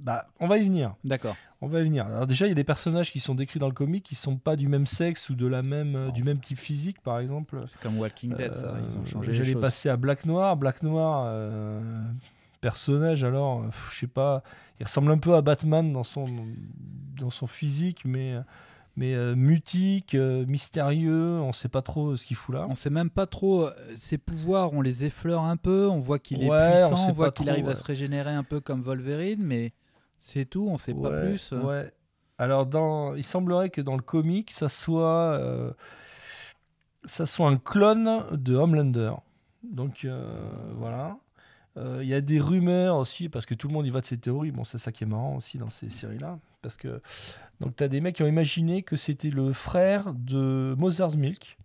bah, 0.00 0.28
on 0.40 0.46
va 0.46 0.56
y 0.56 0.64
venir. 0.64 0.94
D'accord. 1.04 1.36
On 1.60 1.68
va 1.68 1.80
y 1.80 1.84
venir. 1.84 2.06
Alors 2.06 2.26
déjà, 2.26 2.46
il 2.46 2.48
y 2.50 2.52
a 2.52 2.54
des 2.54 2.64
personnages 2.64 3.12
qui 3.12 3.20
sont 3.20 3.34
décrits 3.34 3.58
dans 3.58 3.68
le 3.68 3.74
comic 3.74 4.02
qui 4.02 4.14
sont 4.14 4.38
pas 4.38 4.56
du 4.56 4.68
même 4.68 4.86
sexe 4.86 5.28
ou 5.28 5.34
de 5.34 5.46
la 5.46 5.60
même, 5.62 6.10
du 6.12 6.22
même 6.22 6.40
type 6.40 6.58
physique, 6.58 7.02
par 7.02 7.18
exemple. 7.18 7.64
C'est 7.66 7.80
comme 7.80 7.98
Walking 7.98 8.34
Dead, 8.34 8.54
ça. 8.54 8.74
Ils 8.88 8.98
ont 8.98 9.04
changé 9.04 9.34
J'allais 9.34 9.60
passer 9.60 9.90
à 9.90 9.96
Black 9.98 10.24
Noir. 10.24 10.56
Black 10.56 10.82
Noir, 10.82 11.30
personnage, 12.66 13.22
alors, 13.22 13.60
euh, 13.60 13.68
je 13.92 14.00
sais 14.00 14.06
pas, 14.08 14.42
il 14.80 14.86
ressemble 14.86 15.12
un 15.12 15.18
peu 15.18 15.36
à 15.36 15.40
Batman 15.40 15.92
dans 15.92 16.02
son, 16.02 16.26
dans 17.16 17.30
son 17.30 17.46
physique, 17.46 18.04
mais, 18.04 18.34
mais 18.96 19.14
euh, 19.14 19.36
mutique, 19.36 20.16
euh, 20.16 20.44
mystérieux, 20.46 21.30
on 21.30 21.52
sait 21.52 21.68
pas 21.68 21.82
trop 21.82 22.16
ce 22.16 22.26
qu'il 22.26 22.36
fout 22.36 22.56
là. 22.56 22.66
On 22.68 22.74
sait 22.74 22.90
même 22.90 23.08
pas 23.08 23.28
trop 23.28 23.68
ses 23.94 24.18
pouvoirs, 24.18 24.72
on 24.72 24.80
les 24.80 25.04
effleure 25.04 25.44
un 25.44 25.56
peu, 25.56 25.88
on 25.88 26.00
voit 26.00 26.18
qu'il 26.18 26.42
est 26.42 26.50
Ouais, 26.50 26.72
puissant, 26.72 27.08
on, 27.08 27.12
voit 27.12 27.30
qu'il 27.30 27.48
arrive 27.48 27.68
à 27.68 27.76
se 27.76 27.84
régénérer 27.84 28.32
un 28.32 28.42
peu 28.42 28.58
comme 28.58 28.80
Wolverine, 28.80 29.44
mais 29.44 29.72
c'est 30.18 30.44
tout, 30.44 30.66
on 30.68 30.76
sait 30.76 30.92
pas 30.92 31.20
plus. 31.20 31.52
Ouais. 31.52 31.92
Alors, 32.38 32.66
dans, 32.66 33.14
il 33.14 33.22
semblerait 33.22 33.70
que 33.70 33.80
dans 33.80 33.94
le 33.94 34.02
comic, 34.02 34.50
ça 34.50 34.68
soit, 34.68 35.38
euh, 35.38 35.70
ça 37.04 37.26
soit 37.26 37.46
un 37.46 37.58
clone 37.58 38.24
de 38.32 38.56
Homelander. 38.56 39.12
Donc, 39.62 40.04
voilà. 40.74 41.16
Euh, 41.76 42.00
Il 42.02 42.08
y 42.08 42.14
a 42.14 42.20
des 42.20 42.40
rumeurs 42.40 42.96
aussi, 42.96 43.28
parce 43.28 43.46
que 43.46 43.54
tout 43.54 43.68
le 43.68 43.74
monde 43.74 43.86
y 43.86 43.90
va 43.90 44.00
de 44.00 44.06
ces 44.06 44.18
théories. 44.18 44.50
Bon, 44.50 44.64
c'est 44.64 44.78
ça 44.78 44.92
qui 44.92 45.04
est 45.04 45.06
marrant 45.06 45.36
aussi 45.36 45.58
dans 45.58 45.70
ces 45.70 45.90
séries-là. 45.90 46.38
Parce 46.62 46.76
que, 46.76 47.00
donc, 47.60 47.76
tu 47.76 47.84
as 47.84 47.88
des 47.88 48.00
mecs 48.00 48.16
qui 48.16 48.22
ont 48.22 48.28
imaginé 48.28 48.82
que 48.82 48.96
c'était 48.96 49.30
le 49.30 49.52
frère 49.52 50.14
de 50.14 50.74
Mother's 50.78 51.16
Milk. 51.16 51.58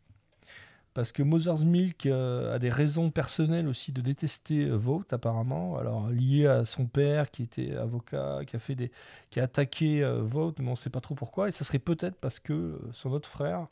Parce 0.94 1.14
que 1.14 1.24
Mother's 1.24 1.64
Milk 1.64 2.06
euh, 2.06 2.56
a 2.56 2.60
des 2.60 2.70
raisons 2.70 3.12
personnelles 3.12 3.70
aussi 3.70 3.94
de 3.94 4.02
détester 4.02 4.66
euh, 4.66 4.76
Vought, 4.76 5.14
apparemment. 5.14 5.78
Alors, 5.78 6.10
lié 6.10 6.48
à 6.48 6.66
son 6.66 6.86
père 6.86 7.32
qui 7.32 7.44
était 7.44 7.76
avocat, 7.78 8.40
qui 8.46 8.58
a, 8.58 8.60
fait 8.60 8.76
des, 8.76 8.92
qui 9.30 9.40
a 9.40 9.44
attaqué 9.44 10.04
Vought, 10.20 10.60
mais 10.60 10.68
on 10.68 10.72
ne 10.72 10.76
sait 10.76 10.90
pas 10.90 11.00
trop 11.00 11.16
pourquoi. 11.16 11.48
Et 11.48 11.52
ça 11.52 11.64
serait 11.64 11.80
peut-être 11.80 12.18
parce 12.18 12.40
que 12.40 12.82
son 12.92 13.12
autre 13.12 13.30
frère, 13.30 13.68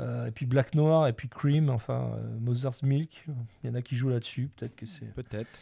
euh, 0.00 0.26
et 0.26 0.30
puis 0.32 0.46
Black 0.46 0.74
Noir, 0.74 1.06
et 1.06 1.12
puis 1.12 1.28
Cream, 1.28 1.68
enfin, 1.70 2.12
euh, 2.16 2.38
Mother's 2.40 2.82
Milk, 2.82 3.26
il 3.62 3.68
y 3.68 3.72
en 3.72 3.74
a 3.76 3.82
qui 3.82 3.94
jouent 3.96 4.08
là-dessus. 4.08 4.48
Peut-être 4.56 4.74
que 4.74 4.86
c'est 4.86 5.12
Peut-être. 5.14 5.60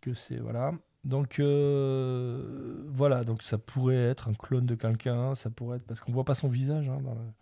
que 0.00 0.14
c'est 0.14 0.36
voilà. 0.38 0.72
Donc 1.04 1.38
euh, 1.40 2.84
voilà, 2.88 3.24
donc 3.24 3.42
ça 3.42 3.56
pourrait 3.58 3.96
être 3.96 4.28
un 4.28 4.34
clone 4.34 4.66
de 4.66 4.74
quelqu'un, 4.74 5.34
ça 5.34 5.48
pourrait 5.50 5.78
être 5.78 5.86
parce 5.86 6.00
qu'on 6.00 6.12
voit 6.12 6.24
pas 6.24 6.34
son 6.34 6.48
visage 6.48 6.88
hein, 6.90 6.98
dans, 7.02 7.14
le- 7.14 7.32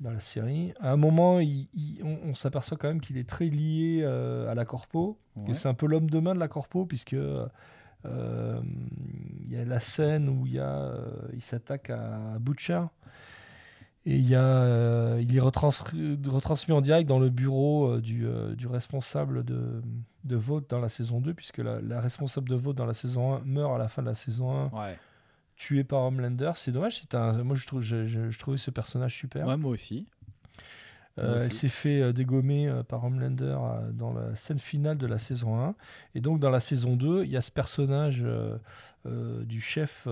dans 0.00 0.10
la 0.10 0.20
série. 0.20 0.72
À 0.80 0.90
un 0.92 0.96
moment, 0.96 1.40
il- 1.40 1.68
il- 1.74 2.00
on, 2.02 2.18
on 2.30 2.34
s'aperçoit 2.34 2.78
quand 2.78 2.88
même 2.88 3.00
qu'il 3.02 3.18
est 3.18 3.28
très 3.28 3.46
lié 3.46 4.00
euh, 4.02 4.50
à 4.50 4.54
la 4.54 4.64
corpo, 4.64 5.18
que 5.36 5.48
Ouais. 5.48 5.54
c'est 5.54 5.68
un 5.68 5.74
peu 5.74 5.86
l'homme 5.86 6.08
de 6.08 6.18
main 6.20 6.34
de 6.34 6.40
la 6.40 6.48
corpo 6.48 6.86
puisque 6.86 7.16
il 8.04 9.50
y 9.52 9.56
a 9.56 9.64
la 9.64 9.80
scène 9.80 10.28
où 10.28 10.46
il 10.46 10.54
y 10.54 10.58
a, 10.58 10.94
il 11.32 11.42
s'attaque 11.42 11.90
à 11.90 12.38
Butcher. 12.40 12.82
Et 14.06 14.16
il, 14.16 14.28
y 14.28 14.34
a, 14.34 14.42
euh, 14.44 15.18
il 15.22 15.34
est 15.34 15.40
retransmis 15.40 16.72
en 16.74 16.80
direct 16.82 17.08
dans 17.08 17.18
le 17.18 17.30
bureau 17.30 17.88
euh, 17.88 18.00
du, 18.02 18.26
euh, 18.26 18.54
du 18.54 18.66
responsable 18.66 19.44
de, 19.44 19.80
de 20.24 20.36
vote 20.36 20.68
dans 20.68 20.78
la 20.80 20.90
saison 20.90 21.20
2, 21.22 21.32
puisque 21.32 21.58
la, 21.58 21.80
la 21.80 22.00
responsable 22.02 22.48
de 22.50 22.54
vote 22.54 22.76
dans 22.76 22.84
la 22.84 22.92
saison 22.92 23.34
1 23.36 23.40
meurt 23.46 23.74
à 23.74 23.78
la 23.78 23.88
fin 23.88 24.02
de 24.02 24.08
la 24.08 24.14
saison 24.14 24.50
1, 24.50 24.64
Ouais. 24.78 24.98
tuée 25.56 25.84
par 25.84 26.02
Homelander. 26.02 26.52
C'est 26.56 26.70
dommage, 26.72 27.00
c'est 27.00 27.14
un, 27.14 27.42
moi 27.44 27.56
je, 27.56 27.66
trouve, 27.66 27.80
je, 27.80 28.06
je- 28.06 28.30
je 28.30 28.38
trouvais 28.38 28.58
ce 28.58 28.70
personnage 28.70 29.14
super. 29.16 29.46
ouais, 29.46 29.56
moi 29.56 29.70
aussi. 29.70 30.06
Euh, 31.18 31.36
moi 31.36 31.44
elle 31.44 31.52
s'est 31.52 31.68
fait 31.68 32.12
dégommer 32.12 32.70
par 32.88 33.04
Homelander 33.04 33.56
dans 33.92 34.12
la 34.12 34.34
scène 34.36 34.58
finale 34.58 34.98
de 34.98 35.06
la 35.06 35.18
saison 35.18 35.58
1. 35.64 35.74
Et 36.14 36.20
donc 36.20 36.40
dans 36.40 36.50
la 36.50 36.60
saison 36.60 36.96
2, 36.96 37.24
il 37.24 37.30
y 37.30 37.36
a 37.38 37.40
ce 37.40 37.52
personnage 37.52 38.20
euh, 38.22 38.58
euh, 39.06 39.44
du 39.44 39.60
chef 39.62 40.06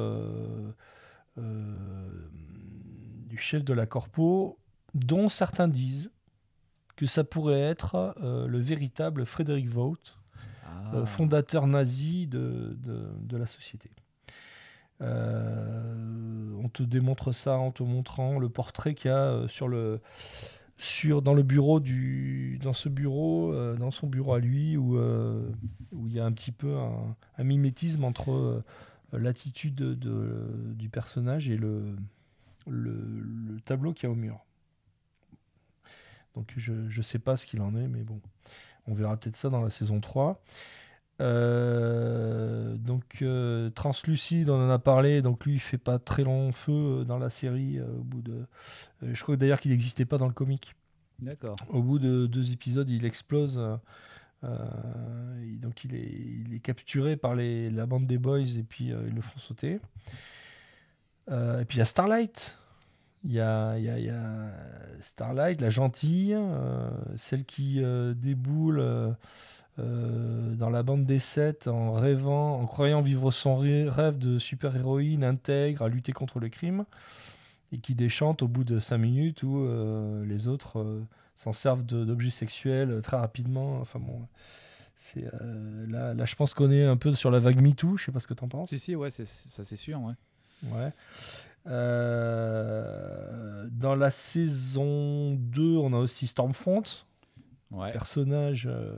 du 3.33 3.39
chef 3.39 3.65
de 3.65 3.73
la 3.73 3.87
corpo, 3.87 4.59
dont 4.95 5.31
certains 5.31 5.67
disent 5.69 6.11
que 6.97 7.07
ça 7.07 7.25
pourrait 7.25 7.61
être 7.63 8.15
euh, 8.23 8.47
le 8.47 8.59
véritable 8.59 9.25
Frédéric 9.25 9.69
Vaught, 9.69 10.19
Ah. 10.67 10.97
euh, 10.97 11.07
fondateur 11.07 11.67
nazi 11.67 12.27
de, 12.27 12.77
de, 12.87 13.09
de 13.21 13.37
la 13.39 13.47
société. 13.47 13.91
Euh, 15.01 16.53
on 16.63 16.69
te 16.69 16.83
démontre 16.83 17.33
ça 17.33 17.57
en 17.57 17.71
te 17.73 17.83
montrant 17.83 18.39
le 18.39 18.49
portrait 18.51 18.95
qu'il 18.95 19.11
y 19.11 19.15
a 19.15 19.49
sur 19.49 19.67
le, 19.67 20.01
sur, 20.77 21.23
dans 21.23 21.35
le 21.35 21.43
bureau 21.43 21.81
du, 21.81 22.59
dans 22.63 22.75
ce 22.75 22.89
bureau, 22.91 23.55
dans 23.77 23.91
son 23.91 24.07
bureau 24.09 24.35
à 24.35 24.39
lui, 24.41 24.77
où, 24.77 24.99
où 24.99 26.07
il 26.07 26.13
y 26.13 26.21
a 26.21 26.25
un 26.27 26.33
petit 26.33 26.53
peu 26.53 26.77
un, 26.77 27.17
un 27.39 27.45
mimétisme 27.45 28.05
entre 28.05 28.63
l'attitude 29.13 29.75
de- 29.75 29.95
de- 29.95 30.75
du 30.75 30.89
personnage 30.91 31.49
et 31.49 31.57
le, 31.57 31.97
le, 32.68 32.93
le 32.93 33.60
tableau 33.60 33.93
qu'il 33.93 34.05
y 34.05 34.06
a 34.06 34.12
au 34.12 34.16
mur. 34.16 34.44
Donc 36.34 36.52
je 36.56 36.72
ne 36.72 37.02
sais 37.02 37.18
pas 37.18 37.36
ce 37.36 37.47
qu'il 37.47 37.60
en 37.60 37.76
est, 37.76 37.89
mais 37.89 38.02
bon, 38.02 38.20
on 38.86 38.94
verra 38.94 39.16
peut-être 39.16 39.36
ça 39.36 39.51
dans 39.51 39.62
la 39.62 39.70
saison 39.70 40.01
3. 40.01 40.43
Euh, 41.20 42.76
donc 42.76 43.18
euh, 43.22 43.70
Translucide, 43.70 44.51
on 44.51 44.56
en 44.56 44.70
a 44.70 44.78
parlé, 44.78 45.22
donc 45.22 45.44
lui 45.44 45.55
il 45.55 45.60
fait 45.60 45.78
pas 45.78 45.98
très 45.98 46.24
long 46.24 46.52
feu 46.52 46.72
euh, 46.72 47.05
dans 47.05 47.18
la 47.18 47.30
série 47.30 47.78
euh, 47.78 47.86
au 47.98 48.02
bout 48.02 48.22
de... 48.22 48.47
je 49.02 49.22
crois 49.22 49.36
d'ailleurs 49.36 49.60
qu'il 49.60 49.70
n'existait 49.70 50.06
pas 50.06 50.18
dans 50.18 50.26
le 50.26 50.32
comic. 50.32 50.74
D'accord. 51.20 51.56
Au 51.68 51.82
bout 51.82 51.98
de 51.98 52.26
deux 52.26 52.51
épisodes, 52.51 52.89
il 52.90 53.05
explose. 53.05 53.60
donc 54.43 55.84
il 55.84 55.94
est, 55.94 56.10
il 56.47 56.55
est 56.55 56.60
capturé 56.60 57.16
par 57.16 57.36
les, 57.36 57.70
la 57.70 57.86
bande 57.86 58.06
des 58.06 58.18
boys 58.18 58.40
et 58.40 58.64
puis 58.64 58.86
ils 58.86 59.14
le 59.14 59.20
font 59.20 59.39
sauter. 59.39 59.78
Euh, 61.31 61.61
et 61.61 61.65
puis 61.65 61.77
il 61.77 61.78
y 61.78 61.82
a 61.82 61.86
Starlight. 61.86 62.59
Il 63.24 63.32
y 63.32 63.40
a, 63.40 63.78
y 63.78 63.85
y 63.85 64.11
a 64.11 64.51
Starlight, 65.01 65.61
la 65.61 65.70
gentille, 65.70 66.35
euh, 66.35 66.90
celle 67.16 67.44
qui 67.44 67.82
euh, 67.82 68.15
déboule 68.15 68.85
dans 69.78 70.70
la 70.70 70.82
bande 70.82 71.07
des 71.07 71.19
sept 71.19 71.66
en 71.66 71.93
rêvant, 71.93 72.61
en 72.61 72.66
croyant 72.66 73.01
vivre 73.01 73.31
son 73.31 73.57
rêve 73.57 74.19
de 74.19 74.39
super-héroïne 74.39 75.24
intègre 75.24 75.82
à 75.82 75.89
lutter 75.89 76.12
contre 76.12 76.40
le 76.40 76.49
crime 76.49 76.85
et 77.73 77.78
qui 77.78 77.94
déchante 77.94 78.43
au 78.43 78.49
bout 78.49 78.65
de 78.65 78.78
cinq 78.78 78.99
minutes 78.99 79.43
où 79.44 79.66
les 80.24 80.47
autres 80.47 81.03
s'en 81.36 81.53
servent 81.53 81.85
d'objets 81.85 82.31
sexuels 82.31 83.01
très 83.03 83.16
rapidement. 83.16 83.78
Enfin 83.81 83.99
bon, 83.99 84.28
c'est 84.94 85.24
là, 85.89 86.15
je 86.23 86.35
pense 86.35 86.53
qu'on 86.53 86.70
est 86.70 86.85
un 86.85 86.99
peu 86.99 87.12
sur 87.15 87.31
la 87.31 87.39
vague 87.39 87.61
MeToo. 87.61 87.97
Je 87.97 88.05
sais 88.05 88.12
pas 88.12 88.20
ce 88.20 88.27
que 88.27 88.35
tu 88.35 88.44
en 88.44 88.49
penses. 88.49 88.69
Si, 88.69 88.78
si, 88.78 88.94
ouais, 88.94 89.11
ça 89.11 89.24
c'est 89.24 89.77
sûr. 89.77 90.03
Ouais. 90.03 90.15
Ouais. 90.64 90.93
Euh, 92.62 93.66
dans 93.70 93.94
la 93.94 94.10
saison 94.10 95.34
2, 95.34 95.76
on 95.76 95.93
a 95.93 95.98
aussi 95.98 96.26
Stormfront, 96.26 96.82
Ouais. 97.70 97.90
personnage 97.93 98.66
euh, 98.66 98.97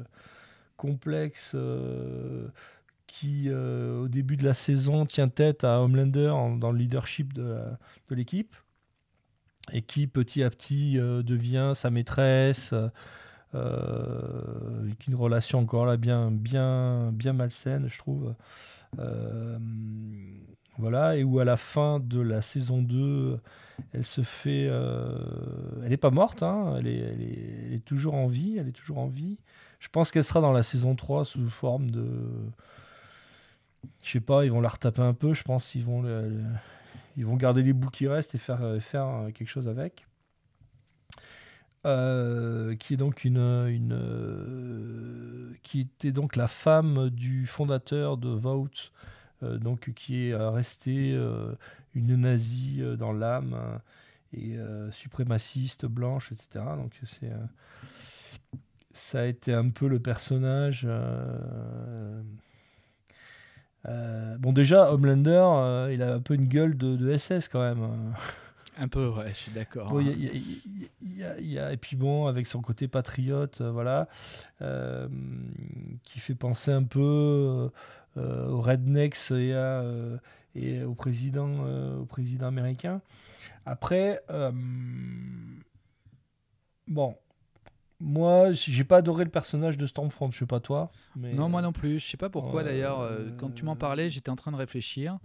complexe 0.77 1.53
euh, 1.55 2.49
qui, 3.07 3.49
au 3.51 4.09
début 4.09 4.37
de 4.37 4.45
la 4.45 4.55
saison, 4.55 5.07
tient 5.07 5.29
tête 5.29 5.63
à 5.65 5.81
Homelander 5.81 6.29
en- 6.31 6.57
dans 6.57 6.73
le 6.73 6.79
leadership 6.79 7.33
de, 7.33 7.57
l'équipe 8.11 8.57
et 9.73 9.83
qui, 9.83 10.07
petit 10.07 10.43
à 10.43 10.51
petit, 10.51 10.95
devient 10.95 11.73
sa 11.75 11.91
maîtresse. 11.91 12.75
avec 13.53 15.07
une 15.07 15.15
relation 15.15 15.61
encore 15.61 15.87
là 15.87 15.97
bien, 15.97 16.31
bien, 16.33 17.13
bien 17.13 17.33
malsaine, 17.33 17.87
je 17.89 17.99
trouve. 17.99 18.35
Voilà, 20.79 21.17
et 21.17 21.23
où 21.23 21.39
à 21.39 21.45
la 21.45 21.57
fin 21.57 22.01
de 22.01 22.21
la 22.21 22.43
saison 22.43 22.83
2, 22.83 23.39
elle 23.93 24.05
se 24.05 24.23
fait. 24.23 24.67
euh, 24.69 25.19
elle 25.83 25.91
n'est 25.91 25.97
pas 25.97 26.11
morte, 26.11 26.43
hein, 26.43 26.75
elle, 26.79 26.89
est, 26.89 27.85
toujours 27.85 28.15
en 28.15 28.27
vie. 28.27 28.57
Elle 28.59 28.69
est 28.69 28.73
toujours 28.73 28.99
en 28.99 29.07
vie. 29.07 29.39
Je 29.79 29.89
pense 29.89 30.11
qu'elle 30.11 30.25
sera 30.25 30.41
dans 30.41 30.53
la 30.53 30.63
saison 30.65 30.97
3 30.97 31.25
sous 31.25 31.49
forme 31.49 31.91
de. 31.91 32.07
Je 34.03 34.11
sais 34.11 34.21
pas, 34.21 34.45
ils 34.45 34.51
vont 34.51 34.61
la 34.61 34.69
retaper 34.69 35.03
un 35.03 35.15
peu. 35.15 35.33
Je 35.33 35.45
pense 35.45 35.71
qu'ils 35.71 35.85
vont, 35.85 36.05
ils 37.17 37.25
vont 37.25 37.37
garder 37.37 37.63
les 37.63 37.73
bouts 37.73 37.91
qui 37.91 38.09
restent 38.09 38.35
et 38.35 38.39
faire, 38.39 38.61
faire 38.81 39.07
euh, 39.07 39.31
quelque 39.31 39.49
chose 39.49 39.69
avec. 39.69 40.07
Euh, 41.87 42.75
qui 42.77 42.95
est 42.95 42.97
donc 42.97 43.25
une, 43.25 43.95
qui 45.63 45.81
était 45.81 46.13
donc 46.13 46.35
la 46.35 46.47
femme 46.47 47.11
du 47.11 47.47
fondateur 47.47 48.17
de 48.17 48.31
Vault, 48.31 48.71
donc 49.43 49.93
qui 49.95 50.29
est 50.29 50.33
euh, 50.33 50.51
restée 50.51 51.13
euh, 51.13 51.53
une 51.95 52.17
nazie 52.17 52.79
euh, 52.81 52.97
dans 52.97 53.13
l'âme 53.13 53.55
euh, 53.55 53.77
et 54.33 54.57
euh, 54.59 54.91
suprémaciste 54.91 55.87
blanche, 55.87 56.33
etc. 56.33 56.65
Donc 56.77 56.93
c'est 57.05 57.31
euh, 57.31 58.57
ça 58.93 59.21
a 59.21 59.25
été 59.25 59.53
un 59.53 59.69
peu 59.71 59.87
le 59.89 59.99
personnage. 60.01 60.85
euh, 60.89 62.23
euh, 63.87 64.37
bon 64.39 64.53
déjà 64.53 64.91
Homelander, 64.93 65.31
euh, 65.47 65.91
il 65.93 66.03
a 66.03 66.15
un 66.15 66.21
peu 66.21 66.35
une 66.35 66.47
gueule 66.49 66.77
de, 66.77 66.97
de 66.97 67.17
SS 67.17 67.49
quand 67.49 67.61
même. 67.61 67.83
hein. 67.83 68.13
Un 68.77 68.89
peu, 68.89 69.09
ouais, 69.09 69.29
je 69.29 69.35
suis 69.35 69.53
d'accord. 69.53 69.91
Bon, 69.93 70.01
a- 71.59 71.73
et 71.73 71.77
puis 71.77 71.95
bon, 71.95 72.27
avec 72.27 72.47
son 72.47 72.61
côté 72.61 72.89
patriote, 72.89 73.61
euh, 73.61 73.71
voilà, 73.71 74.09
euh, 74.63 75.07
qui 76.03 76.19
fait 76.19 76.35
penser 76.35 76.73
un 76.73 76.83
peu 76.83 76.99
euh, 77.01 77.69
aux 78.17 78.61
rednecks 78.61 79.31
et, 79.33 79.53
à, 79.55 79.81
euh, 79.83 80.17
et 80.55 80.83
au 80.85 80.95
président, 80.95 81.49
euh, 81.67 81.99
au 81.99 82.05
président 82.05 82.47
américain. 82.47 83.01
Après, 83.67 84.23
euh, 84.31 84.53
bon, 86.89 87.17
moi, 88.01 88.53
j'ai 88.53 88.85
pas 88.85 88.99
adoré 88.99 89.25
le 89.25 89.31
personnage 89.31 89.79
de 89.79 89.87
Stormfront, 89.87 90.31
je 90.31 90.39
sais 90.41 90.47
pas 90.47 90.61
toi. 90.61 90.91
Mais, 91.17 91.33
Non, 91.33 91.49
moi 91.49 91.63
non 91.63 91.73
plus. 91.73 91.99
Je 92.01 92.07
sais 92.07 92.17
pas 92.17 92.29
pourquoi 92.29 92.63
Euh, 92.63 92.65
d'ailleurs. 92.65 93.01
euh, 93.01 93.31
quand 93.39 93.55
tu 93.55 93.65
m'en 93.65 93.77
parlais, 93.77 94.11
j'étais 94.11 94.31
en 94.31 94.37
train 94.37 94.53
de 94.53 94.57
réfléchir. 94.57 95.19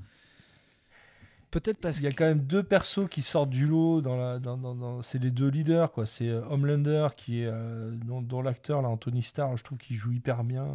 Peut-être 1.52 1.80
parce 1.80 1.98
Il 1.98 2.04
y 2.04 2.08
a 2.08 2.12
que. 2.12 2.16
quand 2.16 2.26
même 2.28 2.46
deux 2.46 2.62
persos 2.62 3.10
qui 3.10 3.24
sortent 3.24 3.50
du 3.50 3.66
lot 3.66 4.02
dans 4.02 4.16
la, 4.16 4.38
dans, 4.38 4.56
dans- 4.56 4.76
dans- 4.76 5.02
c'est 5.02 5.18
les 5.18 5.32
deux 5.32 5.48
leaders 5.48 5.92
quoi. 5.92 6.06
C'est 6.06 6.30
euh, 6.30 6.42
Homelander 6.48 7.08
qui 7.18 7.42
est 7.42 7.48
euh, 7.48 7.90
dont, 8.06 8.22
dont 8.22 8.44
l'acteur 8.44 8.84
là 8.84 8.90
Anthony 8.90 9.24
Starr, 9.24 9.58
je 9.58 9.64
trouve 9.64 9.80
qu'il 9.80 9.96
joue 9.98 10.12
hyper 10.12 10.44
bien. 10.44 10.68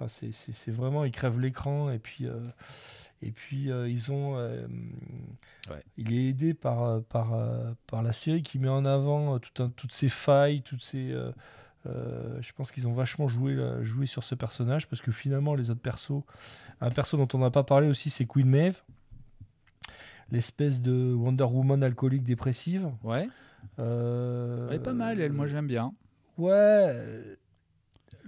Enfin 0.00 0.06
c'est, 0.30 0.70
vraiment 0.70 1.04
il 1.04 1.10
crève 1.10 1.40
l'écran 1.40 1.90
et 1.90 1.98
puis 1.98 2.26
euh, 2.26 2.38
et 3.20 3.32
puis 3.32 3.70
euh, 3.70 3.88
ils 3.88 4.12
ont 4.12 4.36
euh, 4.36 4.66
Ouais. 5.70 5.82
il 5.96 6.12
est 6.14 6.28
aidé 6.28 6.54
par 6.54 7.02
par 7.04 7.34
par 7.88 8.02
la 8.02 8.12
série 8.12 8.42
qui 8.42 8.58
met 8.58 8.68
en 8.68 8.84
avant 8.84 9.38
tout 9.38 9.62
un- 9.62 9.70
toutes 9.70 9.92
ces 9.92 10.08
failles, 10.08 10.62
toutes 10.62 10.82
ces 10.82 11.14
je 11.84 12.52
pense 12.52 12.70
qu'ils 12.70 12.86
ont 12.86 12.92
vachement 12.92 13.28
joué, 13.28 13.56
joué 13.82 14.06
sur 14.06 14.22
ce 14.22 14.34
personnage 14.34 14.86
parce 14.88 15.02
que 15.02 15.10
finalement 15.10 15.54
les 15.54 15.70
autres 15.70 15.80
persos, 15.80 16.22
un 16.80 16.90
perso 16.90 17.16
dont 17.16 17.28
on 17.34 17.38
n'a 17.38 17.50
pas 17.50 17.64
parlé 17.64 17.88
aussi 17.88 18.08
c'est 18.10 18.24
Queen 18.26 18.48
Maeve 18.48 18.82
l'espèce 20.30 20.80
de 20.82 21.12
Wonder 21.14 21.44
Woman 21.44 21.82
alcoolique 21.82 22.22
dépressive. 22.22 22.90
Ouais, 23.02 23.28
elle 23.78 24.74
est 24.74 24.82
pas 24.82 24.92
mal, 24.92 25.20
elle, 25.20 25.32
moi 25.32 25.46
j'aime 25.46 25.66
bien. 25.66 25.92
Ouais, 26.36 27.36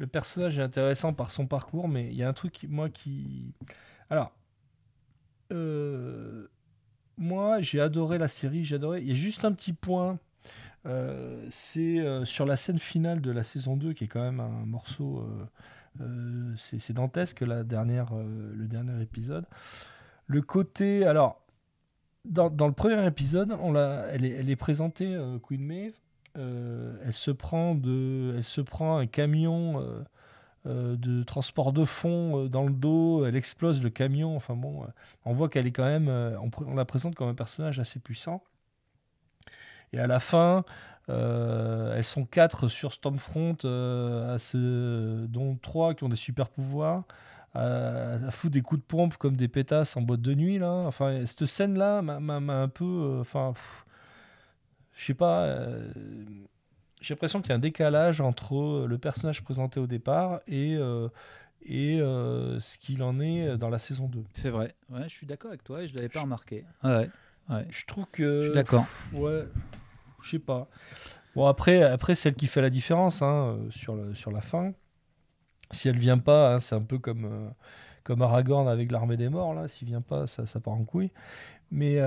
le 0.00 0.06
personnage 0.06 0.58
est 0.58 0.62
intéressant 0.62 1.12
par 1.12 1.30
son 1.30 1.46
parcours, 1.46 1.86
mais 1.86 2.06
il 2.06 2.14
y 2.14 2.22
a 2.22 2.28
un 2.28 2.32
truc, 2.32 2.52
qui- 2.52 2.66
moi, 2.66 2.88
qui... 2.88 3.52
Alors, 4.08 4.32
euh, 5.52 6.48
moi, 7.18 7.60
j'ai 7.60 7.82
adoré 7.82 8.16
la 8.16 8.28
série, 8.28 8.64
j'ai 8.64 8.76
adoré... 8.76 9.02
Il 9.02 9.08
y 9.08 9.12
a 9.12 9.14
juste 9.14 9.44
un 9.44 9.52
petit 9.52 9.74
point, 9.74 10.18
euh, 10.86 11.46
c'est 11.50 12.00
euh, 12.00 12.24
sur 12.24 12.46
la 12.46 12.56
scène 12.56 12.78
finale 12.78 13.20
de 13.20 13.30
la 13.30 13.42
saison 13.42 13.76
2, 13.76 13.92
qui 13.92 14.04
est 14.04 14.08
quand 14.08 14.22
même 14.22 14.40
un 14.40 14.64
morceau... 14.64 15.22
c'est 16.56 16.94
dantesque, 16.94 17.42
la 17.42 17.62
dernière, 17.62 18.14
le 18.14 18.66
dernier 18.68 19.02
épisode. 19.02 19.44
Le 20.26 20.40
côté... 20.40 21.04
Alors, 21.04 21.44
dans, 22.24 22.48
le 22.48 22.72
premier 22.72 23.06
épisode, 23.06 23.54
on 23.60 23.74
elle, 23.74 24.24
est, 24.24 24.30
elle 24.30 24.48
est 24.48 24.56
présentée, 24.56 25.14
Queen 25.42 25.62
Maeve, 25.62 25.98
elle 26.34 27.12
se 27.12 27.30
prend 27.30 27.74
de, 27.74 28.34
elle 28.36 28.44
se 28.44 28.60
prend 28.60 28.98
un 28.98 29.06
camion 29.06 29.80
euh, 29.80 30.04
euh, 30.66 30.96
de 30.96 31.22
transport 31.22 31.72
de 31.72 31.84
fond 31.84 32.44
euh, 32.44 32.48
dans 32.48 32.64
le 32.64 32.72
dos, 32.72 33.24
elle 33.26 33.36
explose 33.36 33.82
le 33.82 33.90
camion. 33.90 34.36
Enfin 34.36 34.54
bon, 34.54 34.82
euh, 34.82 34.86
on 35.24 35.32
voit 35.32 35.48
qu'elle 35.48 35.66
est 35.66 35.72
quand 35.72 35.84
même, 35.84 36.08
euh, 36.08 36.36
on, 36.38 36.74
la 36.74 36.84
présente 36.84 37.14
comme 37.14 37.28
un 37.28 37.34
personnage 37.34 37.78
assez 37.80 37.98
puissant. 37.98 38.42
Et 39.92 39.98
à 39.98 40.06
la 40.06 40.20
fin, 40.20 40.64
euh, 41.08 41.96
elles 41.96 42.04
sont 42.04 42.24
quatre 42.24 42.68
sur 42.68 42.92
Stormfront, 42.92 43.56
euh, 43.64 45.26
dont 45.26 45.56
trois 45.56 45.94
qui 45.94 46.04
ont 46.04 46.08
des 46.08 46.16
super 46.16 46.48
pouvoirs. 46.48 47.04
À, 47.52 48.14
à 48.14 48.30
des 48.44 48.62
coups 48.62 48.80
de 48.80 48.86
pompe 48.86 49.16
comme 49.16 49.34
des 49.34 49.48
pétasses 49.48 49.96
en 49.96 50.02
boîte 50.02 50.20
de 50.20 50.34
nuit 50.34 50.60
là. 50.60 50.70
Enfin, 50.86 51.26
cette 51.26 51.46
scène 51.46 51.76
là 51.76 52.00
m'a 52.00 52.36
un 52.36 52.68
peu, 52.68 52.84
euh, 52.84 53.20
je 54.94 55.04
sais 55.06 55.14
pas. 55.14 55.44
euh, 55.44 55.92
j'ai 57.00 57.14
l'impression 57.14 57.40
qu'il 57.40 57.48
y 57.48 57.52
a 57.52 57.56
un 57.56 57.60
décalage 57.60 58.20
entre 58.20 58.56
euh, 58.56 58.86
le 58.86 58.98
personnage 58.98 59.42
présenté 59.42 59.80
au 59.80 59.86
départ 59.86 60.40
et, 60.46 60.76
euh, 60.76 61.08
et 61.62 61.98
euh, 62.00 62.60
ce 62.60 62.76
qu'il 62.76 63.02
en 63.02 63.18
est 63.20 63.56
dans 63.56 63.70
la 63.70 63.78
saison 63.78 64.06
2. 64.06 64.22
C'est 64.34 64.50
vrai. 64.50 64.74
Ouais, 64.90 65.04
je 65.04 65.14
suis 65.14 65.26
d'accord 65.26 65.50
avec 65.50 65.64
toi 65.64 65.82
et 65.82 65.88
je 65.88 65.94
l'avais 65.96 66.10
pas 66.10 66.20
remarqué. 66.20 66.64
Ouais, 66.84 67.08
ouais. 67.48 67.66
Je 67.70 67.86
trouve 67.86 68.04
que. 68.12 68.40
Je 68.42 68.46
suis 68.48 68.54
d'accord. 68.54 68.86
Ouais, 69.14 69.44
je 70.22 70.30
sais 70.30 70.38
pas. 70.38 70.68
Bon, 71.34 71.46
après, 71.46 71.82
après 71.82 72.14
celle 72.14 72.34
qui 72.34 72.46
fait 72.46 72.60
la 72.60 72.70
différence 72.70 73.22
hein, 73.22 73.58
sur, 73.70 73.94
le, 73.94 74.14
sur 74.14 74.30
la 74.30 74.40
fin, 74.42 74.72
si 75.70 75.88
elle 75.88 75.96
vient 75.96 76.18
pas, 76.18 76.54
hein, 76.54 76.58
c'est 76.58 76.74
un 76.74 76.82
peu 76.82 76.98
comme, 76.98 77.24
euh, 77.24 77.48
comme 78.02 78.20
Aragorn 78.20 78.68
avec 78.68 78.90
l'armée 78.92 79.16
des 79.16 79.28
morts, 79.30 79.54
là. 79.54 79.68
S'il 79.68 79.88
vient 79.88 80.02
pas, 80.02 80.26
ça, 80.26 80.44
ça 80.44 80.60
part 80.60 80.74
en 80.74 80.84
couille. 80.84 81.12
Mais 81.70 82.00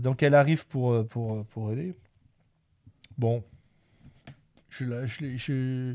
donc 0.00 0.22
elle 0.22 0.34
arrive 0.34 0.66
pour, 0.66 1.06
pour, 1.06 1.44
pour 1.46 1.70
aider. 1.70 1.94
Bon, 3.18 3.42
je, 4.68 4.84
la- 4.84 5.06
je, 5.06 5.20
l'ai- 5.20 5.38
je, 5.38 5.94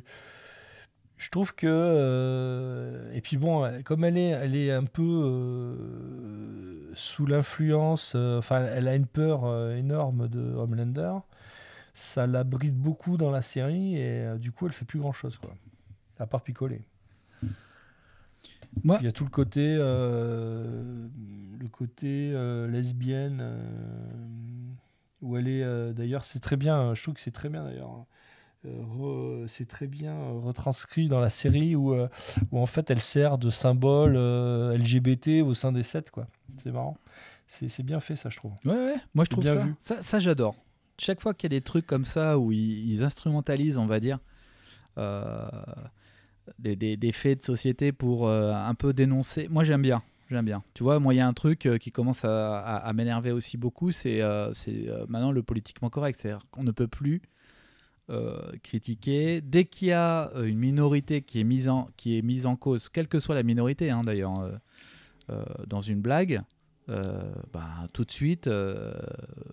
je 1.17 1.29
trouve 1.29 1.53
que. 1.55 1.67
euh, 1.67 3.11
et 3.13 3.21
puis 3.21 3.37
bon, 3.37 3.81
comme 3.83 4.03
elle 4.03 4.17
est, 4.17 4.29
elle 4.29 4.55
est 4.55 4.71
un 4.71 4.85
peu 4.85 5.03
euh, 5.03 6.91
sous 6.95 7.25
l'influence, 7.25 8.13
euh, 8.15 8.39
enfin, 8.39 8.65
elle 8.65 8.87
a 8.87 8.95
une 8.95 9.05
peur 9.07 9.45
euh, 9.45 9.75
énorme 9.75 10.27
de 10.27 10.41
Homelander. 10.55 11.13
Ça 11.93 12.25
la 12.27 12.43
bride 12.43 12.77
beaucoup 12.77 13.17
dans 13.17 13.31
la 13.31 13.41
série 13.41 13.97
et 13.97 14.21
euh, 14.25 14.37
du 14.37 14.51
coup, 14.51 14.65
elle 14.67 14.73
fait 14.73 14.85
plus 14.85 14.99
grand 14.99 15.11
chose, 15.11 15.37
quoi. 15.37 15.53
À 16.19 16.25
part 16.27 16.41
picoler. 16.41 16.81
Il 19.01 19.05
y 19.05 19.07
a 19.07 19.11
tout 19.11 19.25
le 19.25 19.29
côté, 19.29 19.75
euh, 19.79 21.07
le 21.59 21.67
côté 21.67 22.31
euh, 22.33 22.67
lesbienne, 22.67 23.39
euh, 23.41 24.71
où 25.21 25.37
elle 25.37 25.47
est. 25.47 25.63
euh, 25.63 25.93
d'ailleurs, 25.93 26.25
c'est 26.25 26.39
très 26.39 26.57
bien. 26.57 26.93
Je 26.93 27.01
trouve 27.01 27.13
que 27.15 27.21
c'est 27.21 27.31
très 27.31 27.49
bien 27.49 27.63
d'ailleurs. 27.63 27.89
hein. 27.89 28.05
Euh, 28.67 29.47
c'est 29.47 29.67
très 29.67 29.87
bien 29.87 30.13
euh, 30.13 30.39
retranscrit 30.39 31.07
dans 31.07 31.19
la 31.19 31.31
série 31.31 31.75
où, 31.75 31.95
euh, 31.95 32.07
où 32.51 32.59
en 32.59 32.67
fait 32.67 32.91
elle 32.91 32.99
sert 32.99 33.39
de 33.39 33.49
symbole 33.49 34.13
euh, 34.15 34.77
LGBT 34.77 35.41
au 35.43 35.55
sein 35.55 35.71
des 35.71 35.81
sept 35.81 36.11
quoi. 36.11 36.27
C'est 36.57 36.71
marrant. 36.71 36.95
C'est 37.47 37.67
c'est 37.69 37.81
bien 37.81 37.99
fait 37.99 38.15
ça 38.15 38.29
je 38.29 38.37
trouve. 38.37 38.51
Ouais, 38.63 38.73
ouais. 38.75 38.95
Moi, 39.15 39.25
je 39.25 39.29
trouve 39.31 39.43
ça. 39.45 39.55
vu. 39.55 39.73
Ça, 39.79 40.01
ça, 40.03 40.19
j'adore. 40.19 40.53
Chaque 40.99 41.21
fois 41.21 41.33
qu'il 41.33 41.51
y 41.51 41.55
a 41.55 41.57
des 41.57 41.63
trucs 41.63 41.87
comme 41.87 42.03
ça 42.05 42.37
où 42.37 42.51
ils, 42.51 42.87
ils 42.91 43.03
instrumentalisent, 43.03 43.79
on 43.79 43.87
va 43.87 43.99
dire, 43.99 44.19
euh, 44.99 45.47
des, 46.59 46.75
des- 46.75 46.97
des 46.97 47.11
faits 47.11 47.39
de 47.39 47.43
société 47.43 47.91
pour 47.91 48.27
euh, 48.27 48.53
un 48.53 48.75
peu 48.75 48.93
dénoncer. 48.93 49.47
Moi, 49.49 49.63
j'aime 49.63 49.81
bien. 49.81 50.03
J'aime 50.31 50.45
bien. 50.45 50.63
Tu 50.73 50.83
vois, 50.83 50.99
moi, 50.99 51.13
il 51.13 51.17
y 51.17 51.19
a 51.19 51.27
un 51.27 51.33
truc 51.33 51.65
euh, 51.65 51.77
qui 51.77 51.91
commence 51.91 52.23
à, 52.23 52.89
m'énerver 52.95 53.33
aussi 53.33 53.57
beaucoup, 53.57 53.91
c'est 53.91 54.21
euh, 54.21 54.53
euh, 54.69 55.05
maintenant 55.09 55.33
le 55.33 55.43
politiquement 55.43 55.89
correct. 55.89 56.17
C'est-à-dire 56.21 56.45
qu'on 56.51 56.63
ne 56.63 56.71
peut 56.71 56.87
plus 56.87 57.21
critiquer. 58.61 59.39
Dès 59.39 59.63
qu'il 59.63 59.87
y 59.87 59.93
a 59.93 60.31
une 60.35 60.57
minorité 60.57 61.21
qui 61.21 61.39
est 61.39 61.45
mise 61.45 61.69
en, 61.69 61.87
qui 61.95 62.17
est 62.17 62.21
mise 62.21 62.45
en 62.45 62.57
cause, 62.57 62.89
quelle 62.89 63.07
que 63.07 63.19
soit 63.19 63.35
la 63.35 63.43
minorité, 63.43 63.89
hein, 63.89 64.01
d'ailleurs, 64.03 64.33
dans 65.65 65.79
une 65.79 66.01
blague, 66.01 66.41
bah, 66.89 67.87
tout 67.93 68.03
de 68.03 68.11
suite, 68.11 68.49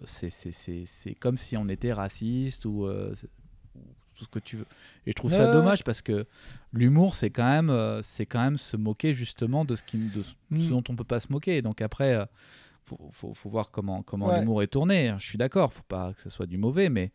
c'est- 0.07 1.15
comme 1.21 1.37
si 1.37 1.57
on 1.57 1.69
était 1.69 1.93
raciste 1.93 2.65
ou 2.65 2.89
tout 4.19 4.25
ce 4.25 4.29
que 4.29 4.39
tu 4.41 4.57
veux. 4.57 4.67
Et 5.07 5.11
je 5.11 5.15
trouve 5.15 5.33
ça 5.33 5.51
dommage 5.53 5.85
parce 5.85 6.03
que 6.03 6.27
l'humour, 6.73 7.15
c'est 7.15 7.31
quand 7.31 7.49
même, 7.49 7.71
euh, 7.71 8.03
c'est 8.03 8.27
quand 8.27 8.43
même 8.43 8.59
se 8.59 8.77
moquer 8.77 9.15
justement 9.15 9.65
de 9.65 9.75
ce, 9.77 9.83
qui, 9.83 9.99
de 9.99 10.23
ce 10.23 10.35
Mm. 10.51 10.69
dont 10.71 10.83
on 10.89 10.97
peut 10.97 11.05
pas 11.05 11.21
se 11.21 11.31
moquer. 11.33 11.63
Donc 11.63 11.81
après, 11.81 12.15
euh, 12.15 12.25
faut, 12.85 12.99
faut, 13.13 13.35
faut 13.35 13.49
voir 13.49 13.71
comment, 13.71 14.03
comment 14.03 14.27
Ouais. 14.29 14.41
l'humour 14.41 14.63
est 14.63 14.67
tourné. 14.69 15.15
Je 15.19 15.25
suis 15.27 15.39
d'accord, 15.39 15.73
faut 15.73 15.83
pas 15.87 16.13
que 16.15 16.23
ce 16.23 16.31
soit 16.31 16.47
du 16.47 16.59
mauvais, 16.59 16.89
mais 16.89 17.13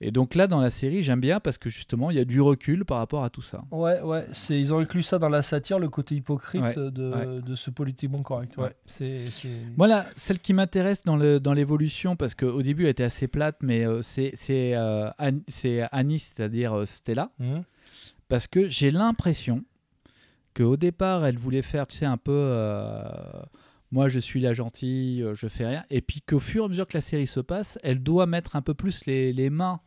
et 0.00 0.10
donc 0.10 0.34
là 0.34 0.46
dans 0.46 0.60
la 0.60 0.70
série, 0.70 1.02
j'aime 1.02 1.20
bien 1.20 1.40
parce 1.40 1.56
que 1.56 1.70
justement, 1.70 2.10
il 2.10 2.16
y 2.16 2.20
a 2.20 2.24
du 2.24 2.40
recul 2.40 2.84
par 2.84 2.98
rapport 2.98 3.24
à 3.24 3.30
tout 3.30 3.42
ça. 3.42 3.62
Ouais, 3.70 4.00
ouais, 4.02 4.26
c'est, 4.32 4.58
ils 4.58 4.74
ont 4.74 4.78
inclus 4.78 5.02
ça 5.02 5.18
dans 5.18 5.28
la 5.28 5.40
satire, 5.42 5.78
le 5.78 5.88
côté 5.88 6.14
hypocrite 6.16 6.62
Ouais, 6.62 6.74
de, 6.90 7.10
ouais. 7.12 7.40
de 7.42 7.54
ce 7.54 7.70
politiquement 7.70 8.22
correct. 8.22 8.56
Ouais, 8.58 8.74
c'est, 8.86 9.20
Voilà, 9.76 10.06
celle 10.14 10.38
qui 10.40 10.52
m'intéresse 10.52 11.04
dans 11.04 11.16
le- 11.16 11.40
dans 11.40 11.52
l'évolution, 11.54 12.16
parce 12.16 12.34
qu'au 12.34 12.60
début 12.62 12.84
elle 12.84 12.90
était 12.90 13.04
assez 13.04 13.28
plate, 13.28 13.56
mais 13.62 13.86
euh, 13.86 14.02
c'est 14.02 14.32
c'est 14.34 14.74
euh, 14.74 15.08
An- 15.18 15.40
c'est 15.48 15.82
Annie, 15.92 16.18
c'est-à-dire 16.18 16.74
euh, 16.76 16.84
Stella, 16.84 17.30
Mhm. 17.38 17.62
parce 18.28 18.46
que 18.46 18.68
j'ai 18.68 18.90
l'impression 18.90 19.62
qu'au 20.54 20.76
départ 20.76 21.24
elle 21.24 21.38
voulait 21.38 21.62
faire, 21.62 21.86
tu 21.86 21.96
sais, 21.96 22.06
un 22.06 22.16
peu. 22.16 22.32
Moi 23.94 24.08
je 24.08 24.18
suis 24.18 24.40
la 24.40 24.52
gentille, 24.54 25.22
euh, 25.22 25.34
je 25.34 25.46
fais 25.46 25.66
rien, 25.66 25.84
et 25.88 26.00
puis 26.02 26.20
qu'au 26.20 26.40
fur 26.40 26.62
et 26.62 26.66
à 26.66 26.68
mesure 26.68 26.86
que 26.88 26.96
la 26.96 27.00
série 27.00 27.26
se 27.28 27.38
passe, 27.40 27.78
elle 27.82 28.02
doit 28.02 28.26
mettre 28.26 28.56
un 28.56 28.62
peu 28.62 28.74
plus 28.74 29.06
les, 29.06 29.32
les 29.32 29.50
mains 29.50 29.80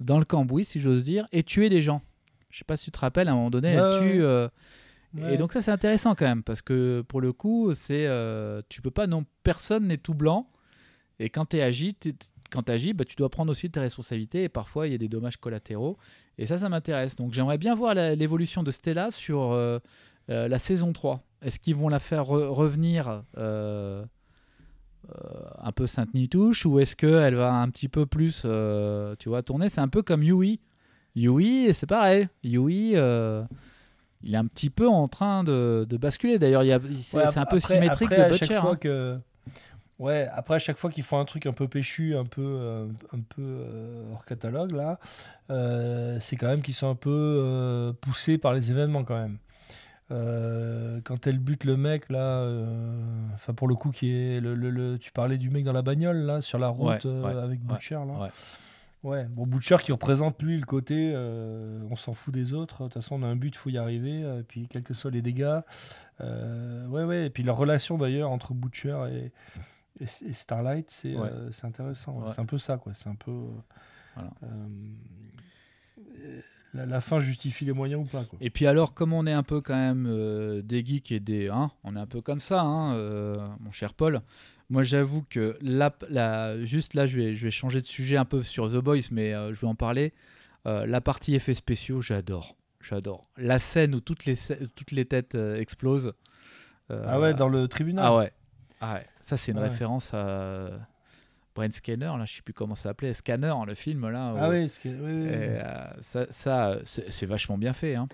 dans 0.00 0.18
le 0.18 0.24
cambouis, 0.26 0.66
si 0.66 0.78
j'ose 0.80 1.04
dire, 1.04 1.24
et 1.32 1.42
tuer 1.42 1.68
des 1.70 1.80
gens. 1.80 2.02
Je 2.50 2.58
sais 2.58 2.64
pas 2.64 2.76
si 2.76 2.86
tu 2.86 2.90
te 2.92 2.98
rappelles, 2.98 3.28
à 3.28 3.32
un 3.32 3.34
moment 3.34 3.50
donné, 3.50 3.68
elle 3.68 3.80
Ouais, 3.80 3.98
tue. 3.98 4.22
euh, 4.22 4.48
Ouais. 5.14 5.34
et 5.34 5.36
donc 5.38 5.52
ça 5.54 5.62
c'est 5.62 5.70
intéressant 5.70 6.14
quand 6.14 6.26
même 6.26 6.42
parce 6.42 6.60
que 6.60 7.00
pour 7.08 7.22
le 7.22 7.32
coup 7.32 7.72
c'est 7.72 8.04
euh, 8.06 8.60
tu 8.68 8.82
peux 8.82 8.90
pas 8.90 9.06
non 9.06 9.24
personne 9.44 9.86
n'est 9.86 9.96
tout 9.96 10.12
blanc 10.12 10.50
et 11.18 11.30
quand 11.30 11.46
tu 11.46 11.60
agis 11.60 11.96
quand 12.50 12.68
agis 12.68 12.92
bah, 12.92 13.04
tu 13.06 13.16
dois 13.16 13.30
prendre 13.30 13.50
aussi 13.50 13.70
tes 13.70 13.80
responsabilités 13.80 14.42
et 14.42 14.48
parfois 14.50 14.86
il 14.88 14.92
y 14.92 14.94
a 14.94 14.98
des 14.98 15.08
dommages 15.08 15.38
collatéraux 15.38 15.96
et 16.36 16.44
ça 16.44 16.58
ça 16.58 16.68
m'intéresse 16.68 17.16
donc 17.16 17.32
j'aimerais 17.32 17.56
bien 17.56 17.74
voir 17.74 17.94
l'évolution 17.94 18.62
de 18.62 18.70
Stella 18.70 19.10
sur 19.10 19.52
euh, 19.52 19.78
euh, 20.30 20.48
la 20.48 20.58
saison 20.58 20.92
3 20.92 21.22
est-ce 21.42 21.58
qu'ils 21.60 21.76
vont 21.76 21.88
la 21.88 21.98
faire 21.98 22.22
re- 22.24 22.48
revenir 22.48 23.22
euh, 23.36 24.04
euh, 25.10 25.14
un 25.62 25.72
peu 25.72 25.86
Sainte-Nitouche 25.86 26.66
ou 26.66 26.80
est-ce 26.80 26.96
qu'elle 26.96 27.34
va 27.36 27.52
un 27.54 27.68
petit 27.70 27.88
peu 27.88 28.06
plus 28.06 28.42
tu 29.18 29.28
vois 29.28 29.42
tourner? 29.42 29.68
C'est 29.68 29.80
un 29.80 29.88
peu 29.88 30.02
comme 30.02 30.22
Yui 30.22 30.60
Yui 31.14 31.72
c'est 31.74 31.86
pareil 31.86 32.28
Yui 32.42 32.92
il 34.22 34.34
est 34.34 34.38
un 34.38 34.46
petit 34.46 34.70
peu 34.70 34.88
en 34.88 35.06
train 35.08 35.44
de, 35.44 35.86
de 35.88 35.96
basculer. 35.98 36.38
D'ailleurs, 36.38 36.64
il 36.64 36.68
y 36.68 36.72
a- 36.72 36.80
c'est 37.00 37.18
Ouais, 37.18 37.24
un 37.26 37.32
peu 37.32 37.56
après- 37.58 37.60
symétrique 37.60 38.10
après, 38.12 38.16
de 38.16 38.22
à 38.22 38.32
chaque 38.32 38.48
Butcher. 38.48 38.60
fois 38.60 38.72
hein. 38.72 38.76
que 38.76 39.18
ouais 39.98 40.28
après 40.32 40.56
à 40.56 40.58
chaque 40.58 40.76
fois 40.78 40.90
qu'ils 40.90 41.04
font 41.04 41.18
un 41.18 41.24
truc 41.24 41.46
un 41.46 41.52
peu 41.52 41.68
péchu 41.68 42.16
un 42.16 42.24
peu 42.24 42.42
euh, 42.42 42.86
un 43.14 43.20
peu 43.20 43.40
euh, 43.42 44.12
hors 44.12 44.24
catalogue 44.26 44.72
là 44.72 44.98
euh, 45.50 46.18
c'est 46.20 46.36
quand 46.36 46.48
même 46.48 46.60
qu'ils 46.62 46.74
sont 46.74 46.90
un 46.90 46.94
peu 46.94 47.88
poussés 48.02 48.36
par 48.36 48.52
les 48.52 48.70
événements 48.70 49.04
quand 49.04 49.16
même 49.18 49.38
Euh, 50.12 51.00
quand 51.02 51.26
elle 51.26 51.40
bute 51.40 51.64
le 51.64 51.76
mec 51.76 52.08
là 52.10 52.18
euh, 52.42 53.02
enfin 53.34 53.54
pour 53.54 53.66
le 53.66 53.74
coup 53.74 53.90
qui 53.90 54.12
est 54.12 54.40
le, 54.40 54.54
le- 54.54 54.70
le- 54.70 54.98
tu 55.00 55.10
parlais 55.10 55.36
du 55.36 55.50
mec 55.50 55.64
dans 55.64 55.72
la 55.72 55.82
bagnole 55.82 56.18
là 56.18 56.40
sur 56.40 56.60
la 56.60 56.68
route 56.68 56.86
Ouais, 57.04 57.06
euh, 57.06 57.22
ouais, 57.24 57.36
avec 57.42 57.58
Butcher 57.60 57.96
là 57.96 58.30
ouais. 59.02 59.24
Bon, 59.30 59.48
Butcher 59.48 59.78
qui 59.82 59.90
représente 59.90 60.40
lui 60.40 60.58
le 60.60 60.64
côté 60.64 61.12
on 61.90 61.96
s'en 61.96 62.14
fout 62.14 62.32
des 62.32 62.54
autres, 62.54 62.84
de 62.84 62.84
toute 62.84 62.94
façon 62.94 63.20
on 63.20 63.24
a 63.24 63.26
un 63.26 63.34
but, 63.34 63.56
faut 63.56 63.68
y 63.70 63.78
arriver, 63.78 64.22
euh, 64.22 64.42
puis 64.46 64.68
quels 64.68 64.84
que 64.84 64.94
soient 64.94 65.10
les 65.10 65.22
dégâts. 65.22 65.58
Ouais, 66.20 67.02
ouais, 67.04 67.26
et 67.26 67.30
puis 67.30 67.42
leur 67.42 67.56
relation 67.56 67.98
d'ailleurs 67.98 68.30
entre 68.30 68.54
Butcher 68.54 68.96
et, 69.10 69.32
et, 70.04 70.06
et 70.28 70.32
Starlight, 70.32 70.88
c'est 70.88 71.16
Ouais. 71.16 71.28
euh, 71.32 71.50
c'est 71.52 71.66
intéressant. 71.66 72.20
Ouais. 72.20 72.30
C'est 72.32 72.40
un 72.40 72.46
peu 72.46 72.58
ça, 72.58 72.76
quoi. 72.78 72.92
C'est 72.94 73.08
un 73.08 73.14
peu. 73.16 73.30
euh, 73.32 73.48
Voilà. 74.14 74.30
euh, 74.44 76.40
la, 76.76 76.86
la 76.86 77.00
fin 77.00 77.18
justifie 77.20 77.64
les 77.64 77.72
moyens 77.72 78.02
ou 78.02 78.04
pas, 78.04 78.24
quoi. 78.24 78.38
Et 78.40 78.50
puis 78.50 78.66
alors, 78.66 78.94
comme 78.94 79.12
on 79.12 79.26
est 79.26 79.32
un 79.32 79.42
peu 79.42 79.60
quand 79.60 79.74
même 79.74 80.06
euh, 80.08 80.62
des 80.62 80.84
geeks 80.84 81.10
et 81.12 81.20
des... 81.20 81.48
hein, 81.48 81.70
on 81.84 81.96
est 81.96 82.00
un 82.00 82.06
peu 82.06 82.20
comme 82.20 82.40
ça, 82.40 82.60
hein, 82.60 82.94
euh, 82.94 83.46
mon 83.60 83.72
cher 83.72 83.94
Paul. 83.94 84.20
Moi, 84.68 84.82
j'avoue 84.82 85.24
que 85.30 85.56
là, 85.60 85.94
là, 86.10 86.62
juste 86.64 86.94
là, 86.94 87.06
je 87.06 87.18
vais, 87.20 87.34
je 87.34 87.44
vais 87.44 87.50
changer 87.50 87.80
de 87.80 87.86
sujet 87.86 88.16
un 88.16 88.24
peu 88.24 88.42
sur 88.42 88.70
The 88.70 88.76
Boys, 88.76 89.08
mais 89.10 89.32
euh, 89.34 89.52
je 89.54 89.60
vais 89.60 89.66
en 89.66 89.74
parler. 89.74 90.12
La 90.64 91.00
partie 91.00 91.36
effets 91.36 91.54
spéciaux, 91.54 92.00
j'adore. 92.00 92.56
J'adore. 92.80 93.22
La 93.36 93.60
scène 93.60 93.94
où 93.94 94.00
toutes 94.00 94.24
les, 94.24 94.34
toutes 94.74 94.90
les 94.90 95.04
têtes 95.04 95.36
explosent. 95.36 96.12
Ah 96.90 97.20
ouais, 97.20 97.34
dans 97.34 97.48
le 97.48 97.68
tribunal. 97.68 98.04
Ah 98.04 98.16
ouais. 98.16 98.32
Ah 98.80 98.94
ouais. 98.94 99.06
Ça, 99.22 99.36
c'est 99.36 99.52
une 99.52 99.58
Ah 99.58 99.62
ouais. 99.62 99.68
référence 99.68 100.12
à 100.12 100.70
Brain 101.56 101.70
Scanner, 101.72 102.12
là, 102.18 102.24
je 102.26 102.34
sais 102.36 102.42
plus 102.42 102.54
comment 102.54 102.74
ça 102.76 102.84
s'appelait. 102.90 103.12
Scanner, 103.14 103.52
le 103.66 103.74
film, 103.74 104.08
là. 104.08 104.34
Ah 104.38 104.48
oui, 104.48 104.70
oui, 104.84 104.90
oui, 104.90 104.92
oui. 105.00 105.24
et, 105.26 105.30
euh, 105.32 105.86
ça, 106.02 106.26
ça 106.30 106.78
c'est 106.84 107.26
vachement 107.26 107.58
bien 107.58 107.72
fait. 107.72 107.96
Hein. 107.96 108.06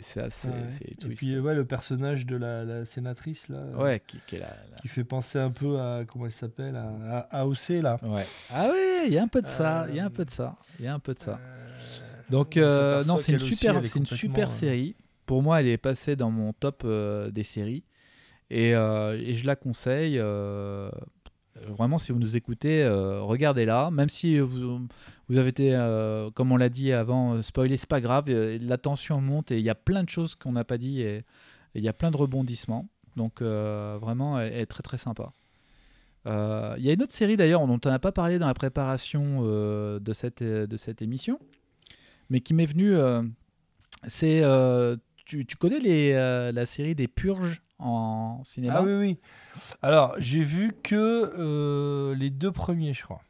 Ça, 0.00 0.28
c'est 0.28 0.48
Ouais. 0.48 0.54
c'est 0.70 1.04
Et 1.04 1.14
puis 1.14 1.38
ouais, 1.38 1.54
le 1.54 1.64
personnage 1.64 2.26
de 2.26 2.34
la, 2.36 2.64
la 2.64 2.84
sénatrice 2.84 3.48
là, 3.48 3.58
euh, 3.58 3.76
ouais, 3.76 4.02
qui, 4.04 4.18
qui 4.26 4.34
est 4.36 4.40
la- 4.40 4.48
la- 4.48 4.76
qui 4.82 4.88
fait 4.88 5.04
penser 5.04 5.38
un 5.38 5.52
peu 5.52 5.78
à 5.78 6.02
comment 6.04 6.26
elle 6.26 6.32
s'appelle, 6.32 6.74
à, 6.74 7.28
à 7.30 7.40
AOC 7.42 7.80
là. 7.80 7.96
ouais. 8.02 8.26
Ah 8.50 8.70
ouais, 8.70 9.04
il 9.06 9.12
y 9.14 9.18
a 9.18 9.22
un 9.22 9.28
peu 9.28 9.40
de 9.40 9.46
ça. 9.46 9.86
Il 9.88 9.94
y 9.94 10.00
a 10.00 10.02
un 10.02 10.06
Euh, 10.08 10.10
peu 10.10 10.24
de 10.24 10.30
ça. 10.30 10.56
Il 10.80 10.84
y 10.84 10.88
a 10.88 10.94
un 10.94 10.98
peu 10.98 11.14
de 11.14 11.20
ça. 11.20 11.38
Euh, 11.40 11.68
Donc 12.28 12.56
euh, 12.56 13.04
non, 13.04 13.16
c'est 13.18 13.32
une 13.32 13.38
super, 13.38 13.84
c'est 13.84 14.00
une 14.00 14.04
super 14.06 14.48
euh, 14.48 14.50
série. 14.50 14.96
Pour 15.26 15.42
moi, 15.44 15.60
elle 15.60 15.68
est 15.68 15.78
passée 15.78 16.16
dans 16.16 16.30
mon 16.32 16.52
top 16.52 16.82
euh, 16.84 17.30
des 17.30 17.44
séries 17.44 17.84
et, 18.50 18.74
euh, 18.74 19.16
et 19.18 19.34
je 19.34 19.46
la 19.46 19.54
conseille. 19.54 20.18
Vraiment, 21.68 21.98
si 21.98 22.12
vous 22.12 22.18
nous 22.18 22.36
écoutez, 22.36 22.82
euh, 22.82 23.20
regardez-la. 23.22 23.90
Même 23.90 24.08
si 24.08 24.38
vous, 24.38 24.86
vous 25.28 25.38
avez 25.38 25.48
été, 25.48 25.74
euh, 25.74 26.30
comme 26.30 26.52
on 26.52 26.56
l'a 26.56 26.68
dit 26.68 26.92
avant, 26.92 27.34
euh, 27.34 27.42
spoilé, 27.42 27.76
c'est 27.76 27.88
pas 27.88 28.00
grave. 28.00 28.30
La 28.30 28.78
tension 28.78 29.20
monte 29.20 29.50
et 29.50 29.58
il 29.58 29.64
y 29.64 29.70
a 29.70 29.74
plein 29.74 30.04
de 30.04 30.08
choses 30.08 30.34
qu'on 30.34 30.52
n'a 30.52 30.64
pas 30.64 30.78
dit 30.78 31.02
et 31.02 31.24
il 31.74 31.82
y 31.82 31.88
a 31.88 31.92
plein 31.92 32.10
de 32.10 32.16
rebondissements. 32.16 32.88
Donc 33.16 33.42
vraiment, 33.42 34.40
elle, 34.40 34.54
est 34.54 34.66
très 34.66 34.82
très 34.82 34.98
sympa. 34.98 35.32
Il 36.26 36.82
y 36.82 36.90
a 36.90 36.92
une 36.92 37.02
autre 37.02 37.12
série 37.12 37.36
d'ailleurs 37.36 37.66
dont 37.66 37.80
on 37.84 37.88
n'a 37.88 37.98
pas 37.98 38.12
parlé 38.12 38.38
dans 38.38 38.46
la 38.46 38.54
préparation 38.54 39.42
de, 39.42 40.12
cette, 40.12 40.42
de 40.42 40.76
cette 40.76 41.00
émission, 41.00 41.38
mais 42.28 42.40
qui 42.40 42.54
m'est 42.54 42.66
venue. 42.66 42.96
c'est 44.08 44.42
tu, 45.24 45.46
tu 45.46 45.56
connais 45.56 45.78
les, 45.78 46.12
euh, 46.12 46.52
la 46.52 46.66
série 46.66 46.94
des 46.94 47.08
Purges 47.08 47.62
en 47.78 48.40
cinéma? 48.44 48.76
Ah 48.78 48.82
oui, 48.82 48.94
oui. 48.94 49.18
Alors, 49.82 50.14
j'ai 50.18 50.42
vu 50.42 50.72
que 50.82 51.32
euh, 51.38 52.14
les 52.14 52.30
deux 52.30 52.52
premiers, 52.52 52.94
je 52.94 53.02
crois. 53.02 53.22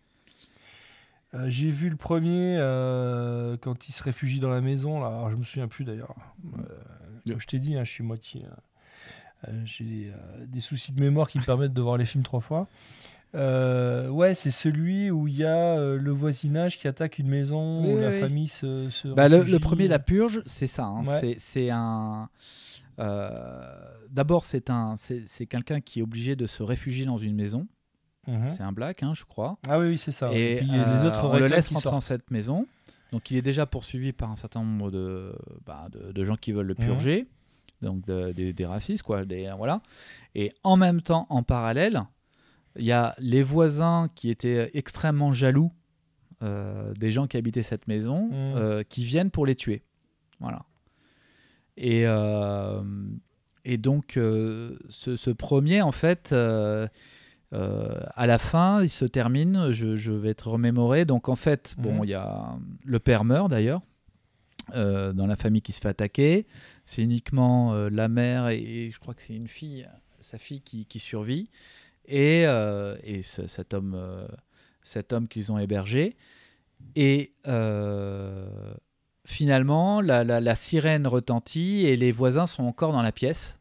Euh, 1.35 1.47
j'ai 1.49 1.71
vu 1.71 1.89
le 1.89 1.97
premier 1.97 2.57
euh, 2.59 3.57
quand 3.61 3.89
il 3.89 3.93
se 3.93 4.03
réfugie 4.03 4.39
dans 4.39 4.51
la 4.51 4.61
maison. 4.61 5.01
Là. 5.01 5.09
Alors, 5.09 5.31
je 5.31 5.37
me 5.37 5.45
souviens 5.45 5.69
plus 5.69 5.85
d'ailleurs. 5.85 6.15
Euh, 6.59 7.39
je 7.39 7.47
t'ai 7.47 7.59
dit, 7.59 7.77
hein, 7.77 7.85
je 7.85 7.91
suis 7.91 8.05
moitié. 8.05 8.45
euh, 8.45 9.49
euh, 9.49 9.63
j'ai 9.65 10.13
euh, 10.15 10.47
des 10.47 10.61
soucis 10.61 10.93
de 10.93 11.01
mémoire 11.01 11.29
qui 11.29 11.39
me 11.39 11.45
permettent 11.45 11.75
de 11.75 11.83
voir 11.83 11.97
les 11.97 12.05
films 12.05 12.23
trois 12.23 12.41
fois. 12.41 12.69
Euh, 13.35 14.09
ouais, 14.09 14.35
c'est 14.35 14.51
celui 14.51 15.11
où 15.11 15.27
il 15.27 15.37
y 15.37 15.45
a 15.45 15.77
euh, 15.77 15.99
le 15.99 16.11
voisinage 16.13 16.79
qui 16.79 16.87
attaque 16.87 17.19
une 17.19 17.29
maison 17.29 17.83
Oui, 17.83 17.93
où 17.93 17.97
oui, 17.97 18.01
la 18.03 18.11
oui. 18.11 18.21
famille 18.21 18.49
se. 18.49 18.89
se 18.91 19.09
Bah, 19.09 19.29
le, 19.29 19.59
premier, 19.59 19.89
La 19.89 19.99
Purge, 19.99 20.43
c'est 20.47 20.67
ça. 20.69 20.85
hein. 20.85 21.03
Ouais. 21.05 21.19
C'est- 21.21 21.37
C'est 21.39 21.71
un. 21.71 22.29
euh, 23.01 23.75
D'abord, 24.11 24.45
c'est 24.45 24.71
un, 24.71 24.95
c'est 24.99 25.25
c'est 25.27 25.47
quelqu'un 25.47 25.81
qui 25.81 25.99
est 25.99 26.03
obligé 26.03 26.37
de 26.37 26.47
se 26.47 26.63
réfugier 26.63 27.05
dans 27.07 27.17
une 27.17 27.35
maison. 27.35 27.67
Mhm. 28.29 28.49
C'est 28.51 28.63
un 28.63 28.73
black, 28.73 29.03
hein, 29.03 29.13
je 29.15 29.25
crois. 29.25 29.59
Ah 29.69 29.79
oui, 29.79 29.89
oui, 29.89 29.99
c'est 29.99 30.13
ça. 30.13 30.33
Et, 30.33 30.53
Et, 30.53 30.57
puis 30.59 30.71
euh, 30.73 30.95
les 30.97 31.05
autres 31.05 31.29
on 31.29 31.37
le 31.37 31.47
laisse 31.47 31.69
rentrer 31.71 31.91
dans 31.91 32.01
cette 32.01 32.31
maison. 32.31 32.67
Donc 33.13 33.31
il 33.31 33.37
est 33.37 33.43
déjà 33.43 33.67
poursuivi 33.67 34.13
par 34.13 34.31
un 34.31 34.37
certain 34.37 34.63
nombre 34.63 34.91
de, 34.91 35.33
bah, 35.67 35.89
de, 35.91 36.13
de 36.13 36.25
gens 36.25 36.37
qui 36.37 36.53
veulent 36.53 36.67
le 36.67 36.75
Mhm. 36.79 36.85
purger, 36.87 37.27
donc 37.83 38.05
de- 38.07 38.33
des, 38.33 38.53
des 38.53 38.67
racistes, 38.67 39.03
quoi. 39.03 39.25
Des, 39.25 39.51
voilà. 39.59 39.81
Et 40.35 40.53
en 40.63 40.77
même 40.77 41.01
temps, 41.03 41.27
en 41.29 41.43
parallèle, 41.43 42.03
il 42.77 42.85
y 42.85 42.93
a 42.93 43.15
les 43.19 43.43
voisins 43.43 44.09
qui 44.15 44.31
étaient 44.31 44.71
extrêmement 44.75 45.33
jaloux 45.33 45.73
euh, 46.43 46.93
des 46.95 47.11
gens 47.13 47.27
qui 47.27 47.37
habitaient 47.37 47.63
cette 47.63 47.87
maison, 47.89 48.27
Mhm. 48.27 48.33
euh, 48.57 48.83
qui 48.83 49.05
viennent 49.05 49.31
pour 49.31 49.47
les 49.47 49.55
tuer. 49.55 49.83
Voilà. 50.41 50.65
Et, 51.77 52.03
euh, 52.07 52.83
et 53.65 53.79
donc, 53.79 54.13
ce, 54.15 54.77
ce 55.17 55.31
premier, 55.31 55.81
en 55.83 55.93
fait, 55.93 56.33
à 57.53 58.27
la 58.27 58.39
fin, 58.39 58.83
il 58.83 58.89
se 58.89 59.05
termine, 59.05 59.71
je, 59.71 59.97
je 59.97 60.13
vais 60.13 60.31
être 60.31 60.49
remémoré. 60.51 61.05
Donc, 61.05 61.29
en 61.29 61.37
fait, 61.37 61.75
bon, 61.79 61.99
Mhm. 61.99 62.05
il 62.05 62.11
y 62.11 62.15
a 62.15 62.57
le 62.85 62.99
père 62.99 63.25
meurt 63.25 63.51
d'ailleurs. 63.51 63.83
euh, 64.75 65.13
dans 65.13 65.27
la 65.27 65.37
famille 65.37 65.61
qui 65.61 65.73
se 65.73 65.81
fait 65.83 65.91
attaquer. 65.91 66.47
C'est 66.87 67.03
uniquement 67.03 67.75
euh, 67.75 67.91
la 67.91 68.09
mère 68.09 68.49
et, 68.49 68.63
et 68.87 68.91
je 68.91 68.99
crois 68.99 69.13
que 69.13 69.21
c'est 69.21 69.37
une 69.37 69.47
fille, 69.47 69.87
sa 70.21 70.39
fille 70.39 70.63
qui, 70.63 70.87
qui 70.87 70.99
survit. 71.01 71.51
Et, 72.07 72.45
euh, 72.47 72.97
et 73.03 73.23
ce- 73.23 73.47
cet 73.47 73.75
homme, 73.75 73.95
euh, 73.97 74.27
cet 74.83 75.13
homme 75.13 75.29
qu'ils 75.29 75.53
ont 75.53 75.59
hébergé. 75.59 76.17
Et 76.97 77.33
euh, 77.47 78.47
finalement, 79.25 80.01
la, 80.01 80.55
sirène 80.55 81.07
retentit 81.07 81.87
et 81.87 81.97
les 81.97 82.13
voisins 82.13 82.47
sont 82.47 82.65
encore 82.65 82.93
dans 82.93 83.03
la 83.03 83.13
pièce. 83.13 83.59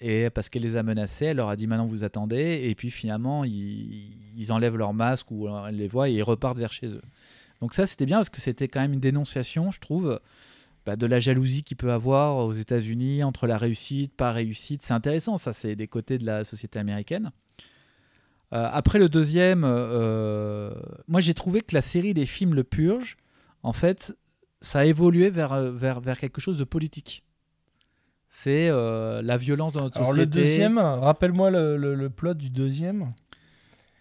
Et 0.00 0.28
parce 0.28 0.48
qu'elle 0.50 0.62
les 0.62 0.76
a 0.76 0.82
menacés, 0.82 1.26
elle 1.26 1.38
leur 1.38 1.48
a 1.48 1.56
dit 1.56 1.66
maintenant 1.66 1.86
vous 1.86 2.04
attendez. 2.04 2.60
Et 2.64 2.74
puis 2.74 2.90
finalement, 2.90 3.44
ils, 3.44 4.12
ils 4.36 4.52
enlèvent 4.52 4.76
leur 4.76 4.92
masque 4.92 5.30
ou 5.30 5.48
elle 5.48 5.76
les 5.76 5.88
voit 5.88 6.08
et 6.08 6.12
ils 6.12 6.22
repartent 6.22 6.58
vers 6.58 6.72
chez 6.72 6.88
eux. 6.88 7.02
Donc 7.60 7.72
ça, 7.72 7.86
c'était 7.86 8.04
bien 8.06 8.18
parce 8.18 8.28
que 8.28 8.40
c'était 8.40 8.68
quand 8.68 8.80
même 8.80 8.92
une 8.92 9.00
dénonciation, 9.00 9.70
je 9.70 9.80
trouve, 9.80 10.20
bah, 10.86 10.96
de 10.96 11.06
la 11.06 11.20
jalousie 11.20 11.62
qu'il 11.62 11.76
peut 11.76 11.92
avoir 11.92 12.36
aux 12.36 12.52
États-Unis 12.52 13.22
entre 13.24 13.46
la 13.46 13.56
réussite, 13.56 14.14
pas 14.16 14.32
réussite. 14.32 14.82
C'est 14.82 14.92
intéressant, 14.94 15.36
ça, 15.36 15.52
c'est 15.52 15.76
des 15.76 15.88
côtés 15.88 16.18
de 16.18 16.26
la 16.26 16.44
société 16.44 16.78
américaine. 16.78 17.30
Euh, 18.52 18.68
après 18.70 18.98
le 18.98 19.08
deuxième, 19.08 19.64
euh, 19.64 20.72
moi 21.08 21.20
j'ai 21.20 21.34
trouvé 21.34 21.60
que 21.62 21.74
la 21.74 21.80
série 21.82 22.14
des 22.14 22.26
films 22.26 22.54
Le 22.54 22.62
Purge, 22.64 23.16
en 23.62 23.72
fait, 23.72 24.16
ça 24.60 24.80
a 24.80 24.84
évolué 24.84 25.30
vers, 25.30 25.52
euh, 25.54 25.72
vers, 25.72 26.00
vers 26.00 26.18
quelque 26.18 26.40
chose 26.40 26.58
de 26.58 26.64
politique. 26.64 27.24
C'est 28.28 28.68
euh, 28.68 29.22
la 29.22 29.36
violence 29.36 29.72
dans 29.74 29.82
notre 29.82 29.96
Alors 29.98 30.10
société. 30.10 30.26
le 30.38 30.42
deuxième, 30.42 30.78
rappelle-moi 30.78 31.50
le, 31.50 31.76
le- 31.76 31.94
le 31.94 32.10
plot 32.10 32.34
du 32.34 32.50
deuxième. 32.50 33.10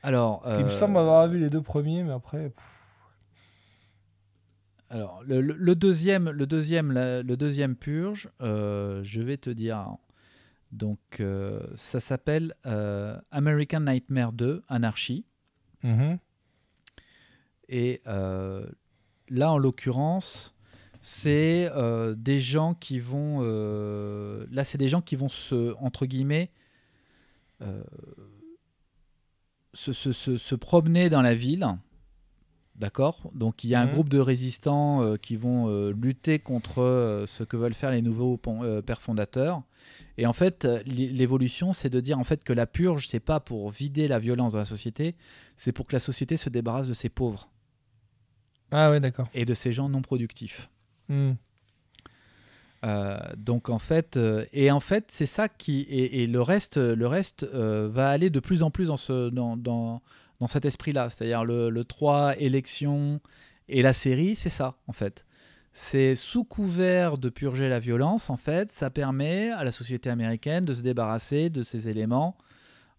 Alors, 0.04 0.44
Il 0.58 0.66
me 0.66 0.70
semble 0.70 0.98
avoir 0.98 1.28
vu 1.28 1.40
les 1.40 1.50
deux 1.50 1.62
premiers, 1.62 2.04
mais 2.04 2.12
après. 2.12 2.50
pff, 2.50 2.64
Alors, 4.94 5.24
le, 5.24 5.42
le- 5.42 5.56
le 5.58 5.76
deuxième, 5.76 6.30
le 6.30 6.46
deuxième, 6.46 6.92
la- 6.92 7.24
le 7.24 7.36
deuxième 7.36 7.76
purge, 7.76 8.30
euh, 8.42 9.02
je 9.04 9.22
vais 9.24 9.38
te 9.38 9.50
dire. 9.50 9.88
Donc, 10.72 11.00
euh, 11.20 11.60
ça 11.76 12.00
s'appelle 12.00 12.54
euh, 12.68 13.20
American 13.32 13.80
Nightmare 13.82 14.34
2 14.34 14.64
Anarchy. 14.70 15.26
mhm. 15.82 16.20
Et 17.70 18.02
là, 18.06 19.52
en 19.52 19.58
l'occurrence, 19.58 20.54
c'est 21.02 21.72
des 22.16 22.38
gens 22.40 22.76
qui 22.76 23.00
vont. 23.00 23.42
là, 24.52 24.64
c'est 24.64 24.78
des 24.78 24.90
gens 24.90 25.02
qui 25.02 25.16
vont 25.16 25.30
se, 25.30 25.74
entre 25.80 26.06
guillemets, 26.06 26.52
se, 29.74 29.92
se- 29.94 30.12
se- 30.12 30.38
se 30.38 30.56
promener 30.56 31.10
dans 31.10 31.22
la 31.24 31.34
ville. 31.34 31.66
D'accord 32.84 33.32
Donc, 33.34 33.64
il 33.64 33.70
y 33.70 33.76
a 33.76 33.80
un 33.80 33.86
Mhm. 33.86 33.94
groupe 33.94 34.10
de 34.10 34.20
résistants 34.20 35.02
euh, 35.02 35.16
qui 35.16 35.38
vont 35.38 35.70
euh, 35.70 35.94
lutter 35.94 36.38
contre 36.40 36.82
euh, 36.82 37.26
ce 37.26 37.46
que 37.46 37.56
veulent 37.56 37.74
faire 37.74 37.92
les 37.92 38.02
nouveaux 38.02 38.36
pères 38.86 39.02
fondateurs. 39.02 39.62
Et 40.18 40.26
en 40.26 40.34
fait, 40.34 40.66
l'é- 40.86 41.08
l'évolution, 41.10 41.72
c'est 41.72 41.90
de 41.90 42.02
dire 42.02 42.20
en 42.20 42.26
fait 42.26 42.44
que 42.44 42.52
la 42.52 42.66
purge, 42.68 43.08
c'est 43.08 43.22
pas 43.22 43.40
pour 43.40 43.70
vider 43.70 44.10
la 44.10 44.20
violence 44.20 44.52
de 44.52 44.58
la 44.58 44.66
société, 44.66 45.16
c'est 45.56 45.72
pour 45.72 45.88
que 45.88 45.96
la 45.96 46.02
société 46.02 46.36
se 46.36 46.50
débarrasse 46.50 46.90
de 46.90 46.94
ses 46.94 47.08
pauvres 47.08 47.50
Ah 48.72 48.90
ouais, 48.92 49.00
d'accord. 49.00 49.30
et 49.34 49.46
de 49.46 49.54
ces 49.54 49.72
gens 49.72 49.88
non 49.88 50.02
productifs. 50.02 50.70
Hmm. 51.08 51.34
Donc 53.38 53.70
en 53.70 53.80
fait, 53.80 54.20
et 54.52 54.70
en 54.72 54.82
fait, 54.82 55.06
c'est 55.08 55.26
ça 55.26 55.48
qui 55.48 55.82
et, 55.84 56.24
et 56.24 56.28
le 56.28 56.42
reste, 56.42 56.76
le 56.78 57.08
reste 57.08 57.46
va 57.46 58.10
aller 58.10 58.30
de 58.30 58.42
plus 58.42 58.62
en 58.62 58.72
plus 58.72 58.88
dans 58.88 58.98
ce 58.98 59.30
dans, 59.30 59.56
dans, 59.56 60.02
dans 60.44 60.48
cet 60.48 60.66
esprit-là, 60.66 61.10
c'est-à-dire 61.10 61.46
le, 61.46 61.70
le 61.70 61.84
3 61.86 62.38
élections 62.38 63.22
et 63.70 63.82
la 63.82 63.94
série, 63.94 64.36
c'est 64.36 64.50
ça 64.50 64.76
en 64.88 64.94
fait. 64.94 65.26
C'est 65.72 66.16
sous 66.16 66.44
couvert 66.44 67.18
de 67.18 67.30
purger 67.30 67.68
la 67.70 67.80
violence, 67.80 68.30
en 68.30 68.36
fait, 68.38 68.72
ça 68.72 68.90
permet 68.90 69.50
à 69.52 69.64
la 69.64 69.72
société 69.72 70.10
américaine 70.10 70.66
de 70.66 70.74
se 70.74 70.82
débarrasser 70.82 71.50
de 71.50 71.64
ces 71.64 71.88
éléments 71.88 72.38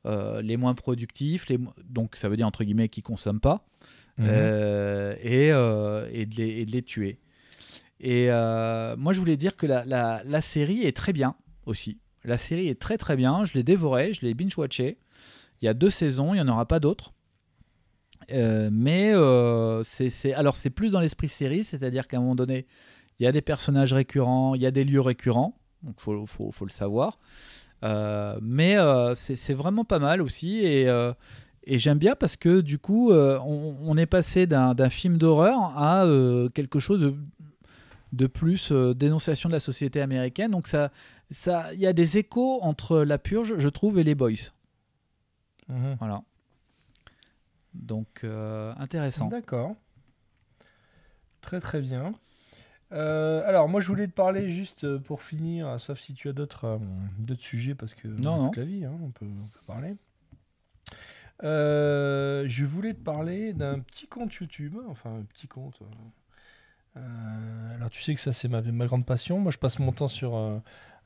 euh, 0.06 0.42
les 0.42 0.56
moins 0.56 0.74
productifs, 0.74 1.48
les, 1.48 1.58
mo- 1.58 1.72
donc 1.84 2.16
ça 2.16 2.28
veut 2.28 2.36
dire 2.36 2.46
entre 2.46 2.64
guillemets 2.64 2.88
qui 2.88 3.02
consomment 3.02 3.40
pas, 3.40 3.66
Mhm. 4.18 4.26
euh, 4.28 5.14
et, 5.22 5.50
euh, 5.52 6.08
et, 6.12 6.24
de 6.26 6.34
les, 6.36 6.48
et 6.60 6.64
de 6.66 6.70
les 6.70 6.82
tuer. 6.82 7.18
Et 8.00 8.26
moi, 8.98 9.12
je 9.12 9.18
voulais 9.18 9.36
dire 9.36 9.56
que 9.56 9.66
la, 9.66 9.84
la- 9.84 10.22
la 10.24 10.40
série 10.40 10.82
est 10.82 10.96
très 10.96 11.12
bien 11.12 11.34
aussi. 11.66 11.98
La 12.24 12.38
série 12.38 12.68
est 12.68 12.80
très 12.80 12.96
très 12.98 13.16
bien. 13.16 13.44
Je 13.44 13.52
l'ai 13.54 13.62
dévorée, 13.62 14.12
je 14.14 14.22
l'ai 14.24 14.34
binge-watché. 14.34 14.98
Il 15.60 15.64
y 15.64 15.68
a 15.68 15.74
deux 15.74 15.90
saisons, 15.90 16.32
il 16.34 16.36
n'y 16.36 16.42
en 16.42 16.48
aura 16.48 16.66
pas 16.66 16.80
d'autres. 16.80 17.12
Euh, 18.30 18.70
mais 18.72 19.14
euh, 19.14 19.82
c'est 19.82 20.32
alors 20.34 20.56
c'est 20.56 20.70
plus 20.70 20.92
dans 20.92 21.00
l'esprit 21.00 21.28
série, 21.28 21.64
c'est-à-dire 21.64 22.06
qu'à 22.08 22.16
un 22.16 22.20
moment 22.20 22.34
donné, 22.34 22.66
il 23.18 23.24
y 23.24 23.26
a 23.26 23.32
des 23.32 23.42
personnages 23.42 23.92
récurrents, 23.92 24.54
il 24.54 24.62
y 24.62 24.66
a 24.66 24.70
des 24.70 24.84
lieux 24.84 25.00
récurrents, 25.00 25.58
donc 25.82 26.00
faut, 26.00 26.26
faut, 26.26 26.50
faut 26.50 26.64
le 26.64 26.70
savoir. 26.70 27.18
Euh, 27.82 28.38
mais 28.40 28.76
c'est 29.14 29.52
vraiment 29.54 29.84
pas 29.84 29.98
mal 29.98 30.22
aussi 30.22 30.60
et, 30.60 30.88
et 31.64 31.78
j'aime 31.78 31.98
bien 31.98 32.14
parce 32.14 32.36
que 32.36 32.60
du 32.62 32.78
coup 32.78 33.12
on, 33.12 33.76
on 33.82 33.96
est 33.96 34.06
passé 34.06 34.46
d'un 34.46 34.90
film 34.90 35.18
d'horreur 35.18 35.58
à 35.76 36.06
quelque 36.54 36.78
chose 36.78 37.00
de, 37.00 37.14
de 38.12 38.26
plus 38.26 38.72
dénonciation 38.72 39.48
de 39.48 39.54
la 39.54 39.60
société 39.60 40.00
américaine. 40.00 40.52
Donc 40.52 40.66
ça, 40.66 40.90
ça, 41.30 41.74
il 41.74 41.80
y 41.80 41.86
a 41.86 41.92
des 41.92 42.18
échos 42.18 42.60
entre 42.62 43.00
La 43.00 43.18
Purge, 43.18 43.54
je 43.58 43.68
trouve, 43.68 43.98
et 43.98 44.04
les 44.04 44.14
Boys. 44.14 44.50
Mhm. 45.68 45.96
Voilà. 45.98 46.22
Donc 47.74 48.22
euh, 48.24 48.72
intéressant. 48.76 49.26
D'accord. 49.28 49.74
Très 51.40 51.60
très 51.60 51.80
bien. 51.80 52.14
Euh, 52.92 53.42
alors 53.46 53.68
moi 53.68 53.80
je 53.80 53.88
voulais 53.88 54.06
te 54.06 54.12
parler 54.12 54.50
juste 54.50 54.84
euh, 54.84 54.98
pour 54.98 55.22
finir, 55.22 55.80
sauf 55.80 55.98
si 55.98 56.14
tu 56.14 56.28
as 56.28 56.32
d'autres 56.32 56.64
euh, 56.64 56.78
d'autres 57.18 57.42
sujets 57.42 57.74
parce 57.74 57.94
que 57.94 58.06
Non, 58.06 58.46
toute 58.46 58.58
la 58.58 58.64
vie, 58.64 58.84
hein, 58.84 58.96
on, 59.02 59.10
peut, 59.10 59.26
on 59.26 59.46
peut 59.48 59.64
parler. 59.66 59.96
Euh, 61.42 62.44
je 62.46 62.64
voulais 62.64 62.94
te 62.94 63.02
parler 63.02 63.52
d'un 63.52 63.80
petit 63.80 64.06
compte 64.06 64.32
YouTube, 64.34 64.76
enfin 64.88 65.16
un 65.16 65.22
petit 65.22 65.48
compte. 65.48 65.80
alors 66.94 67.90
tu 67.90 68.00
sais 68.02 68.14
que 68.14 68.20
ça 68.20 68.32
c'est 68.32 68.48
ma, 68.48 68.62
ma 68.62 68.86
grande 68.86 69.04
passion. 69.06 69.40
Moi 69.40 69.50
je 69.50 69.58
passe 69.58 69.78
mon 69.80 69.90
temps 69.90 70.08
sur 70.08 70.36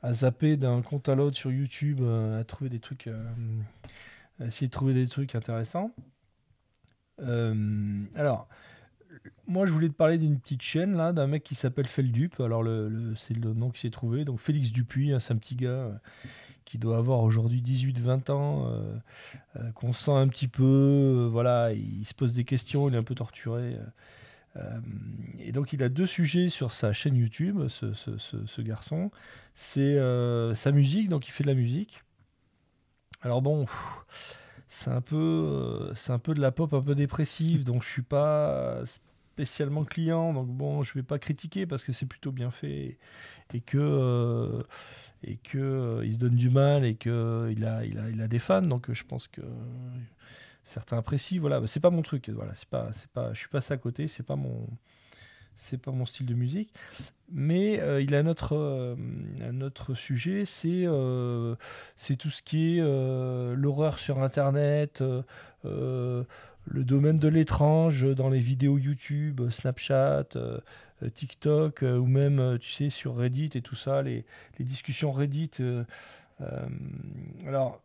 à 0.01 0.13
zapper 0.13 0.57
d'un 0.57 0.81
compte 0.81 1.09
à 1.09 1.15
l'autre 1.15 1.37
sur 1.37 1.51
YouTube, 1.51 2.01
à 2.03 2.43
trouver 2.43 2.69
des 2.69 2.79
trucs, 2.79 3.09
à 4.39 4.45
essayer 4.45 4.67
de 4.67 4.71
trouver 4.71 4.93
des 4.93 5.07
trucs 5.07 5.33
intéressants. 5.33 5.91
Euh, 7.21 8.03
alors, 8.15 8.47
moi, 9.47 9.65
je 9.65 9.71
voulais 9.71 9.89
te 9.89 9.93
parler 9.93 10.17
d'une 10.17 10.39
petite 10.39 10.61
chaîne 10.61 10.95
là, 10.95 11.13
d'un 11.13 11.27
mec 11.27 11.43
qui 11.43 11.55
s'appelle 11.55 11.87
Feldup. 11.87 12.39
Alors, 12.39 12.63
c'est 13.15 13.35
le 13.35 13.53
nom 13.53 13.69
qui 13.69 13.81
s'est 13.81 13.89
trouvé. 13.89 14.25
Donc, 14.25 14.39
Félix 14.39 14.71
Dupuis, 14.71 15.11
hein, 15.11 15.19
c'est 15.19 15.33
un 15.33 15.37
petit 15.37 15.55
gars 15.55 15.69
euh, 15.69 15.91
qui 16.65 16.77
doit 16.77 16.97
avoir 16.97 17.21
aujourd'hui 17.21 17.61
18-20 17.61 18.31
ans, 18.31 18.67
euh, 18.67 19.71
qu'on 19.73 19.93
sent 19.93 20.11
un 20.11 20.27
petit 20.27 20.47
peu. 20.47 21.27
voilà, 21.31 21.73
il 21.73 22.05
se 22.05 22.13
pose 22.13 22.33
des 22.33 22.43
questions, 22.43 22.89
il 22.89 22.95
est 22.95 22.97
un 22.97 23.03
peu 23.03 23.15
torturé. 23.15 23.77
et 25.39 25.51
donc, 25.51 25.73
il 25.73 25.81
a 25.83 25.89
deux 25.89 26.05
sujets 26.05 26.49
sur 26.49 26.71
sa 26.71 26.93
chaîne 26.93 27.15
YouTube, 27.15 27.67
ce, 27.67 28.61
garçon. 28.61 29.09
C'est 29.55 29.97
sa 30.53 30.71
musique, 30.71 31.09
donc 31.09 31.27
il 31.27 31.31
fait 31.31 31.43
de 31.43 31.49
la 31.49 31.55
musique. 31.55 32.03
Alors, 33.21 33.41
bon. 33.41 33.65
C'est 34.69 34.91
un 34.91 35.01
peu 35.01 35.17
euh, 35.17 35.93
c'est 35.95 36.13
un 36.13 36.19
peu 36.19 36.33
de 36.33 36.39
la 36.41 36.51
pop 36.51 36.73
un 36.73 36.81
peu 36.81 36.95
dépressive 36.95 37.65
donc 37.65 37.83
je 37.83 37.89
suis 37.89 38.01
pas 38.03 38.81
spécialement 38.85 39.83
client 39.83 40.33
donc 40.33 40.47
bon 40.47 40.83
je 40.83 40.93
vais 40.93 41.03
pas 41.03 41.19
critiquer 41.19 41.65
parce 41.65 41.83
que 41.83 41.91
c'est 41.91 42.05
plutôt 42.05 42.31
bien 42.31 42.51
fait 42.51 42.97
et 43.53 43.61
que 43.61 43.77
euh, 43.77 44.61
et 45.23 45.37
que 45.37 45.57
euh, 45.57 46.05
il 46.05 46.13
se 46.13 46.17
donne 46.17 46.35
du 46.35 46.49
mal 46.49 46.85
et 46.85 46.95
que 46.95 47.49
il 47.51 47.65
a 47.65 47.85
il 47.85 47.97
a 47.97 48.09
il 48.09 48.21
a 48.21 48.27
des 48.27 48.39
fans 48.39 48.61
donc 48.61 48.89
euh, 48.89 48.93
je 48.93 49.03
pense 49.03 49.27
que 49.27 49.41
certains 50.63 50.97
apprécient 50.97 51.41
voilà. 51.41 51.65
C'est 51.67 51.79
pas 51.79 51.89
mon 51.89 52.01
truc 52.01 52.29
voilà. 52.29 52.53
C'est 52.55 52.69
pas 52.69 52.89
c'est 52.93 53.09
pas 53.09 53.33
je 53.33 53.39
suis 53.39 53.49
passé 53.49 53.73
à 53.73 53.77
côté 53.77 54.07
c'est 54.07 54.23
pas 54.23 54.35
mon 54.35 54.67
c'est 55.59 55.77
pas 55.77 55.91
mon 55.91 56.05
style 56.05 56.25
de 56.25 56.33
musique 56.33 56.73
mais 57.31 57.79
euh, 57.79 58.01
il 58.01 58.15
a 58.15 58.19
un 58.19 58.27
autre 58.27 58.55
euh, 58.55 58.95
un 59.41 59.61
autre 59.61 59.93
sujet 59.93 60.45
c'est 60.45 60.85
euh, 60.85 61.55
tout 62.17 62.29
ce 62.29 62.41
qui 62.41 62.77
est 62.77 62.81
euh, 62.81 63.55
l'horreur 63.55 63.99
sur 63.99 64.21
Internet, 64.21 65.03
euh, 65.65 66.23
le 66.65 66.83
domaine 66.83 67.19
de 67.19 67.27
l'étrange 67.27 68.05
dans 68.15 68.29
les 68.29 68.39
vidéos 68.39 68.77
YouTube, 68.77 69.49
Snapchat, 69.49 70.25
TikTok, 71.13 71.81
ou 71.83 72.05
même, 72.05 72.57
tu 72.59 72.71
sais, 72.71 72.89
sur 72.89 73.15
Reddit 73.15 73.51
et 73.55 73.61
tout 73.61 73.75
ça, 73.75 74.01
les, 74.01 74.25
les 74.59 74.65
discussions 74.65 75.11
Reddit. 75.11 75.51
alors, 77.47 77.81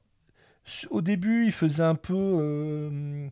au 0.90 1.01
début, 1.01 1.46
il 1.46 1.52
faisait 1.52 1.82
un 1.82 1.94
peu... 1.94 3.30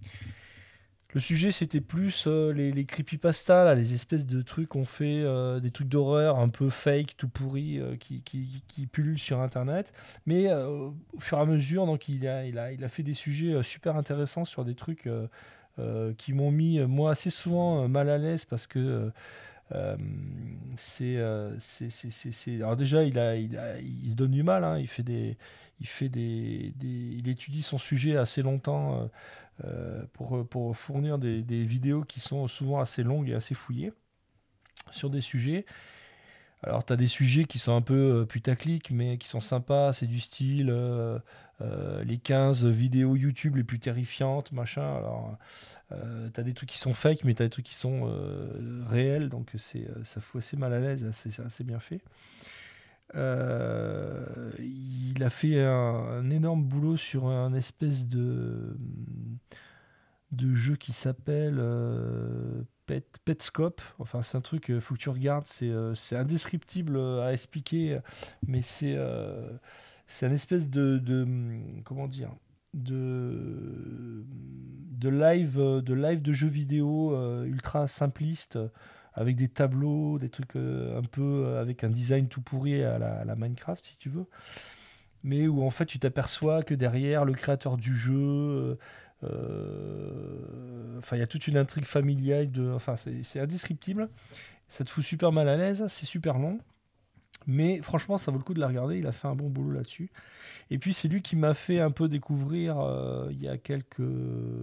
le 1.13 1.21
sujet, 1.21 1.51
c'était 1.51 1.83
plus 1.83 2.25
euh, 2.27 2.53
les, 2.53 2.73
les 2.73 2.87
creepypasta, 2.87 3.75
les 3.75 3.93
espèces 3.93 4.25
de 4.25 4.41
trucs 4.41 4.71
qu'on 4.71 4.87
fait, 4.87 5.21
euh, 5.23 5.61
des 5.61 5.71
trucs 5.71 5.89
d'horreur 5.89 6.39
un 6.39 6.49
peu 6.49 6.71
fake, 6.71 7.17
tout 7.19 7.29
pourri, 7.29 7.79
euh, 7.79 7.97
qui, 7.97 8.23
qui, 8.23 8.89
sur 9.17 9.41
Internet. 9.41 9.93
Mais 10.25 10.53
au 10.53 10.95
fur 11.19 11.39
et 11.39 11.41
à 11.43 11.45
mesure, 11.45 11.87
donc, 11.87 12.09
il, 12.09 12.27
a, 12.27 12.89
fait 12.89 13.03
des 13.03 13.15
sujets 13.15 13.63
super 13.63 13.97
intéressants 13.97 14.45
sur 14.45 14.65
des 14.65 14.75
trucs 14.75 15.09
qui 16.19 16.33
m'ont 16.33 16.51
mis, 16.51 16.81
moi, 16.81 17.11
assez 17.11 17.31
souvent 17.31 17.89
mal 17.89 18.09
à 18.09 18.19
l'aise 18.19 18.45
parce 18.45 18.67
que 18.67 19.11
euh, 19.71 19.97
Euh, 21.01 21.55
c'est, 21.59 22.55
alors 22.57 22.77
déjà 22.77 23.05
il 23.05 23.19
a, 23.19 23.37
se 24.11 24.15
donne 24.15 24.33
du 24.33 24.43
mal. 24.43 24.65
hein. 24.65 24.79
il 24.79 24.87
fait 24.87 25.03
des, 25.03 25.37
il 25.81 25.87
fait 25.87 26.09
des, 26.09 26.73
il 26.81 27.29
étudie 27.29 27.63
son 27.63 27.79
sujet 27.79 28.17
assez 28.17 28.43
longtemps 28.43 29.01
euh, 29.01 29.07
euh, 29.65 30.05
pour, 30.13 30.47
pour 30.49 30.77
fournir 30.77 31.19
des, 31.19 31.43
des 31.43 31.63
vidéos 31.63 32.03
qui 32.05 32.21
sont 32.21 32.49
souvent 32.49 32.81
assez 32.81 33.03
longues 33.03 33.29
et 33.31 33.35
assez 33.35 33.55
fouillées 33.55 33.93
sur 34.91 35.11
des 35.11 35.21
sujets. 35.21 35.67
Alors, 36.63 36.85
tu 36.85 36.93
as 36.93 36.97
des 36.97 37.09
sujets 37.09 37.45
qui 37.45 37.59
sont 37.59 37.75
un 37.75 37.83
peu 37.83 38.25
putaclic, 38.29 38.91
mais 38.93 39.19
qui 39.19 39.29
sont 39.29 39.41
sympas. 39.41 39.93
C'est 39.93 40.07
du 40.07 40.21
style 40.21 40.73
euh, 41.63 41.83
euh, 42.03 42.05
les 42.05 42.19
15 42.19 42.67
vidéos 42.67 43.17
YouTube 43.17 43.57
les 43.57 43.65
plus 43.65 43.79
terrifiantes, 43.79 44.53
machin. 44.53 44.97
Alors, 44.97 45.37
tu 45.91 46.41
as 46.41 46.43
des 46.45 46.55
trucs 46.55 46.71
qui 46.71 46.79
sont 46.79 46.95
fake, 46.95 47.25
mais 47.25 47.35
tu 47.35 47.43
as 47.43 47.47
des 47.47 47.51
trucs 47.51 47.67
qui 47.67 47.75
sont 47.75 48.03
euh, 48.07 48.83
réels. 48.87 49.29
Donc, 49.29 49.51
c'est, 49.59 49.89
euh, 49.89 50.05
ça 50.05 50.21
fout 50.21 50.43
assez 50.43 50.57
mal 50.57 50.73
à 50.73 50.81
l'aise. 50.81 51.09
C'est, 51.13 51.39
assez 51.41 51.65
bien 51.65 51.79
fait. 51.79 52.01
Euh, 53.15 54.25
il 54.59 55.23
a 55.23 55.29
fait 55.29 55.61
un, 55.63 56.31
énorme 56.31 56.65
boulot 56.65 56.97
sur 56.97 57.27
un 57.27 57.53
espèce 57.53 58.07
de, 58.07 58.77
de 60.31 60.55
jeu 60.55 60.77
qui 60.77 60.93
s'appelle 60.93 61.57
euh, 61.59 62.63
Pet, 62.87 63.19
Petscope. 63.25 63.83
Enfin, 63.99 64.23
c'est 64.23 64.39
un 64.39 64.41
truc, 64.41 64.67
il 64.69 64.81
faut 64.81 64.95
que 64.95 65.01
tu 65.01 65.11
regardes. 65.11 65.47
C'est, 65.47 65.69
euh, 65.69 65.95
c'est 65.95 66.17
indescriptible 66.17 66.97
euh, 66.97 67.27
à 67.27 67.33
expliquer, 67.33 67.99
mais 68.47 68.63
c'est, 68.63 68.95
euh, 68.97 69.51
c'est 70.07 70.27
un 70.27 70.33
espèce 70.33 70.69
de, 70.69 70.99
de, 70.99 71.27
comment 71.85 72.09
dire, 72.09 72.31
de, 72.75 74.25
de 75.03 75.09
live, 75.09 75.59
de 75.59 75.95
live 75.95 76.23
de 76.23 76.33
jeux 76.33 76.49
vidéo 76.49 77.15
euh, 77.15 77.45
ultra 77.45 77.89
simpliste 77.89 78.59
avec 79.15 79.37
des 79.37 79.49
tableaux, 79.49 80.19
des 80.19 80.31
trucs 80.31 80.57
euh, 80.57 80.99
un 80.99 81.03
peu 81.03 81.45
euh, 81.45 81.61
avec 81.61 81.85
un 81.85 81.91
design 81.91 82.29
tout 82.29 82.41
pourri 82.41 82.83
à 82.83 82.99
la, 82.99 83.35
Minecraft, 83.37 83.85
si 83.85 83.97
tu 83.99 84.09
veux. 84.09 84.27
Mais 85.25 85.47
où 85.47 85.63
en 85.63 85.71
fait 85.71 85.87
tu 85.87 85.99
t'aperçois 85.99 86.63
que 86.63 86.75
derrière 86.75 87.25
le 87.25 87.33
créateur 87.35 87.77
du 87.77 87.97
jeu, 87.97 88.77
enfin 89.23 91.17
il 91.17 91.21
y 91.21 91.23
a 91.23 91.29
toute 91.29 91.47
une 91.47 91.57
intrigue 91.57 91.85
familiale, 91.85 92.51
de, 92.51 92.73
enfin 92.73 92.97
c'est 92.97 93.39
indescriptible. 93.39 94.09
Ça 94.67 94.85
te 94.85 94.91
fout 94.91 95.05
super 95.05 95.31
mal 95.31 95.49
à 95.49 95.57
l'aise, 95.57 95.85
c'est 95.87 96.07
super 96.07 96.39
long. 96.39 96.59
Mais 97.47 97.81
franchement, 97.83 98.19
ça 98.19 98.31
vaut 98.31 98.39
le 98.39 98.45
coup 98.45 98.55
de 98.55 98.61
la 98.61 98.69
regarder. 98.69 98.99
Il 98.99 99.07
a 99.07 99.13
fait 99.13 99.29
un 99.29 99.35
bon 99.35 99.49
boulot 99.49 99.73
là-dessus. 99.73 100.11
Et 100.71 100.79
puis, 100.79 100.95
c'est 100.95 101.09
lui 101.09 101.21
qui 101.23 101.37
m'a 101.37 101.53
fait 101.55 101.81
un 101.81 101.91
peu 101.91 102.09
découvrir, 102.09 102.79
euh, 102.81 103.29
il 103.31 103.43
y 103.43 103.49
a 103.49 103.59
quelques. 103.59 103.99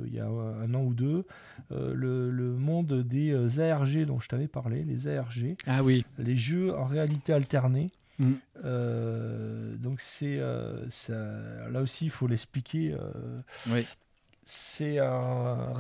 Il 0.06 0.14
y 0.14 0.20
a 0.20 0.26
un 0.28 0.74
an 0.74 0.82
ou 0.84 0.94
deux, 0.94 1.26
euh, 1.72 1.94
le, 1.94 2.32
le 2.32 2.52
monde 2.54 3.04
des 3.04 3.32
euh, 3.32 3.72
ARG 3.74 4.06
dont 4.06 4.20
je 4.20 4.28
t'avais 4.28 4.48
parlé, 4.48 4.84
les 4.84 5.08
ARG, 5.08 5.56
Ah 5.68 5.84
oui. 5.84 6.06
les 6.18 6.36
jeux 6.38 6.76
en 6.76 6.86
réalité 6.86 7.34
alternée. 7.34 7.92
Mm. 8.18 8.34
Euh, 8.66 9.76
donc, 9.78 10.02
c'est. 10.02 10.38
là 10.38 11.82
aussi, 11.82 12.06
il 12.06 12.12
faut 12.12 12.28
l'expliquer. 12.28 12.96
Oui. 13.70 13.86
c'est 14.46 14.98
un 15.00 15.74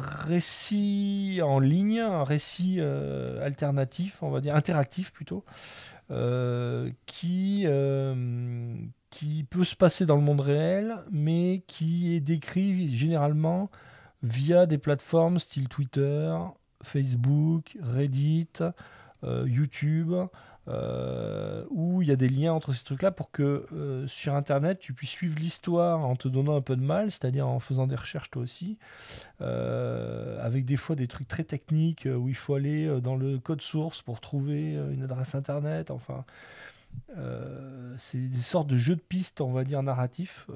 récit 0.49 1.39
en 1.43 1.59
ligne, 1.59 1.99
un 1.99 2.23
récit 2.23 2.77
euh, 2.79 3.43
alternatif, 3.43 4.17
on 4.21 4.29
va 4.29 4.41
dire 4.41 4.55
interactif 4.55 5.11
plutôt, 5.11 5.43
euh, 6.11 6.89
qui, 7.05 7.63
euh, 7.65 8.75
qui 9.09 9.43
peut 9.43 9.63
se 9.63 9.75
passer 9.75 10.05
dans 10.05 10.15
le 10.15 10.21
monde 10.21 10.41
réel, 10.41 10.97
mais 11.11 11.63
qui 11.67 12.15
est 12.15 12.19
décrit 12.19 12.95
généralement 12.95 13.69
via 14.23 14.65
des 14.65 14.77
plateformes 14.77 15.39
style 15.39 15.69
Twitter, 15.69 16.35
Facebook, 16.83 17.77
Reddit, 17.81 18.49
euh, 19.23 19.45
YouTube, 19.47 20.13
euh, 20.69 21.65
où 21.71 22.01
il 22.01 22.07
y 22.07 22.11
a 22.11 22.15
des 22.15 22.29
liens 22.29 22.53
entre 22.53 22.73
ces 22.73 22.83
trucs-là 22.83 23.11
pour 23.11 23.31
que 23.31 23.65
euh, 23.73 24.05
sur 24.07 24.35
Internet, 24.35 24.79
tu 24.79 24.93
puisses 24.93 25.09
suivre 25.09 25.39
l'histoire 25.39 26.05
en 26.05 26.15
te 26.15 26.27
donnant 26.27 26.55
un 26.55 26.61
peu 26.61 26.75
de 26.75 26.81
mal, 26.81 27.11
c'est-à-dire 27.11 27.47
en 27.47 27.59
faisant 27.59 27.87
des 27.87 27.95
recherches 27.95 28.29
toi 28.29 28.43
aussi, 28.43 28.77
euh, 29.41 30.45
avec 30.45 30.65
des 30.65 30.75
fois 30.75 30.95
des 30.95 31.07
trucs 31.07 31.27
très 31.27 31.43
techniques 31.43 32.07
où 32.07 32.29
il 32.29 32.35
faut 32.35 32.53
aller 32.53 33.01
dans 33.01 33.15
le 33.15 33.39
code 33.39 33.61
source 33.61 34.01
pour 34.01 34.19
trouver 34.19 34.73
une 34.73 35.03
adresse 35.03 35.35
Internet, 35.35 35.91
enfin... 35.91 36.23
c'est 37.97 38.27
des 38.29 38.37
sortes 38.37 38.67
de 38.67 38.75
jeux 38.77 38.95
de 38.95 39.01
pistes, 39.01 39.41
on 39.41 39.51
va 39.51 39.63
dire, 39.63 39.81
narratifs, 39.83 40.47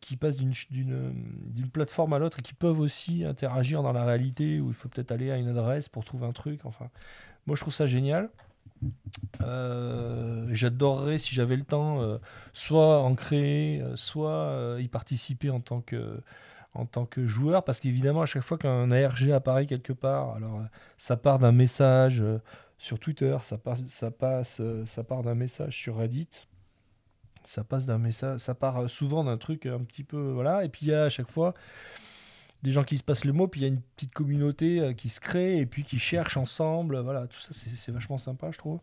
qui 0.00 0.16
passent 0.16 0.36
d'une 0.36 1.70
plateforme 1.72 2.12
à 2.14 2.18
l'autre 2.18 2.40
et 2.40 2.42
qui 2.42 2.54
peuvent 2.54 2.80
aussi 2.80 3.24
interagir 3.24 3.82
dans 3.82 3.92
la 3.92 4.04
réalité, 4.04 4.60
où 4.60 4.68
il 4.68 4.74
faut 4.74 4.88
peut-être 4.88 5.12
aller 5.12 5.30
à 5.30 5.36
une 5.36 5.48
adresse 5.48 5.88
pour 5.88 6.04
trouver 6.04 6.26
un 6.26 6.32
truc. 6.32 6.60
Enfin, 6.64 6.88
moi, 7.46 7.56
je 7.56 7.60
trouve 7.60 7.74
ça 7.74 7.86
génial. 7.86 8.30
Euh, 9.42 10.48
J'adorerais, 10.52 11.18
si 11.18 11.34
j'avais 11.34 11.56
le 11.56 11.64
temps, 11.64 12.02
euh, 12.02 12.18
soit 12.52 13.00
en 13.00 13.14
créer, 13.14 13.80
euh, 13.80 13.96
soit 13.96 14.76
y 14.80 14.88
participer 14.88 15.50
en 15.50 15.60
tant 15.60 15.80
que 15.80 16.20
en 16.76 16.86
tant 16.86 17.06
que 17.06 17.24
joueur, 17.24 17.62
parce 17.62 17.78
qu'évidemment, 17.78 18.22
à 18.22 18.26
chaque 18.26 18.42
fois 18.42 18.58
qu'un 18.58 18.90
ARG 18.90 19.30
apparaît 19.30 19.64
quelque 19.64 19.92
part, 19.92 20.34
alors 20.34 20.60
ça 20.96 21.16
part 21.16 21.38
d'un 21.38 21.52
message 21.52 22.24
sur 22.78 22.98
Twitter, 22.98 23.36
ça 23.40 23.58
ça 23.86 24.10
passe, 24.10 24.60
ça 24.84 25.04
part 25.04 25.22
d'un 25.22 25.36
message 25.36 25.76
sur 25.76 25.98
Reddit, 25.98 26.48
ça 27.44 27.62
passe 27.62 27.86
message, 27.86 28.40
ça 28.40 28.54
part 28.54 28.90
souvent 28.90 29.22
d'un 29.22 29.38
truc 29.38 29.66
un 29.66 29.84
petit 29.84 30.02
peu, 30.02 30.32
voilà, 30.32 30.64
et 30.64 30.68
puis 30.68 30.92
à 30.92 31.08
chaque 31.08 31.30
fois 31.30 31.54
des 32.64 32.72
gens 32.72 32.82
qui 32.82 32.96
se 32.96 33.04
passent 33.04 33.26
le 33.26 33.34
mot, 33.34 33.46
puis 33.46 33.60
il 33.60 33.64
y 33.64 33.66
a 33.66 33.68
une 33.68 33.82
petite 33.94 34.12
communauté 34.12 34.80
euh, 34.80 34.92
qui 34.94 35.10
se 35.10 35.20
crée 35.20 35.58
et 35.58 35.66
puis 35.66 35.84
qui 35.84 35.98
cherche 35.98 36.38
ensemble. 36.38 36.98
Voilà, 36.98 37.26
tout 37.26 37.38
ça, 37.38 37.50
c'est 37.52 37.92
vachement 37.92 38.16
sympa, 38.16 38.50
je 38.50 38.58
trouve. 38.58 38.80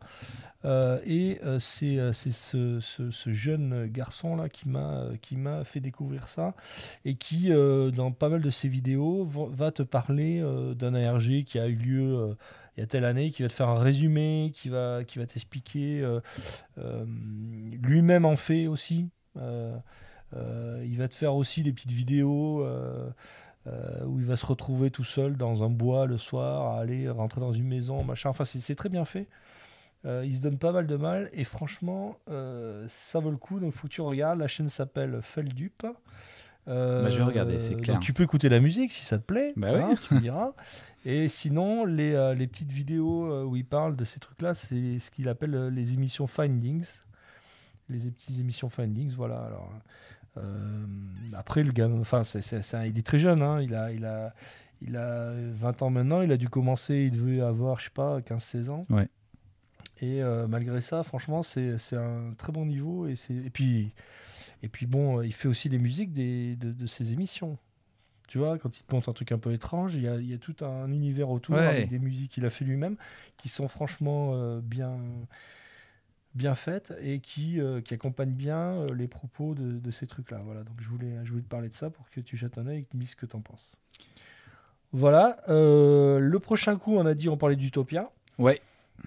Euh, 0.64 1.00
et 1.04 1.40
euh, 1.44 1.58
c'est 1.58 1.98
euh, 1.98 2.14
c'est 2.14 2.32
ce, 2.32 2.80
ce- 2.80 3.10
jeune 3.34 3.88
garçon 3.88 4.36
là 4.36 4.48
qui 4.50 4.68
m'a 4.70 5.64
fait 5.64 5.80
découvrir 5.80 6.28
ça 6.28 6.54
et 7.04 7.16
qui, 7.16 7.50
dans 7.50 8.12
pas 8.12 8.30
mal 8.30 8.42
de 8.42 8.50
ses 8.52 8.68
vidéos, 8.68 9.24
va, 9.26 9.72
te 9.72 9.82
parler 9.84 10.44
d'un 10.76 10.94
ARG 10.94 11.44
qui 11.44 11.58
a 11.58 11.68
eu 11.68 11.76
lieu 11.76 12.36
il 12.78 12.82
y 12.82 12.84
a 12.84 12.86
telle 12.88 13.06
année, 13.06 13.32
qui 13.32 13.42
va 13.42 13.48
te 13.48 13.54
faire 13.54 13.70
un 13.70 13.80
résumé, 13.80 14.52
qui 14.54 14.70
va 14.70 15.04
qui 15.04 15.18
va 15.18 15.26
t'expliquer. 15.26 16.08
Lui-même 16.78 18.26
en 18.26 18.36
fait 18.36 18.68
aussi. 18.68 19.10
Il 19.36 20.98
va 20.98 21.08
te 21.08 21.16
faire 21.16 21.36
aussi 21.36 21.64
des 21.64 21.72
petites 21.74 21.92
vidéos. 21.92 22.66
Euh, 23.68 24.04
où 24.06 24.20
il 24.20 24.26
va 24.26 24.36
se 24.36 24.46
retrouver 24.46 24.90
tout 24.90 25.04
seul 25.04 25.38
dans 25.38 25.64
un 25.64 25.70
bois 25.70 26.08
le 26.08 26.18
soir, 26.18 26.74
à 26.76 26.80
aller 26.80 27.08
rentrer 27.10 27.42
dans 27.42 27.54
une 27.54 27.68
maison, 27.68 28.04
machin. 28.04 28.30
Enfin, 28.30 28.44
c'est 28.44 28.60
c'est 28.60 28.74
très 28.76 28.90
bien 28.90 29.06
fait. 29.06 29.28
Euh, 30.04 30.24
il 30.26 30.34
se 30.34 30.42
donne 30.42 30.58
pas 30.58 30.72
mal 30.72 30.88
de 30.88 30.96
mal 30.96 31.30
et 31.32 31.44
franchement, 31.44 32.18
euh, 32.28 32.86
ça 32.88 33.20
vaut 33.20 33.30
le 33.30 33.38
coup. 33.38 33.60
Donc, 33.60 33.74
faut 33.74 33.88
que 33.88 33.94
tu 33.94 34.02
regardes. 34.02 34.40
La 34.40 34.48
chaîne 34.48 34.70
s'appelle 34.70 35.22
Feldup. 35.22 35.86
Bah, 36.66 37.10
je 37.10 37.18
vais 37.18 37.24
regarder, 37.24 37.60
c'est 37.60 37.74
donc 37.74 37.82
clair. 37.82 38.00
tu 38.00 38.14
peux 38.14 38.24
écouter 38.24 38.48
la 38.48 38.60
musique 38.60 38.92
si 38.92 39.06
ça 39.06 39.18
te 39.18 39.24
plaît. 39.24 39.52
Bah 39.56 39.70
hein, 39.74 39.90
oui. 39.92 39.96
tu 40.08 40.14
me 40.16 40.20
diras. 40.22 40.54
Et 41.06 41.28
sinon, 41.28 41.86
les, 41.86 42.36
les 42.36 42.48
petites 42.48 42.72
vidéos 42.72 43.44
où 43.46 43.56
il 43.56 43.66
parle 43.66 43.96
de 43.96 44.06
ces 44.06 44.20
trucs-là, 44.20 44.54
c'est 44.54 45.00
ce 45.00 45.12
qu'il 45.12 45.28
appelle 45.28 45.68
les 45.68 45.94
émissions 45.94 46.28
Findings. 46.28 47.00
Les 47.90 48.10
petites 48.10 48.40
émissions 48.40 48.70
Findings, 48.70 49.14
voilà. 49.16 49.40
Alors, 49.40 49.70
après, 51.34 51.64
le 51.64 51.72
gars, 51.72 51.90
enfin, 51.90 52.22
il 52.86 52.98
est 52.98 53.06
très 53.06 53.20
jeune, 53.20 53.42
hein, 53.42 53.62
il, 53.62 53.74
a, 53.76 53.92
il, 53.92 54.06
a, 54.06 54.34
il 54.82 54.96
a 54.98 55.32
20 55.54 55.82
ans 55.82 55.90
maintenant, 55.90 56.22
il 56.22 56.32
a 56.32 56.38
dû 56.38 56.50
commencer, 56.50 57.10
il 57.12 57.12
devait 57.12 57.42
avoir, 57.42 57.80
je 57.80 57.86
sais 57.86 57.90
pas, 57.94 58.20
15-16 58.20 58.70
ans. 58.70 58.84
Ouais. 58.90 59.08
Et 60.02 60.22
euh, 60.24 60.48
malgré 60.48 60.82
ça, 60.82 61.04
franchement, 61.04 61.44
c'est, 61.44 61.78
c'est 61.78 61.96
un 61.98 62.34
très 62.38 62.52
bon 62.52 62.66
niveau. 62.66 63.08
Et, 63.08 63.16
c'est, 63.16 63.36
et, 63.36 63.50
puis, 63.52 63.94
et 64.64 64.68
puis, 64.68 64.88
bon, 64.88 65.20
euh, 65.20 65.26
il 65.26 65.34
fait 65.34 65.48
aussi 65.48 65.70
les 65.70 65.78
musiques 65.78 66.12
des, 66.12 66.56
de, 66.56 66.72
de 66.72 66.86
ses 66.88 67.14
émissions. 67.14 67.58
Tu 68.28 68.38
vois, 68.40 68.58
quand 68.58 68.80
il 68.80 68.84
te 68.84 68.96
montre 68.96 69.10
un 69.10 69.14
truc 69.14 69.32
un 69.32 69.38
peu 69.38 69.52
étrange, 69.52 69.94
il 69.96 70.02
y 70.04 70.08
a, 70.08 70.16
il 70.16 70.28
y 70.30 70.34
a 70.34 70.38
tout 70.38 70.56
un 70.66 70.90
univers 70.92 71.30
autour 71.30 71.56
Ouais. 71.56 71.68
avec 71.68 71.90
des 71.90 72.00
musiques 72.00 72.32
qu'il 72.32 72.46
a 72.46 72.50
fait 72.50 72.64
lui-même 72.66 72.96
qui 73.38 73.50
sont 73.50 73.68
franchement 73.68 74.32
euh, 74.34 74.62
bien, 74.64 74.98
bien 76.36 76.56
faites 76.56 76.94
et 77.02 77.20
qui, 77.20 77.60
euh, 77.60 77.82
qui 77.82 77.94
accompagnent 77.94 78.34
bien 78.34 78.58
euh, 78.58 78.88
les 78.96 79.08
propos 79.08 79.54
de, 79.56 79.80
de 79.80 79.92
ces 79.92 80.08
trucs-là. 80.08 80.42
Voilà, 80.44 80.64
donc 80.64 80.80
je 80.80 80.88
voulais, 80.88 81.18
je 81.24 81.32
voulais 81.32 81.44
te 81.44 81.48
parler 81.48 81.70
de 81.70 81.74
ça 81.74 81.90
pour 81.90 82.10
que 82.10 82.22
tu 82.22 82.38
jettes 82.38 82.58
un 82.58 82.68
œil 82.68 82.80
et 82.80 82.84
que 82.84 82.90
tu 82.90 82.98
me 82.98 83.02
dises 83.02 83.12
ce 83.12 83.16
que 83.16 83.26
tu 83.26 83.36
en 83.36 83.42
penses. 83.42 83.78
Voilà, 84.94 85.38
euh, 85.50 86.20
le 86.20 86.40
prochain 86.40 86.78
coup, 86.78 86.96
on 86.96 87.06
a 87.06 87.14
dit 87.14 87.30
on 87.30 87.38
parlait 87.38 87.56
d'Utopia. 87.56 88.12
Ouais. 88.38 88.62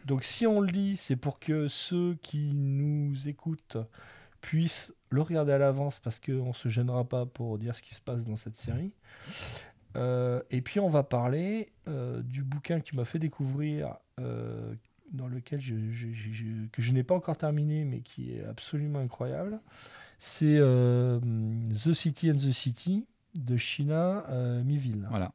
Donc 0.07 0.25
si 0.25 0.47
on 0.47 0.61
le 0.61 0.69
dit, 0.69 0.97
c'est 0.97 1.17
pour 1.17 1.39
que 1.39 1.69
ceux 1.69 2.17
qui 2.23 2.53
nous 2.55 3.29
écoutent 3.29 3.77
puissent 4.41 4.93
le 5.11 5.23
regarder 5.23 5.53
à 5.53 5.59
l'avance 5.59 6.01
parce 6.01 6.19
qu'on 6.19 6.49
ne 6.49 6.53
se 6.53 6.69
gênera 6.69 7.05
pas 7.05 7.27
pour 7.27 7.59
dire 7.59 7.75
ce 7.75 7.83
qui 7.83 7.95
se 7.95 8.01
passe 8.01 8.25
dans 8.25 8.37
cette 8.37 8.57
série. 8.57 8.93
Euh, 9.97 10.43
et 10.51 10.61
puis 10.61 10.81
on 10.81 10.89
va 10.89 11.03
parler 11.03 11.73
euh, 11.89 12.21
du 12.23 12.43
bouquin 12.43 12.81
que 12.81 12.85
tu 12.85 12.97
m'as 12.97 13.05
fait 13.05 13.19
découvrir, 13.19 13.97
euh, 14.21 14.75
dans 15.15 15.29
lequel 15.29 15.61
je, 15.61 15.75
je- 15.93 16.13
je- 16.13 16.33
je- 16.33 16.67
que 16.73 16.83
je 16.83 16.93
n'ai 16.93 17.03
pas 17.03 17.15
encore 17.15 17.37
terminé, 17.37 17.85
mais 17.85 18.01
qui 18.01 18.33
est 18.33 18.45
absolument 18.45 18.99
incroyable. 18.99 19.61
C'est 20.19 20.57
euh, 20.59 21.19
The 21.73 21.93
City 21.93 22.31
and 22.31 22.37
the 22.37 22.53
City 22.53 23.07
de 23.39 23.57
Shina 23.57 24.25
euh, 24.31 24.63
Miville. 24.65 25.07
Voilà. 25.11 25.33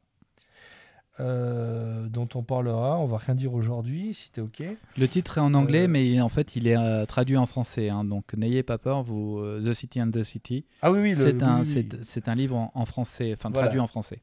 euh, 1.18 2.08
dont 2.08 2.28
on 2.34 2.42
parlera. 2.42 2.98
On 2.98 3.04
va 3.06 3.18
rien 3.18 3.34
dire 3.34 3.52
aujourd'hui, 3.52 4.14
si 4.14 4.30
t'es 4.30 4.40
ok. 4.40 4.62
Le 4.96 5.06
titre 5.08 5.36
est 5.36 5.40
en 5.42 5.52
anglais, 5.52 5.84
Euh, 5.84 5.88
mais 5.88 6.08
il- 6.10 6.22
en 6.22 6.30
fait, 6.30 6.56
il 6.56 6.66
est 6.66 7.06
traduit 7.06 7.36
en 7.36 7.44
français. 7.44 7.90
hein, 7.90 8.04
donc, 8.04 8.32
n'ayez 8.34 8.62
pas 8.62 8.78
peur, 8.78 9.02
vous, 9.02 9.38
The 9.62 9.72
City 9.74 10.00
and 10.00 10.10
the 10.12 10.22
City. 10.22 10.64
Ah 10.80 10.90
oui, 10.90 11.00
oui, 11.00 11.10
le, 11.10 11.16
c'est 11.16 11.42
un, 11.42 11.62
oui, 11.62 11.90
un 12.26 12.34
livre 12.34 12.56
en, 12.56 12.70
en 12.74 12.84
français, 12.86 13.32
enfin 13.34 13.50
Voilà. 13.50 13.66
traduit 13.66 13.80
en 13.80 13.86
français. 13.86 14.20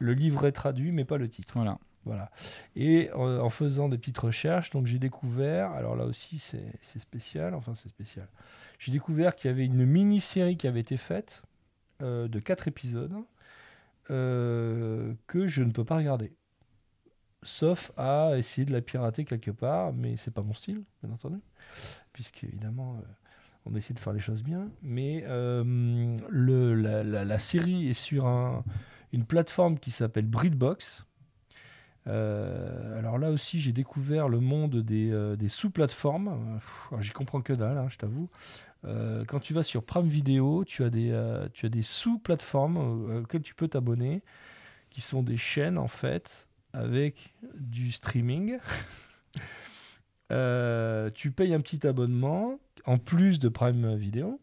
le 0.00 0.12
livre 0.12 0.44
est 0.46 0.52
traduit, 0.52 0.92
mais 0.92 1.04
pas 1.06 1.16
le 1.16 1.28
titre. 1.28 1.54
Voilà. 1.56 1.78
Voilà. 2.08 2.30
Et 2.74 3.10
euh, 3.10 3.38
en 3.38 3.50
faisant 3.50 3.90
des 3.90 3.98
petites 3.98 4.16
recherches, 4.16 4.70
donc 4.70 4.86
j'ai 4.86 4.98
découvert, 4.98 5.72
alors 5.72 5.94
là 5.94 6.06
aussi 6.06 6.38
c'est 6.38 6.98
spécial, 6.98 7.54
enfin 7.54 7.74
c'est 7.74 7.90
spécial. 7.90 8.26
J'ai 8.78 8.92
découvert 8.92 9.36
qu'il 9.36 9.50
y 9.50 9.52
avait 9.52 9.66
une 9.66 9.84
mini-série 9.84 10.56
qui 10.56 10.66
avait 10.66 10.80
été 10.80 10.96
faite 10.96 11.42
euh, 12.00 12.26
de 12.26 12.40
quatre 12.40 12.66
épisodes 12.66 13.12
euh, 14.10 15.12
que 15.26 15.46
je 15.46 15.62
ne 15.62 15.70
peux 15.70 15.84
pas 15.84 15.98
regarder. 15.98 16.32
Sauf 17.42 17.92
à 17.98 18.38
essayer 18.38 18.64
de 18.64 18.72
la 18.72 18.80
pirater 18.80 19.26
quelque 19.26 19.50
part, 19.50 19.92
mais 19.92 20.16
c'est 20.16 20.32
pas 20.32 20.42
mon 20.42 20.54
style, 20.54 20.84
bien 21.02 21.12
entendu, 21.12 21.40
puisque 22.14 22.42
évidemment 22.42 23.02
on 23.66 23.74
essaie 23.74 23.92
de 23.92 23.98
faire 23.98 24.14
les 24.14 24.18
choses 24.18 24.42
bien. 24.42 24.70
Mais 24.80 25.26
la, 26.32 27.38
série 27.38 27.90
est 27.90 27.92
sur 27.92 28.26
un- 28.26 28.64
une 29.12 29.26
plateforme 29.26 29.78
qui 29.78 29.90
s'appelle 29.90 30.26
Breedbox. 30.26 31.04
Euh, 32.06 32.98
alors 32.98 33.18
là 33.18 33.30
aussi, 33.30 33.60
j'ai 33.60 33.72
découvert 33.72 34.28
le 34.28 34.40
monde 34.40 34.76
des, 34.76 35.10
euh, 35.10 35.36
sous-plateformes. 35.48 36.60
J'y 37.00 37.10
comprends 37.10 37.42
que 37.42 37.52
dalle, 37.52 37.78
hein, 37.78 37.88
je 37.88 37.96
t'avoue. 37.98 38.28
Euh, 38.84 39.24
quand 39.26 39.40
tu 39.40 39.54
vas 39.54 39.62
sur 39.62 39.82
Prime 39.82 40.08
Video, 40.08 40.64
tu 40.64 40.84
as 40.84 40.90
des, 40.90 41.82
sous-plateformes 41.82 43.20
auxquelles 43.22 43.42
tu 43.42 43.54
peux 43.54 43.68
t'abonner, 43.68 44.22
qui 44.90 45.00
sont 45.00 45.22
des 45.22 45.36
chaînes 45.36 45.78
en 45.78 45.88
fait, 45.88 46.48
avec 46.72 47.34
du 47.54 47.92
streaming. 47.92 48.58
Tu 51.14 51.30
payes 51.30 51.54
un 51.54 51.60
petit 51.62 51.86
abonnement 51.86 52.60
en 52.84 52.98
plus 52.98 53.38
de 53.38 53.48
Prime 53.48 53.96
Video 53.96 54.38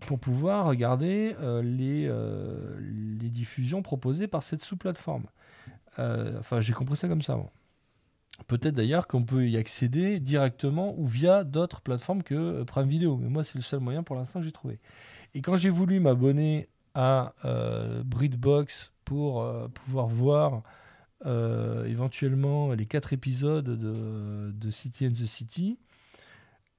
pour 0.00 0.18
pouvoir 0.18 0.66
regarder 0.66 1.34
les 1.62 2.10
diffusions 3.30 3.80
proposées 3.80 4.28
par 4.28 4.42
cette 4.42 4.62
sous-plateforme. 4.62 5.24
Euh, 5.98 6.38
enfin, 6.38 6.60
j'ai 6.60 6.72
compris 6.72 6.96
ça 6.96 7.08
comme 7.08 7.22
ça. 7.22 7.38
Peut-être 8.46 8.74
d'ailleurs 8.74 9.08
qu'on 9.08 9.24
peut 9.24 9.48
y 9.48 9.56
accéder 9.56 10.20
directement 10.20 10.94
ou 10.96 11.06
via 11.06 11.42
d'autres 11.44 11.80
plateformes 11.80 12.22
que 12.22 12.34
euh, 12.34 12.64
Prime 12.64 12.88
Video. 12.88 13.16
Mais 13.16 13.28
moi, 13.28 13.42
c'est 13.42 13.56
le 13.56 13.62
seul 13.62 13.80
moyen 13.80 14.02
pour 14.02 14.16
l'instant 14.16 14.38
que 14.38 14.46
j'ai 14.46 14.52
trouvé. 14.52 14.78
Et 15.34 15.42
quand 15.42 15.56
j'ai 15.56 15.70
voulu 15.70 15.98
m'abonner 15.98 16.68
à 16.94 17.34
euh, 17.44 18.02
Breedbox 18.04 18.92
pour 19.04 19.42
euh, 19.42 19.68
pouvoir 19.68 20.06
voir 20.06 20.62
éventuellement 21.24 22.72
les 22.74 22.86
quatre 22.86 23.12
épisodes 23.12 23.64
de, 23.64 24.70
City 24.70 25.04
and 25.04 25.10
the 25.10 25.26
City, 25.26 25.76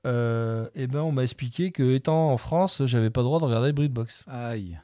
eh 0.05 0.87
ben 0.87 1.01
on 1.01 1.11
m'a 1.11 1.23
expliqué 1.23 1.71
que 1.71 1.93
étant 1.93 2.31
en 2.31 2.37
France, 2.37 2.85
j'avais 2.85 3.09
pas 3.09 3.19
le 3.19 3.25
droit 3.25 3.41
de 3.41 3.45
regarder 3.45 3.73
Breedbox. 3.73 4.23
Aïe. 4.27 4.79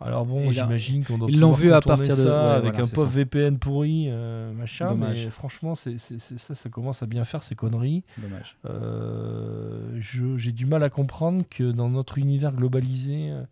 Alors 0.00 0.24
bon, 0.26 0.48
j'imagine 0.52 1.04
qu'on 1.04 1.18
doit 1.18 1.28
ils 1.28 1.40
l'ont 1.40 1.50
vu 1.50 1.72
à 1.72 1.80
partir 1.80 2.16
de- 2.16 2.22
ça 2.22 2.28
ouais, 2.28 2.54
avec 2.54 2.70
voilà, 2.74 2.86
un 2.86 2.88
pauvre 2.88 3.08
ça. 3.10 3.16
VPN 3.16 3.58
pourri, 3.58 4.04
euh, 4.08 4.52
machin. 4.52 4.86
Dommage. 4.86 5.24
Mais 5.24 5.30
franchement, 5.30 5.74
c'est, 5.74 5.98
ça, 5.98 6.54
ça 6.54 6.68
commence 6.70 7.02
à 7.02 7.06
bien 7.06 7.24
faire 7.24 7.42
ces 7.42 7.56
conneries. 7.56 8.04
Dommage. 8.16 8.56
Euh, 8.66 9.96
je- 9.98 10.36
j'ai 10.36 10.52
du 10.52 10.66
mal 10.66 10.84
à 10.84 10.88
comprendre 10.90 11.42
que 11.50 11.72
dans 11.72 11.88
notre 11.88 12.18
univers 12.18 12.52
globalisé 12.52 13.30
euh, 13.32 13.42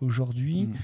aujourd'hui, 0.00 0.66
Mm. 0.66 0.74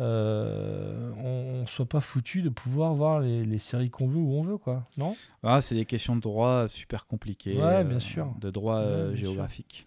euh, 0.00 1.12
on, 1.16 1.62
on 1.62 1.66
soit 1.66 1.86
pas 1.88 2.00
foutu 2.00 2.42
de 2.42 2.48
pouvoir 2.48 2.92
voir 2.94 3.20
les, 3.20 3.44
les 3.44 3.58
séries 3.60 3.90
qu'on 3.90 4.08
veut 4.08 4.18
où 4.18 4.32
on 4.34 4.42
veut, 4.42 4.58
quoi. 4.58 4.84
Non? 4.98 5.14
Ah, 5.44 5.60
c'est 5.60 5.76
des 5.76 5.84
questions 5.84 6.16
de 6.16 6.20
droit 6.20 6.66
super 6.68 7.06
compliquées. 7.06 7.56
Ouais, 7.56 7.84
bien 7.84 8.00
sûr. 8.00 8.34
De 8.40 8.50
droit 8.50 8.80
Ouais, 8.80 8.96
bien 8.96 9.06
sûr. 9.10 9.16
géographique. 9.16 9.86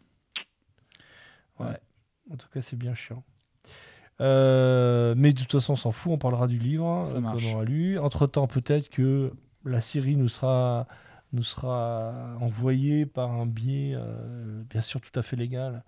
Ouais. 1.60 1.78
En 2.32 2.38
tout 2.38 2.48
cas, 2.54 2.62
c'est 2.62 2.78
bien 2.78 2.94
chiant. 2.94 3.24
Euh, 4.22 5.14
mais 5.18 5.34
de 5.34 5.40
toute 5.40 5.52
façon, 5.52 5.74
on 5.74 5.78
s'en 5.78 5.92
fout, 5.92 6.12
on 6.14 6.18
parlera 6.18 6.48
du 6.48 6.58
livre 6.58 7.04
Ça 7.04 7.18
euh, 7.18 7.22
qu'on 7.22 7.54
aura 7.54 7.66
lu. 7.66 8.00
Entre-temps, 8.00 8.48
peut-être 8.48 8.90
que 8.90 9.32
la 9.66 9.82
série 9.82 10.16
nous 10.16 10.30
sera, 10.30 10.88
nous 11.34 11.44
sera 11.44 12.14
envoyée 12.40 13.06
par 13.06 13.32
un 13.32 13.46
biais, 13.46 13.94
euh, 13.96 14.64
bien 14.70 14.82
sûr, 14.82 15.02
tout 15.02 15.18
à 15.20 15.22
fait 15.22 15.36
légal, 15.36 15.84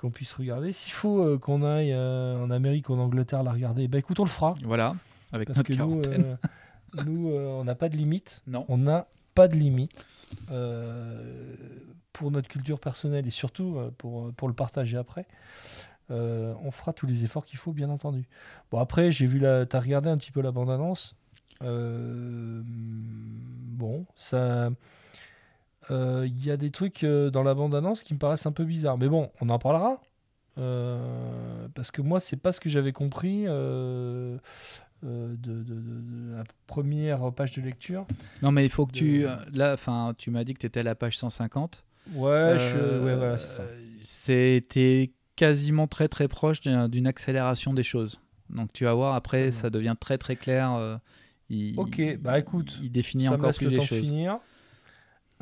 qu'on 0.00 0.10
puisse 0.10 0.32
regarder. 0.32 0.72
S'il 0.72 0.92
faut 0.92 1.20
euh, 1.20 1.38
qu'on 1.38 1.62
aille 1.62 1.92
euh, 1.92 2.42
en 2.42 2.50
Amérique 2.50 2.88
ou 2.88 2.94
en 2.94 2.98
Angleterre 2.98 3.42
la 3.42 3.52
regarder, 3.52 3.88
bah 3.88 3.98
écoute, 3.98 4.20
on 4.20 4.24
le 4.24 4.30
fera. 4.30 4.54
Voilà, 4.64 4.94
avec 5.32 5.48
Parce 5.48 5.58
notre 5.58 5.68
que 5.68 5.74
nous, 5.74 6.02
euh, 6.06 6.36
nous 7.04 7.34
on 7.34 7.64
n'a 7.64 7.74
pas 7.74 7.88
de 7.88 7.96
limite. 7.96 8.42
Non. 8.46 8.64
On 8.68 8.78
n'a 8.78 9.06
pas 9.34 9.48
de 9.48 9.56
limite 9.56 10.06
pour 12.12 12.30
notre 12.30 12.48
culture 12.48 12.80
personnelle 12.80 13.26
et 13.26 13.30
surtout 13.30 13.78
pour, 13.98 14.32
pour 14.32 14.48
le 14.48 14.54
partager 14.54 14.96
après. 14.96 15.26
Euh, 16.10 16.54
on 16.62 16.70
fera 16.70 16.92
tous 16.92 17.06
les 17.06 17.24
efforts 17.24 17.44
qu'il 17.44 17.58
faut, 17.58 17.72
bien 17.72 17.90
entendu. 17.90 18.24
Bon, 18.70 18.78
après, 18.78 19.10
j'ai 19.10 19.26
vu 19.26 19.38
la. 19.38 19.66
T'as 19.66 19.80
regardé 19.80 20.08
un 20.08 20.16
petit 20.16 20.30
peu 20.32 20.40
la 20.40 20.52
bande-annonce. 20.52 21.16
Euh, 21.62 22.62
bon, 22.64 24.06
ça. 24.16 24.70
euh, 25.90 26.26
Il 26.26 26.44
y 26.44 26.50
a 26.50 26.56
des 26.56 26.70
trucs 26.70 27.04
euh, 27.04 27.30
dans 27.30 27.42
la 27.42 27.54
bande-annonce 27.54 28.02
qui 28.02 28.14
me 28.14 28.18
paraissent 28.18 28.46
un 28.46 28.52
peu 28.52 28.64
bizarres. 28.64 28.98
Mais 28.98 29.08
bon, 29.08 29.30
on 29.40 29.48
en 29.48 29.58
parlera. 29.58 30.00
Euh, 30.58 31.68
parce 31.74 31.90
que 31.90 32.00
moi, 32.02 32.18
c'est 32.20 32.36
pas 32.36 32.50
ce 32.52 32.60
que 32.60 32.68
j'avais 32.70 32.92
compris 32.92 33.44
euh, 33.46 34.38
euh, 35.04 35.34
de, 35.38 35.52
de- 35.62 35.62
de- 35.62 35.74
de 35.74 36.36
la 36.36 36.44
première 36.66 37.30
page 37.32 37.52
de 37.52 37.60
lecture. 37.62 38.06
Non, 38.42 38.52
mais 38.52 38.64
il 38.64 38.70
faut 38.70 38.86
que 38.86 38.92
tu. 38.92 39.26
euh, 39.26 39.36
Là, 39.52 39.74
enfin, 39.74 40.14
tu 40.16 40.30
m'as 40.30 40.44
dit 40.44 40.54
que 40.54 40.60
tu 40.60 40.66
étais 40.66 40.80
à 40.80 40.84
la 40.84 40.94
page 40.94 41.18
150. 41.18 41.84
Ouais, 42.14 42.54
je- 42.58 42.76
Euh, 42.76 43.04
ouais, 43.04 43.14
voilà, 43.16 43.36
c'est 43.36 43.48
ça. 43.50 43.64
C'était 44.02 45.10
quasiment 45.36 45.86
très 45.86 46.08
très 46.08 46.26
proche 46.28 46.60
d'un- 46.62 46.88
d'une 46.88 47.06
accélération 47.06 47.72
des 47.74 47.82
choses. 47.82 48.18
Donc 48.50 48.72
tu 48.72 48.84
vas 48.84 48.94
voir, 48.94 49.14
après, 49.14 49.50
ça 49.50 49.70
devient 49.70 49.94
très 49.98 50.18
très 50.18 50.36
clair. 50.36 50.72
euh, 50.72 50.96
il, 51.50 51.78
Ok, 51.78 52.00
bah 52.20 52.38
écoute, 52.38 52.78
il 52.82 52.90
définit 52.90 53.24
ça 53.26 53.34
encore 53.34 53.52
plus 53.54 53.64
le 53.66 53.70
les 53.72 53.76
temps 53.76 53.82
choses. 53.84 54.00
finir. 54.00 54.38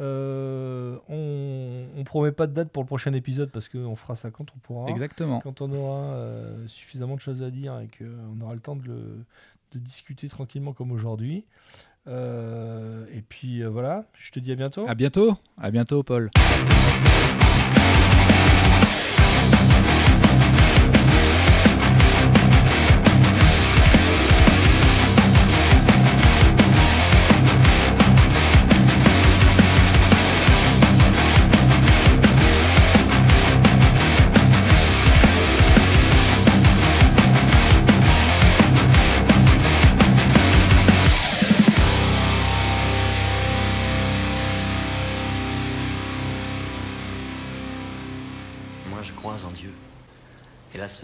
Euh, 0.00 0.96
on, 1.08 1.84
on 1.96 2.02
promet 2.04 2.32
pas 2.32 2.46
de 2.48 2.52
date 2.52 2.70
pour 2.70 2.82
le 2.82 2.86
prochain 2.88 3.12
épisode 3.12 3.50
parce 3.50 3.68
qu'on 3.68 3.94
fera 3.94 4.16
ça 4.16 4.30
quand 4.30 4.46
on 4.54 4.58
pourra. 4.58 4.90
Exactement. 4.90 5.40
Quand 5.40 5.60
on 5.60 5.72
aura 5.72 6.00
euh, 6.14 6.66
suffisamment 6.66 7.14
de 7.14 7.20
choses 7.20 7.42
à 7.42 7.50
dire 7.50 7.78
et 7.80 7.88
qu'on 7.96 8.40
aura 8.40 8.54
le 8.54 8.60
temps 8.60 8.74
de, 8.74 8.86
le- 8.88 9.24
de 9.72 9.78
discuter 9.78 10.28
tranquillement 10.28 10.72
comme 10.72 10.90
aujourd'hui. 10.90 11.44
Et 12.06 13.22
puis 13.28 13.62
voilà, 13.62 14.04
je 14.18 14.30
te 14.32 14.40
dis 14.40 14.50
à 14.52 14.56
bientôt. 14.56 14.86
À 14.88 14.94
bientôt. 14.94 15.38
À 15.56 15.70
bientôt, 15.70 16.02
Paul. 16.02 16.30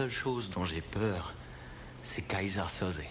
Seule 0.01 0.09
chose 0.09 0.49
dont 0.49 0.65
j'ai 0.65 0.81
peur, 0.81 1.31
c'est 2.01 2.23
Kaiser 2.23 2.67
Soze. 2.69 3.03